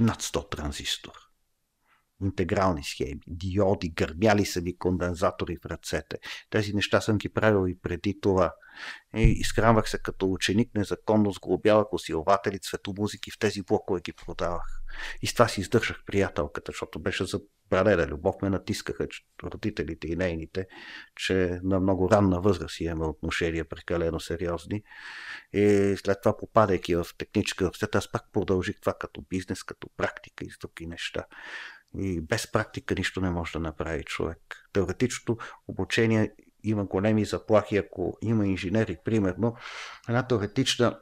над 0.00 0.22
100 0.22 0.50
транзистора 0.50 1.25
интегрални 2.22 2.84
схеми, 2.84 3.20
диоди, 3.26 3.88
гърмяли 3.88 4.46
са 4.46 4.62
ми 4.62 4.78
кондензатори 4.78 5.56
в 5.56 5.66
ръцете. 5.66 6.18
Тези 6.50 6.72
неща 6.72 7.00
съм 7.00 7.18
ги 7.18 7.28
правил 7.28 7.68
и 7.68 7.78
преди 7.80 8.20
това. 8.20 8.54
И 9.16 9.22
изхранвах 9.22 9.90
се 9.90 9.98
като 9.98 10.32
ученик, 10.32 10.74
незаконно 10.74 11.32
сглобявах 11.32 11.92
усилватели, 11.92 12.58
цветомузики, 12.58 13.30
в 13.30 13.38
тези 13.38 13.62
блокове 13.62 14.00
ги 14.00 14.12
продавах. 14.12 14.82
И 15.22 15.26
с 15.26 15.32
това 15.32 15.48
си 15.48 15.60
издържах 15.60 16.02
приятелката, 16.06 16.72
защото 16.72 16.98
беше 16.98 17.24
за 17.24 17.40
забранена 17.66 18.06
любов. 18.06 18.34
Ме 18.42 18.50
натискаха 18.50 19.06
родителите 19.44 20.08
и 20.08 20.16
нейните, 20.16 20.66
че 21.16 21.60
на 21.62 21.80
много 21.80 22.10
ранна 22.10 22.40
възраст 22.40 22.80
имаме 22.80 23.04
отношения 23.04 23.68
прекалено 23.68 24.20
сериозни. 24.20 24.82
И 25.52 25.94
след 26.04 26.18
това, 26.22 26.36
попадайки 26.36 26.94
в 26.94 27.06
техническа 27.18 27.64
университет, 27.64 27.94
аз 27.94 28.12
пак 28.12 28.22
продължих 28.32 28.80
това 28.80 28.94
като 29.00 29.24
бизнес, 29.30 29.62
като 29.62 29.88
практика 29.96 30.44
и 30.44 30.50
с 30.50 30.58
други 30.58 30.86
неща. 30.86 31.24
И 31.98 32.20
без 32.20 32.52
практика 32.52 32.94
нищо 32.94 33.20
не 33.20 33.30
може 33.30 33.52
да 33.52 33.60
направи 33.60 34.04
човек. 34.04 34.68
Теоретичното 34.72 35.36
обучение 35.68 36.32
има 36.62 36.84
големи 36.84 37.24
заплахи, 37.24 37.76
ако 37.76 38.18
има 38.22 38.46
инженери, 38.46 38.96
примерно. 39.04 39.56
Една 40.08 40.26
теоретична 40.26 40.98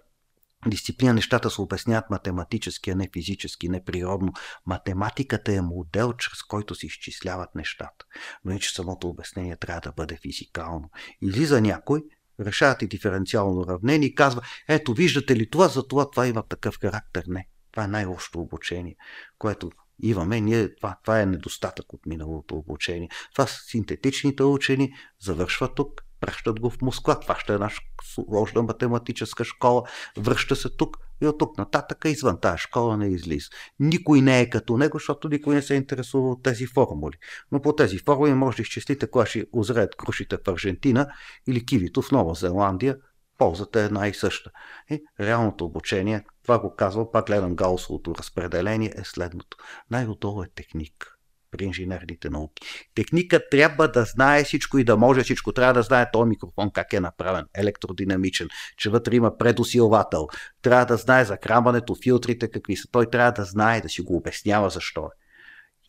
дисциплина 0.67 1.15
нещата 1.15 1.51
се 1.51 1.61
обясняват 1.61 2.11
математически, 2.11 2.91
а 2.91 2.95
не 2.95 3.09
физически, 3.13 3.69
не 3.69 3.85
природно. 3.85 4.33
Математиката 4.67 5.53
е 5.53 5.61
модел, 5.61 6.13
чрез 6.13 6.43
който 6.43 6.75
се 6.75 6.87
изчисляват 6.87 7.55
нещата. 7.55 8.05
Но 8.45 8.53
и 8.53 8.61
че 8.61 8.75
самото 8.75 9.09
обяснение 9.09 9.57
трябва 9.57 9.81
да 9.81 9.93
бъде 9.93 10.19
физикално. 10.23 10.91
Излиза 11.23 11.61
някой, 11.61 12.03
решават 12.41 12.83
и 12.83 12.87
диференциално 12.87 13.61
уравнение 13.61 14.09
и 14.09 14.15
казва, 14.15 14.43
ето 14.69 14.95
виждате 14.95 15.37
ли 15.37 15.51
това, 15.51 15.69
за 15.69 15.89
това 15.89 16.11
това 16.11 16.27
има 16.27 16.43
такъв 16.43 16.79
характер. 16.81 17.25
Не. 17.27 17.49
Това 17.73 17.85
е 17.85 17.89
най-лошото 17.89 18.41
обучение, 18.41 18.97
което 19.39 19.71
имаме, 20.03 20.41
ние, 20.41 20.75
това, 20.75 20.97
това 21.05 21.21
е 21.21 21.27
недостатък 21.27 21.93
от 21.93 22.07
миналото 22.07 22.55
обучение. 22.55 23.09
Това 23.33 23.47
са 23.47 23.59
синтетичните 23.67 24.43
учени, 24.43 24.93
завършват 25.21 25.75
тук, 25.75 26.05
пращат 26.21 26.61
го 26.61 26.71
в 26.71 26.83
Москва. 26.83 27.21
Това 27.21 27.37
ще 27.39 27.55
е 27.55 27.59
наша 27.59 27.81
сложна 28.15 28.63
математическа 28.63 29.45
школа. 29.45 29.83
Връща 30.19 30.57
се 30.57 30.69
тук 30.77 30.97
и 31.23 31.27
от 31.27 31.39
тук 31.39 31.59
нататък 31.59 32.05
извън 32.05 32.41
тази 32.41 32.59
школа 32.59 32.97
не 32.97 33.07
излиза. 33.07 33.49
Никой 33.81 34.21
не 34.21 34.41
е 34.41 34.51
като 34.51 34.77
него, 34.77 34.99
защото 34.99 35.29
никой 35.29 35.55
не 35.55 35.63
се 35.63 35.75
интересува 35.75 36.31
от 36.31 36.43
тези 36.43 36.67
формули. 36.67 37.17
Но 37.53 37.61
по 37.61 37.75
тези 37.77 37.99
формули 37.99 38.35
може 38.35 38.57
да 38.57 38.63
изчислите 38.63 39.11
кога 39.11 39.27
ще 39.27 39.47
озреят 39.53 39.97
крушите 39.97 40.37
в 40.37 40.49
Аржентина 40.49 41.07
или 41.49 41.67
кивито 41.67 42.03
в 42.03 42.11
Нова 42.11 42.35
Зеландия. 42.35 42.97
Ползата 43.39 43.81
е 43.81 43.85
една 43.85 44.09
и 44.09 44.15
съща. 44.15 44.51
И 44.91 45.03
реалното 45.21 45.65
обучение 45.65 46.25
това 46.43 46.59
го 46.59 46.75
казвам, 46.77 47.07
пак 47.13 47.27
гледам 47.27 47.57
гаусовото 47.57 48.15
разпределение, 48.15 48.93
е 48.97 49.05
следното. 49.05 49.57
Най-отдолу 49.91 50.43
е 50.43 50.49
техник 50.55 51.19
при 51.51 51.65
инженерните 51.65 52.31
науки. 52.31 52.63
Техникът 52.95 53.43
трябва 53.51 53.89
да 53.89 54.05
знае 54.05 54.45
всичко 54.45 54.79
и 54.79 54.85
да 54.85 54.97
може 54.97 55.23
всичко. 55.23 55.53
Трябва 55.53 55.75
да 55.75 55.83
знае 55.83 56.11
този 56.13 56.29
микрофон 56.29 56.71
как 56.71 56.93
е 56.93 57.01
направен, 57.01 57.45
електродинамичен, 57.55 58.49
че 58.77 58.91
вътре 58.91 59.17
има 59.17 59.39
предусилвател. 59.39 60.29
Трябва 60.63 60.87
да 60.87 60.97
знае 60.97 61.25
закрамването, 61.25 61.97
филтрите 62.03 62.51
какви 62.51 62.77
са. 62.77 62.89
Той 62.93 63.11
трябва 63.11 63.33
да 63.33 63.45
знае, 63.45 63.81
да 63.81 63.89
си 63.89 64.03
го 64.03 64.17
обяснява 64.17 64.71
защо 64.71 65.01
е. 65.01 65.24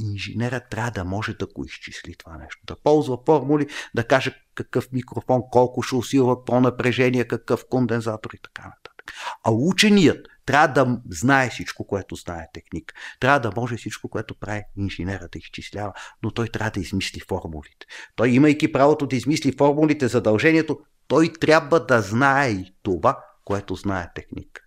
Инженерът 0.02 0.70
трябва 0.70 0.92
да 0.92 1.06
може 1.06 1.34
да 1.34 1.46
го 1.46 1.66
изчисли 1.66 2.16
това 2.18 2.38
нещо, 2.38 2.62
да 2.68 2.76
ползва 2.76 3.18
формули, 3.26 3.68
да 3.96 4.08
каже 4.08 4.36
какъв 4.56 4.92
микрофон, 4.92 5.42
колко 5.52 5.82
ще 5.82 5.96
усилва 5.96 6.46
по 6.46 6.60
напрежение, 6.60 7.28
какъв 7.28 7.66
кондензатор 7.70 8.32
и 8.34 8.40
така 8.44 8.62
нататък. 8.62 9.14
А 9.44 9.52
ученият 9.52 10.28
трябва 10.46 10.68
да 10.68 11.02
знае 11.10 11.50
всичко, 11.50 11.88
което 11.88 12.16
знае 12.16 12.48
техник. 12.54 12.94
Трябва 13.20 13.40
да 13.40 13.52
може 13.56 13.78
всичко, 13.78 14.10
което 14.10 14.36
прави 14.36 14.64
инженера 14.78 15.28
да 15.32 15.40
изчислява, 15.40 15.94
но 16.24 16.32
той 16.32 16.48
трябва 16.48 16.72
да 16.72 16.80
измисли 16.80 17.20
формулите. 17.20 17.86
Той, 18.16 18.30
имайки 18.30 18.72
правото 18.72 19.08
да 19.08 19.16
измисли 19.16 19.56
формулите, 19.58 20.08
задължението, 20.08 20.80
той 21.08 21.34
трябва 21.42 21.86
да 21.86 22.02
знае 22.02 22.50
и 22.50 22.76
това, 22.84 23.20
което 23.46 23.76
знае 23.76 24.12
техник. 24.16 24.62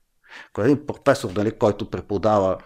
Един 0.58 0.86
професор, 0.86 1.30
нали, 1.30 1.58
който 1.58 1.90
преподава 1.90 2.58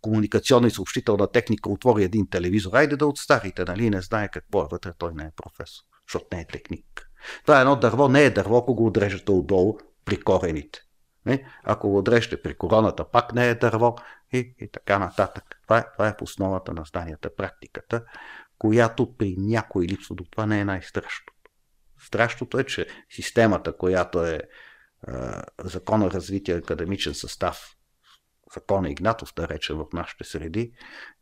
комуникационна 0.00 0.66
и 0.66 0.70
съобщителна 0.70 1.26
техника, 1.26 1.70
отвори 1.70 2.04
един 2.04 2.30
телевизор, 2.30 2.70
айде 2.74 2.96
да 2.96 3.06
от 3.06 3.18
старите, 3.18 3.64
нали, 3.64 3.90
не 3.90 4.02
знае 4.02 4.28
какво 4.28 4.62
е 4.62 4.68
вътре, 4.70 4.92
той 4.98 5.14
не 5.14 5.24
е 5.24 5.30
професор, 5.36 5.84
защото 6.08 6.26
не 6.32 6.40
е 6.40 6.46
техник. 6.46 7.10
Това 7.42 7.58
е 7.58 7.60
едно 7.60 7.76
дърво, 7.76 8.08
не 8.08 8.24
е 8.24 8.30
дърво, 8.30 8.56
ако 8.56 8.74
го 8.74 8.86
отрежете 8.86 9.32
отдолу 9.32 9.78
при 10.04 10.20
корените. 10.20 10.80
Не? 11.26 11.44
Ако 11.64 11.88
го 11.88 11.98
отрежете 11.98 12.42
при 12.42 12.54
короната, 12.54 13.10
пак 13.10 13.34
не 13.34 13.48
е 13.48 13.54
дърво 13.54 13.96
и, 14.32 14.54
и 14.60 14.68
така 14.72 14.98
нататък. 14.98 15.44
Това 15.62 15.78
е, 15.78 15.84
това 15.92 16.08
е 16.08 16.14
в 16.18 16.22
основата 16.22 16.72
на 16.72 16.84
знанията, 16.84 17.34
практиката, 17.34 18.04
която 18.58 19.16
при 19.16 19.34
някой 19.38 19.86
липсва 19.86 20.14
до 20.14 20.24
това 20.24 20.46
не 20.46 20.60
е 20.60 20.64
най-страшното. 20.64 21.32
Страшното 22.00 22.58
е, 22.58 22.64
че 22.64 22.86
системата, 23.10 23.76
която 23.76 24.24
е, 24.24 24.34
е 24.34 24.42
закона 25.64 26.10
развитие 26.10 26.54
академичен 26.54 27.14
състав, 27.14 27.77
закона 28.54 28.90
Игнатов, 28.90 29.32
да 29.36 29.48
речем, 29.48 29.76
в 29.76 29.86
нашите 29.92 30.24
среди, 30.24 30.72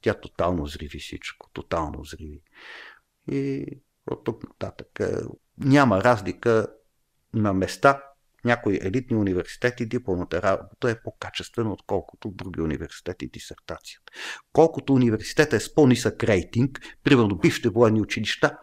тя 0.00 0.14
тотално 0.14 0.64
взриви 0.64 0.98
всичко. 0.98 1.50
Тотално 1.52 2.00
взриви. 2.00 2.42
И 3.30 3.66
от 4.10 4.24
тук 4.24 4.44
нататък 4.44 5.00
е, 5.00 5.12
няма 5.58 6.04
разлика 6.04 6.66
на 7.34 7.52
места, 7.52 8.02
някои 8.44 8.78
елитни 8.82 9.16
университети 9.16 9.86
дипломната 9.86 10.42
работа 10.42 10.90
е 10.90 11.02
по-качествена, 11.02 11.72
отколкото 11.72 12.30
други 12.30 12.60
университети 12.60 13.28
дисертацията. 13.28 14.12
Колкото 14.52 14.94
университета 14.94 15.56
е 15.56 15.60
с 15.60 15.74
по-нисък 15.74 16.24
рейтинг, 16.24 16.80
примерно 17.02 17.36
бившите 17.36 17.68
военни 17.68 18.00
училища, 18.00 18.58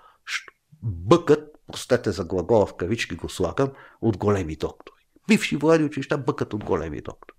бъкат, 0.82 1.50
простете 1.68 2.12
за 2.12 2.26
глагола 2.26 2.66
в 2.66 2.76
кавички 2.76 3.16
го 3.16 3.30
слагам, 3.30 3.72
от 4.02 4.18
големи 4.18 4.56
доктори. 4.56 5.04
Бивши 5.28 5.56
военни 5.56 5.86
училища 5.86 6.18
бъкат 6.18 6.54
от 6.54 6.64
големи 6.64 7.02
доктори. 7.02 7.38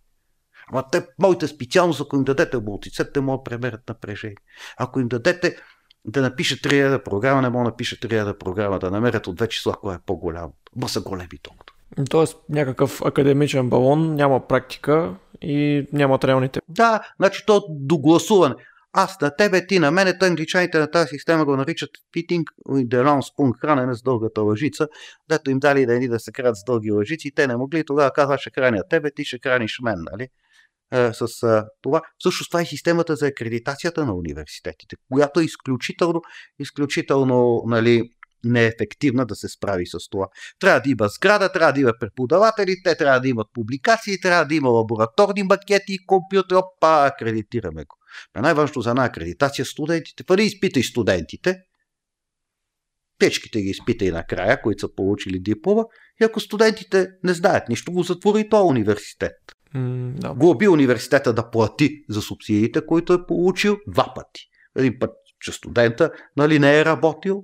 Ама 0.73 0.85
те, 0.93 1.07
моите 1.19 1.47
специалност, 1.47 2.01
ако 2.01 2.17
им 2.17 2.25
дадете 2.25 2.59
мултицет, 2.59 3.13
те 3.13 3.21
могат 3.21 3.45
да 3.45 3.51
премерят 3.51 3.89
напрежение. 3.89 4.37
Ако 4.79 5.01
им 5.01 5.09
дадете 5.09 5.57
да 6.05 6.23
напишат 6.23 6.59
3 6.59 6.85
реда 6.85 7.03
програма, 7.03 7.43
не 7.43 7.49
могат 7.49 7.65
да 7.65 7.71
напишат 7.71 7.99
3 7.99 8.21
реда 8.21 8.39
програма, 8.39 8.79
да 8.79 8.91
намерят 8.91 9.27
от 9.27 9.37
две 9.37 9.49
числа, 9.49 9.75
кое 9.81 9.95
е 9.95 9.99
по-голямо. 10.07 10.53
Ма 10.77 10.89
са 10.89 11.01
големи 11.01 11.39
толкова. 11.43 11.65
Тоест 12.11 12.37
някакъв 12.49 13.03
академичен 13.05 13.69
балон, 13.69 14.15
няма 14.15 14.47
практика 14.49 15.15
и 15.43 15.87
нямат 15.93 16.25
реалните. 16.25 16.61
Да, 16.69 17.01
значи 17.21 17.43
то 17.47 17.67
до 17.69 17.99
гласуване. 17.99 18.55
Аз 18.93 19.21
на 19.21 19.37
тебе, 19.37 19.67
ти 19.67 19.79
на 19.79 19.91
мене, 19.91 20.19
те 20.19 20.27
англичаните 20.27 20.79
на 20.79 20.91
тази 20.91 21.09
система 21.09 21.45
го 21.45 21.57
наричат 21.57 21.91
fitting 22.17 22.45
the 22.69 23.05
round 23.05 23.21
spoon, 23.21 23.61
хранене 23.61 23.95
с 23.95 24.03
дългата 24.03 24.43
лъжица, 24.43 24.89
дето 25.29 25.51
им 25.51 25.59
дали 25.59 25.87
да 25.87 25.99
ни 25.99 26.09
да 26.09 26.21
се 26.21 26.33
крадат 26.33 26.57
с 26.57 26.65
дълги 26.65 26.91
лъжици, 26.91 27.33
те 27.35 27.47
не 27.47 27.57
могли, 27.57 27.85
тогава 27.85 28.11
казва, 28.11 28.39
ще 28.39 28.51
храня 28.51 28.83
тебе, 28.91 29.11
ти 29.11 29.25
ще 29.25 29.39
храниш 29.43 29.79
мен, 29.83 30.05
нали? 30.13 30.29
Е, 30.95 31.13
с 31.13 31.43
а, 31.43 31.67
това. 31.83 32.03
Всъщност 32.19 32.51
това 32.51 32.61
е 32.61 32.67
системата 32.67 33.17
за 33.17 33.27
акредитацията 33.27 34.07
на 34.07 34.15
университетите, 34.15 34.97
която 35.13 35.41
е 35.41 35.45
изключително, 35.45 36.21
изключително 36.59 37.63
нали, 37.67 38.03
неефективна 38.45 39.27
да 39.27 39.35
се 39.35 39.49
справи 39.49 39.87
с 39.87 40.09
това. 40.11 40.29
Трябва 40.61 40.81
да 40.81 40.91
има 40.91 41.09
сграда, 41.09 41.53
трябва 41.53 41.73
да 41.73 41.81
има 41.81 41.93
преподаватели, 42.01 42.83
те 42.85 42.97
трябва 42.97 43.21
да 43.21 43.29
имат 43.29 43.47
публикации, 43.55 44.21
трябва 44.21 44.45
да 44.45 44.55
има 44.55 44.69
лабораторни 44.69 45.43
макети 45.43 45.93
и 45.93 46.07
компютър, 46.07 46.57
опа, 46.57 47.07
акредитираме 47.07 47.85
го. 47.85 47.97
Но 48.35 48.43
най-важното 48.43 48.81
за 48.81 48.91
една 48.91 49.05
акредитация 49.05 49.65
студентите, 49.65 50.25
първи 50.25 50.45
изпитай 50.45 50.83
студентите, 50.83 51.57
течките 53.19 53.61
ги 53.61 53.69
изпитай 53.69 54.11
накрая, 54.11 54.63
които 54.63 54.81
са 54.81 54.95
получили 54.95 55.39
диплома, 55.41 55.83
и 56.21 56.25
ако 56.25 56.41
студентите 56.41 57.09
не 57.25 57.35
знаят 57.35 57.69
нищо, 57.69 57.93
го 57.93 58.03
затвори 58.03 58.49
то 58.49 58.67
университет. 58.67 59.33
Да. 59.75 60.35
Глоби 60.35 60.69
университета 60.69 61.33
да 61.33 61.51
плати 61.51 62.05
за 62.09 62.23
субсидиите, 62.23 62.87
които 62.87 63.13
е 63.13 63.27
получил 63.27 63.77
два 63.87 64.13
пъти. 64.15 64.41
Един 64.77 64.99
път, 64.99 65.11
че 65.41 65.53
студента 65.53 66.11
нали, 66.37 66.59
не 66.59 66.81
е 66.81 66.85
работил, 66.85 67.43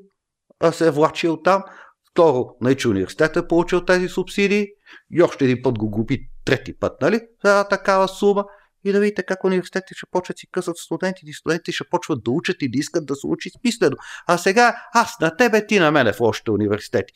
а 0.61 0.73
се 0.73 0.87
е 0.87 0.91
влачил 0.91 1.43
там. 1.43 1.63
Второ, 2.11 2.45
нали, 2.61 2.77
че 2.77 2.89
университет 2.89 3.37
е 3.37 3.49
получил 3.49 3.85
тези 3.85 4.09
субсидии 4.09 4.67
и 5.11 5.23
още 5.23 5.45
един 5.45 5.63
път 5.63 5.79
го 5.79 5.91
губи 5.91 6.21
трети 6.45 6.79
път, 6.79 7.01
нали? 7.03 7.21
За 7.45 7.65
такава 7.69 8.09
сума. 8.09 8.45
И 8.85 8.93
да 8.93 9.01
видите 9.01 9.23
как 9.23 9.45
университетите 9.45 9.95
ще 9.95 10.07
почват 10.11 10.39
си 10.39 10.47
късат 10.53 10.77
студентите 10.77 11.31
и 11.31 11.33
студентите 11.33 11.73
ще 11.73 11.85
почват 11.91 12.25
да 12.25 12.31
учат 12.31 12.57
и 12.61 12.71
да 12.71 12.79
искат 12.79 13.07
да 13.07 13.15
се 13.15 13.27
учи 13.27 13.51
смислено. 13.61 13.97
А 14.27 14.39
сега 14.39 14.77
аз 14.95 15.21
на 15.21 15.37
тебе, 15.37 15.67
ти 15.67 15.79
на 15.79 15.91
мене 15.91 16.13
в 16.13 16.21
още 16.21 16.51
университети. 16.51 17.13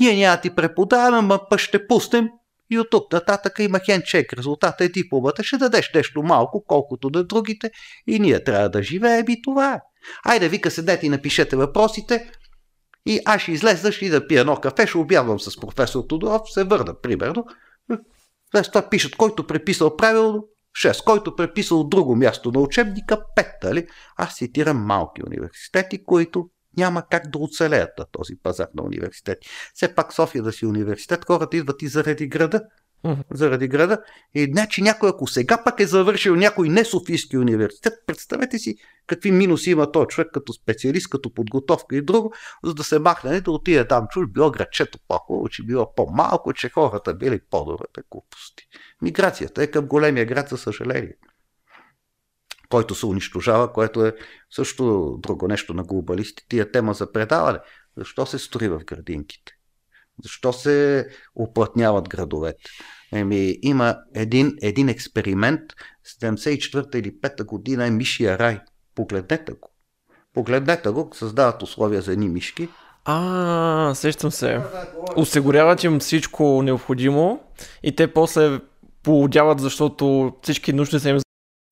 Ние 0.00 0.16
няма 0.16 0.40
ти 0.40 0.54
преподаваме, 0.54 1.28
ма 1.28 1.40
па 1.50 1.58
ще 1.58 1.86
пуснем 1.86 2.28
и 2.72 2.78
от 2.78 2.90
тук 2.90 3.12
нататък 3.12 3.58
има 3.58 3.78
хенчек. 3.78 4.32
Резултатът 4.32 4.80
е 4.80 4.88
дипломата. 4.88 5.44
Ще 5.44 5.56
дадеш 5.56 5.90
нещо 5.94 6.22
малко, 6.22 6.64
колкото 6.66 7.10
на 7.10 7.24
другите 7.24 7.70
и 8.06 8.18
ние 8.18 8.44
трябва 8.44 8.68
да 8.68 8.82
живеем 8.82 9.24
и 9.28 9.42
това 9.42 9.74
е. 9.74 9.80
Айде, 10.24 10.48
вика, 10.48 10.70
седете 10.70 11.06
и 11.06 11.08
напишете 11.08 11.56
въпросите 11.56 12.30
и 13.06 13.20
аз 13.24 13.42
ще 13.42 13.52
излеза, 13.52 13.92
ще 13.92 14.06
и 14.06 14.08
да 14.08 14.26
пия 14.26 14.40
едно 14.40 14.56
кафе, 14.56 14.86
ще 14.86 14.98
обядвам 14.98 15.40
с 15.40 15.60
професор 15.60 16.04
Тодоров, 16.08 16.42
се 16.50 16.64
върна, 16.64 17.00
примерно. 17.00 17.46
След 18.54 18.66
това 18.66 18.88
пишат, 18.88 19.16
който 19.16 19.46
преписал 19.46 19.96
правилно, 19.96 20.44
6. 20.84 21.04
Който 21.04 21.36
преписал 21.36 21.84
друго 21.84 22.16
място 22.16 22.52
на 22.52 22.60
учебника, 22.60 23.24
5. 23.36 23.46
Нали? 23.64 23.86
Аз 24.16 24.36
цитирам 24.36 24.84
малки 24.84 25.22
университети, 25.26 26.04
които 26.04 26.48
няма 26.76 27.02
как 27.10 27.30
да 27.30 27.38
оцелеят 27.38 27.90
на 27.98 28.04
този 28.12 28.34
пазар 28.42 28.66
на 28.74 28.82
университети. 28.82 29.48
Все 29.74 29.94
пак 29.94 30.12
София 30.12 30.42
да 30.42 30.52
си 30.52 30.66
университет, 30.66 31.24
хората 31.24 31.56
идват 31.56 31.82
и 31.82 31.88
заради 31.88 32.26
града. 32.26 32.62
Заради 33.30 33.68
града. 33.68 33.98
И 34.34 34.44
значи 34.52 34.82
някой, 34.82 35.08
ако 35.08 35.26
сега 35.26 35.64
пак 35.64 35.80
е 35.80 35.86
завършил 35.86 36.36
някой 36.36 36.68
не 36.68 36.84
Софийски 36.84 37.38
университет, 37.38 37.92
представете 38.06 38.58
си 38.58 38.76
какви 39.06 39.30
минуси 39.30 39.70
има 39.70 39.92
този 39.92 40.06
човек 40.06 40.28
като 40.32 40.52
специалист, 40.52 41.10
като 41.10 41.34
подготовка 41.34 41.96
и 41.96 42.02
друго, 42.02 42.32
за 42.64 42.74
да 42.74 42.84
се 42.84 42.98
махне 42.98 43.40
да 43.40 43.50
отиде 43.50 43.88
там 43.88 44.06
чуж, 44.10 44.26
било 44.28 44.50
градчето 44.50 44.98
по-хубаво, 45.08 45.48
че 45.48 45.62
било 45.62 45.94
по-малко, 45.94 46.52
че 46.52 46.68
хората 46.68 47.14
били 47.14 47.40
по-добре 47.50 47.86
глупости. 48.10 48.64
Миграцията 49.02 49.62
е 49.62 49.66
към 49.66 49.86
големия 49.86 50.26
град, 50.26 50.48
за 50.48 50.58
съжаление 50.58 51.16
който 52.72 52.94
се 52.94 53.06
унищожава, 53.06 53.72
което 53.72 54.06
е 54.06 54.14
също 54.50 55.14
друго 55.18 55.48
нещо 55.48 55.74
на 55.74 55.82
глобалисти. 55.82 56.48
Тия 56.48 56.70
тема 56.70 56.94
за 56.94 57.12
предаване. 57.12 57.58
Защо 57.96 58.26
се 58.26 58.38
строи 58.38 58.68
в 58.68 58.80
градинките? 58.86 59.52
Защо 60.22 60.52
се 60.52 61.06
оплътняват 61.34 62.08
градовете? 62.08 62.62
Еми, 63.12 63.58
има 63.62 63.96
един, 64.14 64.56
един 64.62 64.88
експеримент, 64.88 65.60
74-та 66.22 66.98
или 66.98 67.12
5-та 67.12 67.44
година 67.44 67.86
е 67.86 67.90
Мишия 67.90 68.38
рай. 68.38 68.60
Погледнете 68.94 69.52
го. 69.52 69.70
Погледнете 70.34 70.90
го, 70.90 71.10
създават 71.14 71.62
условия 71.62 72.02
за 72.02 72.12
едни 72.12 72.28
мишки. 72.28 72.68
А, 73.04 73.92
сещам 73.94 74.30
се. 74.30 74.60
Осигуряват 75.16 75.84
им 75.84 75.98
всичко 75.98 76.62
необходимо 76.62 77.40
и 77.82 77.96
те 77.96 78.12
после 78.12 78.60
полудяват, 79.02 79.60
защото 79.60 80.32
всички 80.42 80.72
нужди 80.72 81.00
са 81.00 81.08
им 81.08 81.18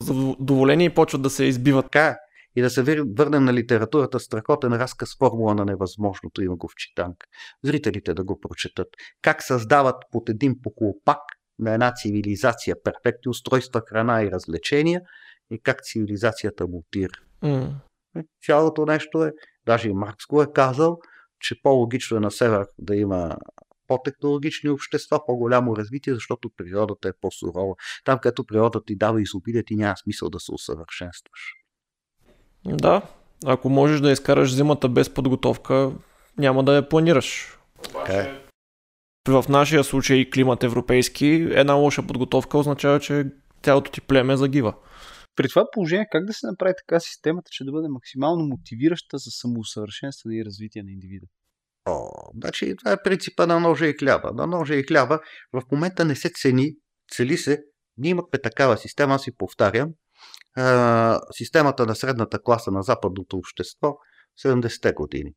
задоволени 0.02 0.84
и 0.84 0.94
почват 0.94 1.22
да 1.22 1.30
се 1.30 1.44
избиват. 1.44 1.84
Така 1.84 2.06
е. 2.06 2.16
И 2.56 2.62
да 2.62 2.70
се 2.70 2.82
върнем 3.18 3.44
на 3.44 3.54
литературата, 3.54 4.20
страхотен 4.20 4.72
разказ 4.72 5.16
Формула 5.18 5.54
на 5.54 5.64
невъзможното, 5.64 6.42
има 6.42 6.56
го 6.56 6.68
в 6.68 6.74
читанка. 6.76 7.26
Зрителите 7.64 8.14
да 8.14 8.24
го 8.24 8.40
прочетат. 8.40 8.88
Как 9.22 9.42
създават 9.42 9.96
под 10.12 10.28
един 10.28 10.54
поклопак 10.62 11.18
на 11.58 11.74
една 11.74 11.92
цивилизация 11.94 12.76
перфектни 12.84 13.30
устройства, 13.30 13.82
храна 13.88 14.22
и 14.22 14.30
развлечения 14.30 15.00
и 15.50 15.60
как 15.62 15.84
цивилизацията 15.84 16.66
мутира. 16.66 17.12
Е, 18.16 18.22
Цялото 18.46 18.86
нещо 18.86 19.24
е, 19.24 19.32
даже 19.66 19.88
и 19.88 19.92
Маркс 19.92 20.26
го 20.26 20.42
е 20.42 20.52
казал, 20.54 20.98
че 21.40 21.62
по-логично 21.62 22.16
е 22.16 22.20
на 22.20 22.30
север 22.30 22.66
да 22.78 22.96
има 22.96 23.36
по-технологични 23.90 24.70
общества, 24.70 25.20
по-голямо 25.26 25.76
развитие, 25.76 26.14
защото 26.14 26.50
природата 26.56 27.08
е 27.08 27.12
по-сурова. 27.20 27.74
Там, 28.04 28.18
където 28.18 28.44
природата 28.44 28.84
ти 28.84 28.96
дава 28.96 29.22
изобилие, 29.22 29.62
ти 29.62 29.76
няма 29.76 29.96
смисъл 29.96 30.30
да 30.30 30.40
се 30.40 30.52
усъвършенстваш. 30.52 31.40
Да, 32.66 33.02
ако 33.46 33.68
можеш 33.68 34.00
да 34.00 34.10
изкараш 34.10 34.54
зимата 34.54 34.88
без 34.88 35.14
подготовка, 35.14 35.92
няма 36.38 36.64
да 36.64 36.74
я 36.74 36.88
планираш. 36.88 37.58
Така 37.92 38.12
е. 38.12 38.40
В 39.28 39.44
нашия 39.48 39.84
случай 39.84 40.30
климат 40.30 40.64
европейски, 40.64 41.26
една 41.50 41.72
лоша 41.74 42.06
подготовка 42.06 42.58
означава, 42.58 43.00
че 43.00 43.26
цялото 43.62 43.90
ти 43.90 44.00
племе 44.00 44.36
загива. 44.36 44.74
При 45.36 45.48
това 45.48 45.64
положение, 45.72 46.06
как 46.12 46.26
да 46.26 46.32
се 46.32 46.46
направи 46.46 46.74
така 46.78 47.00
системата, 47.00 47.48
че 47.50 47.64
да 47.64 47.72
бъде 47.72 47.88
максимално 47.88 48.46
мотивираща 48.46 49.18
за 49.18 49.30
самоусъвършенстване 49.30 50.36
и 50.36 50.44
развитие 50.44 50.82
на 50.82 50.90
индивида? 50.90 51.26
О, 51.84 52.10
значи 52.34 52.76
това 52.76 52.92
е 52.92 53.02
принципа 53.02 53.46
на 53.46 53.60
ножа 53.60 53.86
и 53.86 53.92
хляба. 53.92 54.32
На 54.34 54.46
ножа 54.46 54.74
и 54.74 54.82
хляба 54.82 55.20
в 55.52 55.62
момента 55.72 56.04
не 56.04 56.16
се 56.16 56.30
цени, 56.34 56.72
цели 57.12 57.36
се. 57.36 57.62
Ние 57.96 58.10
имахме 58.10 58.38
такава 58.38 58.78
система, 58.78 59.14
аз 59.14 59.22
си 59.22 59.36
повтарям. 59.36 59.90
А, 60.56 61.20
системата 61.32 61.86
на 61.86 61.94
средната 61.94 62.42
класа 62.42 62.70
на 62.70 62.82
западното 62.82 63.36
общество 63.36 63.96
70-те 64.44 64.92
години. 64.92 65.32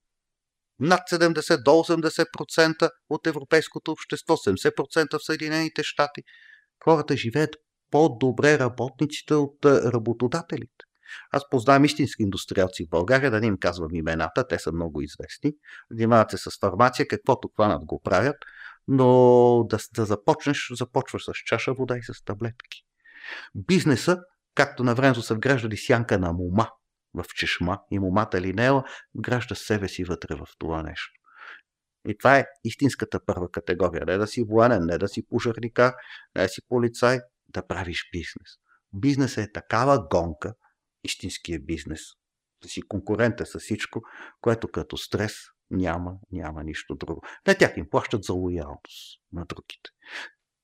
Над 0.79 1.01
70 1.11 1.63
до 1.63 1.71
80% 1.71 2.89
от 3.09 3.27
европейското 3.27 3.91
общество, 3.91 4.35
70% 4.35 5.19
в 5.19 5.25
Съединените 5.25 5.83
щати. 5.83 6.21
Хората 6.83 7.17
живеят 7.17 7.55
по-добре 7.91 8.59
работниците 8.59 9.33
от 9.33 9.65
работодателите. 9.65 10.85
Аз 11.31 11.49
познавам 11.49 11.85
истински 11.85 12.23
индустриалци 12.23 12.85
в 12.85 12.89
България, 12.89 13.31
да 13.31 13.39
не 13.39 13.47
им 13.47 13.57
казвам 13.57 13.95
имената, 13.95 14.47
те 14.47 14.59
са 14.59 14.71
много 14.71 15.01
известни. 15.01 15.53
Занимават 15.91 16.31
се 16.31 16.37
с 16.37 16.59
фармация, 16.59 17.07
каквото 17.07 17.49
хванат 17.55 17.85
го 17.85 18.01
правят, 18.01 18.35
но 18.87 19.07
да, 19.69 19.77
да 19.95 20.05
започнеш, 20.05 20.71
започваш 20.71 21.25
с 21.25 21.31
чаша 21.45 21.73
вода 21.73 21.97
и 21.97 22.03
с 22.03 22.23
таблетки. 22.25 22.85
Бизнеса, 23.55 24.17
както 24.55 24.83
на 24.83 24.95
времето 24.95 25.21
са 25.21 25.35
вграждали 25.35 25.77
сянка 25.77 26.19
на 26.19 26.33
мума 26.33 26.69
в 27.13 27.25
чешма 27.35 27.79
и 27.91 27.99
мумата 27.99 28.41
линела, 28.41 28.83
вгражда 29.15 29.55
себе 29.55 29.87
си 29.87 30.03
вътре 30.03 30.35
в 30.35 30.47
това 30.57 30.83
нещо. 30.83 31.11
И 32.07 32.17
това 32.17 32.37
е 32.37 32.45
истинската 32.63 33.25
първа 33.25 33.51
категория. 33.51 34.05
Не 34.05 34.17
да 34.17 34.27
си 34.27 34.43
военен, 34.43 34.85
не 34.85 34.97
да 34.97 35.07
си 35.07 35.27
пожарникар, 35.29 35.93
не 36.35 36.41
да 36.41 36.49
си 36.49 36.61
полицай, 36.69 37.19
да 37.47 37.67
правиш 37.67 38.09
бизнес. 38.11 38.49
Бизнесът 38.93 39.37
е 39.37 39.51
такава 39.51 40.07
гонка, 40.07 40.53
истинския 41.03 41.59
бизнес, 41.59 42.01
да 42.61 42.69
си 42.69 42.81
конкурента 42.81 43.45
с 43.45 43.59
всичко, 43.59 44.01
което 44.41 44.67
като 44.67 44.97
стрес 44.97 45.33
няма, 45.71 46.13
няма 46.31 46.63
нищо 46.63 46.95
друго. 46.95 47.21
Не 47.47 47.57
тях 47.57 47.77
им 47.77 47.89
плащат 47.89 48.23
за 48.23 48.33
лоялност 48.33 49.21
на 49.33 49.45
другите. 49.45 49.89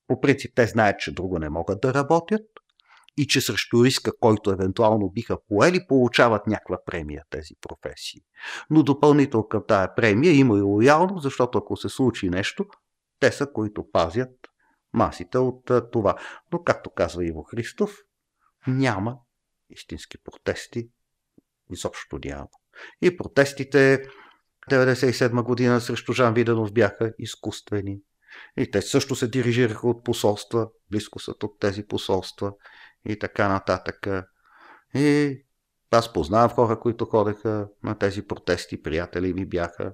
По 0.08 0.22
принцип 0.22 0.52
те 0.56 0.68
знаят, 0.68 1.00
че 1.00 1.14
друго 1.14 1.40
не 1.40 1.50
могат 1.50 1.82
да 1.82 1.94
работят 1.94 2.46
и 3.18 3.28
че 3.28 3.42
срещу 3.42 3.86
риска, 3.86 4.12
който 4.20 4.52
евентуално 4.52 5.10
биха 5.10 5.38
поели, 5.48 5.88
получават 5.88 6.48
някаква 6.48 6.78
премия 6.86 7.24
тези 7.30 7.54
професии. 7.62 8.22
Но 8.70 8.84
допълнително 8.84 9.48
към 9.48 9.64
тая 9.68 9.96
премия 9.96 10.34
има 10.34 10.58
и 10.58 10.62
лоялност, 10.62 11.24
защото 11.24 11.58
ако 11.58 11.78
се 11.78 11.90
случи 11.90 12.30
нещо, 12.30 12.66
те 13.20 13.32
са, 13.32 13.52
които 13.54 13.92
пазят 13.92 14.30
масите 14.94 15.38
от 15.38 15.72
това. 15.92 16.16
Но, 16.52 16.64
както 16.64 16.90
казва 16.90 17.26
Иво 17.26 17.44
Христов, 17.44 17.96
няма 18.68 19.18
истински 19.70 20.18
протести. 20.18 20.90
Изобщо 21.72 22.20
няма. 22.26 22.48
И 23.02 23.18
протестите 23.18 24.04
1997 24.72 25.44
година 25.44 25.82
срещу 25.82 26.14
Жан 26.14 26.34
Виденов 26.34 26.74
бяха 26.74 27.14
изкуствени. 27.20 28.00
И 28.58 28.72
те 28.72 28.82
също 28.82 29.16
се 29.16 29.28
дирижираха 29.28 29.88
от 29.88 30.04
посолства, 30.04 30.68
близко 30.92 31.20
са 31.20 31.34
тук 31.34 31.60
тези 31.60 31.88
посолства 31.88 32.54
и 33.06 33.20
така 33.20 33.48
нататък. 33.48 34.08
И 34.96 35.38
аз 35.92 36.14
познавам 36.14 36.50
хора, 36.50 36.80
които 36.80 37.06
ходеха 37.06 37.68
на 37.84 37.98
тези 37.98 38.28
протести, 38.28 38.82
приятели 38.82 39.34
ми 39.34 39.46
бяха, 39.46 39.94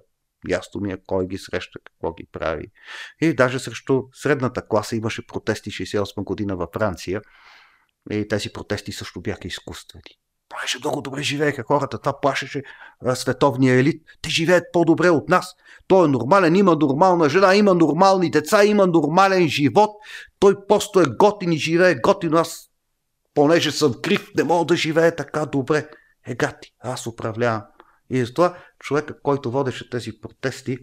ясно 0.50 0.82
ми 0.82 0.92
е 0.92 0.98
кой 1.06 1.28
ги 1.28 1.38
среща, 1.38 1.80
какво 1.86 2.14
ги 2.14 2.28
прави. 2.32 2.72
И 3.22 3.34
даже 3.34 3.60
срещу 3.60 4.04
средната 4.14 4.68
класа 4.68 4.96
имаше 4.96 5.28
протести 5.28 5.72
68 5.72 6.24
година 6.24 6.56
във 6.56 6.70
Франция. 6.74 7.22
И 8.12 8.28
тези 8.28 8.54
протести 8.54 8.92
също 8.92 9.22
бяха 9.22 9.48
изкуствени. 9.48 10.18
Понеже 10.50 10.78
много 10.80 11.02
добре 11.02 11.24
живееха 11.24 11.64
хората, 11.64 12.00
това 12.00 12.20
плашеше 12.20 12.64
световния 13.14 13.80
елит. 13.80 14.04
Те 14.22 14.30
живеят 14.30 14.64
по-добре 14.74 15.10
от 15.10 15.30
нас. 15.30 15.56
Той 15.88 16.06
е 16.06 16.08
нормален, 16.08 16.56
има 16.56 16.76
нормална 16.76 17.30
жена, 17.30 17.56
има 17.56 17.74
нормални 17.74 18.32
деца, 18.32 18.66
има 18.66 18.88
нормален 18.88 19.50
живот. 19.50 19.90
Той 20.40 20.56
просто 20.68 21.00
е 21.00 21.06
готин 21.06 21.52
и 21.52 21.58
живее 21.58 21.96
готино. 21.96 22.38
Аз, 22.38 22.70
понеже 23.34 23.72
съм 23.72 23.94
крив, 24.04 24.32
не 24.38 24.44
мога 24.44 24.66
да 24.66 24.76
живее 24.76 25.16
така 25.16 25.46
добре. 25.46 25.90
Е, 26.28 26.36
гати, 26.36 26.74
аз 26.80 27.08
управлявам. 27.08 27.64
И 28.10 28.26
затова 28.26 28.58
човека, 28.80 29.22
който 29.22 29.52
водеше 29.52 29.90
тези 29.90 30.20
протести, 30.22 30.78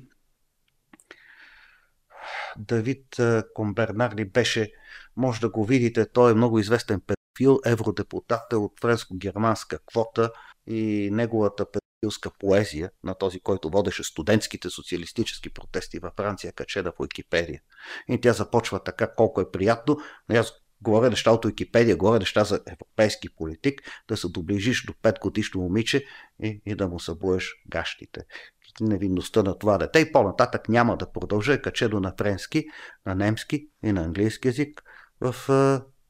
Давид 2.59 3.17
Комбернарли 3.55 4.25
беше, 4.25 4.73
може 5.17 5.41
да 5.41 5.49
го 5.49 5.65
видите, 5.65 6.07
той 6.07 6.31
е 6.31 6.35
много 6.35 6.59
известен 6.59 7.01
педофил, 7.01 7.61
евродепутат 7.67 8.53
от 8.53 8.81
френско-германска 8.81 9.79
квота 9.87 10.31
и 10.67 11.09
неговата 11.13 11.67
педофилска 11.71 12.31
поезия 12.39 12.91
на 13.05 13.15
този, 13.15 13.41
който 13.41 13.71
водеше 13.71 14.05
студентските 14.05 14.71
социалистически 14.71 15.51
протести 15.51 15.99
във 15.99 16.13
Франция, 16.17 16.53
качена 16.53 16.93
в 16.93 17.01
Уикипедия. 17.01 17.61
И 18.09 18.21
тя 18.21 18.33
започва 18.33 18.85
така, 18.85 19.15
колко 19.15 19.41
е 19.41 19.51
приятно. 19.51 19.97
Аз 20.31 20.53
говоря 20.83 21.11
неща 21.11 21.31
от 21.31 21.45
Википедия, 21.47 21.97
говоря 21.97 22.19
неща 22.19 22.45
за 22.45 22.61
европейски 22.67 23.35
политик, 23.35 23.83
да 24.09 24.17
се 24.17 24.29
доближиш 24.29 24.87
до 24.87 24.93
5 24.93 25.21
годишно 25.21 25.61
момиче 25.61 26.05
и, 26.43 26.63
и 26.67 26.75
да 26.75 26.89
му 26.89 27.01
събуеш 27.01 27.55
гащите. 27.69 28.21
Невинността 28.81 29.43
на 29.43 29.59
това 29.59 29.79
дете 29.79 29.99
и 29.99 30.13
по-нататък 30.13 30.69
няма 30.69 30.97
да 30.97 31.13
продължа, 31.13 31.63
качено 31.63 32.01
на 32.01 32.15
френски, 32.19 32.65
на 33.07 33.15
немски 33.15 33.69
и 33.85 33.93
на 33.93 34.03
английски 34.03 34.49
язик 34.49 34.83
в, 35.21 35.35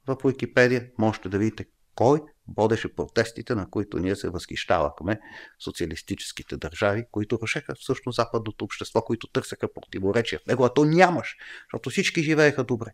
в 0.07 0.17
Википедия. 0.25 0.91
Можете 0.99 1.29
да 1.29 1.39
видите 1.39 1.65
кой 1.95 2.21
водеше 2.57 2.95
протестите, 2.95 3.55
на 3.55 3.71
които 3.71 3.99
ние 3.99 4.17
се 4.17 4.29
възхищавахме, 4.29 5.21
социалистическите 5.65 6.57
държави, 6.57 7.05
които 7.11 7.39
рушеха 7.43 7.75
всъщност 7.75 8.17
западното 8.17 8.65
общество, 8.65 9.03
които 9.03 9.27
търсеха 9.27 9.73
противоречия 9.73 10.39
в 10.39 10.47
него, 10.47 10.65
а 10.65 10.75
то 10.75 10.85
нямаш, 10.85 11.37
защото 11.67 11.91
всички 11.91 12.23
живееха 12.23 12.65
добре. 12.65 12.91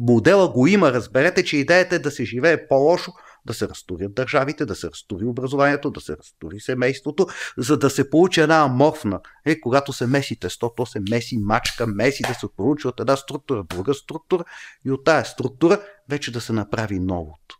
Модела 0.00 0.52
го 0.52 0.66
има. 0.66 0.92
Разберете, 0.92 1.44
че 1.44 1.56
идеята 1.56 1.94
е 1.94 1.98
да 1.98 2.10
се 2.10 2.24
живее 2.24 2.68
по-лошо, 2.68 3.12
да 3.46 3.54
се 3.54 3.68
разтурят 3.68 4.14
държавите, 4.14 4.66
да 4.66 4.74
се 4.74 4.90
разтури 4.90 5.24
образованието, 5.24 5.90
да 5.90 6.00
се 6.00 6.16
разтури 6.16 6.60
семейството, 6.60 7.26
за 7.56 7.78
да 7.78 7.90
се 7.90 8.10
получи 8.10 8.40
една 8.40 8.64
аморфна. 8.64 9.20
Е, 9.46 9.60
когато 9.60 9.92
се 9.92 10.06
меси 10.06 10.40
тесто, 10.40 10.72
то 10.76 10.86
се 10.86 11.00
меси 11.10 11.38
мачка, 11.38 11.86
меси 11.86 12.22
да 12.22 12.34
се 12.34 12.46
получи 12.56 12.88
от 12.88 13.00
една 13.00 13.16
структура, 13.16 13.64
друга 13.64 13.94
структура 13.94 14.44
и 14.84 14.90
от 14.90 15.04
тая 15.04 15.24
структура 15.24 15.80
вече 16.08 16.32
да 16.32 16.40
се 16.40 16.52
направи 16.52 16.98
новото. 16.98 17.58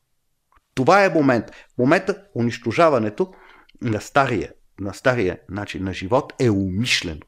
Това 0.74 1.04
е 1.04 1.08
момент. 1.08 1.50
В 1.50 1.78
момента 1.78 2.22
унищожаването 2.34 3.32
на 3.82 4.00
стария, 4.00 4.52
на 4.80 4.94
стария 4.94 5.38
начин 5.48 5.84
на 5.84 5.92
живот 5.92 6.32
е 6.40 6.50
умишлено. 6.50 7.20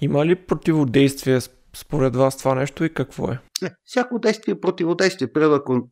Има 0.00 0.26
ли 0.26 0.34
противодействие 0.34 1.40
според 1.76 2.16
вас 2.16 2.38
това 2.38 2.54
нещо 2.54 2.84
и 2.84 2.94
какво 2.94 3.32
е? 3.32 3.38
Не, 3.62 3.70
всяко 3.84 4.18
действие 4.18 4.52
е 4.52 4.60
противодействие. 4.60 5.32
Примерно, 5.32 5.54
ако 5.54 5.88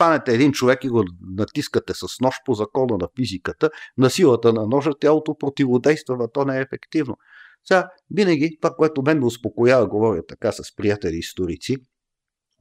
станете 0.00 0.34
един 0.34 0.52
човек 0.52 0.84
и 0.84 0.88
го 0.88 1.04
натискате 1.36 1.94
с 1.94 2.06
нож 2.20 2.34
по 2.44 2.54
закона 2.54 2.98
на 3.00 3.08
физиката, 3.16 3.70
на 3.98 4.10
силата 4.10 4.52
на 4.52 4.66
ножа 4.66 4.90
тялото 5.00 5.38
противодейства, 5.38 6.16
но 6.16 6.28
то 6.28 6.44
не 6.44 6.58
е 6.58 6.60
ефективно. 6.60 7.16
Сега, 7.64 7.90
винаги 8.10 8.58
това, 8.62 8.74
което 8.74 9.02
мен 9.02 9.18
ме 9.18 9.26
успокоява, 9.26 9.88
говоря 9.88 10.26
така 10.28 10.52
с 10.52 10.76
приятели 10.76 11.16
историци, 11.16 11.76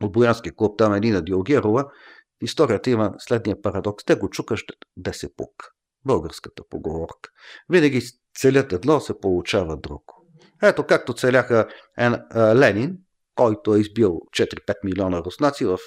от 0.04 0.12
Боянския 0.12 0.54
клуб, 0.56 0.78
там 0.78 0.94
е 0.94 1.00
Нина 1.00 1.22
Диогерова, 1.22 1.86
историята 2.42 2.90
има 2.90 3.14
следния 3.18 3.62
парадокс. 3.62 4.06
Те 4.06 4.16
го 4.16 4.30
чукаш 4.30 4.64
да 4.98 5.14
се 5.14 5.36
пук. 5.36 5.52
Българската 6.06 6.64
поговорка. 6.70 7.30
Винаги 7.70 8.02
целят 8.36 8.74
едно, 8.74 9.00
се 9.00 9.20
получава 9.20 9.78
друго. 9.78 10.28
Ето 10.64 10.84
както 10.84 11.14
целяха 11.14 11.68
Ленин, 12.36 12.98
който 13.40 13.76
е 13.76 13.80
избил 13.80 14.22
4-5 14.38 14.74
милиона 14.84 15.24
руснаци 15.24 15.66
в 15.66 15.78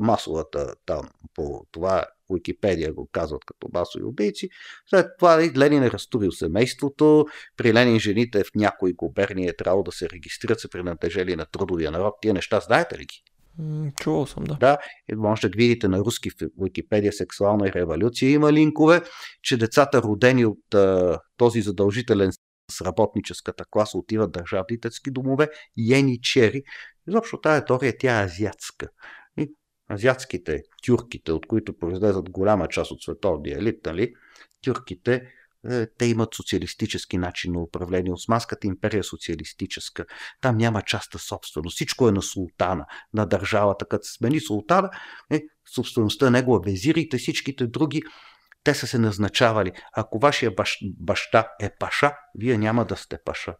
масовата 0.00 0.74
там 0.86 1.08
по 1.34 1.66
това 1.72 2.04
Уикипедия 2.28 2.92
го 2.92 3.08
казват 3.12 3.44
като 3.44 3.68
масови 3.74 4.04
убийци. 4.04 4.48
След 4.90 5.06
това 5.18 5.38
Ленин 5.56 5.82
е 5.82 5.90
разтурил 5.90 6.32
семейството. 6.32 7.26
При 7.56 7.74
Ленин 7.74 7.98
жените 7.98 8.44
в 8.44 8.50
някои 8.54 8.92
губернии 8.92 9.48
е 9.48 9.56
трябвало 9.56 9.82
да 9.82 9.92
се 9.92 10.08
регистрират, 10.10 10.60
се 10.60 10.70
принадлежали 10.70 11.36
на 11.36 11.46
трудовия 11.46 11.90
народ. 11.90 12.14
Тия 12.20 12.34
неща 12.34 12.60
знаете 12.60 12.98
ли 12.98 13.04
ги? 13.04 13.22
Чувал 14.00 14.26
съм, 14.26 14.44
да. 14.44 14.54
Да, 14.54 14.78
може 15.16 15.48
да 15.48 15.56
видите 15.56 15.88
на 15.88 15.98
руски 15.98 16.30
в 16.30 16.34
Википедия 16.62 17.12
сексуална 17.12 17.72
революция. 17.72 18.30
Има 18.30 18.52
линкове, 18.52 19.02
че 19.42 19.56
децата 19.56 20.02
родени 20.02 20.46
от 20.46 20.74
а, 20.74 21.18
този 21.36 21.60
задължителен 21.60 22.32
с 22.70 22.80
работническата 22.80 23.64
класа 23.70 23.98
отиват 23.98 24.32
държавни 24.32 24.78
детски 24.78 25.10
домове, 25.10 25.48
чери. 26.22 26.62
Изобщо 27.08 27.40
тази 27.40 27.64
теория 27.64 27.94
тя 27.98 28.20
е 28.20 28.24
азиатска. 28.24 28.88
И 29.38 29.54
азиатските, 29.90 30.62
тюрките, 30.86 31.32
от 31.32 31.46
които 31.46 31.78
произлезат 31.78 32.30
голяма 32.30 32.68
част 32.68 32.90
от 32.90 33.02
световния 33.02 33.58
елит, 33.58 33.86
нали, 33.86 34.12
тюрките, 34.64 35.22
е, 35.70 35.86
те 35.98 36.06
имат 36.06 36.34
социалистически 36.34 37.18
начин 37.18 37.52
на 37.52 37.60
управление. 37.60 38.12
Османската 38.12 38.66
империя 38.66 39.00
е 39.00 39.02
социалистическа. 39.02 40.04
Там 40.40 40.56
няма 40.56 40.82
часта 40.82 41.18
собственост. 41.18 41.74
Всичко 41.74 42.08
е 42.08 42.12
на 42.12 42.22
султана, 42.22 42.86
на 43.14 43.26
държавата. 43.26 43.86
Като 43.86 44.06
се 44.06 44.12
смени 44.12 44.40
султана, 44.40 44.90
е, 45.30 45.42
собствеността 45.74 46.26
е 46.26 46.30
негова. 46.30 46.60
Везирите, 46.64 47.18
всичките 47.18 47.66
други 47.66 48.02
те 48.64 48.74
са 48.74 48.86
се 48.86 48.98
назначавали. 48.98 49.72
Ако 49.92 50.18
вашия 50.18 50.50
бащ, 50.50 50.78
баща 50.98 51.48
е 51.60 51.70
паша, 51.78 52.12
вие 52.34 52.58
няма 52.58 52.84
да 52.84 52.96
сте 52.96 53.18
паша. 53.24 53.54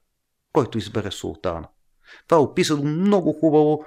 Който 0.53 0.79
избере 0.79 1.11
султана. 1.11 1.69
Това 2.29 2.39
е 2.39 2.45
описано 2.45 2.85
много 2.85 3.33
хубаво 3.33 3.85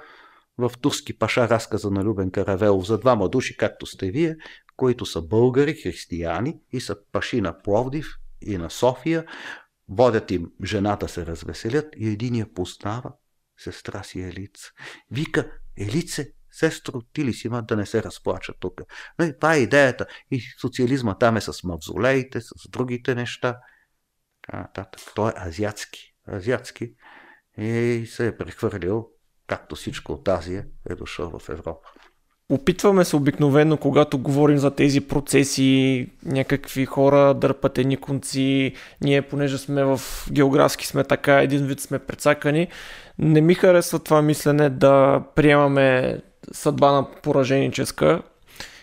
в 0.58 0.72
турски 0.80 1.18
паша 1.18 1.48
разказа 1.48 1.90
на 1.90 2.04
Любен 2.04 2.30
Каравелов 2.30 2.86
за 2.86 2.98
двама 2.98 3.28
души, 3.28 3.56
както 3.56 3.86
сте 3.86 4.10
вие, 4.10 4.36
които 4.76 5.06
са 5.06 5.22
българи, 5.22 5.74
християни 5.74 6.58
и 6.72 6.80
са 6.80 6.96
паши 7.12 7.40
на 7.40 7.62
Пловдив 7.62 8.06
и 8.42 8.58
на 8.58 8.70
София. 8.70 9.24
Водят 9.88 10.30
им 10.30 10.50
жената 10.64 11.08
се 11.08 11.26
развеселят 11.26 11.86
и 11.96 12.08
един 12.08 12.34
я 12.34 12.54
познава 12.54 13.12
сестра 13.58 14.02
си 14.02 14.20
Елица. 14.20 14.70
Вика, 15.10 15.52
Елице, 15.78 16.32
Сестро, 16.52 17.00
ти 17.12 17.24
ли 17.24 17.34
си 17.34 17.46
има 17.46 17.62
да 17.62 17.76
не 17.76 17.86
се 17.86 18.02
разплача 18.02 18.52
тук? 18.60 18.80
Но 19.18 19.34
това 19.34 19.54
е 19.54 19.58
идеята. 19.58 20.06
И 20.30 20.42
социализма 20.60 21.18
там 21.18 21.36
е 21.36 21.40
с 21.40 21.64
мавзолеите, 21.64 22.40
с 22.40 22.68
другите 22.68 23.14
неща. 23.14 23.58
нататък. 24.52 25.00
Той 25.14 25.30
е 25.30 25.34
азиатски. 25.36 26.14
Азиатски. 26.28 26.94
И 27.58 28.04
се 28.06 28.26
е 28.26 28.36
прехвърлил, 28.36 29.08
както 29.46 29.76
всичко 29.76 30.12
от 30.12 30.28
Азия, 30.28 30.64
е 30.90 30.94
дошъл 30.94 31.38
в 31.38 31.48
Европа. 31.48 31.88
Опитваме 32.50 33.04
се 33.04 33.16
обикновено, 33.16 33.76
когато 33.76 34.18
говорим 34.18 34.58
за 34.58 34.70
тези 34.70 35.00
процеси, 35.00 36.08
някакви 36.24 36.86
хора 36.86 37.34
дърпат 37.34 37.78
едни 37.78 37.96
конци, 37.96 38.74
ние 39.00 39.22
понеже 39.22 39.58
сме 39.58 39.84
в 39.84 40.00
географски 40.32 40.86
сме 40.86 41.04
така, 41.04 41.42
един 41.42 41.66
вид 41.66 41.80
сме 41.80 41.98
прецакани. 41.98 42.68
Не 43.18 43.40
ми 43.40 43.54
харесва 43.54 43.98
това 43.98 44.22
мислене 44.22 44.70
да 44.70 45.22
приемаме 45.34 46.18
съдба 46.52 46.92
на 46.92 47.10
пораженическа 47.22 48.22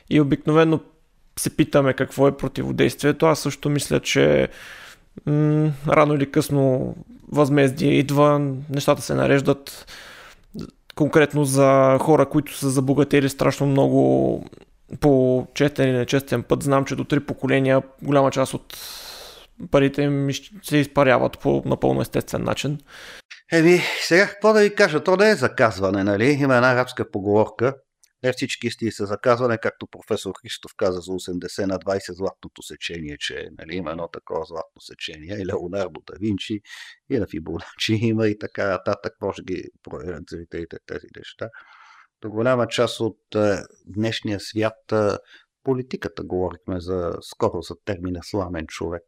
и 0.10 0.22
обикновено 0.22 0.80
се 1.39 1.56
питаме 1.56 1.94
какво 1.94 2.27
е 2.27 2.38
противодействието. 2.38 3.26
Аз 3.26 3.39
също 3.39 3.69
мисля, 3.69 3.99
че 3.99 4.49
рано 5.88 6.14
или 6.14 6.31
късно 6.31 6.95
възмездие 7.31 7.94
идва, 7.94 8.39
нещата 8.69 9.02
се 9.02 9.14
нареждат 9.14 9.85
конкретно 10.95 11.45
за 11.45 11.98
хора, 12.02 12.26
които 12.26 12.57
са 12.57 12.69
забогатели 12.69 13.30
страшно 13.30 13.68
много 13.68 14.44
по 14.99 15.48
честен 15.53 15.89
или 15.89 15.98
нечестен 15.98 16.44
път. 16.44 16.64
Знам, 16.64 16.85
че 16.85 16.95
до 16.95 17.03
три 17.03 17.19
поколения 17.19 17.81
голяма 18.03 18.31
част 18.31 18.53
от 18.53 18.77
парите 19.72 20.02
им 20.02 20.30
се 20.64 20.77
изпаряват 20.77 21.39
по 21.39 21.64
напълно 21.65 22.02
естествен 22.02 22.44
начин. 22.44 22.77
Еми, 23.52 23.81
сега 24.02 24.27
какво 24.27 24.53
да 24.53 24.61
ви 24.61 24.76
кажа? 24.76 25.03
То 25.03 25.15
не 25.15 25.30
е 25.30 25.35
заказване, 25.35 26.03
нали? 26.03 26.26
Има 26.26 26.56
една 26.56 26.72
арабска 26.72 27.11
поговорка. 27.11 27.73
Не 28.23 28.31
всички 28.31 28.68
истини 28.68 28.91
са 28.91 29.06
заказване, 29.06 29.57
както 29.57 29.88
професор 29.88 30.34
Христов 30.41 30.72
каза 30.77 30.99
за 30.99 31.11
80 31.11 31.65
на 31.65 31.80
20 31.80 32.14
златното 32.14 32.61
сечение, 32.61 33.18
че 33.19 33.49
нали, 33.57 33.76
има 33.76 33.91
едно 33.91 34.07
такова 34.07 34.45
златно 34.45 34.81
сечение. 34.81 35.38
И 35.38 35.45
Леонардо 35.45 36.02
да 36.07 36.18
Винчи, 36.19 36.61
и 37.10 37.19
на 37.19 37.27
Фибоначи 37.27 37.94
има 38.02 38.27
и 38.27 38.39
така 38.39 38.69
нататък. 38.69 39.14
Може 39.22 39.44
ги 39.44 39.64
проверят 39.84 40.23
зрителите 40.30 40.77
тези 40.85 41.07
неща. 41.18 41.49
До 42.22 42.30
голяма 42.30 42.68
част 42.68 42.99
от 42.99 43.35
е, 43.35 43.57
днешния 43.85 44.39
свят 44.39 44.91
е, 44.91 45.18
политиката 45.64 46.23
говорихме 46.23 46.80
за 46.80 47.14
скоро 47.22 47.61
за 47.61 47.76
термина 47.85 48.19
сламен 48.23 48.68
човек. 48.68 49.03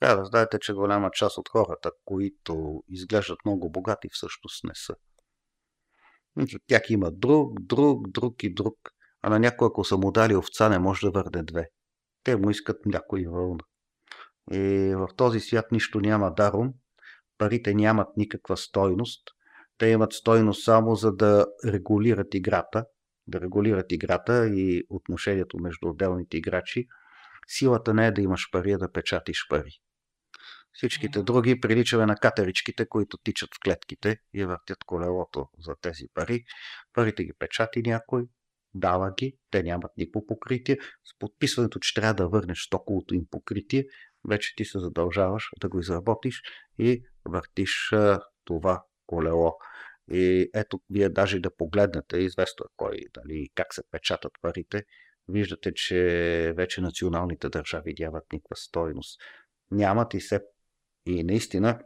Трябва 0.00 0.22
да 0.22 0.24
знаете, 0.24 0.58
че 0.58 0.72
голяма 0.72 1.10
част 1.12 1.38
от 1.38 1.48
хората, 1.48 1.90
които 2.04 2.82
изглеждат 2.88 3.38
много 3.44 3.70
богати, 3.70 4.08
всъщност 4.12 4.64
не 4.64 4.74
са. 4.74 4.94
От 6.36 6.48
тях 6.66 6.90
има 6.90 7.10
друг, 7.10 7.60
друг, 7.60 8.08
друг 8.08 8.42
и 8.42 8.54
друг. 8.54 8.74
А 9.22 9.30
на 9.30 9.38
някой, 9.38 9.66
ако 9.66 9.84
са 9.84 9.96
му 9.96 10.12
дали 10.12 10.36
овца, 10.36 10.68
не 10.68 10.78
може 10.78 11.06
да 11.06 11.10
върне 11.10 11.42
две. 11.42 11.68
Те 12.24 12.36
му 12.36 12.50
искат 12.50 12.86
мляко 12.86 13.16
и 13.16 13.26
вълна. 13.26 13.64
И 14.52 14.94
в 14.96 15.08
този 15.16 15.40
свят 15.40 15.72
нищо 15.72 16.00
няма 16.00 16.34
даром. 16.34 16.72
Парите 17.38 17.74
нямат 17.74 18.08
никаква 18.16 18.56
стойност. 18.56 19.22
Те 19.78 19.86
имат 19.86 20.12
стойност 20.12 20.64
само 20.64 20.94
за 20.94 21.12
да 21.12 21.46
регулират 21.66 22.34
играта, 22.34 22.84
да 23.26 23.40
регулират 23.40 23.92
играта 23.92 24.48
и 24.48 24.82
отношението 24.88 25.58
между 25.58 25.88
отделните 25.88 26.36
играчи. 26.36 26.86
Силата 27.46 27.94
не 27.94 28.06
е 28.06 28.12
да 28.12 28.22
имаш 28.22 28.48
пари, 28.52 28.72
а 28.72 28.78
да 28.78 28.92
печатиш 28.92 29.46
пари. 29.50 29.70
Всичките 30.72 31.22
други 31.22 31.60
приличаме 31.60 32.06
на 32.06 32.16
катеричките, 32.16 32.86
които 32.88 33.18
тичат 33.18 33.50
в 33.54 33.60
клетките 33.64 34.16
и 34.34 34.44
въртят 34.44 34.84
колелото 34.86 35.48
за 35.58 35.74
тези 35.80 36.04
пари. 36.14 36.44
Парите 36.92 37.24
ги 37.24 37.32
печати 37.38 37.82
някой, 37.82 38.24
дава 38.74 39.12
ги, 39.18 39.38
те 39.50 39.62
нямат 39.62 39.90
никакво 39.96 40.26
покритие. 40.26 40.78
С 41.04 41.18
подписването, 41.18 41.78
че 41.78 41.94
трябва 41.94 42.14
да 42.14 42.28
върнеш 42.28 42.58
стоковото 42.58 43.14
им 43.14 43.22
покритие, 43.30 43.84
вече 44.28 44.54
ти 44.56 44.64
се 44.64 44.78
задължаваш 44.78 45.48
да 45.60 45.68
го 45.68 45.78
изработиш 45.78 46.42
и 46.78 47.02
въртиш 47.24 47.90
това 48.44 48.84
колело. 49.06 49.52
И 50.10 50.50
ето, 50.54 50.80
вие 50.90 51.08
даже 51.08 51.40
да 51.40 51.56
погледнете, 51.56 52.16
известно 52.18 52.64
е 52.64 52.72
кой, 52.76 52.98
дали, 53.14 53.48
как 53.54 53.74
се 53.74 53.82
печатат 53.90 54.32
парите, 54.42 54.84
виждате, 55.28 55.74
че 55.74 55.96
вече 56.56 56.80
националните 56.80 57.48
държави 57.48 57.94
нямат 57.98 58.24
никаква 58.32 58.56
стойност. 58.56 59.20
Нямат 59.70 60.14
и 60.14 60.20
се 60.20 60.40
и 61.06 61.24
наистина 61.24 61.78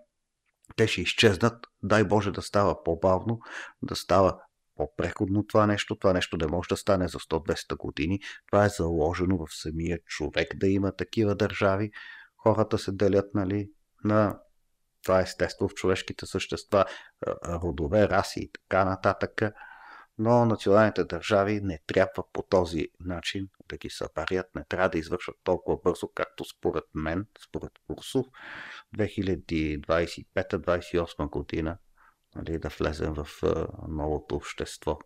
те 0.77 0.87
ще 0.87 1.01
изчезнат. 1.01 1.67
Дай 1.83 2.05
Боже 2.05 2.31
да 2.31 2.43
става 2.43 2.83
по-бавно, 2.83 3.41
да 3.83 3.97
става 3.97 4.41
по-преходно 4.77 5.47
това 5.47 5.67
нещо. 5.67 5.97
Това 5.97 6.13
нещо 6.13 6.37
не 6.37 6.47
може 6.47 6.69
да 6.69 6.77
стане 6.77 7.09
за 7.09 7.19
100-200 7.19 7.77
години. 7.77 8.21
Това 8.47 8.65
е 8.65 8.69
заложено 8.69 9.37
в 9.37 9.47
самия 9.51 9.99
човек 10.05 10.57
да 10.57 10.69
има 10.69 10.93
такива 10.97 11.35
държави. 11.35 11.91
Хората 12.37 12.79
се 12.79 12.93
делят 12.93 13.35
нали, 13.35 13.71
на 14.05 14.39
това 15.03 15.21
естество 15.21 15.69
в 15.69 15.75
човешките 15.75 16.27
същества, 16.27 16.85
родове, 17.49 18.09
раси 18.09 18.41
и 18.41 18.51
така 18.53 18.85
нататък 18.85 19.43
но 20.19 20.45
националните 20.45 21.05
държави 21.05 21.61
не 21.61 21.79
трябва 21.87 22.25
по 22.33 22.43
този 22.43 22.89
начин 23.01 23.49
да 23.69 23.77
ги 23.77 23.91
събарят, 23.91 24.55
не 24.55 24.65
трябва 24.65 24.89
да 24.89 24.99
извършват 24.99 25.37
толкова 25.45 25.79
бързо, 25.85 26.09
както 26.15 26.45
според 26.45 26.85
мен, 26.95 27.27
според 27.45 27.73
Курсов, 27.87 28.27
2025-2028 28.97 31.31
година 31.31 31.79
нали, 32.35 32.59
да 32.59 32.69
влезем 32.69 33.15
в 33.15 33.27
новото 33.89 34.37
общество. 34.37 34.99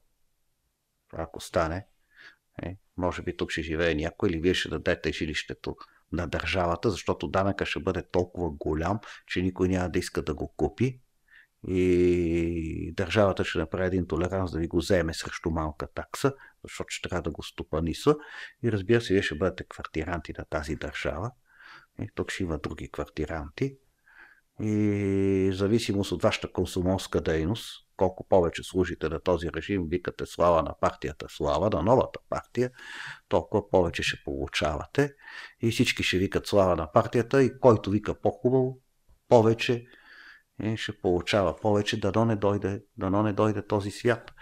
Ако 1.12 1.40
стане, 1.40 1.86
е, 2.62 2.76
може 2.96 3.22
би 3.22 3.36
тук 3.36 3.50
ще 3.50 3.62
живее 3.62 3.94
някой 3.94 4.28
или 4.28 4.40
вие 4.40 4.54
ще 4.54 4.68
дадете 4.68 5.12
жилището 5.12 5.76
на 6.12 6.26
държавата, 6.26 6.90
защото 6.90 7.28
данъка 7.28 7.66
ще 7.66 7.80
бъде 7.80 8.02
толкова 8.02 8.50
голям, 8.50 9.00
че 9.26 9.42
никой 9.42 9.68
няма 9.68 9.90
да 9.90 9.98
иска 9.98 10.22
да 10.22 10.34
го 10.34 10.54
купи 10.56 11.00
и 11.68 12.92
държавата 12.96 13.44
ще 13.44 13.58
направи 13.58 13.86
един 13.86 14.06
толеранс 14.06 14.52
да 14.52 14.58
ви 14.58 14.68
го 14.68 14.76
вземе 14.76 15.14
срещу 15.14 15.50
малка 15.50 15.88
такса, 15.94 16.32
защото 16.64 16.86
ще 16.88 17.08
трябва 17.08 17.22
да 17.22 17.30
го 17.30 17.42
стопаниса. 17.42 18.16
И 18.62 18.72
разбира 18.72 19.00
се, 19.00 19.14
вие 19.14 19.22
ще 19.22 19.34
бъдете 19.34 19.64
квартиранти 19.68 20.32
на 20.38 20.44
тази 20.44 20.76
държава. 20.76 21.30
И 22.02 22.08
тук 22.14 22.30
ще 22.30 22.42
има 22.42 22.58
други 22.58 22.90
квартиранти. 22.90 23.76
И 24.62 25.50
в 25.52 25.56
зависимост 25.56 26.12
от 26.12 26.22
вашата 26.22 26.52
консумовска 26.52 27.20
дейност, 27.20 27.86
колко 27.96 28.26
повече 28.28 28.62
служите 28.62 29.08
на 29.08 29.20
този 29.20 29.52
режим, 29.52 29.86
викате 29.88 30.26
слава 30.26 30.62
на 30.62 30.74
партията, 30.80 31.26
слава 31.28 31.70
на 31.70 31.82
новата 31.82 32.18
партия, 32.28 32.70
толкова 33.28 33.70
повече 33.70 34.02
ще 34.02 34.24
получавате. 34.24 35.12
И 35.62 35.70
всички 35.70 36.02
ще 36.02 36.18
викат 36.18 36.46
слава 36.46 36.76
на 36.76 36.92
партията 36.92 37.42
и 37.42 37.58
който 37.58 37.90
вика 37.90 38.20
по-хубаво, 38.20 38.78
повече 39.28 39.84
е, 40.62 40.76
ще 40.76 41.00
получава 41.00 41.56
повече, 41.56 42.00
дано 42.00 42.24
не 42.24 42.36
дойде, 42.36 42.82
дано 42.96 43.22
не 43.22 43.32
дойде 43.32 43.66
този 43.66 43.90
свят. 43.90 44.32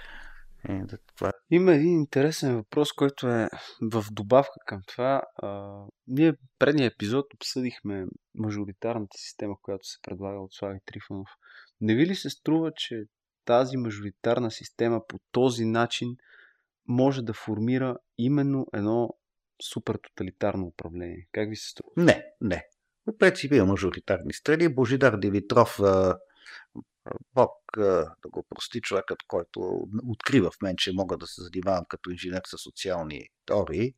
Е, 0.69 0.83
това... 1.17 1.33
Има 1.51 1.75
един 1.75 1.93
интересен 1.93 2.57
въпрос, 2.57 2.93
който 2.93 3.29
е 3.29 3.49
в 3.83 4.05
добавка 4.11 4.55
към 4.67 4.81
това. 4.89 5.23
А, 5.37 5.81
ние 6.07 6.35
предния 6.59 6.87
епизод 6.87 7.35
обсъдихме 7.35 8.07
мажоритарната 8.35 9.19
система, 9.19 9.55
която 9.63 9.87
се 9.87 9.99
предлага 10.03 10.39
от 10.39 10.53
Слави 10.53 10.79
Трифонов. 10.87 11.29
Не 11.81 11.95
ви 11.95 12.07
ли 12.07 12.15
се 12.15 12.31
струва, 12.31 12.73
че 12.77 13.05
тази 13.45 13.77
мажоритарна 13.77 14.51
система 14.51 15.01
по 15.09 15.19
този 15.33 15.65
начин 15.65 16.17
може 16.89 17.23
да 17.23 17.33
формира 17.33 17.97
именно 18.19 18.67
едно 18.75 19.11
супер 19.73 19.99
тоталитарно 20.03 20.67
управление? 20.67 21.29
Как 21.33 21.49
ви 21.49 21.57
се 21.57 21.69
струва? 21.69 21.93
Не, 21.97 22.25
не. 22.41 22.65
По 23.09 23.19
принцип 23.19 23.53
има 23.53 23.67
мажоритарни 23.67 24.33
страни. 24.33 24.75
Божидар 24.75 25.17
Димитров, 25.17 25.81
Бог 27.35 27.53
да 27.77 28.29
го 28.29 28.47
прости 28.51 28.81
човекът, 28.81 29.19
който 29.29 29.89
открива 30.09 30.51
в 30.51 30.63
мен, 30.63 30.75
че 30.77 30.93
мога 30.93 31.17
да 31.17 31.27
се 31.27 31.43
занимавам 31.43 31.85
като 31.89 32.11
инженер 32.11 32.41
с 32.47 32.59
социални 32.59 33.29
теории, 33.47 33.95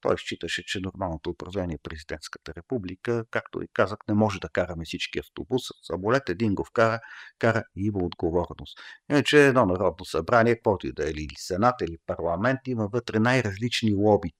той 0.00 0.18
считаше, 0.18 0.64
че 0.66 0.80
нормалното 0.80 1.30
управление 1.30 1.74
е 1.74 1.88
президентската 1.88 2.54
република, 2.54 3.24
както 3.30 3.62
и 3.62 3.68
казах, 3.72 3.98
не 4.08 4.14
може 4.14 4.40
да 4.40 4.48
караме 4.48 4.84
всички 4.84 5.18
автобус. 5.18 5.62
Самолет 5.82 6.28
един 6.28 6.54
го 6.54 6.64
вкара, 6.64 7.00
кара 7.38 7.64
и 7.76 7.86
има 7.86 7.98
отговорност. 8.04 8.78
Иначе 9.10 9.46
едно 9.46 9.66
народно 9.66 10.04
събрание, 10.04 10.54
каквото 10.54 10.86
и 10.86 10.92
да 10.92 11.08
е, 11.08 11.10
или 11.10 11.34
сенат, 11.38 11.74
или 11.80 11.96
парламент, 12.06 12.60
има 12.66 12.88
вътре 12.92 13.18
най-различни 13.18 13.94
лобит. 13.94 14.36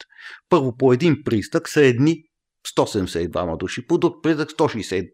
Първо 0.49 0.77
по 0.77 0.93
един 0.93 1.25
пристък 1.25 1.69
са 1.69 1.85
едни 1.85 2.30
172 2.77 3.57
души, 3.57 3.87
по 3.87 3.99
друг 3.99 4.23
признак 4.23 4.49
165 4.49 5.07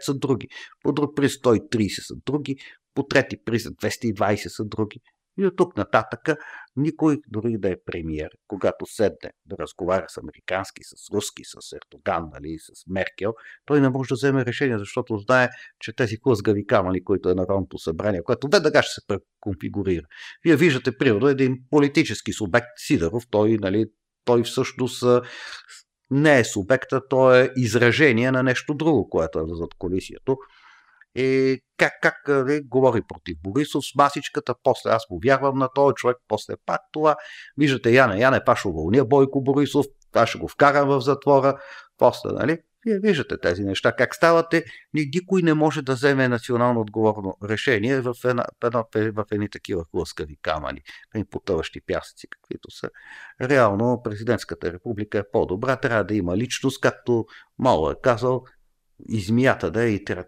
са 0.00 0.14
други, 0.14 0.48
по 0.82 0.92
друг 0.92 1.16
признак 1.16 1.56
130 1.56 2.06
са 2.06 2.14
други, 2.26 2.56
по 2.94 3.06
трети 3.06 3.36
признак 3.44 3.74
220 3.74 4.48
са 4.48 4.64
други. 4.64 5.00
И 5.38 5.46
от 5.46 5.56
тук 5.56 5.76
нататък 5.76 6.20
никой, 6.76 7.18
дори 7.28 7.58
да 7.58 7.68
е 7.70 7.76
премиер, 7.86 8.28
когато 8.46 8.86
седне 8.86 9.32
да 9.46 9.56
разговаря 9.58 10.04
с 10.08 10.18
американски, 10.18 10.80
с 10.84 11.14
руски, 11.14 11.42
с 11.44 11.76
Ертоган, 11.76 12.30
нали, 12.32 12.56
с 12.58 12.86
Меркел, 12.86 13.32
той 13.64 13.80
не 13.80 13.88
може 13.88 14.08
да 14.08 14.14
вземе 14.14 14.44
решение, 14.44 14.78
защото 14.78 15.16
знае, 15.16 15.48
че 15.80 15.92
тези 15.92 16.16
хлъзгави 16.22 16.66
камъни, 16.66 17.04
които 17.04 17.28
е 17.28 17.34
Народното 17.34 17.78
събрание, 17.78 18.22
което 18.22 18.48
веднага 18.52 18.82
ще 18.82 18.92
се 18.92 19.06
преконфигурира. 19.06 20.04
Вие 20.44 20.56
виждате, 20.56 20.96
примерно, 20.96 21.28
един 21.28 21.58
политически 21.70 22.32
субект 22.32 22.68
Сидоров, 22.76 23.22
той, 23.30 23.56
нали, 23.60 23.86
той 24.24 24.42
всъщност 24.42 25.04
не 26.10 26.38
е 26.38 26.44
субекта, 26.44 27.08
то 27.08 27.34
е 27.34 27.50
изражение 27.56 28.30
на 28.30 28.42
нещо 28.42 28.74
друго, 28.74 29.08
което 29.08 29.38
е 29.38 29.42
зад 29.46 29.70
колисието. 29.78 30.36
И 31.14 31.58
как, 31.76 31.92
как 32.02 32.14
ли, 32.48 32.60
говори 32.68 33.02
против 33.08 33.36
Борисов 33.42 33.84
с 33.84 33.94
масичката, 33.94 34.54
после 34.62 34.90
аз 34.90 35.02
му 35.10 35.18
вярвам 35.24 35.58
на 35.58 35.68
този 35.74 35.94
човек, 35.94 36.16
после 36.28 36.54
пак 36.66 36.80
това. 36.92 37.16
Виждате, 37.58 37.90
Яне, 37.90 38.20
Яне, 38.20 38.40
па 38.46 38.56
ще 38.56 38.68
уволня 38.68 39.04
Бойко 39.04 39.42
Борисов, 39.42 39.86
аз 40.14 40.28
ще 40.28 40.38
го 40.38 40.48
вкарам 40.48 40.88
в 40.88 41.00
затвора, 41.00 41.58
после, 41.98 42.30
нали? 42.32 42.58
Вие 42.86 42.98
виждате 42.98 43.38
тези 43.38 43.64
неща, 43.64 43.92
как 43.92 44.14
ставате. 44.14 44.64
Никой 44.94 45.42
не 45.42 45.54
може 45.54 45.82
да 45.82 45.94
вземе 45.94 46.28
национално 46.28 46.80
отговорно 46.80 47.36
решение 47.44 48.00
в, 48.00 48.14
една, 48.24 48.44
в, 48.62 48.84
в 48.94 49.24
едни 49.32 49.48
такива 49.48 49.84
хлъскави 49.90 50.36
камъни, 50.42 50.80
едни 51.14 51.24
потъващи 51.24 51.80
пясъци, 51.80 52.26
каквито 52.30 52.70
са. 52.70 52.90
Реално 53.40 54.00
президентската 54.04 54.72
република 54.72 55.18
е 55.18 55.30
по-добра, 55.32 55.76
трябва 55.76 56.04
да 56.04 56.14
има 56.14 56.36
личност, 56.36 56.80
както 56.80 57.26
мало 57.58 57.90
е 57.90 57.94
казал, 58.02 58.44
и 59.08 59.20
змията 59.20 59.70
да 59.70 59.82
е, 59.82 59.88
и 59.88 60.04
тя, 60.04 60.24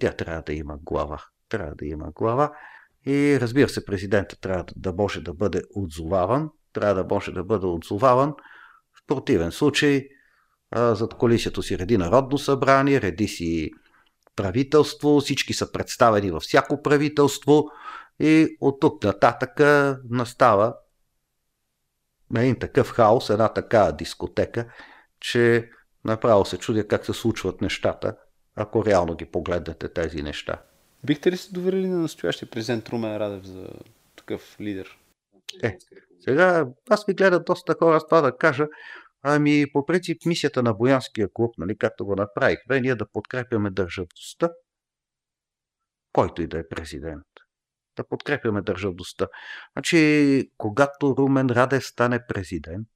тя 0.00 0.12
трябва 0.12 0.42
да 0.42 0.52
има 0.52 0.78
глава. 0.82 1.24
Трябва 1.48 1.74
да 1.74 1.86
има 1.86 2.10
глава. 2.10 2.52
И 3.06 3.40
разбира 3.40 3.68
се, 3.68 3.84
президентът 3.84 4.40
трябва 4.40 4.64
да 4.76 4.92
може 4.92 5.20
да 5.20 5.34
бъде 5.34 5.62
отзоваван, 5.74 6.50
трябва 6.72 6.94
да 6.94 7.14
може 7.14 7.32
да 7.32 7.44
бъде 7.44 7.66
отзоваван. 7.66 8.34
В 8.92 9.06
противен 9.06 9.52
случай 9.52 10.08
зад 10.74 11.14
колисието 11.14 11.62
си 11.62 11.78
реди 11.78 11.98
Народно 11.98 12.38
събрание, 12.38 13.00
реди 13.00 13.28
си 13.28 13.70
правителство, 14.36 15.20
всички 15.20 15.52
са 15.52 15.72
представени 15.72 16.30
във 16.30 16.42
всяко 16.42 16.82
правителство 16.82 17.64
и 18.20 18.56
от 18.60 18.80
тук 18.80 19.04
нататък 19.04 19.60
настава 20.10 20.74
един 22.36 22.58
такъв 22.58 22.90
хаос, 22.90 23.30
една 23.30 23.48
такава 23.48 23.92
дискотека, 23.92 24.72
че 25.20 25.70
направо 26.04 26.44
се 26.44 26.58
чудя 26.58 26.88
как 26.88 27.06
се 27.06 27.12
случват 27.12 27.60
нещата, 27.60 28.16
ако 28.56 28.84
реално 28.84 29.14
ги 29.14 29.24
погледнете 29.24 29.88
тези 29.88 30.22
неща. 30.22 30.62
Бихте 31.04 31.32
ли 31.32 31.36
се 31.36 31.52
доверили 31.52 31.88
на 31.88 31.98
настоящия 31.98 32.50
президент 32.50 32.88
Румен 32.88 33.16
Радев 33.16 33.44
за 33.44 33.68
такъв 34.16 34.56
лидер? 34.60 34.98
Е, 35.62 35.78
сега 36.20 36.66
аз 36.90 37.08
ми 37.08 37.14
гледат 37.14 37.44
доста 37.44 37.74
хора 37.78 38.00
с 38.00 38.06
това 38.06 38.20
да 38.20 38.36
кажа, 38.36 38.66
ами 39.28 39.66
по 39.72 39.86
принцип 39.86 40.26
мисията 40.26 40.62
на 40.62 40.74
Боянския 40.74 41.28
клуб, 41.32 41.54
нали, 41.58 41.78
както 41.78 42.04
го 42.04 42.16
направихме, 42.16 42.80
ние 42.80 42.94
да 42.94 43.10
подкрепяме 43.10 43.70
държавността, 43.70 44.50
който 46.12 46.42
и 46.42 46.46
да 46.46 46.58
е 46.58 46.68
президент. 46.68 47.26
Да 47.96 48.08
подкрепяме 48.08 48.62
държавността. 48.62 49.28
Значи, 49.72 50.50
когато 50.56 51.14
Румен 51.18 51.46
Радев 51.46 51.86
стане 51.86 52.26
президент, 52.28 52.88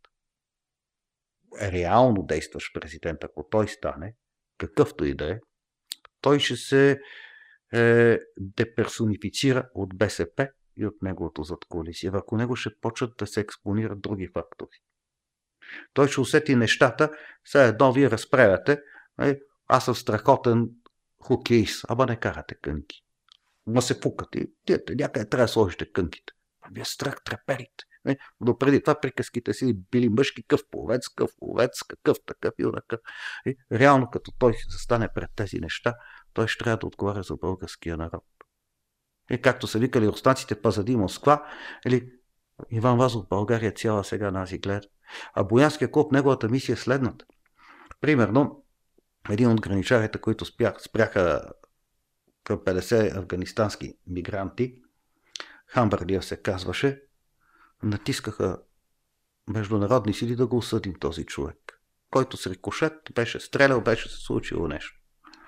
реално 1.63 2.23
действащ 2.23 2.75
президент, 2.75 3.25
ако 3.25 3.49
той 3.51 3.69
стане, 3.69 4.15
какъвто 4.59 5.05
и 5.05 5.15
да 5.15 5.33
е, 5.33 5.39
той 6.21 6.39
ще 6.39 6.57
се 6.57 7.01
е, 7.73 8.19
деперсонифицира 8.37 9.69
от 9.75 9.99
БСП 9.99 10.49
и 10.77 10.87
от 10.87 11.03
неговото 11.03 11.43
зад 11.43 11.65
коалиция. 11.69 12.13
Върху 12.13 12.37
него 12.37 12.57
ще 12.57 12.71
почват 12.81 13.17
да 13.19 13.27
се 13.27 13.41
експонират 13.41 14.01
други 14.01 14.29
фактори. 14.35 14.81
Той 15.93 16.09
ще 16.09 16.21
усети 16.21 16.57
нещата, 16.57 17.11
сега 17.45 17.65
едно 17.65 17.93
вие 17.93 18.11
разправяте, 18.11 18.81
е, 19.23 19.39
аз 19.69 19.85
съм 19.85 19.95
страхотен 19.95 20.69
хокеист, 21.23 21.85
ама 21.89 22.07
не 22.07 22.17
карате 22.17 22.55
кънки. 22.55 23.05
Ма 23.67 23.83
се 23.83 24.01
фукате. 24.03 24.47
Тиете, 24.67 24.95
някъде 24.95 25.29
трябва 25.29 25.45
да 25.45 25.49
сложите 25.49 25.93
кънките. 25.93 26.33
Вие 26.73 26.85
страх 26.85 27.25
треперите. 27.25 27.85
Е, 28.09 28.17
но 28.41 28.59
преди 28.59 28.83
това 28.83 29.01
приказките 29.01 29.53
си 29.55 29.75
били 29.91 30.09
мъжки, 30.09 30.43
къв 30.43 30.61
половец, 30.71 31.09
къв 31.09 31.31
ловец, 31.43 31.83
какъв 31.83 32.17
такъв 32.27 32.55
и 32.59 32.65
такъв. 32.75 33.01
И 33.47 33.57
реално 33.73 34.11
като 34.11 34.33
той 34.39 34.55
застане 34.71 35.09
пред 35.15 35.31
тези 35.37 35.59
неща, 35.61 35.95
той 36.33 36.49
ще 36.49 36.65
трябва 36.65 36.77
да 36.77 36.87
отговаря 36.87 37.23
за 37.23 37.37
българския 37.37 37.97
народ. 37.97 38.25
И 39.31 39.41
както 39.41 39.67
са 39.67 39.79
викали 39.79 40.09
руснаците 40.09 40.61
пазади 40.61 40.97
Москва, 40.97 41.47
или 41.87 42.13
Иван 42.71 42.99
Вазов 42.99 43.29
България 43.29 43.73
цяла 43.73 44.05
сега 44.05 44.31
нази 44.31 44.59
гледа. 44.59 44.89
А 45.35 45.45
Боянския 45.45 45.91
клуб, 45.91 46.13
неговата 46.13 46.49
мисия 46.49 46.73
е 46.73 46.77
следната. 46.77 47.25
Примерно, 48.01 48.65
един 49.31 49.51
от 49.51 49.61
граничарите, 49.61 50.21
които 50.21 50.45
спрях, 50.45 50.75
спряха 50.83 51.43
към 52.45 52.59
50 52.59 53.17
афганистански 53.17 53.95
мигранти, 54.07 54.83
Хамбарлия 55.67 56.23
се 56.23 56.37
казваше, 56.37 57.03
натискаха 57.83 58.59
международни 59.51 60.15
сили 60.15 60.37
да 60.37 60.47
го 60.47 60.57
осъдим 60.57 60.95
този 60.95 61.27
човек, 61.27 61.81
който 62.11 62.37
с 62.37 62.47
рикошет 62.47 62.93
беше 63.15 63.41
стрелял, 63.41 63.81
беше 63.81 64.09
се 64.09 64.17
случило 64.17 64.69
нещо. 64.69 65.01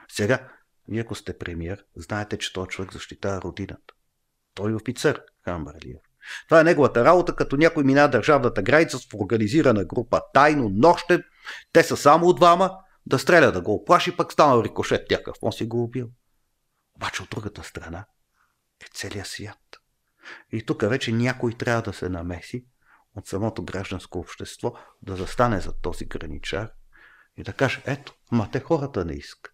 Сега 0.09 0.53
вие 0.89 1.01
ако 1.01 1.15
сте 1.15 1.39
премиер, 1.39 1.85
знаете, 1.97 2.39
че 2.39 2.53
този 2.53 2.69
човек 2.69 2.93
защитава 2.93 3.43
родината. 3.43 3.95
Той 4.55 4.73
е 4.73 4.75
офицер, 4.75 5.23
Хамбарлиев. 5.45 6.03
Това 6.49 6.61
е 6.61 6.65
неговата 6.65 7.05
работа, 7.05 7.37
като 7.37 7.57
някой 7.57 7.85
мина 7.85 8.09
държавната 8.09 8.63
граница 8.63 8.99
с 8.99 9.07
организирана 9.15 9.85
група, 9.85 10.21
тайно, 10.35 10.69
нощен. 10.69 11.23
Те 11.73 11.83
са 11.83 11.97
само 11.97 12.33
двама, 12.33 12.79
да 13.07 13.19
стреля, 13.19 13.53
да 13.53 13.61
го 13.61 13.75
оплаши, 13.75 14.17
пък 14.17 14.33
станал 14.33 14.63
рикошет 14.63 15.11
някакъв. 15.11 15.37
Он 15.43 15.53
си 15.53 15.67
го 15.67 15.83
убил. 15.83 16.09
Обаче 16.97 17.23
от 17.23 17.31
другата 17.31 17.65
страна 17.65 18.05
е 18.81 18.87
целият 18.95 19.27
свят. 19.27 19.59
И 20.53 20.67
тук 20.67 20.83
вече 20.83 21.13
някой 21.13 21.53
трябва 21.53 21.83
да 21.83 21.93
се 21.93 22.09
намеси 22.09 22.67
от 23.17 23.27
самото 23.27 23.65
гражданско 23.65 24.19
общество, 24.19 24.73
да 25.03 25.17
застане 25.17 25.61
за 25.61 25.73
този 25.81 26.05
граничар 26.05 26.71
и 27.37 27.43
да 27.43 27.53
каже, 27.53 27.83
ето, 27.87 28.15
ма 28.33 28.49
те 28.53 28.61
хората 28.61 29.05
не 29.05 29.13
искат. 29.13 29.53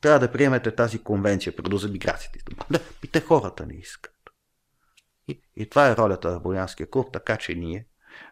Трябва 0.00 0.18
да 0.18 0.32
приемете 0.32 0.74
тази 0.74 1.02
конвенция 1.02 1.56
преди 1.56 1.78
за 1.78 1.88
миграцията. 1.88 2.38
Да, 2.70 2.80
и 3.04 3.08
те 3.08 3.20
хората 3.20 3.66
не 3.66 3.74
искат. 3.74 4.11
И, 5.28 5.42
и 5.56 5.70
това 5.70 5.88
е 5.88 5.96
ролята 5.96 6.32
на 6.32 6.40
Боянския 6.40 6.90
клуб, 6.90 7.08
така 7.12 7.36
че 7.36 7.54
ние, 7.54 7.86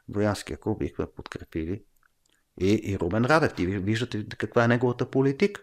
Боянския 0.09 0.57
клуб, 0.57 0.79
бихме 0.79 1.07
подкрепили 1.17 1.83
и, 2.61 2.81
и 2.83 2.99
Румен 2.99 3.25
Радев. 3.25 3.59
И 3.59 3.67
виждате 3.67 4.27
каква 4.39 4.65
е 4.65 4.69
неговата 4.69 5.11
политика. 5.11 5.63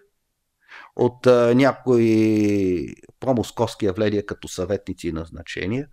От 0.96 1.28
а, 1.28 1.56
някои 1.56 2.96
промосковски 3.20 3.86
явления 3.86 4.26
като 4.26 4.48
съветници 4.48 5.08
и 5.08 5.12
назначения 5.12 5.88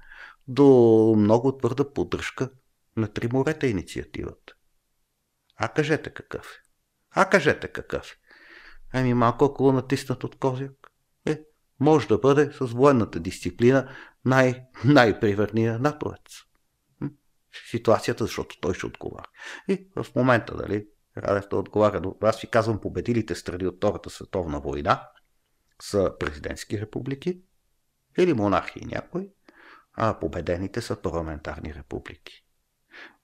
до 0.49 0.65
много 1.19 1.57
твърда 1.57 1.93
поддръжка 1.93 2.51
на 2.97 3.09
Триморета 3.09 3.67
инициативата. 3.67 4.55
А 5.57 5.69
кажете 5.69 6.11
какъв 6.11 6.47
е. 6.47 6.63
А 7.11 7.31
кажете 7.31 7.69
какъв 7.69 8.13
е. 8.13 8.17
Ами 8.93 9.15
малко 9.15 9.45
около 9.45 9.73
натиснат 9.73 10.25
от 10.25 10.39
Козяк. 10.39 10.93
Е, 11.27 11.41
може 11.81 12.09
да 12.09 12.19
бъде 12.19 12.53
с 12.53 12.67
военната 12.67 13.21
дисциплина 13.21 13.89
най- 14.25 14.65
най-приверния 14.85 15.79
натовец. 15.79 16.21
Ситуацията, 17.71 18.25
защото 18.25 18.61
той 18.61 18.75
ще 18.75 18.87
отговаря. 18.87 19.29
И 19.69 19.89
в 19.97 20.07
момента, 20.17 20.57
дали, 20.57 20.87
Радев 21.17 21.49
да 21.49 21.57
отговаря, 21.57 22.13
аз 22.23 22.41
ви 22.41 22.47
казвам, 22.47 22.81
победилите 22.81 23.35
страни 23.35 23.67
от 23.67 23.77
Втората 23.77 24.11
световна 24.11 24.61
война 24.61 25.09
са 25.83 26.13
президентски 26.21 26.81
републики 26.81 27.41
или 28.19 28.33
монархии 28.33 28.87
някои, 28.87 29.29
а 29.95 30.19
победените 30.19 30.81
са 30.81 31.03
парламентарни 31.03 31.75
републики. 31.75 32.45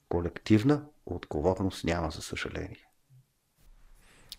Колективна 0.08 0.84
отговорност 1.06 1.84
няма, 1.84 2.10
за 2.10 2.22
съжаление. 2.22 2.84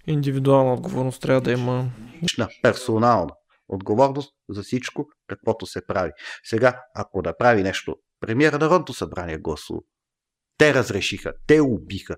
Индивидуална 0.08 0.74
отговорност 0.74 1.22
трябва 1.22 1.42
да 1.42 1.52
има. 1.52 1.92
Лична, 2.24 2.48
персонална 2.62 3.32
отговорност 3.72 4.34
за 4.50 4.64
всичко, 4.64 5.06
каквото 5.28 5.66
се 5.66 5.86
прави. 5.88 6.12
Сега, 6.44 6.82
ако 6.96 7.22
да 7.22 7.38
прави 7.38 7.64
нещо, 7.64 7.96
премиера 8.20 8.58
Народното 8.58 8.94
събрание 8.94 9.38
гласува. 9.38 9.82
Те 10.58 10.74
разрешиха, 10.74 11.34
те 11.48 11.62
убиха. 11.62 12.16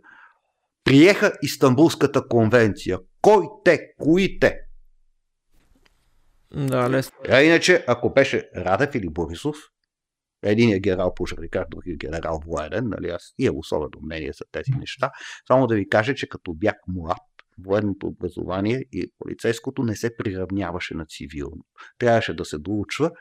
Приеха 0.83 1.33
Истанбулската 1.41 2.27
конвенция. 2.27 2.99
Кой 3.21 3.45
те? 3.65 3.79
Кои 3.97 4.39
те? 4.39 4.59
Да, 6.53 6.89
лесно. 6.89 7.17
А 7.29 7.41
иначе, 7.41 7.85
ако 7.87 8.13
беше 8.13 8.49
Радев 8.55 8.95
или 8.95 9.09
Борисов, 9.09 9.55
един 10.43 10.73
е 10.73 10.79
генерал 10.79 11.13
пожарникар, 11.13 11.65
другия 11.69 11.97
генерал 11.97 12.41
военен, 12.45 12.83
нали, 12.85 13.09
аз 13.09 13.33
имам 13.37 13.57
особено 13.57 14.01
мнение 14.01 14.31
за 14.33 14.45
тези 14.51 14.71
неща. 14.71 15.11
Само 15.47 15.67
да 15.67 15.75
ви 15.75 15.89
кажа, 15.89 16.15
че 16.15 16.29
като 16.29 16.53
бях 16.53 16.75
млад, 16.87 17.21
военното 17.59 18.07
образование 18.07 18.85
и 18.91 19.11
полицейското 19.19 19.83
не 19.83 19.95
се 19.95 20.17
приравняваше 20.17 20.93
на 20.93 21.05
цивилно. 21.05 21.65
Трябваше 21.97 22.35
да 22.35 22.45
се 22.45 22.57
доучва. 22.57 23.11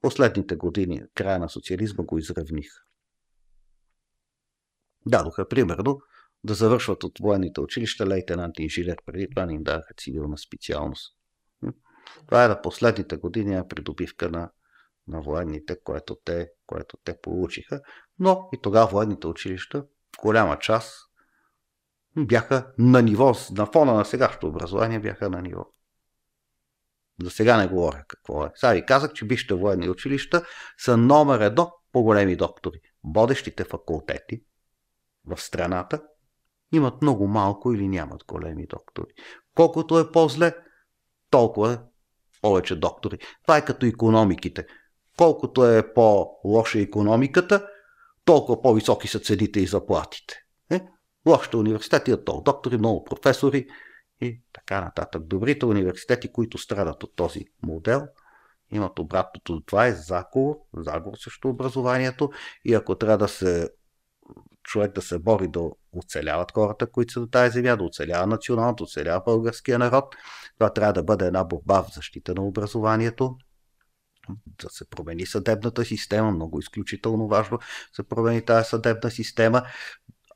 Последните 0.00 0.56
години, 0.56 1.02
края 1.14 1.38
на 1.38 1.48
социализма, 1.48 2.04
го 2.04 2.18
изравниха. 2.18 2.82
Дадоха, 5.06 5.48
примерно, 5.48 6.00
да 6.44 6.54
завършват 6.54 7.04
от 7.04 7.18
военните 7.20 7.60
училища 7.60 8.06
лейтенант 8.06 8.58
инженер. 8.58 8.96
Преди 9.06 9.30
това 9.30 9.46
не 9.46 9.54
им 9.54 9.62
даваха 9.62 9.94
цивилна 9.98 10.38
специалност. 10.38 11.16
Това 12.26 12.44
е 12.44 12.48
на 12.48 12.62
последните 12.62 13.16
години 13.16 13.60
придобивка 13.68 14.30
на, 14.30 14.50
на 15.08 15.20
военните, 15.20 15.76
което 15.84 16.16
те, 16.24 16.48
което 16.66 16.96
те 17.04 17.20
получиха. 17.22 17.80
Но 18.18 18.48
и 18.52 18.58
тогава 18.62 18.90
военните 18.90 19.26
училища, 19.26 19.84
голяма 20.22 20.58
част, 20.58 21.05
бяха 22.16 22.72
на 22.78 23.02
ниво, 23.02 23.34
на 23.50 23.66
фона 23.66 23.94
на 23.94 24.04
сегашното 24.04 24.46
образование 24.46 25.00
бяха 25.00 25.30
на 25.30 25.42
ниво. 25.42 25.66
За 27.22 27.30
сега 27.30 27.56
не 27.56 27.66
говоря 27.66 28.04
какво 28.08 28.44
е. 28.44 28.50
Сега 28.54 28.72
ви 28.72 28.86
казах, 28.86 29.12
че 29.12 29.26
висшите 29.26 29.54
военни 29.54 29.90
училища 29.90 30.44
са 30.78 30.96
номер 30.96 31.40
едно 31.40 31.72
по 31.92 32.02
големи 32.02 32.36
доктори. 32.36 32.80
Водещите 33.04 33.64
факултети 33.64 34.42
в 35.26 35.40
страната 35.40 36.02
имат 36.72 37.02
много 37.02 37.26
малко 37.26 37.72
или 37.72 37.88
нямат 37.88 38.24
големи 38.24 38.66
доктори. 38.66 39.12
Колкото 39.54 39.98
е 39.98 40.12
по-зле, 40.12 40.54
толкова 41.30 41.72
е 41.72 41.78
повече 42.42 42.76
доктори. 42.76 43.18
Това 43.42 43.56
е 43.56 43.64
като 43.64 43.86
економиките. 43.86 44.66
Колкото 45.18 45.66
е 45.66 45.92
по-лоша 45.94 46.78
економиката, 46.78 47.66
толкова 48.24 48.62
по-високи 48.62 49.08
са 49.08 49.20
цените 49.20 49.60
и 49.60 49.66
заплатите. 49.66 50.34
Е? 50.70 50.80
Лошите 51.26 51.56
университети 51.56 52.10
имат 52.10 52.24
толкова 52.24 52.52
доктори, 52.52 52.78
много 52.78 53.04
професори 53.04 53.66
и 54.20 54.42
така 54.52 54.80
нататък. 54.80 55.22
Добрите 55.26 55.66
университети, 55.66 56.32
които 56.32 56.58
страдат 56.58 57.02
от 57.02 57.16
този 57.16 57.44
модел, 57.62 58.06
имат 58.70 58.98
обратното. 58.98 59.60
Това 59.60 59.86
е 59.86 59.92
заговор, 59.92 60.56
заговор 60.76 61.16
срещу 61.16 61.48
образованието 61.48 62.30
и 62.64 62.74
ако 62.74 62.94
трябва 62.94 63.18
да 63.18 63.28
се 63.28 63.70
човек 64.62 64.92
да 64.94 65.02
се 65.02 65.18
бори 65.18 65.48
да 65.48 65.60
оцеляват 65.92 66.52
хората, 66.52 66.90
които 66.90 67.12
са 67.12 67.20
на 67.20 67.30
тази 67.30 67.52
земя, 67.52 67.76
да 67.76 67.84
оцелява 67.84 68.26
националното, 68.26 68.84
да 68.84 68.84
оцелява 68.84 69.22
българския 69.24 69.78
народ. 69.78 70.16
Това 70.58 70.72
трябва 70.72 70.92
да 70.92 71.02
бъде 71.02 71.26
една 71.26 71.44
борба 71.44 71.82
в 71.82 71.94
защита 71.94 72.34
на 72.34 72.42
образованието, 72.42 73.36
да 74.46 74.70
се 74.70 74.90
промени 74.90 75.26
съдебната 75.26 75.84
система, 75.84 76.30
много 76.30 76.58
изключително 76.58 77.28
важно 77.28 77.58
се 77.92 78.02
промени 78.02 78.44
тази 78.44 78.68
съдебна 78.68 79.10
система, 79.10 79.62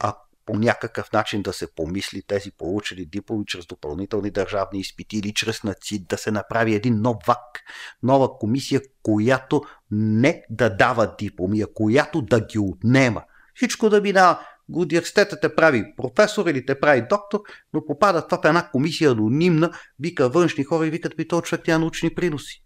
а 0.00 0.16
по 0.50 0.58
някакъв 0.58 1.12
начин 1.12 1.42
да 1.42 1.52
се 1.52 1.74
помисли 1.74 2.22
тези 2.22 2.50
получили 2.50 3.06
дипломи 3.06 3.44
чрез 3.46 3.66
допълнителни 3.66 4.30
държавни 4.30 4.80
изпити 4.80 5.18
или 5.18 5.34
чрез 5.34 5.62
НАЦИД 5.64 6.08
да 6.08 6.18
се 6.18 6.30
направи 6.30 6.74
един 6.74 7.00
нов 7.00 7.16
ВАК, 7.26 7.60
нова 8.02 8.38
комисия, 8.38 8.80
която 9.02 9.62
не 9.90 10.42
да 10.50 10.76
дава 10.76 11.14
дипломи, 11.18 11.62
а 11.62 11.66
която 11.74 12.22
да 12.22 12.40
ги 12.40 12.58
отнема. 12.58 13.22
Всичко 13.54 13.88
да 13.88 14.00
минава. 14.00 14.40
Университетът 14.74 15.40
те 15.40 15.54
прави 15.54 15.84
професор 15.96 16.46
или 16.46 16.66
те 16.66 16.80
прави 16.80 17.06
доктор, 17.10 17.40
но 17.72 17.86
попадат 17.86 18.30
в 18.30 18.38
една 18.44 18.70
комисия 18.70 19.10
анонимна, 19.10 19.70
вика 20.00 20.28
външни 20.28 20.64
хора 20.64 20.86
и 20.86 20.90
викат 20.90 21.18
ми 21.18 21.28
този 21.28 21.42
човек 21.42 21.62
тя 21.64 21.78
научни 21.78 22.14
приноси 22.14 22.64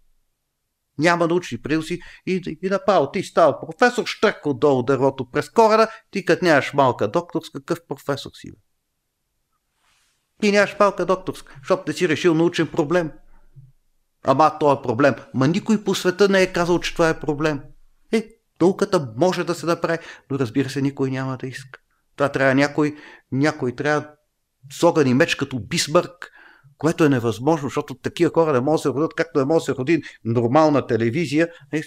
няма 0.97 1.27
научни 1.27 1.61
приноси 1.61 1.99
и, 2.25 2.57
и 2.61 2.69
направо 2.69 3.11
ти 3.11 3.23
става 3.23 3.59
професор, 3.59 4.05
штрък 4.05 4.45
отдолу 4.45 4.83
дървото 4.83 5.29
през 5.29 5.49
корена, 5.49 5.87
ти 6.11 6.25
като 6.25 6.45
нямаш 6.45 6.73
малка 6.73 7.07
докторска, 7.07 7.59
какъв 7.59 7.79
професор 7.87 8.31
си? 8.33 8.51
Бе? 8.51 8.57
Ти 10.41 10.51
нямаш 10.51 10.75
малка 10.79 11.05
докторска, 11.05 11.55
защото 11.57 11.83
не 11.87 11.93
си 11.93 12.09
решил 12.09 12.33
научен 12.33 12.67
проблем. 12.67 13.11
Ама 14.23 14.59
това 14.59 14.73
е 14.73 14.81
проблем. 14.81 15.15
Ма 15.33 15.47
никой 15.47 15.83
по 15.83 15.95
света 15.95 16.29
не 16.29 16.41
е 16.41 16.53
казал, 16.53 16.79
че 16.79 16.93
това 16.93 17.09
е 17.09 17.19
проблем. 17.19 17.61
Е, 18.11 18.29
науката 18.61 19.13
може 19.17 19.43
да 19.43 19.55
се 19.55 19.65
направи, 19.65 19.97
но 20.31 20.39
разбира 20.39 20.69
се, 20.69 20.81
никой 20.81 21.11
няма 21.11 21.37
да 21.37 21.47
иска. 21.47 21.79
Това 22.15 22.29
трябва 22.29 22.55
някой, 22.55 22.95
някой 23.31 23.75
трябва 23.75 24.07
с 24.71 24.83
огън 24.83 25.07
и 25.07 25.13
меч 25.13 25.35
като 25.35 25.59
Бисмърк 25.59 26.31
което 26.77 27.03
е 27.03 27.09
невъзможно, 27.09 27.67
защото 27.67 27.95
такива 27.95 28.31
хора 28.33 28.53
не 28.53 28.59
могат 28.59 28.77
да 28.77 28.81
се 28.81 28.89
родят, 28.89 29.13
както 29.15 29.39
не 29.39 29.45
може 29.45 29.61
да 29.61 29.65
се 29.65 29.75
роди 29.75 30.03
нормална 30.25 30.87
телевизия. 30.87 31.49
Е, 31.71 31.81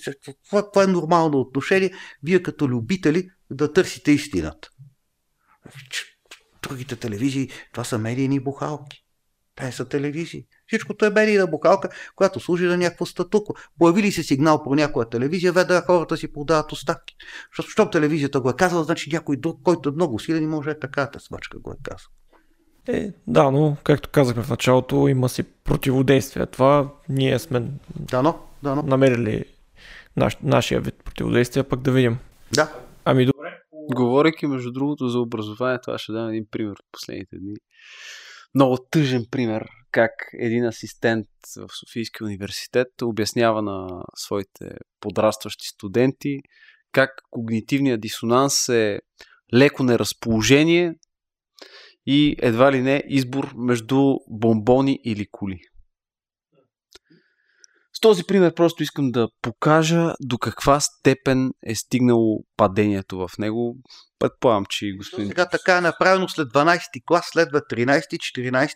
това, 0.48 0.70
това 0.70 0.84
е 0.84 0.86
нормално 0.86 1.40
отношение. 1.40 1.92
Вие 2.22 2.42
като 2.42 2.68
любители 2.68 3.28
да 3.50 3.72
търсите 3.72 4.12
истината. 4.12 4.68
Другите 6.62 6.96
телевизии, 6.96 7.50
това 7.72 7.84
са 7.84 7.98
медийни 7.98 8.40
бухалки. 8.40 9.04
Те 9.56 9.72
са 9.72 9.88
телевизии. 9.88 10.46
Всичкото 10.66 11.04
е 11.04 11.10
медийна 11.10 11.46
бухалка, 11.46 11.88
която 12.16 12.40
служи 12.40 12.64
на 12.64 12.76
някакво 12.76 13.06
статуко. 13.06 13.54
Появи 13.78 14.12
се 14.12 14.22
сигнал 14.22 14.62
по 14.62 14.74
някоя 14.74 15.08
телевизия, 15.08 15.52
веднага 15.52 15.86
хората 15.86 16.16
си 16.16 16.32
подават 16.32 16.72
оставки. 16.72 17.16
Защото, 17.50 17.66
защото 17.66 17.90
телевизията 17.90 18.40
го 18.40 18.50
е 18.50 18.56
казала, 18.56 18.84
значи 18.84 19.10
някой 19.12 19.36
друг, 19.36 19.62
който 19.62 19.88
е 19.88 19.92
много 19.92 20.18
силен, 20.18 20.48
може 20.48 20.70
е 20.70 20.78
така, 20.78 21.10
смачка 21.18 21.58
го 21.58 21.70
е 21.70 21.76
казал. 21.82 22.10
Е, 22.88 23.12
да, 23.26 23.50
но 23.50 23.76
както 23.84 24.08
казахме 24.08 24.42
в 24.42 24.50
началото, 24.50 25.08
има 25.08 25.28
си 25.28 25.42
противодействие. 25.42 26.46
Това 26.46 26.88
ние 27.08 27.38
сме 27.38 27.70
дано, 27.96 28.38
дано. 28.62 28.82
намерили 28.82 29.44
наш, 30.16 30.36
нашия 30.42 30.80
вид 30.80 30.94
противодействие, 31.04 31.62
пък 31.62 31.80
да 31.80 31.92
видим. 31.92 32.18
Да. 32.54 32.72
Ами 33.04 33.26
добре. 33.26 33.58
Говорейки 33.94 34.46
между 34.46 34.72
другото 34.72 35.08
за 35.08 35.18
образование, 35.18 35.78
това 35.84 35.98
ще 35.98 36.12
дам 36.12 36.28
един 36.28 36.46
пример 36.50 36.72
от 36.72 36.86
последните 36.92 37.36
дни. 37.36 37.54
Много 38.54 38.78
тъжен 38.90 39.24
пример 39.30 39.68
как 39.90 40.10
един 40.38 40.64
асистент 40.64 41.26
в 41.56 41.68
Софийския 41.80 42.26
университет 42.26 42.88
обяснява 43.02 43.62
на 43.62 44.02
своите 44.16 44.70
подрастващи 45.00 45.66
студенти 45.66 46.38
как 46.92 47.10
когнитивният 47.30 48.00
дисонанс 48.00 48.68
е 48.68 49.00
леко 49.54 49.82
неразположение, 49.82 50.94
и 52.10 52.36
едва 52.38 52.72
ли 52.72 52.82
не 52.82 53.04
избор 53.08 53.52
между 53.56 54.14
бомбони 54.28 55.00
или 55.04 55.26
коли. 55.30 55.60
С 57.92 58.00
този 58.00 58.24
пример 58.24 58.54
просто 58.54 58.82
искам 58.82 59.10
да 59.10 59.28
покажа 59.42 60.14
до 60.20 60.38
каква 60.38 60.80
степен 60.80 61.50
е 61.66 61.74
стигнало 61.74 62.44
падението 62.56 63.18
в 63.18 63.38
него. 63.38 63.76
Предполагам, 64.18 64.64
че 64.68 64.92
господин... 64.96 65.28
Сега 65.28 65.48
така 65.48 65.78
е 65.78 65.80
направено 65.80 66.28
след 66.28 66.48
12 66.48 66.80
ти 66.92 67.00
клас, 67.04 67.28
следва 67.32 67.60
13, 67.60 68.00
14, 68.00 68.68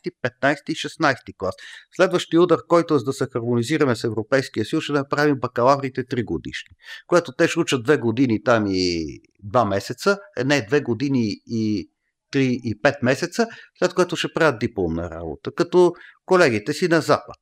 15 0.42 0.56
и 0.68 0.74
16 0.74 1.16
клас. 1.38 1.54
Следващия 1.96 2.42
удар, 2.42 2.58
който 2.68 2.94
е 2.94 2.98
за 2.98 3.04
да 3.04 3.12
се 3.12 3.26
хармонизираме 3.32 3.96
с 3.96 4.04
Европейския 4.04 4.64
съюз, 4.64 4.84
ще 4.84 4.92
направим 4.92 5.36
бакалаврите 5.40 6.04
3 6.04 6.24
годишни. 6.24 6.76
Което 7.06 7.32
те 7.38 7.48
ще 7.48 7.60
учат 7.60 7.86
2 7.86 7.98
години 7.98 8.42
там 8.42 8.66
и 8.66 9.20
2 9.46 9.68
месеца, 9.68 10.18
не 10.44 10.66
2 10.66 10.82
години 10.82 11.26
и 11.46 11.91
3 12.32 12.38
и 12.38 12.80
5 12.82 12.94
месеца, 13.02 13.46
след 13.78 13.94
което 13.94 14.16
ще 14.16 14.32
правят 14.34 14.58
дипломна 14.58 15.10
работа, 15.10 15.52
като 15.56 15.92
колегите 16.26 16.72
си 16.72 16.88
на 16.88 17.00
Запад. 17.00 17.38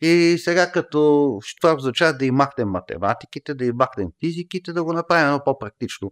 И 0.00 0.36
сега 0.38 0.72
като 0.72 1.30
това 1.60 1.74
означава 1.74 2.12
да 2.12 2.24
им 2.24 2.34
махнем 2.34 2.68
математиките, 2.68 3.54
да 3.54 3.64
им 3.64 3.76
махнем 3.76 4.08
физиките, 4.24 4.72
да 4.72 4.84
го 4.84 4.92
направим 4.92 5.26
едно 5.26 5.44
по-практично 5.44 6.10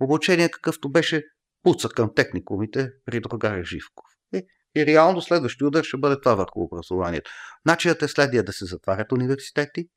обучение, 0.00 0.48
какъвто 0.48 0.90
беше 0.90 1.22
пуца 1.62 1.88
към 1.88 2.14
техникумите 2.14 2.88
при 3.04 3.20
другаря 3.20 3.64
Живков. 3.64 4.06
И, 4.34 4.42
и 4.76 4.86
реално 4.86 5.22
следващия 5.22 5.68
удар 5.68 5.84
ще 5.84 5.96
бъде 5.96 6.20
това 6.20 6.34
върху 6.34 6.60
образованието. 6.60 7.30
Начинът 7.66 8.02
е 8.02 8.08
следния 8.08 8.44
да 8.44 8.52
се 8.52 8.64
затварят 8.64 9.12
университети, 9.12 9.88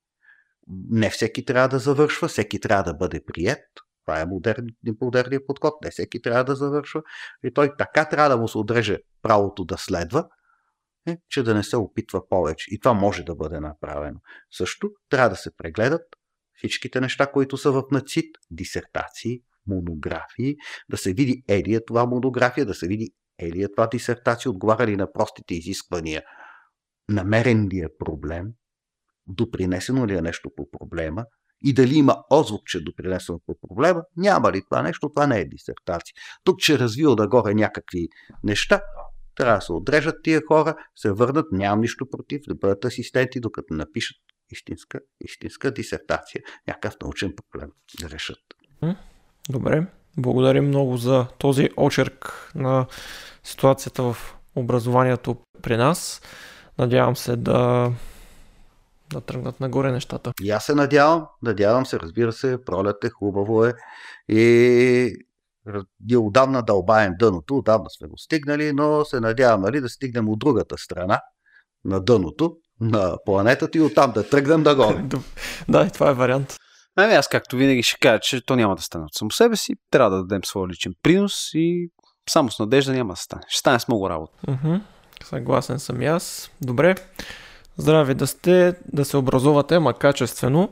не 0.89 1.09
всеки 1.09 1.45
трябва 1.45 1.69
да 1.69 1.79
завършва, 1.79 2.27
всеки 2.27 2.59
трябва 2.59 2.83
да 2.83 2.93
бъде 2.93 3.19
прият, 3.25 3.65
това 4.09 4.21
е 4.21 4.25
модерни, 4.25 4.71
модерният 5.01 5.47
подход. 5.47 5.73
Не 5.83 5.91
всеки 5.91 6.21
трябва 6.21 6.43
да 6.43 6.55
завършва. 6.55 7.01
И 7.43 7.53
той 7.53 7.71
така 7.77 8.05
трябва 8.05 8.29
да 8.29 8.37
му 8.37 8.47
се 8.47 8.57
отреже 8.57 8.97
правото 9.21 9.65
да 9.65 9.77
следва, 9.77 10.27
е, 11.07 11.17
че 11.29 11.43
да 11.43 11.55
не 11.55 11.63
се 11.63 11.77
опитва 11.77 12.29
повече. 12.29 12.73
И 12.73 12.79
това 12.79 12.93
може 12.93 13.23
да 13.23 13.35
бъде 13.35 13.59
направено. 13.59 14.19
Също 14.51 14.91
трябва 15.09 15.29
да 15.29 15.35
се 15.35 15.55
прегледат 15.57 16.01
всичките 16.53 17.01
неща, 17.01 17.31
които 17.31 17.57
са 17.57 17.71
в 17.71 17.83
НАЦИТ, 17.91 18.35
дисертации, 18.51 19.39
монографии, 19.67 20.55
да 20.89 20.97
се 20.97 21.13
види 21.13 21.43
ели 21.47 21.75
е 21.75 21.85
това 21.85 22.05
монография, 22.05 22.65
да 22.65 22.73
се 22.73 22.87
види 22.87 23.09
ели 23.39 23.63
е 23.63 23.71
това 23.71 23.87
дисертация, 23.87 24.51
отговаря 24.51 24.87
ли 24.87 24.95
на 24.95 25.11
простите 25.11 25.55
изисквания, 25.55 26.23
намерен 27.09 27.67
ли 27.67 27.79
е 27.79 27.97
проблем, 27.99 28.47
допринесено 29.27 30.07
ли 30.07 30.15
е 30.15 30.21
нещо 30.21 30.49
по 30.55 30.69
проблема, 30.71 31.25
и 31.63 31.73
дали 31.73 31.95
има 31.95 32.15
озвучче 32.29 32.83
допринесено 32.83 33.39
по 33.45 33.55
проблема, 33.67 34.01
няма 34.17 34.51
ли 34.51 34.61
това 34.69 34.81
нещо, 34.81 35.09
това 35.09 35.27
не 35.27 35.39
е 35.39 35.45
дисертация. 35.45 36.13
Тук 36.43 36.59
ще 36.59 36.79
развил 36.79 37.15
нагоре 37.15 37.53
някакви 37.53 38.07
неща, 38.43 38.81
трябва 39.35 39.55
да 39.55 39.61
се 39.61 39.71
отрежат 39.71 40.15
тия 40.23 40.41
хора, 40.47 40.75
се 40.95 41.11
върнат, 41.11 41.45
нямам 41.51 41.81
нищо 41.81 42.05
против, 42.09 42.41
да 42.47 42.55
бъдат 42.55 42.85
асистенти, 42.85 43.39
докато 43.39 43.73
напишат 43.73 44.17
истинска, 44.51 44.99
истинска 45.21 45.71
дисертация, 45.71 46.41
някакъв 46.67 46.95
научен 47.01 47.33
проблем 47.35 47.69
да 48.01 48.09
решат. 48.09 48.39
Добре, 49.49 49.87
благодарим 50.17 50.67
много 50.67 50.97
за 50.97 51.27
този 51.37 51.69
очерк 51.77 52.51
на 52.55 52.85
ситуацията 53.43 54.03
в 54.03 54.35
образованието 54.55 55.37
при 55.61 55.77
нас. 55.77 56.21
Надявам 56.77 57.15
се 57.15 57.35
да 57.35 57.91
да 59.13 59.21
тръгнат 59.21 59.59
нагоре 59.59 59.91
нещата. 59.91 60.31
И 60.41 60.51
аз 60.51 60.65
се 60.65 60.75
надявам, 60.75 61.25
надявам 61.43 61.85
се, 61.85 61.99
разбира 61.99 62.31
се, 62.31 62.57
пролет 62.65 63.03
е, 63.03 63.09
хубаво 63.09 63.65
е 63.65 63.73
и 64.29 65.15
ние 66.05 66.17
отдавна 66.17 66.63
дълбаем 66.63 67.13
дъното, 67.19 67.57
отдавна 67.57 67.89
сме 67.89 68.07
го 68.07 68.17
стигнали, 68.17 68.73
но 68.73 69.05
се 69.05 69.19
надявам 69.19 69.61
нали, 69.61 69.81
да 69.81 69.89
стигнем 69.89 70.29
от 70.29 70.39
другата 70.39 70.77
страна 70.77 71.21
на 71.85 71.99
дъното, 71.99 72.55
на 72.81 73.17
планетата 73.25 73.77
и 73.77 73.81
оттам 73.81 74.11
да 74.11 74.29
тръгнем 74.29 74.63
да 74.63 74.75
горе. 74.75 75.03
да, 75.69 75.85
и 75.85 75.91
това 75.91 76.09
е 76.09 76.13
вариант. 76.13 76.55
Ами 76.95 77.13
аз 77.13 77.27
както 77.27 77.55
винаги 77.55 77.83
ще 77.83 77.99
кажа, 77.99 78.19
че 78.19 78.45
то 78.45 78.55
няма 78.55 78.75
да 78.75 78.81
стане 78.81 79.05
от 79.05 79.13
само 79.13 79.31
себе 79.31 79.55
си, 79.55 79.75
трябва 79.91 80.09
да 80.09 80.23
дадем 80.23 80.43
своя 80.43 80.67
личен 80.67 80.93
принос 81.03 81.49
и 81.53 81.89
само 82.29 82.51
с 82.51 82.59
надежда 82.59 82.93
няма 82.93 83.13
да 83.13 83.19
стане. 83.19 83.41
Ще 83.47 83.59
стане 83.59 83.79
с 83.79 83.87
много 83.87 84.09
работа. 84.09 84.33
Съгласен 85.23 85.79
съм 85.79 86.01
и 86.01 86.05
аз. 86.05 86.51
Добре. 86.61 86.95
Здрави 87.79 88.13
да 88.13 88.27
сте, 88.27 88.75
да 88.93 89.05
се 89.05 89.17
образувате, 89.17 89.75
ама 89.75 89.93
качествено. 89.93 90.69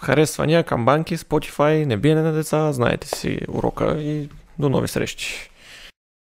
Харесвания 0.00 0.64
към 0.64 0.84
банки, 0.84 1.16
Spotify, 1.16 1.84
не 1.84 1.96
биене 1.96 2.22
на 2.22 2.32
деца, 2.32 2.72
знаете 2.72 3.08
си 3.08 3.40
урока 3.48 4.02
и 4.02 4.28
до 4.58 4.68
нови 4.68 4.88
срещи. 4.88 5.50